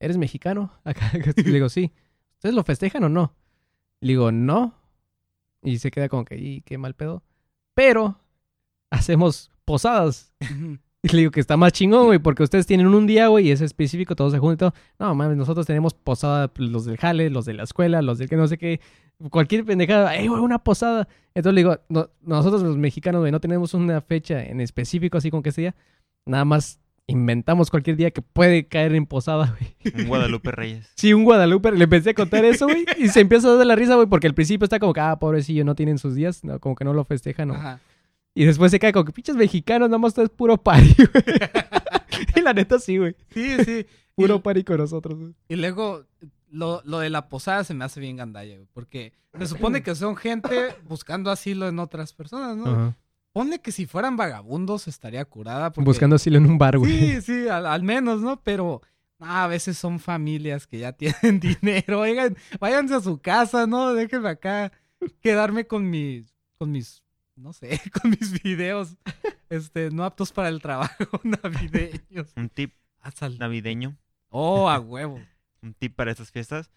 ¿eres 0.00 0.16
mexicano? 0.16 0.72
Acá, 0.84 1.12
le 1.12 1.52
digo, 1.52 1.68
sí. 1.68 1.92
¿Ustedes 2.36 2.54
lo 2.54 2.64
festejan 2.64 3.04
o 3.04 3.08
no? 3.10 3.34
Le 4.02 4.08
digo, 4.12 4.30
no. 4.32 4.74
Y 5.62 5.78
se 5.78 5.90
queda 5.90 6.08
como 6.08 6.24
que, 6.24 6.36
y 6.36 6.60
qué 6.62 6.76
mal 6.76 6.94
pedo. 6.94 7.22
Pero 7.74 8.18
hacemos 8.90 9.50
posadas. 9.64 10.32
Y 11.04 11.08
le 11.08 11.18
digo 11.18 11.30
que 11.30 11.40
está 11.40 11.56
más 11.56 11.72
chingón, 11.72 12.06
güey, 12.06 12.18
porque 12.18 12.42
ustedes 12.44 12.66
tienen 12.66 12.86
un 12.86 13.06
día, 13.06 13.28
güey, 13.28 13.48
y 13.48 13.50
es 13.50 13.60
específico, 13.60 14.14
todos 14.14 14.32
se 14.32 14.38
juntan 14.38 14.54
y 14.54 14.58
todo. 14.58 14.74
No, 15.00 15.14
mames, 15.14 15.36
nosotros 15.36 15.66
tenemos 15.66 15.94
posada, 15.94 16.48
pues, 16.48 16.68
los 16.68 16.84
del 16.84 16.96
jale, 16.96 17.30
los 17.30 17.44
de 17.44 17.54
la 17.54 17.62
escuela, 17.64 18.02
los 18.02 18.18
del 18.18 18.28
que 18.28 18.36
no 18.36 18.46
sé 18.46 18.58
qué, 18.58 18.80
cualquier 19.30 19.64
pendejada, 19.64 20.14
¡ey, 20.16 20.28
güey, 20.28 20.40
una 20.40 20.58
posada! 20.62 21.08
Entonces 21.34 21.54
le 21.54 21.60
digo, 21.62 21.78
no- 21.88 22.10
nosotros 22.22 22.62
los 22.62 22.76
mexicanos, 22.76 23.20
güey, 23.20 23.32
no 23.32 23.40
tenemos 23.40 23.72
una 23.74 24.00
fecha 24.00 24.44
en 24.44 24.60
específico, 24.60 25.18
así 25.18 25.30
como 25.30 25.42
que 25.42 25.48
ese 25.48 25.62
día. 25.62 25.74
Nada 26.26 26.44
más 26.44 26.78
inventamos 27.12 27.70
cualquier 27.70 27.96
día 27.96 28.10
que 28.10 28.22
puede 28.22 28.66
caer 28.66 28.94
en 28.94 29.06
posada, 29.06 29.56
güey. 29.58 29.94
Un 30.02 30.08
Guadalupe 30.08 30.50
Reyes. 30.50 30.90
Sí, 30.96 31.12
un 31.14 31.24
Guadalupe, 31.24 31.70
le 31.72 31.84
empecé 31.84 32.10
a 32.10 32.14
contar 32.14 32.44
eso, 32.44 32.66
güey, 32.66 32.84
y 32.98 33.08
se 33.08 33.20
empieza 33.20 33.48
a 33.48 33.54
dar 33.54 33.66
la 33.66 33.76
risa, 33.76 33.94
güey, 33.94 34.06
porque 34.08 34.26
al 34.26 34.34
principio 34.34 34.64
está 34.64 34.78
como 34.78 34.92
que, 34.92 35.00
ah, 35.00 35.18
pobrecillo, 35.18 35.64
no 35.64 35.74
tienen 35.74 35.98
sus 35.98 36.14
días, 36.14 36.42
no, 36.44 36.58
como 36.58 36.74
que 36.74 36.84
no 36.84 36.92
lo 36.92 37.04
festejan, 37.04 37.48
¿no? 37.48 37.54
Ajá. 37.54 37.80
Y 38.34 38.44
después 38.46 38.70
se 38.70 38.78
cae 38.78 38.92
como 38.92 39.04
que 39.04 39.12
pinches 39.12 39.36
mexicanos, 39.36 39.88
nada 39.88 39.98
más 39.98 40.14
todo 40.14 40.24
es 40.24 40.30
puro 40.30 40.56
party, 40.56 40.94
güey. 40.96 41.24
y 42.36 42.40
la 42.40 42.54
neta 42.54 42.78
sí, 42.78 42.96
güey. 42.98 43.14
Sí, 43.32 43.56
sí. 43.64 43.86
Puro 44.14 44.36
Y- 44.36 44.38
party 44.40 44.64
con 44.64 44.78
nosotros, 44.78 45.18
güey. 45.18 45.34
Y 45.48 45.56
luego, 45.56 46.04
lo, 46.50 46.80
lo 46.84 46.98
de 47.00 47.10
la 47.10 47.28
posada 47.28 47.64
se 47.64 47.74
me 47.74 47.84
hace 47.84 48.00
bien 48.00 48.16
gandalla, 48.16 48.54
güey, 48.56 48.68
porque 48.72 49.12
se 49.38 49.46
supone 49.46 49.82
que 49.82 49.94
son 49.94 50.16
gente 50.16 50.74
buscando 50.88 51.30
asilo 51.30 51.68
en 51.68 51.78
otras 51.78 52.12
personas, 52.12 52.56
¿no? 52.56 52.66
Ajá. 52.66 52.96
Ponle 53.32 53.60
que 53.60 53.72
si 53.72 53.86
fueran 53.86 54.16
vagabundos 54.16 54.88
estaría 54.88 55.24
curada. 55.24 55.72
Porque... 55.72 55.86
Buscando 55.86 56.16
asilo 56.16 56.36
en 56.38 56.46
un 56.46 56.58
bar, 56.58 56.78
güey. 56.78 56.92
Sí, 56.98 57.20
sí, 57.22 57.48
al, 57.48 57.66
al 57.66 57.82
menos, 57.82 58.20
¿no? 58.20 58.40
Pero 58.42 58.82
ah, 59.20 59.44
a 59.44 59.46
veces 59.46 59.78
son 59.78 59.98
familias 60.00 60.66
que 60.66 60.78
ya 60.80 60.92
tienen 60.96 61.40
dinero. 61.40 62.00
Oigan, 62.00 62.36
váyanse 62.60 62.94
a 62.94 63.00
su 63.00 63.18
casa, 63.20 63.66
¿no? 63.66 63.94
Déjenme 63.94 64.28
acá 64.28 64.70
quedarme 65.20 65.66
con 65.66 65.88
mis, 65.88 66.34
con 66.58 66.70
mis, 66.72 67.02
no 67.36 67.52
sé, 67.52 67.80
con 68.02 68.10
mis 68.10 68.42
videos, 68.42 68.96
este, 69.48 69.90
no 69.90 70.04
aptos 70.04 70.30
para 70.32 70.48
el 70.48 70.60
trabajo 70.60 70.94
navideños. 71.22 72.32
Un 72.36 72.48
tip 72.48 72.74
Ah, 73.00 73.10
sal- 73.10 73.36
navideño. 73.38 73.96
Oh, 74.28 74.68
a 74.70 74.78
huevo. 74.78 75.20
Un 75.60 75.74
tip 75.74 75.96
para 75.96 76.12
estas 76.12 76.30
fiestas. 76.30 76.70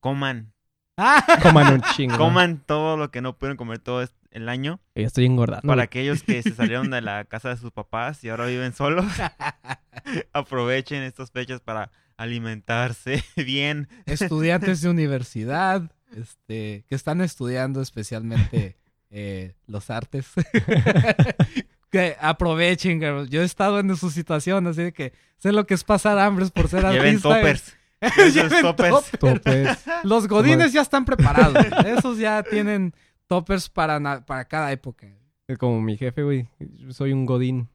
Coman. 0.00 0.52
Ah, 0.96 1.24
Coman 1.42 1.74
un 1.74 1.80
chingo. 1.96 2.16
Coman 2.16 2.58
todo 2.64 2.96
lo 2.96 3.10
que 3.10 3.20
no 3.20 3.36
pudieron 3.36 3.56
comer 3.56 3.80
todo 3.80 4.00
est- 4.02 4.14
el 4.34 4.48
año. 4.48 4.80
Estoy 4.94 5.24
engordando. 5.26 5.66
Para 5.66 5.84
aquellos 5.84 6.22
que 6.22 6.42
se 6.42 6.54
salieron 6.54 6.90
de 6.90 7.00
la 7.00 7.24
casa 7.24 7.48
de 7.50 7.56
sus 7.56 7.70
papás 7.70 8.22
y 8.24 8.28
ahora 8.28 8.46
viven 8.46 8.74
solos, 8.74 9.06
aprovechen 10.32 11.02
estas 11.02 11.30
fechas 11.30 11.60
para 11.60 11.90
alimentarse 12.16 13.24
bien. 13.36 13.88
estudiantes 14.06 14.82
de 14.82 14.88
universidad, 14.90 15.90
este, 16.16 16.84
que 16.88 16.94
están 16.94 17.20
estudiando 17.20 17.80
especialmente 17.80 18.76
eh, 19.10 19.54
los 19.66 19.90
artes. 19.90 20.26
que 21.90 22.16
aprovechen, 22.20 23.00
cabrón. 23.00 23.28
Yo 23.28 23.42
he 23.42 23.44
estado 23.44 23.78
en 23.80 23.96
su 23.96 24.10
situación, 24.10 24.66
así 24.66 24.82
de 24.82 24.92
que 24.92 25.12
sé 25.38 25.52
lo 25.52 25.66
que 25.66 25.74
es 25.74 25.84
pasar 25.84 26.18
hambres 26.18 26.50
por 26.50 26.68
ser 26.68 26.82
Lleven 26.82 27.16
artista. 27.16 27.28
toppers. 27.28 27.76
Lleven 28.34 28.62
toppers. 28.62 29.10
toppers. 29.18 29.78
Los 30.02 30.28
godines 30.28 30.72
ya 30.72 30.82
están 30.82 31.04
preparados. 31.04 31.64
Esos 31.86 32.18
ya 32.18 32.42
tienen 32.42 32.94
toppers 33.26 33.68
para, 33.68 34.24
para 34.24 34.44
cada 34.46 34.72
época. 34.72 35.06
Como 35.58 35.80
mi 35.80 35.96
jefe, 35.96 36.22
güey. 36.22 36.48
Soy 36.90 37.12
un 37.12 37.26
godín 37.26 37.68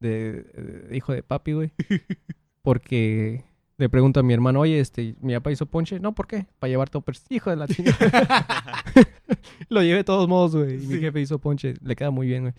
de, 0.00 0.42
de 0.88 0.96
hijo 0.96 1.12
de 1.12 1.22
papi, 1.22 1.52
güey. 1.52 1.72
Porque 2.62 3.44
le 3.78 3.88
pregunto 3.88 4.20
a 4.20 4.22
mi 4.22 4.32
hermano, 4.34 4.60
oye, 4.60 4.80
este, 4.80 5.14
mi 5.20 5.34
papá 5.34 5.52
hizo 5.52 5.66
ponche. 5.66 6.00
No, 6.00 6.14
¿por 6.14 6.26
qué? 6.26 6.46
Para 6.58 6.68
llevar 6.70 6.90
toppers. 6.90 7.24
Hijo 7.28 7.50
de 7.50 7.56
la 7.56 7.68
chingada. 7.68 7.98
lo 9.68 9.82
llevé 9.82 9.98
de 9.98 10.04
todos 10.04 10.28
modos, 10.28 10.56
güey. 10.56 10.74
y 10.82 10.86
Mi 10.86 10.94
Sí. 10.96 11.00
jefe 11.00 11.20
hizo 11.20 11.38
ponche. 11.38 11.74
Le 11.82 11.94
queda 11.96 12.10
muy 12.10 12.26
bien, 12.26 12.42
güey. 12.42 12.54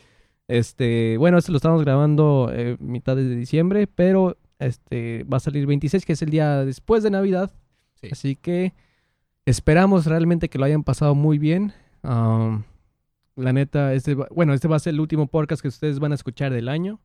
Este, 0.47 1.17
bueno, 1.17 1.37
esto 1.37 1.51
lo 1.51 1.57
estamos 1.57 1.83
grabando 1.83 2.49
eh, 2.53 2.77
mitad 2.79 3.17
de 3.17 3.35
diciembre, 3.35 3.85
pero 3.87 4.37
este 4.59 5.25
va 5.25 5.37
a 5.37 5.41
salir 5.41 5.65
26, 5.65 6.05
que 6.05 6.13
es 6.13 6.21
el 6.21 6.29
día 6.29 6.63
después 6.63 7.03
de 7.03 7.09
Navidad. 7.09 7.51
Sí. 7.95 8.07
Así 8.11 8.35
que 8.37 8.73
esperamos 9.45 10.05
realmente 10.05 10.47
que 10.49 10.57
lo 10.57 10.63
hayan 10.63 10.83
pasado 10.83 11.15
muy 11.15 11.37
bien. 11.37 11.73
La 12.03 13.53
neta, 13.53 13.93
este, 13.93 14.15
bueno, 14.15 14.53
este 14.53 14.67
va 14.67 14.77
a 14.77 14.79
ser 14.79 14.93
el 14.93 14.99
último 14.99 15.27
podcast 15.27 15.61
que 15.61 15.67
ustedes 15.67 15.99
van 15.99 16.11
a 16.11 16.15
escuchar 16.15 16.51
del 16.51 16.69
año. 16.69 16.99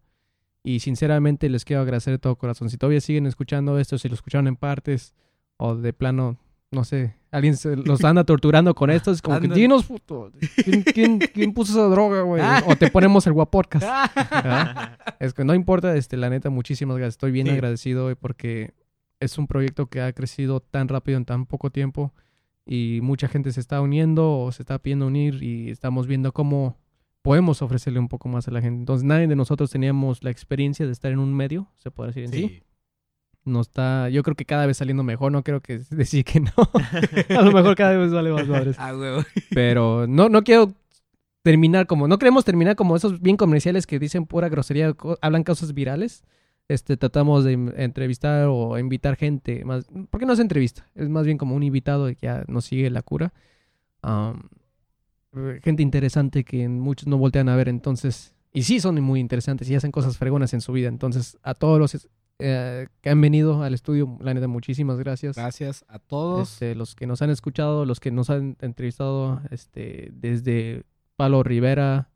Y 0.65 0.79
sinceramente 0.81 1.49
les 1.49 1.65
quiero 1.65 1.83
agradecer 1.83 2.13
de 2.13 2.19
todo 2.19 2.37
corazón. 2.37 2.71
Si 2.71 2.77
todavía 2.79 3.01
siguen 3.01 3.27
escuchando 3.27 3.79
esto, 3.79 3.99
si 3.99 4.09
lo 4.09 4.15
escucharon 4.15 4.47
en 4.47 4.57
partes 4.57 5.13
o 5.57 5.75
de 5.75 5.93
plano, 5.93 6.39
no 6.71 6.85
sé, 6.85 7.17
alguien 7.33 7.57
se 7.57 7.75
los 7.77 8.03
anda 8.05 8.23
torturando 8.25 8.73
con 8.75 8.89
esto, 8.91 9.11
es 9.11 9.21
como 9.21 9.41
que 9.41 9.49
dinos, 9.49 9.85
puto, 9.87 10.31
¿quién, 10.65 10.83
quién, 10.85 11.19
quién 11.19 11.53
puso 11.53 11.73
esa 11.73 11.89
droga, 11.89 12.23
güey? 12.23 12.41
Ah. 12.43 12.63
O 12.67 12.77
te 12.77 12.91
ponemos 12.91 13.27
el 13.27 13.33
guapodcast. 13.33 13.85
¿verdad? 14.31 14.99
Es 15.19 15.35
que 15.35 15.45
no 15.45 15.55
importa, 15.55 15.95
este, 15.97 16.17
la 16.17 16.31
neta, 16.31 16.49
muchísimas 16.51 16.97
gracias. 16.97 17.15
Estoy 17.15 17.31
bien 17.33 17.47
Sí. 17.49 17.53
agradecido 17.53 18.15
porque 18.17 18.73
es 19.21 19.39
un 19.39 19.47
proyecto 19.49 19.87
que 19.87 20.01
ha 20.01 20.13
crecido 20.13 20.61
tan 20.61 20.89
rápido 20.89 21.19
en 21.19 21.25
tan 21.25 21.47
poco 21.47 21.71
tiempo 21.71 22.13
y 22.67 23.01
mucha 23.03 23.29
gente 23.29 23.53
se 23.53 23.61
está 23.61 23.81
uniendo 23.81 24.39
o 24.39 24.53
se 24.53 24.63
está 24.63 24.79
pidiendo 24.79 25.07
unir 25.07 25.43
y 25.43 25.71
estamos 25.71 26.07
viendo 26.07 26.33
cómo 26.33 26.79
podemos 27.23 27.63
ofrecerle 27.63 27.99
un 27.99 28.09
poco 28.09 28.29
más 28.29 28.49
a 28.49 28.51
la 28.51 28.61
gente. 28.61 28.81
Entonces, 28.81 29.05
nadie 29.05 29.27
de 29.27 29.37
nosotros 29.37 29.71
teníamos 29.71 30.23
la 30.23 30.31
experiencia 30.31 30.87
de 30.87 30.93
estar 30.93 31.13
en 31.13 31.19
un 31.19 31.35
medio, 31.35 31.69
se 31.79 31.91
puede 31.91 32.09
decir 32.09 32.25
en 32.25 32.31
sí. 32.33 32.49
Sí. 32.49 32.63
No 33.45 33.61
está, 33.61 34.09
yo 34.09 34.23
creo 34.23 34.37
que 34.37 34.45
cada 34.45 34.67
vez 34.67 34.77
saliendo 34.77 35.03
mejor, 35.03 35.33
no 35.33 35.43
creo 35.43 35.61
que 35.61 35.79
decir 35.91 36.25
que 36.25 36.41
no. 36.41 36.53
a 37.37 37.43
lo 37.43 37.53
mejor 37.53 37.75
cada 37.75 37.97
vez 37.97 38.13
vale 38.13 38.33
más 38.33 38.47
madres. 38.47 38.77
Ah, 38.79 38.95
huevo. 38.97 39.25
Pero 39.51 40.07
no, 40.07 40.29
no 40.29 40.43
quiero 40.43 40.73
terminar 41.43 41.87
como, 41.87 42.07
no 42.07 42.19
queremos 42.19 42.45
terminar 42.45 42.77
como 42.77 42.95
esos 42.95 43.21
bien 43.21 43.37
comerciales 43.37 43.87
que 43.87 43.99
dicen 43.99 44.27
pura 44.27 44.49
grosería, 44.49 44.95
hablan 45.21 45.43
cosas 45.43 45.75
virales. 45.75 46.25
Este, 46.69 46.97
tratamos 46.97 47.45
de 47.45 47.53
entrevistar 47.77 48.47
o 48.49 48.79
invitar 48.79 49.17
gente 49.17 49.65
más, 49.65 49.87
porque 50.11 50.27
no 50.27 50.33
es 50.33 50.39
entrevista, 50.39 50.87
es 50.95 51.09
más 51.09 51.27
bien 51.27 51.37
como 51.37 51.55
un 51.55 51.63
invitado 51.63 52.07
que 52.07 52.17
ya 52.23 52.45
nos 52.47 52.65
sigue 52.65 52.89
la 52.89 53.03
cura. 53.03 53.33
Eh, 54.05 55.61
gente 55.63 55.83
interesante 55.83 56.45
que 56.45 56.69
muchos 56.69 57.09
no 57.09 57.19
voltean 57.19 57.49
a 57.49 57.57
ver, 57.57 57.69
entonces, 57.69 58.35
y 58.53 58.63
sí 58.63 58.81
son 58.81 59.01
muy 59.03 59.21
interesantes 59.21 59.69
y 59.69 59.75
hacen 59.75 59.91
cosas 59.91 60.17
fregonas 60.17 60.55
en 60.55 60.61
su 60.61 60.73
vida. 60.73 60.89
Entonces, 60.89 61.39
a 61.43 61.55
todos 61.55 61.79
los 61.79 62.09
eh, 62.39 62.89
que 63.01 63.11
han 63.11 63.21
venido 63.21 63.63
al 63.63 63.75
estudio, 63.75 64.19
la 64.21 64.35
neta, 64.35 64.49
muchísimas 64.49 64.99
gracias. 64.99 65.37
Gracias 65.37 65.85
a 65.89 65.99
todos. 65.99 66.55
Este, 66.55 66.75
los 66.75 66.95
que 66.95 67.07
nos 67.07 67.23
han 67.23 67.31
escuchado, 67.31 67.85
los 67.85 68.01
que 68.01 68.11
nos 68.11 68.31
han 68.31 68.57
entrevistado, 68.61 69.41
este, 69.51 70.11
desde 70.13 70.85
Palo 71.17 71.43
Rivera, 71.43 72.09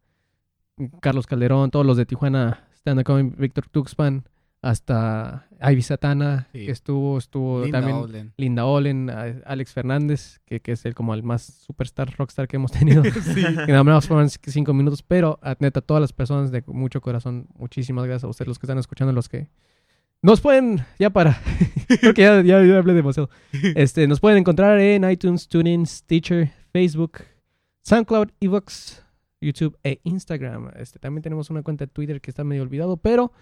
Carlos 1.01 1.27
Calderón, 1.27 1.70
todos 1.70 1.86
los 1.86 1.97
de 1.97 2.06
Tijuana, 2.06 2.66
Stand 2.74 3.09
Up 3.09 3.36
Víctor 3.39 3.68
Tuxpan, 3.68 4.24
hasta 4.70 5.47
Ivy 5.60 5.82
Satana, 5.82 6.48
Sí. 6.52 6.66
que 6.66 6.72
estuvo, 6.72 7.18
estuvo 7.18 7.62
Linda 7.62 7.78
también 7.80 7.97
Olen. 7.98 8.32
Linda 8.36 8.64
Olen, 8.66 9.10
Alex 9.10 9.72
Fernández, 9.72 10.40
que, 10.44 10.60
que 10.60 10.72
es 10.72 10.84
el 10.84 10.94
como 10.94 11.14
el 11.14 11.22
más 11.22 11.43
superstar, 11.43 12.14
rockstar 12.16 12.48
que 12.48 12.56
hemos 12.56 12.72
tenido. 12.72 13.02
que 13.66 13.66
nada 13.72 13.84
más 13.84 14.06
fueron 14.06 14.28
cinco 14.28 14.74
minutos, 14.74 15.02
pero 15.02 15.38
a- 15.43 15.56
neta, 15.60 15.80
todas 15.80 16.01
las 16.01 16.12
personas 16.12 16.51
de 16.51 16.62
mucho 16.66 17.01
corazón, 17.01 17.47
muchísimas 17.55 18.05
gracias 18.05 18.24
a 18.24 18.28
ustedes, 18.28 18.48
los 18.48 18.59
que 18.59 18.66
están 18.66 18.78
escuchando, 18.78 19.12
los 19.12 19.28
que 19.28 19.48
nos 20.22 20.40
pueden, 20.40 20.80
ya 20.98 21.10
para, 21.10 21.38
creo 22.01 22.14
que 22.14 22.22
ya, 22.22 22.43
ya, 22.43 22.62
ya 22.64 22.78
hablé 22.78 22.94
demasiado. 22.94 23.30
Este, 23.76 24.06
nos 24.09 24.20
pueden 24.20 24.38
encontrar 24.38 24.78
en 24.80 25.09
iTunes, 25.09 25.47
TuneIn, 25.48 25.86
Stitcher, 25.86 26.52
Facebook, 26.72 27.18
SoundCloud, 27.82 28.28
Evox, 28.40 29.02
YouTube 29.40 29.78
e 29.84 30.01
Instagram. 30.02 30.70
Este, 30.76 30.98
también 30.98 31.22
tenemos 31.22 31.51
una 31.51 31.62
cuenta 31.62 31.84
de 31.86 31.93
Twitter 31.93 32.20
que 32.20 32.30
está 32.30 32.43
medio 32.43 32.62
olvidado, 32.62 32.97
pero 32.97 33.32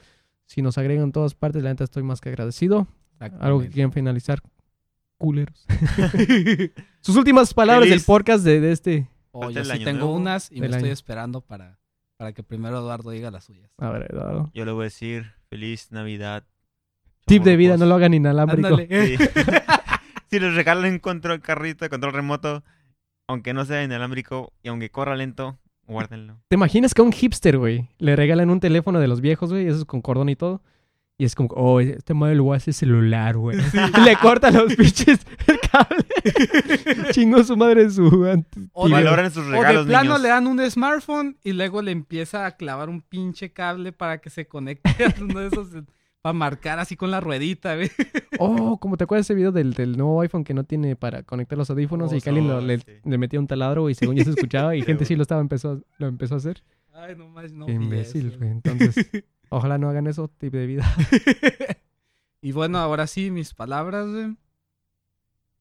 si 0.46 0.62
nos 0.62 0.78
agregan 0.78 1.04
en 1.04 1.12
todas 1.12 1.34
partes, 1.34 1.62
la 1.62 1.70
neta 1.70 1.84
estoy 1.84 2.02
más 2.02 2.20
que 2.20 2.28
agradecido. 2.30 2.86
Algo 3.40 3.60
que 3.60 3.70
quieran 3.70 3.92
finalizar, 3.92 4.40
culeros. 5.18 5.66
Sus 7.00 7.16
últimas 7.16 7.54
palabras 7.54 7.88
Feliz. 7.88 8.02
del 8.02 8.06
podcast 8.06 8.44
de, 8.44 8.60
de 8.60 8.72
este. 8.72 9.08
Oh, 9.32 9.50
yo 9.50 9.60
el 9.60 9.66
sí 9.66 9.72
año 9.72 9.84
tengo 9.84 9.98
nuevo 10.00 10.14
unas 10.16 10.50
y 10.50 10.56
me 10.56 10.62
del 10.62 10.72
estoy 10.72 10.88
año. 10.88 10.92
esperando 10.92 11.40
para, 11.40 11.78
para 12.16 12.32
que 12.32 12.42
primero 12.42 12.78
Eduardo 12.78 13.10
diga 13.10 13.30
las 13.30 13.44
suyas. 13.44 13.70
A 13.78 13.90
ver, 13.90 14.08
Eduardo. 14.10 14.50
Yo 14.54 14.64
le 14.64 14.72
voy 14.72 14.82
a 14.82 14.84
decir 14.84 15.32
feliz 15.48 15.90
Navidad. 15.90 16.44
Tip 17.26 17.42
de 17.42 17.56
vida, 17.56 17.76
no 17.76 17.86
lo 17.86 17.94
hagan 17.94 18.14
inalámbrico. 18.14 18.76
Sí. 18.76 19.16
si 20.30 20.38
les 20.40 20.54
regalan 20.54 20.92
un 20.92 20.98
control 20.98 21.40
carrito 21.40 21.88
control 21.88 22.12
remoto, 22.12 22.62
aunque 23.26 23.54
no 23.54 23.64
sea 23.64 23.82
inalámbrico 23.82 24.52
y 24.62 24.68
aunque 24.68 24.90
corra 24.90 25.16
lento, 25.16 25.58
guárdenlo. 25.86 26.38
¿Te 26.48 26.56
imaginas 26.56 26.94
que 26.94 27.02
a 27.02 27.04
un 27.04 27.12
hipster, 27.12 27.58
güey, 27.58 27.88
le 27.98 28.16
regalan 28.16 28.50
un 28.50 28.60
teléfono 28.60 28.98
de 29.00 29.08
los 29.08 29.20
viejos, 29.20 29.50
güey, 29.50 29.66
eso 29.66 29.78
es 29.78 29.84
con 29.84 30.00
cordón 30.02 30.28
y 30.28 30.36
todo? 30.36 30.62
Y 31.16 31.24
es 31.24 31.36
como, 31.36 31.48
oh, 31.54 31.78
este 31.78 32.12
madre 32.12 32.34
lo 32.34 32.52
hace 32.52 32.72
celular, 32.72 33.36
güey. 33.36 33.56
Y 33.56 34.00
le 34.04 34.16
corta 34.16 34.50
los 34.50 34.74
pinches 34.74 35.20
el 35.46 35.60
cable. 35.60 36.04
Chingó 37.12 37.44
su 37.44 37.56
madre 37.56 37.88
su 37.90 38.26
O 38.72 38.88
Valoren 38.88 39.30
sus 39.30 39.46
O 39.46 39.50
regalos, 39.50 39.86
de 39.86 39.90
plano 39.90 40.04
niños. 40.04 40.22
le 40.22 40.28
dan 40.28 40.46
un 40.48 40.70
smartphone 40.70 41.36
y 41.44 41.52
luego 41.52 41.82
le 41.82 41.92
empieza 41.92 42.46
a 42.46 42.56
clavar 42.56 42.88
un 42.88 43.00
pinche 43.00 43.52
cable 43.52 43.92
para 43.92 44.18
que 44.18 44.28
se 44.28 44.48
conecte 44.48 44.90
a 45.04 45.14
uno 45.20 45.38
de 45.38 45.46
esos 45.46 45.68
para 46.24 46.32
marcar 46.32 46.78
así 46.78 46.96
con 46.96 47.10
la 47.10 47.20
ruedita, 47.20 47.76
güey. 47.76 47.90
Oh, 48.38 48.80
como 48.80 48.96
te 48.96 49.04
acuerdas 49.04 49.26
ese 49.26 49.34
video 49.34 49.52
del, 49.52 49.74
del 49.74 49.94
nuevo 49.98 50.22
iPhone 50.22 50.42
que 50.42 50.54
no 50.54 50.64
tiene 50.64 50.96
para 50.96 51.22
conectar 51.22 51.58
los 51.58 51.68
audífonos 51.68 52.10
Oh, 52.12 52.16
y 52.16 52.20
que 52.22 52.30
alguien 52.30 52.48
sí. 52.80 52.92
le, 53.04 53.18
metía 53.18 53.38
un 53.38 53.46
taladro 53.46 53.90
y 53.90 53.94
según 53.94 54.16
yo 54.16 54.24
se 54.24 54.30
escuchaba 54.30 54.74
y 54.74 54.80
gente 54.82 55.04
sí 55.04 55.16
lo 55.16 55.22
estaba 55.22 55.42
empezó, 55.42 55.82
lo 55.98 56.06
empezó 56.06 56.34
a 56.34 56.38
hacer. 56.38 56.64
Ay, 56.94 57.14
no 57.14 57.28
más, 57.28 57.52
no 57.52 57.66
Qué 57.66 57.72
imbécil, 57.72 58.38
güey. 58.38 58.52
Entonces, 58.52 59.06
ojalá 59.50 59.76
no 59.76 59.90
hagan 59.90 60.06
eso, 60.06 60.28
tip 60.28 60.54
de 60.54 60.66
vida. 60.66 60.90
y 62.40 62.52
bueno, 62.52 62.78
ahora 62.78 63.06
sí, 63.06 63.30
mis 63.30 63.52
palabras, 63.52 64.08
güey. 64.08 64.34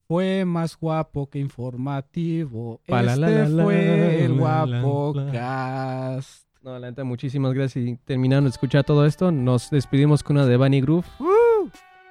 Fue 0.08 0.46
más 0.46 0.78
guapo 0.80 1.30
que 1.30 1.40
informativo. 1.40 2.80
Pa 2.88 3.04
la 3.04 3.18
la 3.18 3.28
este 3.28 3.50
la 3.50 3.50
la 3.50 3.64
fue 3.66 4.24
el 4.24 4.32
la 4.38 4.40
guapo 4.40 5.14
la 5.14 5.24
la. 5.26 5.32
cast. 5.34 6.48
No, 6.64 6.80
la 6.80 6.90
neta, 6.90 7.04
muchísimas 7.04 7.54
gracias. 7.54 7.86
Y 7.86 7.98
terminando 8.06 8.50
de 8.50 8.52
escuchar 8.54 8.86
todo 8.86 9.06
esto, 9.06 9.32
nos 9.32 9.70
despedimos 9.70 10.24
con 10.24 10.38
una 10.38 10.46
de 10.46 10.56
Bunny 10.56 10.80
Groove. 10.82 11.06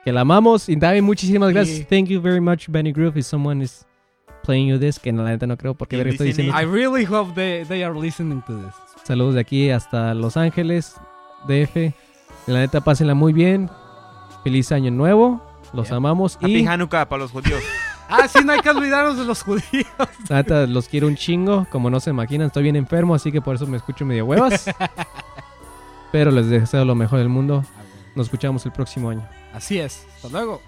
Que 0.05 0.13
la 0.13 0.21
amamos. 0.23 0.69
Y 0.69 0.77
también 0.77 1.05
muchísimas 1.05 1.53
gracias. 1.53 1.79
Sí. 1.79 1.85
Thank 1.89 2.09
you 2.09 2.21
very 2.21 2.41
much, 2.41 2.69
Bunny 2.69 2.93
Groove. 2.93 3.17
If 3.19 3.25
someone 3.27 3.63
is 3.65 3.87
playing 4.45 4.69
you 4.69 4.79
this, 4.79 4.99
que 4.99 5.11
no, 5.13 5.23
la 5.23 5.31
neta 5.31 5.47
no 5.47 5.57
creo 5.57 5.75
porque 5.75 6.01
estoy 6.03 6.29
diciendo. 6.29 6.53
I 6.55 6.65
really 6.67 7.05
hope 7.07 7.33
they, 7.35 7.65
they 7.65 7.83
are 7.83 7.99
listening 7.99 8.43
to 8.43 8.55
this. 8.59 8.75
Saludos 9.05 9.35
de 9.35 9.41
aquí 9.41 9.71
hasta 9.71 10.13
Los 10.15 10.37
Ángeles, 10.37 10.97
DF. 11.49 11.95
La 12.47 12.59
neta, 12.59 12.83
pásenla 12.83 13.15
muy 13.15 13.33
bien. 13.33 13.71
Feliz 14.45 14.71
año 14.73 14.91
nuevo. 14.91 15.41
Los 15.73 15.89
Yeah. 15.89 15.97
amamos. 15.97 16.37
Happy 16.37 16.59
Y 16.59 16.67
Hanukkah 16.67 17.09
para 17.09 17.23
los 17.23 17.31
judíos. 17.31 17.63
Ah, 18.15 18.29
sí, 18.29 18.45
no 18.45 18.53
hay 18.53 18.61
que 18.61 18.69
olvidarnos 18.69 19.17
de 19.17 19.25
los 19.25 19.43
judíos. 19.43 19.87
la 20.29 20.37
neta, 20.37 20.67
los 20.67 20.89
quiero 20.89 21.07
un 21.07 21.17
chingo. 21.17 21.67
Como 21.71 21.89
no 21.89 21.99
se 21.99 22.11
imaginan, 22.11 22.49
estoy 22.49 22.65
bien 22.65 22.77
enfermo, 22.77 23.15
así 23.15 23.33
que 23.33 23.41
por 23.41 23.57
eso 23.57 23.67
me 23.67 23.79
escucho 23.79 24.05
medio 24.05 24.27
huevas. 24.27 24.67
Pero 26.13 26.31
les 26.31 26.49
deseo 26.49 26.85
lo 26.85 26.95
mejor 26.95 27.21
del 27.21 27.31
mundo. 27.31 27.65
Nos 28.15 28.27
escuchamos 28.27 28.67
el 28.67 28.73
próximo 28.73 29.09
año. 29.09 29.27
Así 29.55 29.79
es. 29.79 30.07
Hasta 30.17 30.29
luego. 30.29 30.61